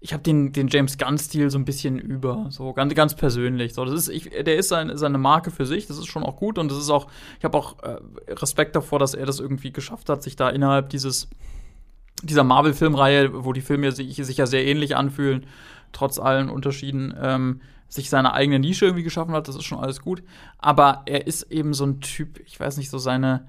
ich 0.00 0.12
habe 0.12 0.22
den, 0.22 0.52
den 0.52 0.68
James 0.68 0.96
Gunn-Stil 0.96 1.50
so 1.50 1.58
ein 1.58 1.64
bisschen 1.64 1.98
über, 1.98 2.46
so 2.50 2.72
ganz, 2.72 2.94
ganz 2.94 3.16
persönlich. 3.16 3.74
So, 3.74 3.84
das 3.84 3.94
ist, 3.94 4.08
ich, 4.08 4.30
der 4.30 4.56
ist 4.56 4.68
sein, 4.68 4.96
seine 4.96 5.18
Marke 5.18 5.50
für 5.50 5.66
sich, 5.66 5.86
das 5.86 5.98
ist 5.98 6.06
schon 6.06 6.22
auch 6.22 6.36
gut 6.36 6.58
und 6.58 6.70
das 6.70 6.78
ist 6.78 6.90
auch, 6.90 7.08
ich 7.38 7.44
habe 7.44 7.58
auch 7.58 7.82
äh, 7.82 7.98
Respekt 8.28 8.76
davor, 8.76 9.00
dass 9.00 9.14
er 9.14 9.26
das 9.26 9.40
irgendwie 9.40 9.72
geschafft 9.72 10.08
hat, 10.08 10.22
sich 10.22 10.36
da 10.36 10.50
innerhalb 10.50 10.90
dieses, 10.90 11.28
dieser 12.22 12.44
Marvel-Filmreihe, 12.44 13.44
wo 13.44 13.52
die 13.52 13.60
Filme 13.60 13.90
sich, 13.90 14.14
sich 14.14 14.36
ja 14.36 14.46
sehr 14.46 14.64
ähnlich 14.64 14.94
anfühlen, 14.94 15.46
trotz 15.90 16.20
allen 16.20 16.48
Unterschieden, 16.48 17.12
ähm, 17.20 17.60
sich 17.88 18.10
seine 18.10 18.34
eigene 18.34 18.58
Nische 18.58 18.84
irgendwie 18.86 19.02
geschaffen 19.02 19.34
hat, 19.34 19.48
das 19.48 19.56
ist 19.56 19.64
schon 19.64 19.78
alles 19.78 20.00
gut. 20.00 20.22
Aber 20.58 21.02
er 21.06 21.26
ist 21.26 21.50
eben 21.50 21.74
so 21.74 21.84
ein 21.84 22.00
Typ, 22.00 22.40
ich 22.40 22.58
weiß 22.58 22.76
nicht, 22.76 22.90
so 22.90 22.98
seine, 22.98 23.46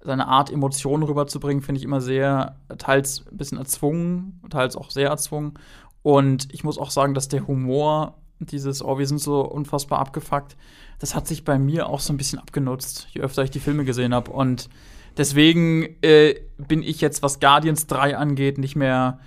seine 0.00 0.28
Art, 0.28 0.50
Emotionen 0.52 1.02
rüberzubringen, 1.02 1.62
finde 1.62 1.78
ich 1.78 1.84
immer 1.84 2.00
sehr, 2.00 2.56
teils 2.76 3.24
ein 3.30 3.36
bisschen 3.36 3.58
erzwungen, 3.58 4.40
teils 4.50 4.76
auch 4.76 4.90
sehr 4.90 5.08
erzwungen. 5.08 5.54
Und 6.02 6.52
ich 6.52 6.64
muss 6.64 6.78
auch 6.78 6.90
sagen, 6.90 7.14
dass 7.14 7.28
der 7.28 7.46
Humor, 7.46 8.18
dieses, 8.38 8.84
oh, 8.84 8.98
wir 8.98 9.06
sind 9.06 9.20
so 9.20 9.40
unfassbar 9.40 9.98
abgefuckt, 9.98 10.56
das 10.98 11.14
hat 11.14 11.26
sich 11.26 11.44
bei 11.44 11.58
mir 11.58 11.88
auch 11.88 12.00
so 12.00 12.12
ein 12.12 12.16
bisschen 12.16 12.38
abgenutzt, 12.38 13.08
je 13.12 13.20
öfter 13.20 13.42
ich 13.42 13.50
die 13.50 13.60
Filme 13.60 13.84
gesehen 13.84 14.14
habe. 14.14 14.30
Und 14.30 14.68
deswegen 15.16 15.96
äh, 16.02 16.34
bin 16.58 16.82
ich 16.82 17.00
jetzt, 17.00 17.22
was 17.22 17.40
Guardians 17.40 17.86
3 17.86 18.16
angeht, 18.16 18.58
nicht 18.58 18.76
mehr 18.76 19.18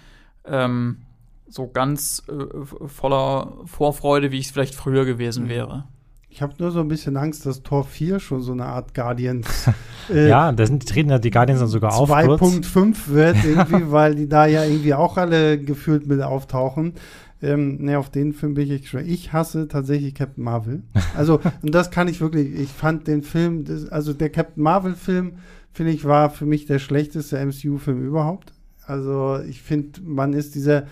ähm, 0.45 1.01
so 1.51 1.67
ganz 1.67 2.23
äh, 2.29 2.87
voller 2.87 3.53
Vorfreude, 3.65 4.31
wie 4.31 4.39
ich 4.39 4.45
es 4.45 4.51
vielleicht 4.51 4.73
früher 4.73 5.05
gewesen 5.05 5.45
mhm. 5.45 5.49
wäre. 5.49 5.83
Ich 6.29 6.41
habe 6.41 6.53
nur 6.59 6.71
so 6.71 6.79
ein 6.79 6.87
bisschen 6.87 7.17
Angst, 7.17 7.45
dass 7.45 7.61
Tor 7.61 7.83
4 7.83 8.21
schon 8.21 8.41
so 8.41 8.53
eine 8.53 8.65
Art 8.65 8.93
Guardians. 8.93 9.69
Äh, 10.09 10.29
ja, 10.29 10.51
da 10.51 10.65
sind, 10.65 10.89
treten 10.89 11.11
ja 11.11 11.19
die 11.19 11.29
Guardians 11.29 11.61
dann 11.61 11.69
sogar 11.69 11.93
auf. 11.93 12.09
2.5 12.09 13.07
wird 13.09 13.37
irgendwie, 13.45 13.91
weil 13.91 14.15
die 14.15 14.27
da 14.27 14.47
ja 14.47 14.65
irgendwie 14.65 14.95
auch 14.95 15.15
alle 15.15 15.59
gefühlt 15.59 16.07
mit 16.07 16.21
auftauchen. 16.21 16.95
Ähm, 17.41 17.77
ne, 17.77 17.99
auf 17.99 18.09
den 18.09 18.33
Film 18.33 18.55
bin 18.55 18.69
ich 18.69 18.89
schon. 18.89 19.05
Ich 19.05 19.31
hasse 19.31 19.67
tatsächlich 19.67 20.15
Captain 20.15 20.43
Marvel. 20.43 20.81
Also, 21.15 21.39
und 21.61 21.73
das 21.73 21.91
kann 21.91 22.07
ich 22.07 22.19
wirklich, 22.19 22.59
ich 22.59 22.69
fand 22.69 23.07
den 23.07 23.21
Film, 23.21 23.63
das, 23.63 23.87
also 23.89 24.11
der 24.11 24.31
Captain 24.31 24.63
Marvel-Film, 24.63 25.33
finde 25.71 25.91
ich, 25.91 26.03
war 26.03 26.31
für 26.31 26.47
mich 26.47 26.65
der 26.65 26.79
schlechteste 26.79 27.37
MCU-Film 27.37 28.03
überhaupt. 28.03 28.51
Also, 28.85 29.39
ich 29.47 29.61
finde, 29.61 30.01
man 30.01 30.33
ist 30.33 30.55
dieser 30.55 30.87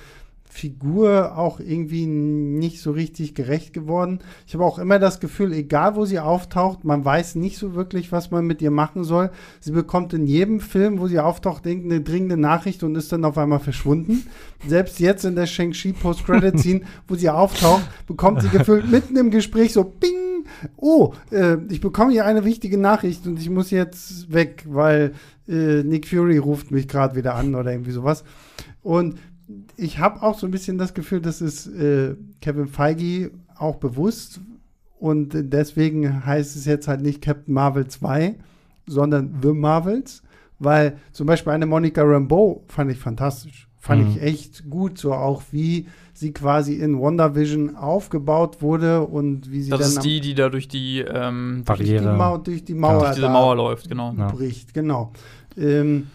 Figur 0.51 1.37
auch 1.37 1.59
irgendwie 1.59 2.07
nicht 2.07 2.81
so 2.81 2.91
richtig 2.91 3.35
gerecht 3.35 3.71
geworden. 3.71 4.19
Ich 4.47 4.55
habe 4.55 4.65
auch 4.65 4.79
immer 4.79 4.97
das 4.97 5.19
Gefühl, 5.19 5.53
egal 5.53 5.95
wo 5.95 6.05
sie 6.05 6.19
auftaucht, 6.19 6.83
man 6.83 7.05
weiß 7.05 7.35
nicht 7.35 7.57
so 7.57 7.75
wirklich, 7.75 8.11
was 8.11 8.31
man 8.31 8.45
mit 8.45 8.59
ihr 8.61 8.71
machen 8.71 9.03
soll. 9.03 9.29
Sie 9.59 9.71
bekommt 9.71 10.11
in 10.13 10.25
jedem 10.25 10.59
Film, 10.59 10.99
wo 10.99 11.07
sie 11.07 11.19
auftaucht, 11.19 11.67
irgendeine 11.67 12.01
dringende 12.01 12.35
Nachricht 12.35 12.83
und 12.83 12.95
ist 12.95 13.11
dann 13.11 13.25
auf 13.25 13.37
einmal 13.37 13.59
verschwunden. 13.59 14.25
Selbst 14.67 14.99
jetzt 14.99 15.23
in 15.23 15.35
der 15.35 15.45
Shang-Chi 15.45 15.93
Post-Credit-Scene, 15.93 16.81
wo 17.07 17.13
sie 17.13 17.29
auftaucht, 17.29 17.83
bekommt 18.07 18.41
sie 18.41 18.49
gefühlt 18.49 18.89
mitten 18.89 19.15
im 19.17 19.29
Gespräch 19.29 19.73
so 19.73 19.83
Bing! 19.83 20.45
Oh, 20.77 21.13
äh, 21.31 21.57
ich 21.69 21.79
bekomme 21.79 22.11
hier 22.11 22.25
eine 22.25 22.43
wichtige 22.43 22.79
Nachricht 22.79 23.27
und 23.27 23.39
ich 23.39 23.51
muss 23.51 23.69
jetzt 23.69 24.33
weg, 24.33 24.63
weil 24.67 25.13
äh, 25.47 25.83
Nick 25.83 26.07
Fury 26.07 26.39
ruft 26.39 26.71
mich 26.71 26.87
gerade 26.87 27.15
wieder 27.15 27.35
an 27.35 27.53
oder 27.53 27.71
irgendwie 27.71 27.91
sowas. 27.91 28.23
Und 28.81 29.19
ich 29.77 29.99
habe 29.99 30.21
auch 30.21 30.37
so 30.37 30.47
ein 30.47 30.51
bisschen 30.51 30.77
das 30.77 30.93
Gefühl, 30.93 31.21
das 31.21 31.41
ist 31.41 31.67
äh, 31.67 32.15
Kevin 32.41 32.67
Feige 32.67 33.31
auch 33.57 33.77
bewusst. 33.77 34.41
Und 34.99 35.31
deswegen 35.33 36.25
heißt 36.25 36.55
es 36.55 36.65
jetzt 36.65 36.87
halt 36.87 37.01
nicht 37.01 37.21
Captain 37.21 37.53
Marvel 37.53 37.87
2, 37.87 38.35
sondern 38.85 39.39
The 39.41 39.53
Marvels. 39.53 40.23
Weil 40.59 40.97
zum 41.13 41.25
Beispiel 41.25 41.53
eine 41.53 41.65
Monica 41.65 42.03
Rambeau 42.03 42.65
fand 42.67 42.91
ich 42.91 42.97
fantastisch. 42.97 43.69
Fand 43.81 44.03
mhm. 44.03 44.09
ich 44.11 44.21
echt 44.21 44.69
gut, 44.69 44.97
so 44.97 45.13
auch 45.13 45.41
wie 45.51 45.87
sie 46.13 46.33
quasi 46.33 46.73
in 46.73 46.99
WandaVision 46.99 47.77
aufgebaut 47.77 48.61
wurde 48.61 49.05
und 49.05 49.49
wie 49.49 49.61
sie 49.61 49.69
das 49.69 49.79
dann. 49.79 49.87
Das 49.87 49.95
ist 49.97 50.03
die, 50.03 50.19
die 50.19 50.35
da 50.35 50.49
durch 50.49 50.67
die 50.67 50.99
ähm, 50.99 51.63
durch 51.65 51.79
die, 51.79 52.01
Mauer, 52.01 52.43
durch 52.43 52.65
die 52.65 52.73
Mauer, 52.73 52.99
durch 52.99 53.15
diese 53.15 53.29
Mauer 53.29 53.55
läuft, 53.55 53.87
genau. 53.87 54.11
Bricht, 54.11 54.73
genau. 54.73 55.13
Ähm, 55.57 56.07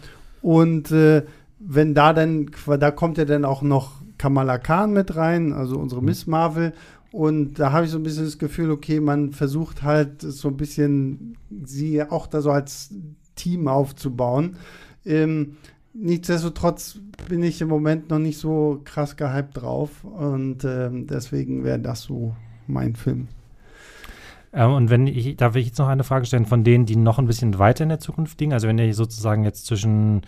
und 0.43 0.91
äh, 0.91 1.23
wenn 1.59 1.93
da 1.93 2.13
dann, 2.13 2.51
da 2.79 2.91
kommt 2.91 3.17
ja 3.17 3.25
dann 3.25 3.45
auch 3.45 3.61
noch 3.61 3.93
Kamala 4.17 4.57
Khan 4.57 4.93
mit 4.93 5.15
rein, 5.15 5.53
also 5.53 5.77
unsere 5.77 6.01
mhm. 6.01 6.07
Miss 6.07 6.27
Marvel. 6.27 6.73
Und 7.11 7.59
da 7.59 7.71
habe 7.71 7.85
ich 7.85 7.91
so 7.91 7.97
ein 7.97 8.03
bisschen 8.03 8.25
das 8.25 8.37
Gefühl, 8.37 8.71
okay, 8.71 8.99
man 8.99 9.31
versucht 9.31 9.83
halt 9.83 10.21
so 10.21 10.49
ein 10.49 10.57
bisschen 10.57 11.37
sie 11.63 12.03
auch 12.03 12.27
da 12.27 12.41
so 12.41 12.51
als 12.51 12.93
Team 13.35 13.67
aufzubauen. 13.67 14.57
Ähm, 15.05 15.57
nichtsdestotrotz 15.93 16.99
bin 17.29 17.41
ich 17.41 17.61
im 17.61 17.69
Moment 17.69 18.09
noch 18.09 18.19
nicht 18.19 18.37
so 18.37 18.81
krass 18.83 19.15
gehypt 19.15 19.61
drauf 19.61 20.03
und 20.03 20.65
ähm, 20.65 21.07
deswegen 21.07 21.63
wäre 21.63 21.79
das 21.79 22.01
so 22.01 22.35
mein 22.67 22.95
Film. 22.95 23.29
Ähm, 24.51 24.71
und 24.71 24.89
wenn 24.89 25.07
ich, 25.07 25.37
darf 25.37 25.55
ich 25.55 25.67
jetzt 25.67 25.79
noch 25.79 25.87
eine 25.87 26.03
Frage 26.03 26.25
stellen 26.25 26.45
von 26.45 26.63
denen, 26.63 26.85
die 26.85 26.95
noch 26.95 27.19
ein 27.19 27.27
bisschen 27.27 27.59
weiter 27.59 27.83
in 27.83 27.89
der 27.89 27.99
Zukunft 27.99 28.39
liegen? 28.39 28.53
Also 28.53 28.67
wenn 28.67 28.77
ihr 28.77 28.93
sozusagen 28.93 29.43
jetzt 29.43 29.65
zwischen 29.67 30.21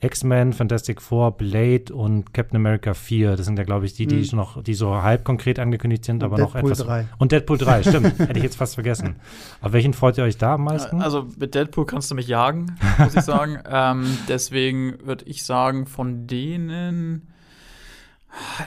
X-Men, 0.00 0.54
Fantastic 0.54 1.02
Four, 1.02 1.32
Blade 1.32 1.92
und 1.92 2.32
Captain 2.32 2.56
America 2.56 2.94
4. 2.94 3.36
Das 3.36 3.44
sind 3.44 3.58
ja, 3.58 3.64
glaube 3.64 3.84
ich, 3.84 3.94
die, 3.94 4.06
die 4.06 4.16
mhm. 4.16 4.36
noch, 4.36 4.62
die 4.62 4.74
so 4.74 5.02
halb 5.02 5.24
konkret 5.24 5.58
angekündigt 5.58 6.04
sind, 6.04 6.22
und 6.22 6.24
aber 6.24 6.36
Deadpool 6.36 6.62
noch 6.62 6.70
etwas. 6.70 6.86
3. 6.86 7.06
Und 7.18 7.32
Deadpool 7.32 7.58
3, 7.58 7.82
stimmt. 7.88 8.18
Hätte 8.18 8.38
ich 8.38 8.42
jetzt 8.42 8.56
fast 8.56 8.74
vergessen. 8.74 9.16
Auf 9.60 9.72
welchen 9.72 9.92
freut 9.92 10.16
ihr 10.16 10.24
euch 10.24 10.38
da 10.38 10.54
am 10.54 10.64
meisten? 10.64 11.02
Also 11.02 11.26
mit 11.38 11.54
Deadpool 11.54 11.84
kannst 11.84 12.10
du 12.10 12.14
mich 12.14 12.28
jagen, 12.28 12.76
muss 12.98 13.14
ich 13.14 13.22
sagen. 13.22 13.58
ähm, 13.70 14.06
deswegen 14.28 14.98
würde 15.04 15.26
ich 15.26 15.44
sagen, 15.44 15.86
von 15.86 16.26
denen 16.26 17.29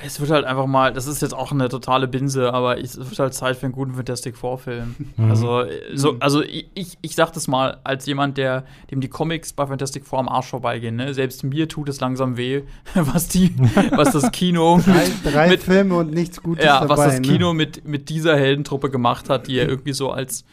es 0.05 0.19
wird 0.19 0.31
halt 0.31 0.45
einfach 0.45 0.65
mal, 0.65 0.93
das 0.93 1.07
ist 1.07 1.21
jetzt 1.21 1.33
auch 1.33 1.51
eine 1.51 1.69
totale 1.69 2.07
Binse, 2.07 2.53
aber 2.53 2.79
es 2.79 2.97
wird 2.97 3.17
halt 3.17 3.33
Zeit 3.33 3.57
für 3.57 3.65
einen 3.65 3.73
guten 3.73 3.93
Fantastic 3.93 4.35
Four-Film. 4.35 4.95
Mhm. 5.15 5.29
Also, 5.29 5.63
so, 5.93 6.15
also 6.19 6.41
ich, 6.41 6.97
ich 7.01 7.15
sag 7.15 7.31
das 7.31 7.47
mal 7.47 7.79
als 7.83 8.05
jemand, 8.05 8.37
der, 8.37 8.65
dem 8.91 8.99
die 8.99 9.07
Comics 9.07 9.53
bei 9.53 9.65
Fantastic 9.65 10.05
Four 10.05 10.19
am 10.19 10.29
Arsch 10.29 10.47
vorbeigehen. 10.47 10.95
Ne? 10.95 11.13
Selbst 11.13 11.43
mir 11.43 11.69
tut 11.69 11.89
es 11.89 11.99
langsam 11.99 12.37
weh, 12.37 12.63
was 12.93 13.27
die, 13.29 13.53
was 13.91 14.11
das 14.11 14.31
Kino. 14.31 14.81
drei, 14.85 15.31
drei 15.31 15.49
mit, 15.49 15.63
Filme 15.63 15.95
und 15.95 16.11
nichts 16.11 16.41
Gutes. 16.41 16.65
Ja, 16.65 16.81
dabei, 16.81 16.97
was 16.97 17.05
das 17.05 17.15
ne? 17.15 17.21
Kino 17.21 17.49
ne? 17.49 17.53
mit, 17.53 17.85
mit 17.85 18.09
dieser 18.09 18.37
Heldentruppe 18.37 18.89
gemacht 18.89 19.29
hat, 19.29 19.47
die 19.47 19.55
ja 19.55 19.63
irgendwie 19.63 19.93
so 19.93 20.11
als 20.11 20.43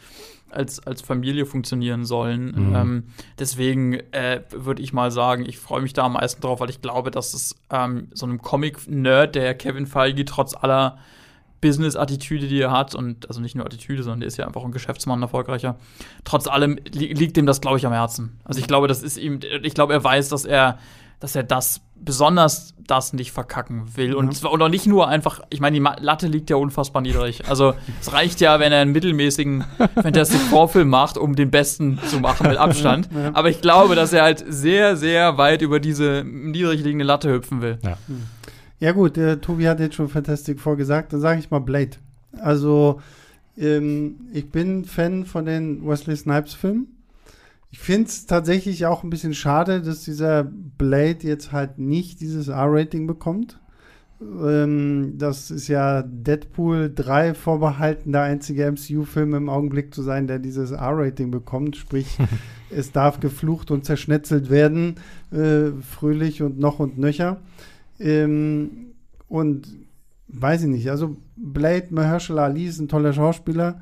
als, 0.51 0.85
als 0.85 1.01
Familie 1.01 1.45
funktionieren 1.45 2.05
sollen. 2.05 2.69
Mhm. 2.69 2.75
Ähm, 2.75 3.03
deswegen 3.39 3.93
äh, 4.11 4.41
würde 4.51 4.81
ich 4.81 4.93
mal 4.93 5.11
sagen, 5.11 5.45
ich 5.45 5.57
freue 5.57 5.81
mich 5.81 5.93
da 5.93 6.03
am 6.03 6.13
meisten 6.13 6.41
drauf, 6.41 6.59
weil 6.59 6.69
ich 6.69 6.81
glaube, 6.81 7.11
dass 7.11 7.33
es 7.33 7.55
ähm, 7.69 8.07
so 8.13 8.25
einem 8.25 8.41
Comic-Nerd, 8.41 9.35
der 9.35 9.55
Kevin 9.55 9.85
Feige 9.85 10.25
trotz 10.25 10.55
aller 10.55 10.97
Business-Attitüde, 11.61 12.47
die 12.47 12.59
er 12.59 12.71
hat, 12.71 12.95
und 12.95 13.27
also 13.27 13.39
nicht 13.39 13.55
nur 13.55 13.65
Attitüde, 13.65 14.03
sondern 14.03 14.21
der 14.21 14.27
ist 14.27 14.37
ja 14.37 14.47
einfach 14.47 14.63
ein 14.63 14.71
Geschäftsmann, 14.71 15.21
erfolgreicher. 15.21 15.77
Trotz 16.23 16.47
allem 16.47 16.79
li 16.91 17.13
liegt 17.13 17.37
ihm 17.37 17.45
das, 17.45 17.61
glaube 17.61 17.77
ich, 17.77 17.85
am 17.85 17.93
Herzen. 17.93 18.39
Also 18.43 18.59
ich 18.59 18.67
glaube, 18.67 18.87
das 18.87 19.03
ist 19.03 19.17
ihm, 19.17 19.39
ich 19.61 19.75
glaube, 19.75 19.93
er 19.93 20.03
weiß, 20.03 20.29
dass 20.29 20.45
er 20.45 20.79
dass 21.21 21.35
er 21.35 21.43
das 21.43 21.81
besonders 22.03 22.73
das 22.87 23.13
nicht 23.13 23.31
verkacken 23.31 23.95
will. 23.95 24.13
Und, 24.13 24.35
zwar, 24.35 24.51
und 24.51 24.61
auch 24.61 24.69
nicht 24.69 24.85
nur 24.85 25.07
einfach, 25.07 25.41
ich 25.49 25.59
meine, 25.59 25.79
die 25.79 26.03
Latte 26.03 26.27
liegt 26.27 26.49
ja 26.49 26.57
unfassbar 26.57 27.01
niedrig. 27.01 27.47
Also 27.47 27.73
es 28.01 28.11
reicht 28.11 28.41
ja, 28.41 28.59
wenn 28.59 28.71
er 28.71 28.81
einen 28.81 28.91
mittelmäßigen 28.91 29.63
Fantastic 30.01 30.41
Four-Film 30.41 30.89
macht, 30.89 31.17
um 31.17 31.35
den 31.35 31.51
besten 31.51 31.99
zu 32.07 32.19
machen 32.19 32.47
mit 32.47 32.57
Abstand. 32.59 33.09
Ja. 33.15 33.31
Aber 33.33 33.49
ich 33.49 33.61
glaube, 33.61 33.95
dass 33.95 34.13
er 34.13 34.23
halt 34.23 34.43
sehr, 34.47 34.97
sehr 34.97 35.37
weit 35.37 35.61
über 35.61 35.79
diese 35.79 36.23
niedrig 36.25 36.83
liegende 36.83 37.05
Latte 37.05 37.31
hüpfen 37.31 37.61
will. 37.61 37.79
Ja, 37.83 37.97
ja 38.79 38.91
gut, 38.93 39.17
äh, 39.17 39.37
Tobi 39.37 39.67
hat 39.67 39.79
jetzt 39.79 39.95
schon 39.95 40.09
Fantastic 40.09 40.59
Four 40.59 40.75
gesagt, 40.75 41.13
dann 41.13 41.21
sage 41.21 41.39
ich 41.39 41.51
mal 41.51 41.59
Blade. 41.59 41.91
Also 42.39 42.99
ähm, 43.57 44.15
ich 44.33 44.49
bin 44.49 44.85
Fan 44.85 45.25
von 45.25 45.45
den 45.45 45.87
Wesley 45.87 46.15
Snipes-Filmen. 46.15 46.87
Ich 47.71 47.79
finde 47.79 48.09
es 48.09 48.25
tatsächlich 48.25 48.85
auch 48.85 49.03
ein 49.03 49.09
bisschen 49.09 49.33
schade, 49.33 49.81
dass 49.81 50.03
dieser 50.03 50.43
Blade 50.43 51.19
jetzt 51.21 51.53
halt 51.53 51.79
nicht 51.79 52.19
dieses 52.19 52.49
R-Rating 52.49 53.07
bekommt. 53.07 53.59
Ähm, 54.21 55.15
das 55.17 55.49
ist 55.49 55.69
ja 55.69 56.03
Deadpool 56.03 56.91
3 56.93 57.33
vorbehalten, 57.33 58.11
der 58.11 58.23
einzige 58.23 58.69
MCU-Film 58.69 59.33
im 59.33 59.49
Augenblick 59.49 59.95
zu 59.95 60.03
sein, 60.03 60.27
der 60.27 60.39
dieses 60.39 60.71
R-Rating 60.71 61.31
bekommt. 61.31 61.77
Sprich, 61.77 62.17
es 62.69 62.91
darf 62.91 63.21
geflucht 63.21 63.71
und 63.71 63.85
zerschnetzelt 63.85 64.49
werden, 64.49 64.95
äh, 65.31 65.71
fröhlich 65.81 66.41
und 66.41 66.59
noch 66.59 66.79
und 66.79 66.97
nöcher. 66.97 67.39
Ähm, 67.99 68.91
und 69.29 69.67
weiß 70.27 70.63
ich 70.63 70.69
nicht, 70.69 70.91
also 70.91 71.15
Blade 71.37 71.87
Mahershala 71.91 72.45
Ali 72.45 72.65
ist 72.65 72.79
ein 72.79 72.89
toller 72.89 73.13
Schauspieler 73.13 73.79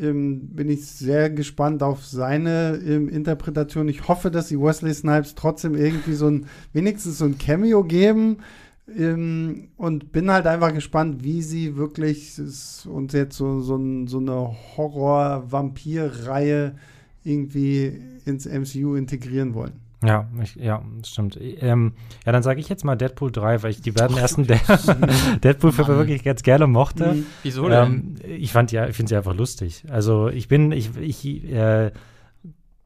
ähm, 0.00 0.48
bin 0.48 0.68
ich 0.68 0.86
sehr 0.86 1.30
gespannt 1.30 1.82
auf 1.82 2.04
seine 2.04 2.80
ähm, 2.86 3.08
Interpretation. 3.08 3.88
Ich 3.88 4.06
hoffe, 4.08 4.30
dass 4.30 4.48
die 4.48 4.60
Wesley 4.60 4.94
Snipes 4.94 5.34
trotzdem 5.34 5.74
irgendwie 5.74 6.14
so 6.14 6.28
ein, 6.28 6.46
wenigstens 6.72 7.18
so 7.18 7.24
ein 7.24 7.38
Cameo 7.38 7.84
geben. 7.84 8.38
Ähm, 8.96 9.68
und 9.76 10.12
bin 10.12 10.30
halt 10.30 10.46
einfach 10.46 10.72
gespannt, 10.72 11.22
wie 11.22 11.42
sie 11.42 11.76
wirklich 11.76 12.38
uns 12.38 13.12
jetzt 13.12 13.36
so, 13.36 13.60
so, 13.60 13.76
ein, 13.76 14.06
so 14.06 14.16
eine 14.18 14.56
Horror-Vampir-Reihe 14.76 16.74
irgendwie 17.22 18.00
ins 18.24 18.46
MCU 18.46 18.94
integrieren 18.94 19.52
wollen. 19.54 19.87
Ja, 20.04 20.28
ich, 20.40 20.54
ja, 20.54 20.82
das 21.00 21.10
stimmt. 21.10 21.38
Ähm, 21.40 21.94
ja, 22.24 22.30
dann 22.30 22.44
sage 22.44 22.60
ich 22.60 22.68
jetzt 22.68 22.84
mal 22.84 22.94
Deadpool 22.94 23.32
3, 23.32 23.62
weil 23.62 23.70
ich 23.72 23.80
die 23.80 23.90
beiden 23.90 24.16
ersten 24.16 24.46
De 24.46 24.58
Deadpool-Filme 25.42 25.96
wirklich 25.96 26.22
ganz 26.22 26.42
gerne 26.42 26.68
mochte. 26.68 27.14
Mhm. 27.14 27.26
Wieso 27.42 27.68
denn? 27.68 28.16
Ähm, 28.22 28.36
ich 28.38 28.52
fand 28.52 28.70
ja, 28.70 28.86
ich 28.86 28.94
finde 28.94 29.08
sie 29.10 29.16
einfach 29.16 29.34
lustig. 29.34 29.84
Also 29.90 30.28
ich 30.28 30.46
bin, 30.46 30.70
ich, 30.70 30.96
ich 30.96 31.50
äh, 31.50 31.90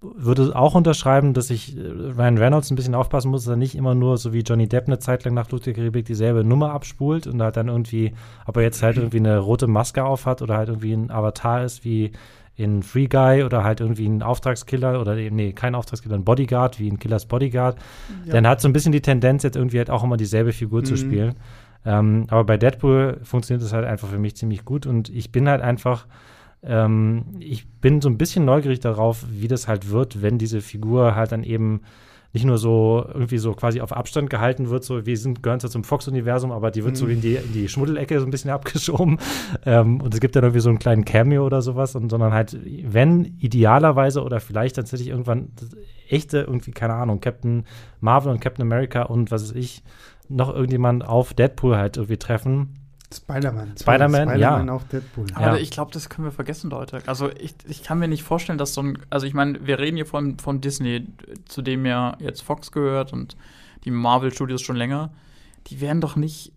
würde 0.01 0.57
auch 0.57 0.75
unterschreiben, 0.75 1.35
dass 1.35 1.51
ich 1.51 1.77
äh, 1.77 1.81
Ryan 1.81 2.39
Reynolds 2.39 2.71
ein 2.71 2.77
bisschen 2.77 2.95
aufpassen 2.95 3.31
muss, 3.31 3.45
dass 3.45 3.53
er 3.53 3.57
nicht 3.57 3.75
immer 3.75 3.95
nur 3.95 4.17
so 4.17 4.33
wie 4.33 4.41
Johnny 4.41 4.69
Depp 4.69 4.87
eine 4.87 4.99
Zeit 4.99 5.25
lang 5.25 5.35
nach 5.35 5.47
Flucht 5.49 5.67
der 5.67 5.75
Karibik 5.75 6.07
dieselbe 6.07 6.45
Nummer 6.45 6.73
abspult 6.73 7.27
und 7.27 7.41
halt 7.43 7.57
dann 7.57 7.69
irgendwie, 7.69 8.15
ob 8.47 8.57
er 8.57 8.63
jetzt 8.63 8.83
halt 8.83 8.97
irgendwie 8.99 9.19
eine 9.19 9.39
rote 9.39 9.67
Maske 9.67 10.05
aufhat 10.05 10.43
oder 10.43 10.57
halt 10.57 10.69
irgendwie 10.69 10.95
ein 10.95 11.11
Avatar 11.11 11.63
ist 11.63 11.85
wie 11.85 12.13
in 12.55 12.83
Free 12.83 13.07
Guy 13.07 13.45
oder 13.45 13.65
halt 13.65 13.81
irgendwie 13.81 14.07
ein 14.07 14.23
Auftragskiller 14.23 15.01
oder 15.01 15.15
nee, 15.15 15.53
kein 15.53 15.75
Auftragskiller, 15.75 16.17
ein 16.17 16.25
Bodyguard, 16.25 16.79
wie 16.79 16.91
ein 16.91 16.99
Killers 16.99 17.27
Bodyguard. 17.27 17.79
Ja. 18.27 18.33
Dann 18.33 18.47
hat 18.47 18.61
so 18.61 18.69
ein 18.69 18.73
bisschen 18.73 18.93
die 18.93 19.01
Tendenz, 19.01 19.43
jetzt 19.43 19.57
irgendwie 19.57 19.79
halt 19.79 19.91
auch 19.91 20.05
immer 20.05 20.17
dieselbe 20.17 20.53
Figur 20.53 20.81
mhm. 20.81 20.85
zu 20.85 20.97
spielen. 20.97 21.35
Ähm, 21.85 22.27
aber 22.29 22.45
bei 22.45 22.57
Deadpool 22.57 23.21
funktioniert 23.23 23.65
das 23.65 23.73
halt 23.73 23.87
einfach 23.87 24.09
für 24.09 24.19
mich 24.19 24.37
ziemlich 24.37 24.65
gut 24.65 24.87
und 24.87 25.09
ich 25.09 25.33
bin 25.33 25.49
halt 25.49 25.63
einfach, 25.63 26.07
ähm, 26.63 27.25
ich 27.41 27.69
bin 27.69 28.01
so 28.01 28.09
ein 28.09 28.19
bisschen 28.19 28.45
neugierig 28.45 28.81
darauf, 28.81 29.25
wie 29.31 29.49
das 29.49 29.67
halt 29.67 29.91
wird, 29.91 30.23
wenn 30.23 30.39
diese 30.39 30.61
Figur 30.61 31.17
halt 31.17 31.33
dann 31.33 31.43
eben 31.43 31.81
nicht 32.33 32.45
nur 32.45 32.59
so 32.59 33.05
irgendwie 33.13 33.39
so 33.39 33.53
quasi 33.53 33.81
auf 33.81 33.93
Abstand 33.93 34.31
gehalten 34.31 34.71
wird, 34.71 34.85
so 34.85 35.05
wir 35.05 35.17
sind, 35.17 35.43
gehören 35.43 35.61
zwar 35.61 35.71
zum 35.71 35.85
Fox-Universum, 35.85 36.51
aber 36.51 36.71
die 36.71 36.83
wird 36.83 36.95
mhm. 36.95 36.99
so 36.99 37.07
in 37.07 37.21
die, 37.21 37.35
in 37.35 37.53
die 37.53 37.69
Schmuddelecke 37.69 38.19
so 38.19 38.27
ein 38.27 38.31
bisschen 38.31 38.51
abgeschoben. 38.53 39.19
Ähm, 39.67 40.01
und 40.01 40.15
es 40.15 40.21
gibt 40.21 40.35
dann 40.35 40.45
irgendwie 40.45 40.61
so 40.61 40.71
einen 40.71 40.79
kleinen 40.79 41.05
Cameo 41.05 41.45
oder 41.45 41.61
sowas, 41.61 41.95
und, 41.95 42.09
sondern 42.09 42.33
halt, 42.33 42.57
wenn 42.85 43.37
idealerweise 43.39 44.23
oder 44.23 44.41
vielleicht 44.41 44.77
tatsächlich 44.77 45.09
irgendwann 45.09 45.49
echte, 46.09 46.39
irgendwie, 46.39 46.73
keine 46.73 46.95
Ahnung, 46.95 47.21
Captain 47.21 47.65
Marvel 48.01 48.33
und 48.33 48.41
Captain 48.41 48.63
America 48.63 49.03
und 49.03 49.31
was 49.31 49.43
weiß 49.43 49.57
ich, 49.57 49.83
noch 50.29 50.55
irgendjemand 50.55 51.05
auf 51.05 51.35
Deadpool 51.35 51.77
halt 51.77 51.97
irgendwie 51.97 52.17
treffen, 52.17 52.79
Spider-Man. 53.13 53.77
Spider-Man, 53.79 54.29
Spider 54.29 54.37
ja. 54.39 54.73
auch 54.73 54.83
Deadpool. 54.85 55.27
Aber 55.35 55.57
ja. 55.57 55.57
ich 55.57 55.71
glaube, 55.71 55.93
das 55.93 56.09
können 56.09 56.27
wir 56.27 56.33
vergessen, 56.33 56.71
Leute. 56.71 57.01
Also 57.07 57.31
ich, 57.31 57.55
ich 57.69 57.83
kann 57.83 57.99
mir 57.99 58.09
nicht 58.09 58.23
vorstellen, 58.23 58.59
dass 58.59 58.75
so 58.75 58.83
ein, 58.83 58.99
also 59.11 59.27
ich 59.27 59.35
meine, 59.35 59.67
wir 59.67 59.79
reden 59.79 59.97
hier 59.97 60.07
von, 60.07 60.39
von 60.39 60.61
Disney, 60.61 61.07
zu 61.47 61.63
dem 61.63 61.87
ja 61.87 62.17
jetzt 62.19 62.43
Fox 62.43 62.73
gehört 62.73 63.13
und 63.13 63.37
die 63.85 63.91
Marvel-Studios 63.91 64.63
schon 64.63 64.77
länger. 64.77 65.13
Die 65.69 65.81
werden 65.81 66.01
doch 66.01 66.17
nicht 66.17 66.53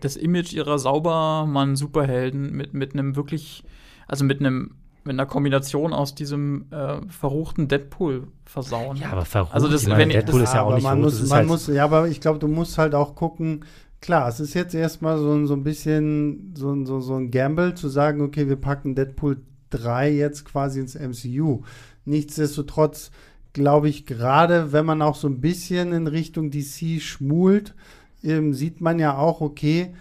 das 0.00 0.16
Image 0.16 0.52
ihrer 0.52 0.78
Saubermann-Superhelden 0.78 2.52
mit, 2.52 2.74
mit 2.74 2.92
einem 2.92 3.16
wirklich, 3.16 3.64
also 4.06 4.24
mit 4.24 4.40
einem 4.40 4.76
mit 5.04 5.12
einer 5.12 5.26
Kombination 5.26 5.92
aus 5.92 6.14
diesem 6.14 6.66
äh, 6.70 6.96
verruchten 7.08 7.68
Deadpool 7.68 8.28
versauen. 8.46 8.96
Ja, 8.96 9.10
aber 9.12 9.26
verrucht. 9.26 9.52
Also 9.52 9.68
das, 9.68 9.86
wenn 9.86 10.08
Deadpool 10.08 10.40
das, 10.40 10.50
ist 10.50 10.54
ja 10.54 10.62
auch 10.62 10.74
nicht 10.74 10.82
man 10.82 11.00
muss, 11.00 11.20
man 11.28 11.38
halt 11.38 11.46
muss, 11.46 11.66
Ja, 11.66 11.84
aber 11.84 12.08
ich 12.08 12.22
glaube, 12.22 12.38
du 12.38 12.48
musst 12.48 12.78
halt 12.78 12.94
auch 12.94 13.14
gucken, 13.14 13.66
klar, 14.04 14.28
es 14.28 14.38
ist 14.38 14.52
jetzt 14.52 14.74
erstmal 14.74 15.16
so, 15.16 15.46
so 15.46 15.54
ein 15.54 15.64
bisschen 15.64 16.52
so, 16.54 16.84
so, 16.84 17.00
so 17.00 17.14
ein 17.14 17.30
Gamble 17.30 17.74
zu 17.74 17.88
sagen, 17.88 18.20
okay, 18.20 18.50
wir 18.50 18.56
packen 18.56 18.94
Deadpool 18.94 19.38
3 19.70 20.12
jetzt 20.12 20.44
quasi 20.44 20.78
ins 20.78 20.94
MCU. 20.94 21.62
Nichtsdestotrotz 22.04 23.10
glaube 23.54 23.88
ich, 23.88 24.04
gerade 24.04 24.72
wenn 24.72 24.84
man 24.84 25.00
auch 25.00 25.14
so 25.14 25.26
ein 25.26 25.40
bisschen 25.40 25.92
in 25.92 26.06
Richtung 26.06 26.50
DC 26.50 27.00
schmult, 27.00 27.74
ähm, 28.22 28.52
sieht 28.52 28.82
man 28.82 28.98
ja 28.98 29.16
auch, 29.16 29.40
okay, 29.40 29.94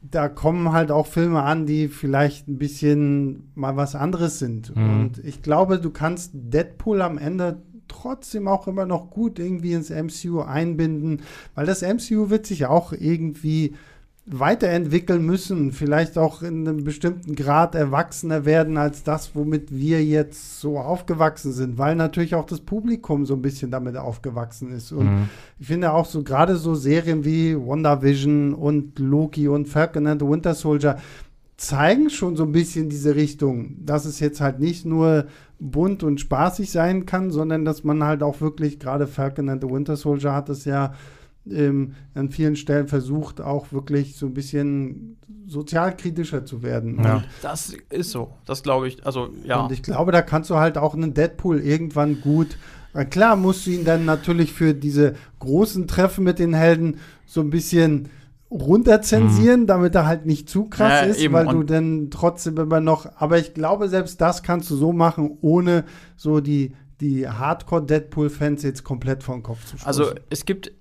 da 0.00 0.28
kommen 0.28 0.70
halt 0.70 0.92
auch 0.92 1.08
Filme 1.08 1.42
an, 1.42 1.66
die 1.66 1.88
vielleicht 1.88 2.46
ein 2.46 2.58
bisschen 2.58 3.50
mal 3.56 3.76
was 3.76 3.96
anderes 3.96 4.38
sind. 4.38 4.76
Mhm. 4.76 5.00
Und 5.00 5.18
ich 5.18 5.42
glaube, 5.42 5.80
du 5.80 5.90
kannst 5.90 6.30
Deadpool 6.32 7.02
am 7.02 7.18
Ende 7.18 7.60
trotzdem 7.92 8.48
auch 8.48 8.66
immer 8.66 8.86
noch 8.86 9.10
gut 9.10 9.38
irgendwie 9.38 9.74
ins 9.74 9.90
MCU 9.90 10.40
einbinden, 10.40 11.22
weil 11.54 11.66
das 11.66 11.82
MCU 11.82 12.30
wird 12.30 12.46
sich 12.46 12.66
auch 12.66 12.92
irgendwie 12.92 13.74
weiterentwickeln 14.24 15.26
müssen, 15.26 15.72
vielleicht 15.72 16.16
auch 16.16 16.42
in 16.42 16.66
einem 16.66 16.84
bestimmten 16.84 17.34
Grad 17.34 17.74
erwachsener 17.74 18.44
werden 18.44 18.76
als 18.76 19.02
das, 19.02 19.34
womit 19.34 19.72
wir 19.72 20.04
jetzt 20.04 20.60
so 20.60 20.78
aufgewachsen 20.78 21.52
sind, 21.52 21.76
weil 21.76 21.96
natürlich 21.96 22.36
auch 22.36 22.46
das 22.46 22.60
Publikum 22.60 23.26
so 23.26 23.34
ein 23.34 23.42
bisschen 23.42 23.72
damit 23.72 23.96
aufgewachsen 23.96 24.70
ist. 24.72 24.92
Und 24.92 25.06
mhm. 25.06 25.28
ich 25.58 25.66
finde 25.66 25.92
auch 25.92 26.06
so 26.06 26.22
gerade 26.22 26.56
so 26.56 26.76
Serien 26.76 27.24
wie 27.24 27.56
WandaVision 27.56 28.54
und 28.54 29.00
Loki 29.00 29.48
und 29.48 29.66
Falcon 29.66 30.06
and 30.06 30.22
the 30.22 30.28
Winter 30.28 30.54
Soldier, 30.54 30.98
zeigen 31.56 32.10
schon 32.10 32.36
so 32.36 32.44
ein 32.44 32.52
bisschen 32.52 32.88
diese 32.88 33.14
Richtung, 33.14 33.76
dass 33.84 34.04
es 34.04 34.20
jetzt 34.20 34.40
halt 34.40 34.58
nicht 34.58 34.84
nur 34.84 35.26
bunt 35.58 36.02
und 36.02 36.20
spaßig 36.20 36.70
sein 36.70 37.06
kann, 37.06 37.30
sondern 37.30 37.64
dass 37.64 37.84
man 37.84 38.02
halt 38.02 38.22
auch 38.22 38.40
wirklich, 38.40 38.80
gerade 38.80 39.06
Falcon 39.06 39.48
and 39.48 39.62
the 39.62 39.70
Winter 39.70 39.96
Soldier 39.96 40.32
hat 40.32 40.48
es 40.48 40.64
ja 40.64 40.94
ähm, 41.48 41.94
an 42.14 42.30
vielen 42.30 42.56
Stellen 42.56 42.88
versucht, 42.88 43.40
auch 43.40 43.72
wirklich 43.72 44.16
so 44.16 44.26
ein 44.26 44.34
bisschen 44.34 45.16
sozialkritischer 45.46 46.44
zu 46.44 46.62
werden. 46.62 47.00
Ja. 47.02 47.24
das 47.42 47.74
ist 47.90 48.10
so, 48.10 48.32
das 48.44 48.62
glaube 48.62 48.88
ich, 48.88 49.04
also 49.06 49.30
ja. 49.44 49.64
Und 49.64 49.72
ich 49.72 49.82
glaube, 49.82 50.12
da 50.12 50.22
kannst 50.22 50.50
du 50.50 50.56
halt 50.56 50.78
auch 50.78 50.94
einen 50.94 51.14
Deadpool 51.14 51.60
irgendwann 51.60 52.20
gut 52.20 52.56
Klar 53.08 53.36
musst 53.36 53.66
du 53.66 53.70
ihn 53.70 53.84
dann 53.84 54.04
natürlich 54.04 54.52
für 54.52 54.74
diese 54.74 55.14
großen 55.38 55.86
Treffen 55.86 56.24
mit 56.24 56.38
den 56.38 56.52
Helden 56.52 56.98
so 57.24 57.40
ein 57.40 57.50
bisschen 57.50 58.10
runterzensieren, 58.52 59.62
mhm. 59.62 59.66
damit 59.66 59.94
er 59.94 60.06
halt 60.06 60.26
nicht 60.26 60.48
zu 60.48 60.66
krass 60.66 61.02
ja, 61.02 61.06
ist, 61.06 61.20
eben. 61.20 61.34
weil 61.34 61.46
du 61.46 61.62
dann 61.62 62.10
trotzdem 62.10 62.58
immer 62.58 62.80
noch, 62.80 63.06
aber 63.16 63.38
ich 63.38 63.54
glaube, 63.54 63.88
selbst 63.88 64.20
das 64.20 64.42
kannst 64.42 64.70
du 64.70 64.76
so 64.76 64.92
machen, 64.92 65.38
ohne 65.40 65.84
so 66.16 66.40
die, 66.40 66.74
die 67.00 67.28
Hardcore-Deadpool-Fans 67.28 68.62
jetzt 68.62 68.84
komplett 68.84 69.22
vor 69.22 69.36
den 69.36 69.42
Kopf 69.42 69.64
zu 69.64 69.78
stoßen. 69.78 69.86
Also 69.86 70.12
es 70.30 70.44
gibt 70.44 70.72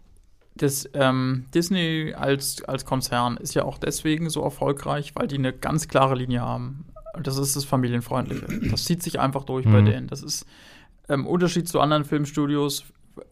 das 0.56 0.88
ähm, 0.94 1.46
Disney 1.54 2.14
als, 2.14 2.64
als 2.64 2.86
Konzern 2.86 3.38
ist 3.38 3.54
ja 3.54 3.64
auch 3.64 3.78
deswegen 3.78 4.30
so 4.30 4.44
erfolgreich, 4.44 5.14
weil 5.16 5.28
die 5.28 5.38
eine 5.38 5.54
ganz 5.54 5.88
klare 5.88 6.16
Linie 6.16 6.42
haben. 6.42 6.86
Das 7.24 7.38
ist 7.38 7.56
das 7.56 7.64
Familienfreundliche. 7.64 8.70
Das 8.70 8.84
zieht 8.84 9.02
sich 9.02 9.20
einfach 9.20 9.46
durch 9.46 9.66
mhm. 9.66 9.72
bei 9.72 9.82
denen. 9.82 10.08
Das 10.08 10.22
ist 10.22 10.46
im 11.08 11.22
ähm, 11.22 11.28
Unterschied 11.28 11.68
zu 11.68 11.80
anderen 11.80 12.04
Filmstudios, 12.04 12.86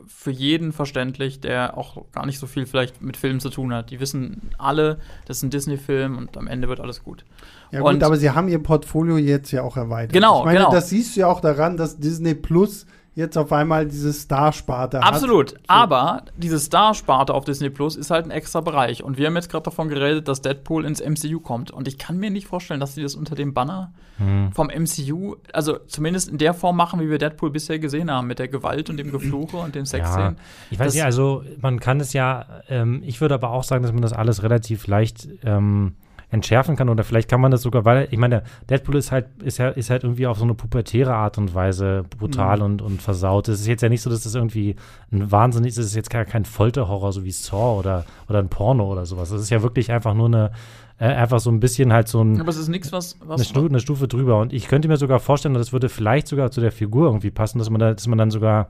für 0.06 0.31
jeden 0.31 0.72
verständlich, 0.73 1.39
der 1.39 1.77
auch 1.77 2.06
gar 2.11 2.26
nicht 2.26 2.39
so 2.39 2.47
viel 2.47 2.65
vielleicht 2.65 3.01
mit 3.01 3.18
Filmen 3.18 3.39
zu 3.39 3.49
tun 3.49 3.73
hat. 3.73 3.89
Die 3.91 3.99
wissen 3.99 4.49
alle, 4.57 4.99
das 5.26 5.38
ist 5.38 5.43
ein 5.43 5.49
Disney-Film 5.49 6.18
und 6.18 6.38
am 6.38 6.47
Ende 6.47 6.68
wird 6.68 6.80
alles 6.80 7.03
gut. 7.03 7.26
Ja 7.72 7.81
gut, 7.81 8.01
aber 8.03 8.18
sie 8.18 8.31
haben 8.31 8.47
ihr 8.47 8.61
Portfolio 8.61 9.18
jetzt 9.18 9.51
ja 9.51 9.64
auch 9.64 9.77
erweitert. 9.77 10.14
Genau, 10.14 10.39
ich 10.39 10.45
meine, 10.45 10.60
genau. 10.60 10.72
das 10.72 10.89
siehst 10.89 11.15
du 11.15 11.22
ja 11.22 11.27
auch 11.27 11.41
daran, 11.41 11.77
dass 11.77 11.99
Disney 11.99 12.35
Plus 12.35 12.85
jetzt 13.15 13.38
auf 13.38 13.52
einmal 13.52 13.86
diese 13.86 14.14
Star-Sparte 14.14 14.99
hat. 14.99 15.06
Absolut. 15.06 15.56
Aber 15.68 16.23
diese 16.38 16.60
Star-Sparte 16.60 17.34
auf 17.34 17.45
Disney 17.45 17.69
Plus 17.69 17.95
ist 17.95 18.11
halt 18.11 18.26
ein 18.26 18.31
extra 18.31 18.61
Bereich. 18.61 19.03
Und 19.03 19.18
wir 19.18 19.27
haben 19.27 19.36
jetzt 19.36 19.49
gerade 19.49 19.64
davon 19.64 19.90
geredet, 19.90 20.27
dass 20.27 20.41
Deadpool 20.41 20.86
ins 20.86 21.02
MCU 21.02 21.40
kommt. 21.40 21.72
Und 21.72 21.88
ich 21.88 21.98
kann 21.98 22.18
mir 22.18 22.30
nicht 22.30 22.48
vorstellen, 22.48 22.80
dass 22.80 22.95
sie 22.95 23.02
das 23.02 23.15
unter 23.15 23.36
dem 23.36 23.53
Banner 23.53 23.91
hm. 24.18 24.52
vom 24.53 24.68
MCU, 24.68 25.36
also 25.53 25.77
zumindest 25.88 26.30
in 26.30 26.38
der 26.38 26.53
Form 26.53 26.77
machen, 26.77 26.99
wie 26.99 27.10
wir 27.10 27.18
Deadpool 27.18 27.52
bisher 27.52 27.80
gesehen 27.80 28.10
haben, 28.11 28.27
mit 28.27 28.40
der 28.40 28.48
Gewalt 28.48 28.90
und 28.90 28.98
dem 28.98 29.11
Gefluche 29.11 29.57
und 29.57 29.76
den 29.76 29.86
Sexszenen. 29.86 30.36
Ja, 30.36 30.41
ich 30.72 30.80
weiß 30.80 30.94
nicht, 30.94 31.03
also 31.03 31.44
man 31.61 31.80
kann 31.80 31.99
es 31.99 32.14
ja, 32.14 32.45
ähm, 32.69 33.02
ich 33.06 33.22
würde 33.22 33.36
aber 33.36 33.52
auch 33.52 33.64
sagen, 33.64 33.84
dass 33.84 33.91
man 33.91 34.02
das 34.02 34.14
alles 34.14 34.44
relativ 34.44 34.88
leicht 34.88 35.27
ähm, 35.44 35.95
entschärfen 36.31 36.76
kann 36.76 36.89
oder 36.89 37.03
vielleicht 37.03 37.30
kann 37.30 37.41
man 37.41 37.51
das 37.51 37.64
sogar, 37.64 37.85
weil 37.85 38.07
ich 38.11 38.18
meine, 38.18 38.43
Deadpool 38.69 38.95
ist 38.97 39.11
halt, 39.11 39.27
ist 39.41 39.57
ja, 39.57 39.69
ist 39.69 39.89
halt 39.89 40.03
irgendwie 40.03 40.27
auf 40.27 40.38
so 40.38 40.43
eine 40.43 40.53
pubertäre 40.53 41.15
Art 41.15 41.38
und 41.38 41.56
Weise 41.56 42.03
brutal 42.18 42.57
mhm. 42.57 42.64
und, 42.64 42.81
und 42.81 43.01
versaut. 43.01 43.47
Es 43.47 43.61
ist 43.61 43.68
jetzt 43.68 43.81
ja 43.81 43.89
nicht 43.89 44.01
so, 44.01 44.10
dass 44.10 44.23
das 44.23 44.35
irgendwie 44.35 44.76
ein 45.11 45.31
wahnsinnig, 45.31 45.72
es 45.72 45.77
ist 45.77 45.95
jetzt 45.95 46.10
kein, 46.10 46.27
kein 46.27 46.45
Folterhorror, 46.45 47.14
so 47.14 47.23
wie 47.23 47.31
Saw 47.31 47.80
oder, 47.80 48.06
oder 48.27 48.39
ein 48.39 48.49
Porno 48.49 48.91
oder 48.91 49.06
sowas. 49.07 49.30
Das 49.30 49.41
ist 49.41 49.49
ja 49.49 49.64
wirklich 49.64 49.91
einfach 49.91 50.14
nur 50.14 50.27
eine, 50.27 50.51
äh, 50.99 51.06
einfach 51.06 51.39
so 51.39 51.49
ein 51.49 51.60
bisschen 51.60 51.91
halt 51.91 52.07
so 52.07 52.22
ein. 52.22 52.39
Aber 52.39 52.49
es 52.49 52.57
ist 52.57 52.68
nichts, 52.68 52.91
was. 52.91 53.18
was 53.26 53.39
eine, 53.39 53.45
Stufe, 53.45 53.69
eine 53.69 53.80
Stufe 53.80 54.07
drüber. 54.07 54.39
Und 54.39 54.53
ich 54.53 54.68
könnte 54.68 54.88
mir 54.88 54.97
sogar 54.97 55.19
vorstellen, 55.19 55.56
das 55.56 55.73
würde 55.73 55.89
vielleicht 55.89 56.27
sogar 56.27 56.51
zu 56.51 56.61
der 56.61 56.72
Figur 56.72 57.07
irgendwie 57.07 57.31
passen, 57.31 57.57
dass 57.57 57.69
man 57.69 57.80
da, 57.80 57.93
dass 57.93 58.06
man 58.06 58.19
dann 58.19 58.30
sogar 58.30 58.69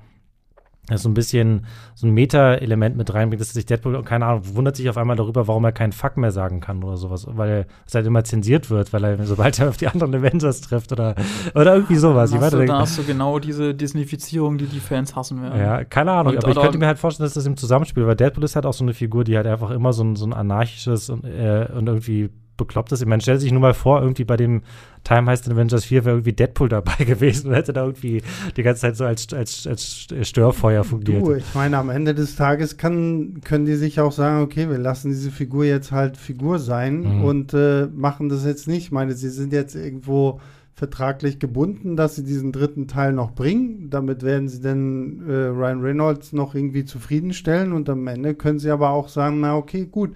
so 0.97 1.09
ein 1.09 1.13
bisschen 1.13 1.65
so 1.95 2.07
ein 2.07 2.13
Meta-Element 2.13 2.97
mit 2.97 3.13
reinbringt, 3.13 3.41
dass 3.41 3.53
sich 3.53 3.65
Deadpool, 3.65 4.03
keine 4.03 4.25
Ahnung, 4.25 4.55
wundert 4.55 4.75
sich 4.75 4.89
auf 4.89 4.97
einmal 4.97 5.15
darüber, 5.15 5.47
warum 5.47 5.63
er 5.65 5.71
keinen 5.71 5.91
Fuck 5.91 6.17
mehr 6.17 6.31
sagen 6.31 6.59
kann 6.59 6.83
oder 6.83 6.97
sowas, 6.97 7.27
weil 7.29 7.67
es 7.85 7.95
halt 7.95 8.05
immer 8.05 8.23
zensiert 8.23 8.69
wird, 8.69 8.91
weil 8.93 9.03
er, 9.03 9.25
sobald 9.25 9.59
er 9.59 9.69
auf 9.69 9.77
die 9.77 9.87
anderen 9.87 10.15
Avengers 10.15 10.61
trifft 10.61 10.91
oder, 10.91 11.15
oder 11.55 11.75
irgendwie 11.75 11.97
sowas. 11.97 12.33
Hast 12.33 12.53
du, 12.53 12.65
da 12.65 12.79
hast 12.79 12.97
du 12.97 13.03
genau 13.03 13.39
diese 13.39 13.73
Disneyfizierung, 13.73 14.57
die 14.57 14.65
die 14.65 14.79
Fans 14.79 15.15
hassen 15.15 15.41
werden. 15.41 15.59
Ja, 15.59 15.83
keine 15.83 16.11
Ahnung, 16.11 16.33
und, 16.33 16.43
aber 16.43 16.51
ich 16.51 16.59
könnte 16.59 16.77
mir 16.77 16.87
halt 16.87 16.99
vorstellen, 16.99 17.25
dass 17.25 17.33
das 17.33 17.45
im 17.45 17.57
Zusammenspiel, 17.57 18.05
weil 18.07 18.15
Deadpool 18.15 18.43
ist 18.43 18.55
halt 18.55 18.65
auch 18.65 18.73
so 18.73 18.83
eine 18.83 18.93
Figur, 18.93 19.23
die 19.23 19.35
halt 19.37 19.47
einfach 19.47 19.71
immer 19.71 19.93
so 19.93 20.03
ein, 20.03 20.15
so 20.15 20.25
ein 20.25 20.33
anarchisches 20.33 21.09
und, 21.09 21.23
äh, 21.23 21.67
und 21.73 21.87
irgendwie 21.87 22.29
bekloppt 22.59 22.91
ist. 22.91 23.03
Man 23.05 23.21
stellt 23.21 23.41
sich 23.41 23.51
nur 23.51 23.61
mal 23.61 23.73
vor, 23.73 24.01
irgendwie 24.01 24.23
bei 24.23 24.37
dem 24.37 24.61
Time 25.03 25.31
heißt 25.31 25.47
in 25.47 25.53
Avengers 25.53 25.85
4 25.85 26.05
wäre 26.05 26.15
irgendwie 26.17 26.33
Deadpool 26.33 26.69
dabei 26.69 27.03
gewesen 27.03 27.49
und 27.49 27.55
hätte 27.55 27.73
da 27.73 27.85
irgendwie 27.85 28.21
die 28.55 28.63
ganze 28.63 28.81
Zeit 28.81 28.95
so 28.95 29.05
als, 29.05 29.33
als, 29.33 29.65
als 29.67 30.07
Störfeuer 30.27 30.83
fungiert. 30.83 31.25
Du, 31.25 31.33
ich 31.33 31.55
meine, 31.55 31.77
am 31.77 31.89
Ende 31.89 32.13
des 32.13 32.35
Tages 32.35 32.77
kann, 32.77 33.41
können 33.43 33.65
die 33.65 33.75
sich 33.75 33.99
auch 33.99 34.11
sagen, 34.11 34.43
okay, 34.43 34.69
wir 34.69 34.77
lassen 34.77 35.09
diese 35.09 35.31
Figur 35.31 35.65
jetzt 35.65 35.91
halt 35.91 36.17
Figur 36.17 36.59
sein 36.59 37.01
mhm. 37.01 37.23
und 37.23 37.53
äh, 37.53 37.87
machen 37.87 38.29
das 38.29 38.45
jetzt 38.45 38.67
nicht. 38.67 38.85
Ich 38.85 38.91
meine, 38.91 39.13
sie 39.13 39.29
sind 39.29 39.53
jetzt 39.53 39.75
irgendwo 39.75 40.39
vertraglich 40.79 41.39
gebunden, 41.39 41.97
dass 41.97 42.15
sie 42.15 42.23
diesen 42.23 42.53
dritten 42.53 42.87
Teil 42.87 43.11
noch 43.11 43.31
bringen. 43.31 43.89
Damit 43.89 44.23
werden 44.23 44.47
sie 44.47 44.61
dann 44.61 45.27
äh, 45.27 45.33
Ryan 45.47 45.81
Reynolds 45.81 46.31
noch 46.31 46.55
irgendwie 46.55 46.85
zufriedenstellen 46.85 47.73
und 47.73 47.89
am 47.89 48.07
Ende 48.07 48.33
können 48.33 48.59
sie 48.59 48.71
aber 48.71 48.91
auch 48.91 49.09
sagen, 49.09 49.41
na 49.41 49.57
okay, 49.57 49.85
gut, 49.85 50.11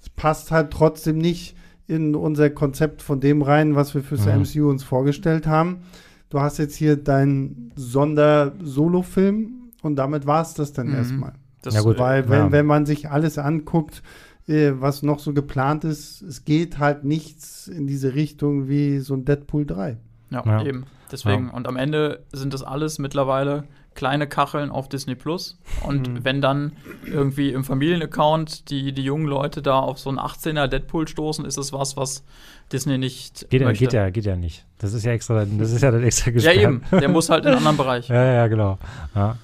es 0.00 0.08
passt 0.08 0.52
halt 0.52 0.70
trotzdem 0.70 1.18
nicht 1.18 1.56
in 1.86 2.14
unser 2.14 2.50
Konzept 2.50 3.02
von 3.02 3.20
dem 3.20 3.42
rein, 3.42 3.74
was 3.74 3.94
wir 3.94 4.02
fürs 4.02 4.26
mhm. 4.26 4.42
MCU 4.42 4.70
uns 4.70 4.82
vorgestellt 4.84 5.46
haben. 5.46 5.82
Du 6.30 6.40
hast 6.40 6.58
jetzt 6.58 6.74
hier 6.74 6.96
deinen 6.96 7.72
Sonder-Solo-Film 7.76 9.72
und 9.82 9.96
damit 9.96 10.26
war 10.26 10.42
es 10.42 10.54
das 10.54 10.72
dann 10.72 10.88
mhm. 10.88 10.94
erstmal. 10.94 11.32
Das, 11.62 11.74
ja 11.74 11.80
gut, 11.80 11.98
weil 11.98 12.28
wenn, 12.28 12.38
ja. 12.38 12.52
wenn 12.52 12.66
man 12.66 12.86
sich 12.86 13.10
alles 13.10 13.38
anguckt, 13.38 14.02
äh, 14.46 14.72
was 14.74 15.02
noch 15.02 15.18
so 15.18 15.32
geplant 15.32 15.84
ist, 15.84 16.22
es 16.22 16.44
geht 16.44 16.78
halt 16.78 17.04
nichts 17.04 17.68
in 17.68 17.86
diese 17.86 18.14
Richtung 18.14 18.68
wie 18.68 18.98
so 18.98 19.14
ein 19.14 19.24
Deadpool 19.24 19.64
3. 19.64 19.96
Ja, 20.30 20.42
ja. 20.44 20.64
eben. 20.64 20.84
Deswegen. 21.10 21.50
Und 21.50 21.68
am 21.68 21.76
Ende 21.76 22.24
sind 22.32 22.54
das 22.54 22.62
alles 22.62 22.98
mittlerweile 22.98 23.64
kleine 23.94 24.26
Kacheln 24.26 24.70
auf 24.70 24.88
Disney 24.88 25.14
Plus. 25.14 25.58
Und 25.86 26.08
mhm. 26.08 26.24
wenn 26.24 26.40
dann 26.40 26.72
irgendwie 27.06 27.50
im 27.50 27.64
Familienaccount 27.64 28.70
die, 28.70 28.92
die 28.92 29.02
jungen 29.02 29.26
Leute 29.26 29.62
da 29.62 29.78
auf 29.78 29.98
so 29.98 30.10
einen 30.10 30.18
18er 30.18 30.66
Deadpool 30.66 31.08
stoßen, 31.08 31.44
ist 31.44 31.58
das 31.58 31.72
was, 31.72 31.96
was 31.96 32.24
Disney 32.72 32.98
nicht 32.98 33.48
geht, 33.50 33.62
möchte. 33.62 33.84
Geht 33.84 33.92
ja, 33.92 34.10
geht 34.10 34.24
ja 34.24 34.36
nicht. 34.36 34.64
Das 34.78 34.92
ist 34.92 35.04
ja 35.04 35.12
extra, 35.12 35.44
das 35.44 35.70
ist 35.70 35.82
ja 35.82 35.90
dann 35.90 36.02
extra 36.02 36.30
gesperrt. 36.30 36.56
Ja, 36.56 36.62
eben. 36.62 36.82
Der 36.90 37.08
muss 37.08 37.30
halt 37.30 37.44
in 37.44 37.50
einen 37.50 37.58
anderen 37.58 37.76
Bereich. 37.76 38.08
Ja, 38.14 38.24
ja, 38.24 38.46
genau. 38.46 38.78
Ja. 39.14 39.36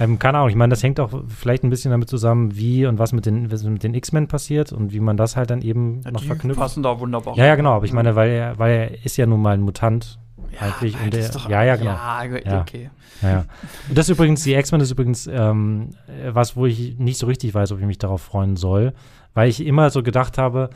Ähm, 0.00 0.18
keine 0.18 0.38
Ahnung, 0.38 0.50
ich 0.50 0.54
meine, 0.54 0.70
das 0.70 0.82
hängt 0.82 1.00
auch 1.00 1.10
vielleicht 1.28 1.64
ein 1.64 1.70
bisschen 1.70 1.90
damit 1.90 2.08
zusammen, 2.08 2.56
wie 2.56 2.86
und 2.86 2.98
was 2.98 3.12
mit 3.12 3.26
den, 3.26 3.48
mit 3.48 3.82
den 3.82 3.94
X-Men 3.94 4.28
passiert 4.28 4.72
und 4.72 4.92
wie 4.92 5.00
man 5.00 5.16
das 5.16 5.36
halt 5.36 5.50
dann 5.50 5.62
eben 5.62 6.02
ja, 6.04 6.12
noch 6.12 6.20
die 6.20 6.26
verknüpft. 6.26 6.60
passen 6.60 6.82
da 6.82 7.00
wunderbar. 7.00 7.36
Ja, 7.36 7.46
ja, 7.46 7.56
genau, 7.56 7.72
aber 7.72 7.84
ich 7.84 7.92
meine, 7.92 8.14
weil 8.14 8.30
er, 8.30 8.58
weil 8.58 8.72
er 8.72 9.04
ist 9.04 9.16
ja 9.16 9.26
nun 9.26 9.42
mal 9.42 9.54
ein 9.54 9.60
Mutant 9.60 10.18
ja, 10.52 10.60
eigentlich. 10.60 11.00
Und 11.00 11.14
der, 11.14 11.28
doch, 11.28 11.48
ja, 11.48 11.62
ja, 11.64 11.76
genau. 11.76 11.90
Ja, 11.90 12.60
okay. 12.60 12.90
Ja, 13.22 13.28
ja. 13.28 13.44
Und 13.88 13.98
das 13.98 14.08
ist 14.08 14.14
übrigens, 14.14 14.42
die 14.42 14.54
X-Men 14.54 14.80
ist 14.80 14.90
übrigens 14.90 15.26
ähm, 15.26 15.90
was, 16.30 16.56
wo 16.56 16.66
ich 16.66 16.98
nicht 16.98 17.18
so 17.18 17.26
richtig 17.26 17.54
weiß, 17.54 17.72
ob 17.72 17.80
ich 17.80 17.86
mich 17.86 17.98
darauf 17.98 18.22
freuen 18.22 18.56
soll, 18.56 18.92
weil 19.34 19.48
ich 19.48 19.64
immer 19.64 19.90
so 19.90 20.02
gedacht 20.02 20.38
habe, 20.38 20.70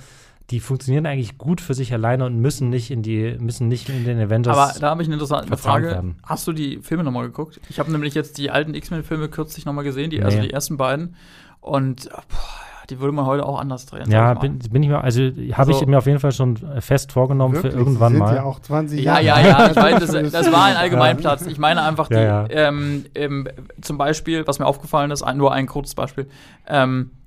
die 0.50 0.60
funktionieren 0.60 1.06
eigentlich 1.06 1.38
gut 1.38 1.60
für 1.60 1.74
sich 1.74 1.92
alleine 1.92 2.26
und 2.26 2.38
müssen 2.38 2.68
nicht 2.68 2.90
in 2.90 3.02
die 3.02 3.36
müssen 3.38 3.68
nicht 3.68 3.88
in 3.88 4.04
den 4.04 4.18
Avengers. 4.20 4.56
Aber 4.56 4.78
da 4.78 4.90
habe 4.90 5.02
ich 5.02 5.08
eine 5.08 5.14
interessante 5.14 5.56
Frage. 5.56 5.86
Werden. 5.86 6.16
Hast 6.24 6.46
du 6.46 6.52
die 6.52 6.80
Filme 6.82 7.04
nochmal 7.04 7.26
geguckt? 7.26 7.60
Ich 7.68 7.78
habe 7.78 7.90
nämlich 7.90 8.14
jetzt 8.14 8.38
die 8.38 8.50
alten 8.50 8.74
X-Men-Filme 8.74 9.28
kürzlich 9.28 9.64
nochmal 9.64 9.84
gesehen, 9.84 10.10
die, 10.10 10.18
nee. 10.18 10.24
also 10.24 10.40
die 10.40 10.52
ersten 10.52 10.76
beiden. 10.76 11.16
Und 11.60 12.10
boah, 12.10 12.71
die 12.90 13.00
würde 13.00 13.12
man 13.12 13.26
heute 13.26 13.46
auch 13.46 13.58
anders 13.58 13.86
drehen. 13.86 14.10
Ja, 14.10 14.34
bin, 14.34 14.58
bin, 14.58 14.82
ich 14.82 14.88
mir, 14.88 15.02
also 15.02 15.22
habe 15.22 15.56
also, 15.56 15.80
ich 15.80 15.86
mir 15.86 15.98
auf 15.98 16.06
jeden 16.06 16.18
Fall 16.18 16.32
schon 16.32 16.56
fest 16.80 17.12
vorgenommen 17.12 17.54
wirklich? 17.54 17.72
für 17.72 17.78
irgendwann 17.78 18.12
Sie 18.12 18.18
sind 18.18 18.26
mal. 18.26 18.36
Ja, 18.36 18.42
auch 18.44 18.60
20 18.60 19.00
ja, 19.02 19.20
Jahre. 19.20 19.42
ja, 19.42 19.48
ja, 19.48 19.70
ich 19.70 19.76
weiß, 19.76 20.00
das, 20.00 20.32
das 20.32 20.52
war 20.52 20.64
ein 20.64 20.76
Allgemeinplatz. 20.76 21.46
Ich 21.46 21.58
meine 21.58 21.82
einfach 21.82 22.08
die, 22.08 22.14
ja, 22.14 22.46
ja. 22.46 22.48
Ähm, 22.50 23.04
ähm, 23.14 23.48
zum 23.80 23.98
Beispiel, 23.98 24.46
was 24.46 24.58
mir 24.58 24.66
aufgefallen 24.66 25.10
ist, 25.10 25.24
nur 25.34 25.52
ein 25.52 25.66
kurzes 25.66 25.94
Beispiel. 25.94 26.28
Ähm, 26.66 27.10
äh, 27.12 27.21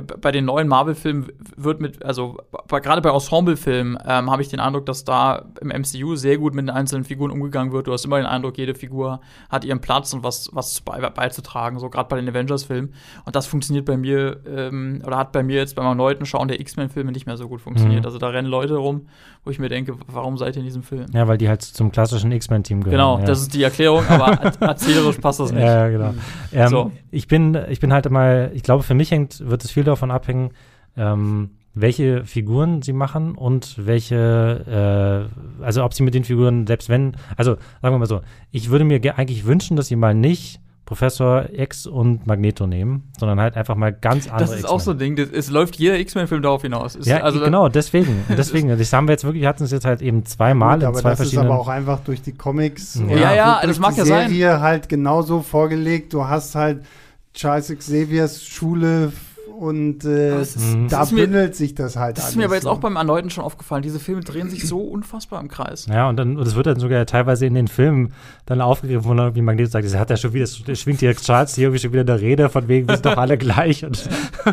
bei 0.00 0.32
den 0.32 0.46
neuen 0.46 0.68
Marvel-Filmen 0.68 1.32
wird 1.54 1.82
mit, 1.82 2.02
also 2.02 2.38
gerade 2.66 3.02
bei 3.02 3.10
Ensemble-Filmen 3.10 3.98
ähm, 4.06 4.30
habe 4.30 4.40
ich 4.40 4.48
den 4.48 4.58
Eindruck, 4.58 4.86
dass 4.86 5.04
da 5.04 5.44
im 5.60 5.68
MCU 5.68 6.16
sehr 6.16 6.38
gut 6.38 6.54
mit 6.54 6.66
den 6.66 6.70
einzelnen 6.70 7.04
Figuren 7.04 7.30
umgegangen 7.30 7.72
wird. 7.72 7.88
Du 7.88 7.92
hast 7.92 8.06
immer 8.06 8.16
den 8.16 8.24
Eindruck, 8.24 8.56
jede 8.56 8.74
Figur 8.74 9.20
hat 9.50 9.66
ihren 9.66 9.82
Platz 9.82 10.14
und 10.14 10.24
was, 10.24 10.48
was 10.52 10.80
bei, 10.80 10.98
beizutragen, 11.10 11.78
so 11.78 11.90
gerade 11.90 12.08
bei 12.08 12.16
den 12.16 12.26
Avengers-Filmen. 12.26 12.94
Und 13.26 13.36
das 13.36 13.46
funktioniert 13.46 13.84
bei 13.84 13.98
mir, 13.98 14.40
ähm, 14.46 15.02
oder 15.06 15.18
hat 15.18 15.30
bei 15.30 15.42
mir 15.42 15.56
jetzt 15.56 15.76
beim 15.76 15.84
erneuten 15.84 16.24
Schauen 16.24 16.48
der 16.48 16.58
X-Men-Filme 16.58 17.12
nicht 17.12 17.26
mehr 17.26 17.36
so 17.36 17.46
gut 17.46 17.60
funktioniert. 17.60 18.00
Mhm. 18.00 18.06
Also 18.06 18.16
da 18.16 18.28
rennen 18.28 18.48
Leute 18.48 18.76
rum, 18.76 19.08
wo 19.44 19.50
ich 19.50 19.58
mir 19.58 19.68
denke, 19.68 19.94
warum 20.06 20.38
seid 20.38 20.56
ihr 20.56 20.60
in 20.60 20.66
diesem 20.66 20.82
Film? 20.82 21.04
Ja, 21.12 21.28
weil 21.28 21.36
die 21.36 21.50
halt 21.50 21.60
zum 21.60 21.92
klassischen 21.92 22.32
X-Men-Team 22.32 22.80
gehören. 22.80 22.92
Genau, 22.92 23.18
ja. 23.18 23.26
das 23.26 23.42
ist 23.42 23.52
die 23.52 23.62
Erklärung, 23.62 24.06
aber 24.08 24.32
erzählerisch 24.60 25.18
passt 25.18 25.40
das 25.40 25.52
nicht. 25.52 25.62
Ja, 25.62 25.88
genau. 25.88 26.12
Mhm. 26.12 26.18
Ähm, 26.52 26.68
so. 26.68 26.92
ich, 27.10 27.28
bin, 27.28 27.58
ich 27.68 27.80
bin 27.80 27.92
halt 27.92 28.06
immer, 28.06 28.50
ich 28.52 28.62
glaube, 28.62 28.84
für 28.84 28.94
mich 28.94 29.10
hängt, 29.10 29.46
wird 29.46 29.62
es 29.64 29.70
viel 29.70 29.81
davon 29.84 30.10
abhängen, 30.10 30.50
ähm, 30.96 31.50
welche 31.74 32.24
Figuren 32.24 32.82
sie 32.82 32.92
machen 32.92 33.34
und 33.34 33.74
welche, 33.78 35.28
äh, 35.60 35.64
also 35.64 35.84
ob 35.84 35.94
sie 35.94 36.02
mit 36.02 36.14
den 36.14 36.24
Figuren, 36.24 36.66
selbst 36.66 36.88
wenn, 36.88 37.16
also 37.36 37.52
sagen 37.80 37.94
wir 37.94 37.98
mal 37.98 38.06
so, 38.06 38.20
ich 38.50 38.70
würde 38.70 38.84
mir 38.84 39.00
eigentlich 39.18 39.46
wünschen, 39.46 39.76
dass 39.76 39.88
sie 39.88 39.96
mal 39.96 40.14
nicht 40.14 40.60
Professor 40.84 41.46
X 41.52 41.86
und 41.86 42.26
Magneto 42.26 42.66
nehmen, 42.66 43.10
sondern 43.18 43.40
halt 43.40 43.56
einfach 43.56 43.76
mal 43.76 43.92
ganz 43.92 44.26
andere 44.26 44.50
Das 44.50 44.58
ist 44.58 44.68
auch 44.68 44.80
so 44.80 44.90
ein 44.90 44.98
Ding, 44.98 45.16
das, 45.16 45.30
es 45.30 45.48
läuft 45.48 45.76
jeder 45.76 45.98
X-Men-Film 45.98 46.42
darauf 46.42 46.62
hinaus. 46.62 46.96
Ist, 46.96 47.06
ja, 47.06 47.20
also 47.20 47.40
genau, 47.40 47.68
deswegen. 47.68 48.24
deswegen. 48.36 48.68
das 48.68 48.92
haben 48.92 49.06
wir 49.06 49.12
jetzt 49.12 49.24
wirklich, 49.24 49.46
hatten 49.46 49.64
es 49.64 49.70
jetzt 49.70 49.86
halt 49.86 50.02
eben 50.02 50.26
zweimal 50.26 50.80
Gut, 50.80 50.88
in 50.88 50.94
zwei 50.96 51.10
das 51.10 51.18
verschiedenen. 51.20 51.48
Das 51.48 51.54
ist 51.54 51.60
aber 51.60 51.60
auch 51.60 51.68
einfach 51.68 52.00
durch 52.00 52.20
die 52.20 52.32
Comics. 52.32 53.00
Ja, 53.08 53.16
ja, 53.16 53.34
ja 53.34 53.60
das 53.64 53.78
mag 53.78 53.96
ja 53.96 54.04
sein. 54.04 54.28
Serie 54.28 54.60
halt 54.60 54.88
genauso 54.88 55.40
vorgelegt. 55.40 56.12
Du 56.12 56.26
hast 56.26 56.54
halt 56.56 56.84
Charles 57.32 57.68
Xaviers 57.68 58.44
Schule 58.44 59.12
und 59.52 60.04
äh, 60.04 60.40
ist, 60.40 60.58
da 60.88 61.04
bündelt 61.04 61.50
mir, 61.50 61.54
sich 61.54 61.74
das 61.74 61.96
halt 61.96 62.18
Das 62.18 62.30
ist 62.30 62.36
mir 62.36 62.44
aber 62.46 62.54
jetzt 62.54 62.64
so. 62.64 62.70
auch 62.70 62.78
beim 62.78 62.96
Erneuten 62.96 63.30
schon 63.30 63.44
aufgefallen. 63.44 63.82
Diese 63.82 64.00
Filme 64.00 64.22
drehen 64.22 64.50
sich 64.50 64.66
so 64.66 64.80
unfassbar 64.80 65.40
im 65.40 65.48
Kreis. 65.48 65.86
Ja, 65.86 66.08
und 66.08 66.16
dann, 66.16 66.36
das 66.36 66.54
wird 66.54 66.66
dann 66.66 66.80
sogar 66.80 67.04
teilweise 67.06 67.46
in 67.46 67.54
den 67.54 67.68
Filmen 67.68 68.12
dann 68.46 68.60
aufgegriffen, 68.60 69.04
wo 69.04 69.14
dann 69.14 69.26
irgendwie 69.26 69.42
Magneto 69.42 69.70
sagt, 69.70 69.84
das 69.84 69.94
hat 69.94 70.10
ja 70.10 70.16
schon 70.16 70.32
wieder, 70.32 70.46
das 70.66 70.78
schwingt 70.78 71.00
hier 71.00 71.14
Charles 71.14 71.54
hier 71.54 71.64
irgendwie 71.64 71.80
schon 71.80 71.92
wieder 71.92 72.02
in 72.02 72.06
der 72.06 72.20
Rede, 72.20 72.48
von 72.48 72.68
wegen, 72.68 72.88
wir 72.88 72.96
sind 72.96 73.06
doch 73.06 73.16
alle 73.16 73.38
gleich. 73.38 73.84
Und 73.84 74.08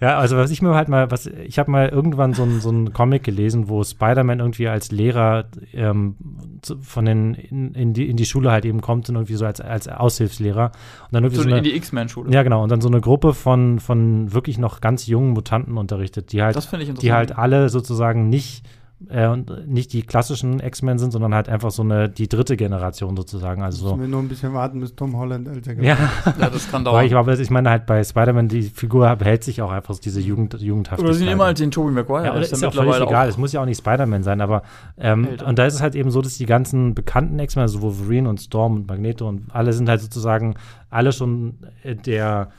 ja, 0.00 0.18
also 0.18 0.36
was 0.36 0.50
ich 0.50 0.62
mir 0.62 0.74
halt 0.74 0.88
mal, 0.88 1.10
was 1.10 1.26
ich 1.26 1.58
habe 1.58 1.70
mal 1.70 1.88
irgendwann 1.88 2.34
so 2.34 2.44
ein 2.44 2.92
Comic 2.92 3.22
gelesen, 3.22 3.68
wo 3.68 3.84
Spider-Man 3.84 4.40
irgendwie 4.40 4.68
als 4.68 4.90
Lehrer 4.90 5.46
ähm, 5.72 6.16
zu, 6.62 6.80
von 6.80 7.04
den 7.04 7.34
in, 7.34 7.74
in, 7.74 7.92
die, 7.92 8.08
in 8.08 8.16
die 8.16 8.24
Schule 8.24 8.50
halt 8.50 8.64
eben 8.64 8.80
kommt 8.80 9.08
und 9.08 9.16
irgendwie 9.16 9.34
so 9.34 9.44
als, 9.44 9.60
als 9.60 9.88
Aushilfslehrer. 9.88 10.66
Und 10.66 11.12
dann 11.12 11.24
irgendwie 11.24 11.36
so, 11.36 11.42
so 11.42 11.48
eine, 11.48 11.58
in 11.58 11.64
die 11.64 11.76
X-Men-Schule. 11.76 12.32
Ja, 12.32 12.42
genau. 12.42 12.62
Und 12.62 12.70
dann 12.70 12.80
so 12.80 12.88
eine 12.88 13.00
Gruppe 13.00 13.34
von, 13.34 13.78
von 13.78 14.32
wirklich 14.32 14.58
noch 14.58 14.80
ganz 14.80 15.06
jungen 15.06 15.32
Mutanten 15.32 15.76
unterrichtet, 15.76 16.32
die 16.32 16.42
halt, 16.42 16.56
die 17.02 17.12
halt 17.12 17.36
alle 17.36 17.68
sozusagen 17.68 18.28
nicht 18.28 18.64
äh, 19.08 19.26
und 19.26 19.68
nicht 19.68 19.92
die 19.92 20.02
klassischen 20.02 20.60
X-Men 20.60 20.98
sind, 20.98 21.10
sondern 21.10 21.34
halt 21.34 21.48
einfach 21.48 21.70
so 21.70 21.82
eine, 21.82 22.08
die 22.08 22.28
dritte 22.28 22.56
Generation 22.56 23.16
sozusagen. 23.16 23.62
Also 23.62 23.84
Müssen 23.84 24.00
wir 24.00 24.08
nur 24.08 24.20
ein 24.20 24.28
bisschen 24.28 24.54
warten, 24.54 24.80
bis 24.80 24.94
Tom 24.94 25.16
Holland 25.16 25.48
älter 25.48 25.70
wird. 25.76 25.86
Ja. 25.86 25.96
ja, 26.38 26.50
das 26.50 26.70
kann 26.70 26.84
dauern. 26.84 27.04
ich, 27.04 27.14
aber 27.14 27.38
ich 27.38 27.50
meine 27.50 27.70
halt 27.70 27.86
bei 27.86 28.02
Spider-Man, 28.02 28.48
die 28.48 28.62
Figur 28.62 29.14
behält 29.16 29.44
sich 29.44 29.62
auch 29.62 29.70
einfach 29.70 29.98
diese 29.98 30.20
Jugend, 30.20 30.54
Jugendhaftigkeit. 30.60 31.04
Oder 31.04 31.14
sie 31.14 31.24
nehmen 31.24 31.42
halt 31.42 31.58
den 31.58 31.70
Tobey 31.70 31.92
Maguire. 31.92 32.26
Ja, 32.26 32.34
ist, 32.34 32.52
ist 32.52 32.62
ja 32.62 32.70
völlig 32.70 33.00
egal. 33.00 33.28
Es 33.28 33.38
muss 33.38 33.52
ja 33.52 33.60
auch 33.60 33.66
nicht 33.66 33.78
Spider-Man 33.78 34.22
sein, 34.22 34.40
aber 34.40 34.62
ähm, 34.98 35.28
und 35.46 35.58
da 35.58 35.66
ist 35.66 35.74
es 35.74 35.82
halt 35.82 35.94
eben 35.94 36.10
so, 36.10 36.22
dass 36.22 36.36
die 36.38 36.46
ganzen 36.46 36.94
bekannten 36.94 37.38
X-Men, 37.38 37.62
also 37.62 37.82
Wolverine 37.82 38.28
und 38.28 38.40
Storm 38.40 38.74
und 38.76 38.88
Magneto 38.88 39.28
und 39.28 39.46
alle 39.52 39.72
sind 39.72 39.88
halt 39.88 40.00
sozusagen 40.00 40.54
alle 40.90 41.12
schon 41.12 41.58
äh, 41.82 41.94
der 41.94 42.50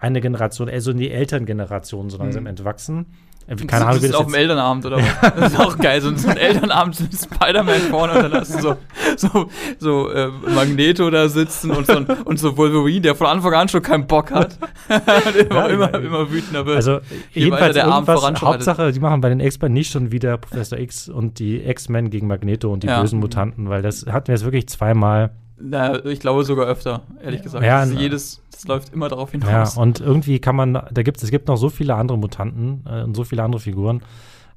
eine 0.00 0.20
Generation, 0.20 0.68
also 0.68 0.90
in 0.90 0.98
die 0.98 1.10
Elterngeneration 1.10 2.10
so 2.10 2.18
langsam 2.18 2.44
mhm. 2.44 2.48
entwachsen. 2.48 3.06
Äh, 3.46 3.56
keine 3.56 3.86
Ahnung, 3.86 4.02
wie 4.02 4.08
das 4.08 4.16
auf 4.16 4.26
dem 4.26 4.34
Elternabend 4.34 4.86
oder 4.86 4.98
was? 4.98 5.34
Das 5.36 5.52
ist 5.52 5.60
auch 5.60 5.78
geil, 5.78 6.00
so, 6.00 6.14
so 6.16 6.28
ein 6.28 6.36
Elternabend 6.36 7.00
mit 7.00 7.14
Spider-Man 7.14 7.80
vorne 7.90 8.14
und 8.14 8.32
dann 8.32 8.44
du 8.44 8.44
so, 8.44 8.76
so, 9.16 9.48
so 9.78 10.10
äh, 10.10 10.28
Magneto 10.54 11.08
da 11.10 11.28
sitzen 11.28 11.70
und 11.70 11.86
so, 11.86 12.04
und 12.24 12.38
so 12.38 12.56
Wolverine, 12.56 13.02
der 13.02 13.14
von 13.14 13.28
Anfang 13.28 13.54
an 13.54 13.68
schon 13.68 13.82
keinen 13.82 14.06
Bock 14.06 14.30
hat. 14.32 14.58
immer, 14.88 15.54
ja, 15.54 15.66
immer, 15.66 15.94
immer 15.94 16.30
wütender 16.30 16.66
wird. 16.66 16.76
Also 16.76 17.00
jedenfalls 17.32 17.74
der 17.74 17.86
Abend 17.86 18.08
Hauptsache, 18.42 18.92
die 18.92 19.00
machen 19.00 19.20
bei 19.20 19.28
den 19.28 19.40
X-Men 19.40 19.72
nicht 19.72 19.92
schon 19.92 20.10
wieder 20.10 20.36
Professor 20.38 20.78
X 20.78 21.08
und 21.08 21.38
die 21.38 21.62
X-Men 21.62 22.10
gegen 22.10 22.26
Magneto 22.26 22.72
und 22.72 22.82
die 22.82 22.88
ja. 22.88 23.00
bösen 23.00 23.20
Mutanten, 23.20 23.68
weil 23.68 23.82
das 23.82 24.06
hatten 24.06 24.28
wir 24.28 24.34
jetzt 24.34 24.44
wirklich 24.44 24.68
zweimal 24.68 25.30
na, 25.58 26.04
ich 26.04 26.20
glaube 26.20 26.44
sogar 26.44 26.66
öfter, 26.66 27.02
ehrlich 27.22 27.42
gesagt. 27.42 27.64
Ja, 27.64 27.80
also 27.80 27.94
jedes, 27.94 28.42
das 28.50 28.66
läuft 28.66 28.92
immer 28.92 29.08
darauf 29.08 29.30
hinaus. 29.30 29.76
Ja, 29.76 29.82
und 29.82 30.00
irgendwie 30.00 30.38
kann 30.38 30.56
man, 30.56 30.74
da 30.74 31.02
gibt 31.02 31.22
es 31.22 31.30
gibt 31.30 31.48
noch 31.48 31.56
so 31.56 31.70
viele 31.70 31.94
andere 31.94 32.18
Mutanten 32.18 32.84
äh, 32.86 33.02
und 33.02 33.16
so 33.16 33.24
viele 33.24 33.42
andere 33.42 33.60
Figuren, 33.60 34.02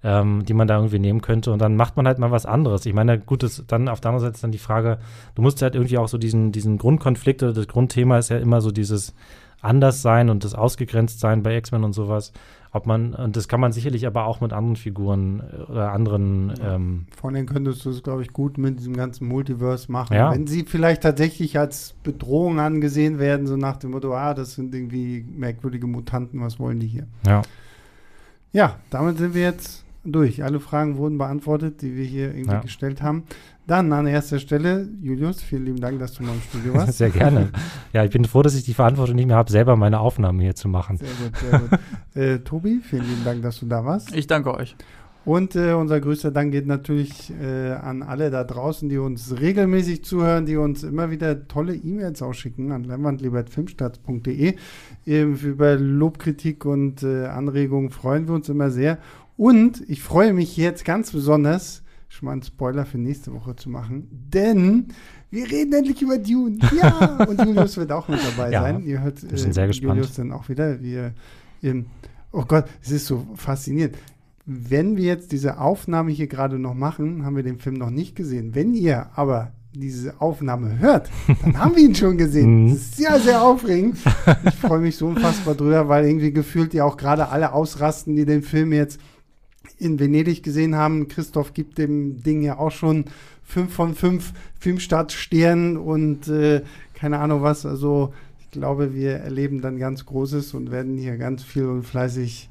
ähm, 0.03 0.43
die 0.45 0.53
man 0.53 0.67
da 0.67 0.75
irgendwie 0.75 0.99
nehmen 0.99 1.21
könnte. 1.21 1.51
Und 1.51 1.59
dann 1.59 1.75
macht 1.75 1.95
man 1.95 2.05
halt 2.05 2.19
mal 2.19 2.31
was 2.31 2.45
anderes. 2.45 2.85
Ich 2.85 2.93
meine, 2.93 3.17
gut, 3.17 3.43
ist 3.43 3.63
dann 3.67 3.87
auf 3.87 4.01
der 4.01 4.09
anderen 4.09 4.27
Seite 4.27 4.35
ist 4.35 4.43
dann 4.43 4.51
die 4.51 4.57
Frage, 4.57 4.99
du 5.35 5.41
musst 5.41 5.61
halt 5.61 5.75
irgendwie 5.75 5.97
auch 5.97 6.09
so 6.09 6.17
diesen, 6.17 6.51
diesen 6.51 6.77
Grundkonflikt 6.77 7.43
oder 7.43 7.53
das 7.53 7.67
Grundthema 7.67 8.17
ist 8.17 8.29
ja 8.29 8.37
immer 8.37 8.59
so 8.59 8.71
dieses 8.71 9.13
Anderssein 9.61 10.29
und 10.29 10.43
das 10.43 10.53
Ausgegrenztsein 10.55 11.43
bei 11.43 11.57
X-Men 11.57 11.83
und 11.83 11.93
sowas. 11.93 12.31
Ob 12.71 12.85
man, 12.85 13.15
und 13.15 13.35
das 13.35 13.47
kann 13.47 13.59
man 13.59 13.71
sicherlich 13.71 14.05
aber 14.05 14.25
auch 14.25 14.41
mit 14.41 14.53
anderen 14.53 14.75
Figuren 14.75 15.41
äh, 15.41 15.71
oder 15.71 15.91
anderen. 15.91 16.53
Ja. 16.59 16.75
Ähm, 16.75 17.07
Vor 17.19 17.31
allem 17.31 17.47
könntest 17.47 17.83
du 17.83 17.89
es, 17.89 18.03
glaube 18.03 18.21
ich, 18.21 18.31
gut 18.31 18.59
mit 18.59 18.77
diesem 18.77 18.95
ganzen 18.95 19.27
Multiverse 19.27 19.91
machen. 19.91 20.13
Ja. 20.13 20.31
Wenn 20.31 20.45
sie 20.45 20.65
vielleicht 20.65 21.01
tatsächlich 21.01 21.57
als 21.57 21.95
Bedrohung 22.03 22.59
angesehen 22.59 23.17
werden, 23.17 23.47
so 23.47 23.57
nach 23.57 23.77
dem 23.77 23.91
Motto, 23.91 24.13
ah, 24.13 24.35
das 24.35 24.53
sind 24.53 24.75
irgendwie 24.75 25.25
merkwürdige 25.35 25.87
Mutanten, 25.87 26.41
was 26.41 26.59
wollen 26.59 26.79
die 26.79 26.87
hier? 26.87 27.07
Ja. 27.25 27.41
Ja, 28.51 28.75
damit 28.89 29.17
sind 29.17 29.33
wir 29.33 29.43
jetzt 29.43 29.83
durch. 30.03 30.43
Alle 30.43 30.59
Fragen 30.59 30.97
wurden 30.97 31.17
beantwortet, 31.17 31.81
die 31.81 31.95
wir 31.95 32.05
hier 32.05 32.33
irgendwie 32.33 32.53
ja. 32.53 32.61
gestellt 32.61 33.01
haben. 33.01 33.23
Dann 33.69 33.93
an 33.93 34.07
erster 34.07 34.39
Stelle, 34.39 34.89
Julius, 34.99 35.43
vielen 35.43 35.65
lieben 35.65 35.79
Dank, 35.79 35.99
dass 35.99 36.13
du 36.13 36.23
mal 36.23 36.33
im 36.33 36.41
Studio 36.41 36.73
warst. 36.73 36.93
Sehr 36.97 37.11
gerne. 37.11 37.49
Ja, 37.93 38.03
ich 38.03 38.09
bin 38.09 38.25
froh, 38.25 38.41
dass 38.41 38.55
ich 38.55 38.63
die 38.63 38.73
Verantwortung 38.73 39.15
nicht 39.15 39.27
mehr 39.27 39.35
habe, 39.35 39.51
selber 39.51 39.75
meine 39.75 39.99
Aufnahmen 39.99 40.39
hier 40.39 40.55
zu 40.55 40.67
machen. 40.67 40.97
Sehr 40.97 41.07
gut, 41.07 41.37
sehr 41.37 41.59
gut. 41.59 41.79
äh, 42.15 42.39
Tobi, 42.39 42.79
vielen 42.81 43.03
lieben 43.03 43.23
Dank, 43.23 43.43
dass 43.43 43.59
du 43.59 43.67
da 43.67 43.85
warst. 43.85 44.15
Ich 44.15 44.25
danke 44.25 44.55
euch. 44.55 44.75
Und 45.23 45.55
äh, 45.55 45.73
unser 45.73 45.99
größter 45.99 46.31
Dank 46.31 46.51
geht 46.51 46.65
natürlich 46.65 47.31
äh, 47.39 47.73
an 47.73 48.01
alle 48.01 48.31
da 48.31 48.43
draußen, 48.43 48.89
die 48.89 48.97
uns 48.97 49.39
regelmäßig 49.39 50.03
zuhören, 50.03 50.47
die 50.47 50.57
uns 50.57 50.81
immer 50.81 51.11
wieder 51.11 51.47
tolle 51.47 51.75
E-Mails 51.75 52.23
ausschicken 52.23 52.71
an 52.71 52.85
leinwandliebertfilmstarts.de. 52.85 54.55
Ähm, 55.05 55.35
über 55.35 55.75
Lobkritik 55.75 56.65
und 56.65 57.03
äh, 57.03 57.27
Anregungen 57.27 57.91
freuen 57.91 58.27
wir 58.27 58.33
uns 58.33 58.49
immer 58.49 58.71
sehr. 58.71 58.97
Und 59.37 59.87
ich 59.87 60.01
freue 60.01 60.33
mich 60.33 60.57
jetzt 60.57 60.85
ganz 60.85 61.11
besonders, 61.11 61.83
schon 62.09 62.25
mal 62.25 62.33
einen 62.33 62.43
Spoiler 62.43 62.85
für 62.85 62.97
nächste 62.97 63.33
Woche 63.33 63.55
zu 63.55 63.69
machen, 63.69 64.07
denn 64.11 64.87
wir 65.29 65.49
reden 65.49 65.73
endlich 65.73 66.01
über 66.01 66.17
Dune. 66.17 66.57
Ja, 66.75 67.23
und 67.27 67.39
Julius 67.45 67.77
wird 67.77 67.91
auch 67.91 68.07
mit 68.07 68.19
dabei 68.23 68.51
ja, 68.51 68.61
sein. 68.61 68.83
Ihr 68.83 69.01
hört 69.01 69.21
wir 69.29 69.37
sind 69.37 69.51
äh, 69.51 69.53
sehr 69.53 69.67
gespannt. 69.67 69.95
Julius 69.97 70.15
dann 70.15 70.31
auch 70.31 70.49
wieder. 70.49 70.81
Wir, 70.81 71.13
ähm, 71.61 71.85
oh 72.31 72.43
Gott, 72.45 72.65
es 72.81 72.91
ist 72.91 73.05
so 73.05 73.25
faszinierend. 73.35 73.95
Wenn 74.45 74.97
wir 74.97 75.05
jetzt 75.05 75.31
diese 75.31 75.59
Aufnahme 75.59 76.11
hier 76.11 76.27
gerade 76.27 76.57
noch 76.57 76.73
machen, 76.73 77.23
haben 77.23 77.35
wir 77.35 77.43
den 77.43 77.59
Film 77.59 77.75
noch 77.75 77.91
nicht 77.91 78.15
gesehen. 78.15 78.55
Wenn 78.55 78.73
ihr 78.73 79.11
aber 79.15 79.51
diese 79.73 80.19
Aufnahme 80.19 80.79
hört, 80.79 81.11
dann 81.43 81.59
haben 81.59 81.75
wir 81.75 81.83
ihn 81.83 81.95
schon 81.95 82.17
gesehen. 82.17 82.39
Mhm. 82.65 82.69
Das 82.69 82.77
ist 82.79 82.97
sehr, 82.97 83.19
sehr 83.19 83.43
aufregend. 83.43 83.97
Ich 84.43 84.55
freue 84.55 84.79
mich 84.79 84.97
so 84.97 85.05
unfassbar 85.05 85.53
drüber, 85.53 85.87
weil 85.87 86.05
irgendwie 86.05 86.33
gefühlt 86.33 86.73
ja 86.73 86.85
auch 86.85 86.97
gerade 86.97 87.29
alle 87.29 87.53
ausrasten, 87.53 88.15
die 88.15 88.25
den 88.25 88.41
Film 88.41 88.73
jetzt 88.73 88.99
in 89.79 89.99
Venedig 89.99 90.43
gesehen 90.43 90.75
haben. 90.75 91.07
Christoph 91.07 91.53
gibt 91.53 91.77
dem 91.77 92.21
Ding 92.21 92.41
ja 92.41 92.57
auch 92.57 92.71
schon 92.71 93.05
fünf 93.43 93.73
von 93.73 93.95
fünf 93.95 94.33
Filmstartsternen 94.59 95.77
und 95.77 96.27
äh, 96.27 96.61
keine 96.93 97.19
Ahnung 97.19 97.41
was. 97.41 97.65
Also 97.65 98.13
ich 98.39 98.51
glaube, 98.51 98.93
wir 98.93 99.13
erleben 99.13 99.61
dann 99.61 99.79
ganz 99.79 100.05
Großes 100.05 100.53
und 100.53 100.71
werden 100.71 100.97
hier 100.97 101.17
ganz 101.17 101.43
viel 101.43 101.65
und 101.65 101.83
fleißig 101.83 102.49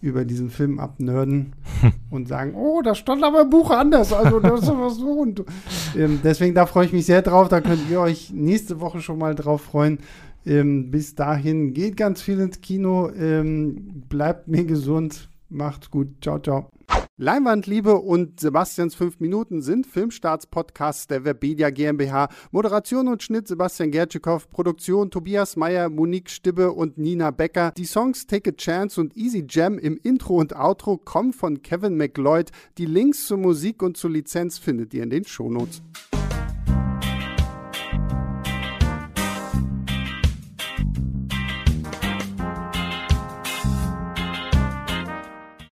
über 0.00 0.24
diesen 0.24 0.50
Film 0.50 0.80
abnörden 0.80 1.52
und 2.10 2.26
sagen, 2.26 2.54
oh, 2.54 2.82
das 2.82 2.98
stand 2.98 3.22
aber 3.22 3.42
im 3.42 3.50
Buch 3.50 3.70
anders. 3.70 4.12
Also 4.12 4.40
das 4.40 4.62
ist 4.62 4.68
was 4.68 4.96
so. 4.96 5.10
Und, 5.10 5.44
ähm, 5.96 6.20
deswegen, 6.24 6.54
da 6.54 6.66
freue 6.66 6.86
ich 6.86 6.92
mich 6.92 7.06
sehr 7.06 7.22
drauf. 7.22 7.48
Da 7.48 7.60
könnt 7.60 7.88
ihr 7.88 8.00
euch 8.00 8.30
nächste 8.32 8.80
Woche 8.80 9.00
schon 9.00 9.18
mal 9.18 9.36
drauf 9.36 9.62
freuen. 9.62 9.98
Ähm, 10.44 10.90
bis 10.90 11.14
dahin 11.14 11.72
geht 11.72 11.96
ganz 11.96 12.20
viel 12.20 12.40
ins 12.40 12.60
Kino. 12.60 13.10
Ähm, 13.10 14.02
bleibt 14.08 14.48
mir 14.48 14.64
gesund. 14.64 15.28
Macht's 15.52 15.90
gut. 15.90 16.08
Ciao, 16.20 16.38
ciao. 16.38 16.70
Leinwandliebe 17.18 17.94
und 17.94 18.40
Sebastians 18.40 18.94
5 18.94 19.20
Minuten 19.20 19.62
sind 19.62 19.86
Filmstarts-Podcasts 19.86 21.06
der 21.06 21.24
Webedia 21.24 21.70
GmbH. 21.70 22.28
Moderation 22.50 23.06
und 23.06 23.22
Schnitt 23.22 23.46
Sebastian 23.46 23.90
Gertschikow, 23.90 24.50
Produktion 24.50 25.10
Tobias 25.10 25.54
Meyer, 25.56 25.88
Monique 25.88 26.30
Stibbe 26.30 26.72
und 26.72 26.98
Nina 26.98 27.30
Becker. 27.30 27.72
Die 27.76 27.84
Songs 27.84 28.26
Take 28.26 28.50
a 28.50 28.52
Chance 28.54 29.00
und 29.00 29.16
Easy 29.16 29.44
Jam 29.48 29.78
im 29.78 29.98
Intro 30.02 30.36
und 30.36 30.56
Outro 30.56 30.96
kommen 30.96 31.32
von 31.32 31.62
Kevin 31.62 31.96
McLeod. 31.96 32.50
Die 32.78 32.86
Links 32.86 33.26
zur 33.26 33.38
Musik 33.38 33.82
und 33.82 33.96
zur 33.96 34.10
Lizenz 34.10 34.58
findet 34.58 34.94
ihr 34.94 35.02
in 35.02 35.10
den 35.10 35.24
Shownotes. 35.24 35.82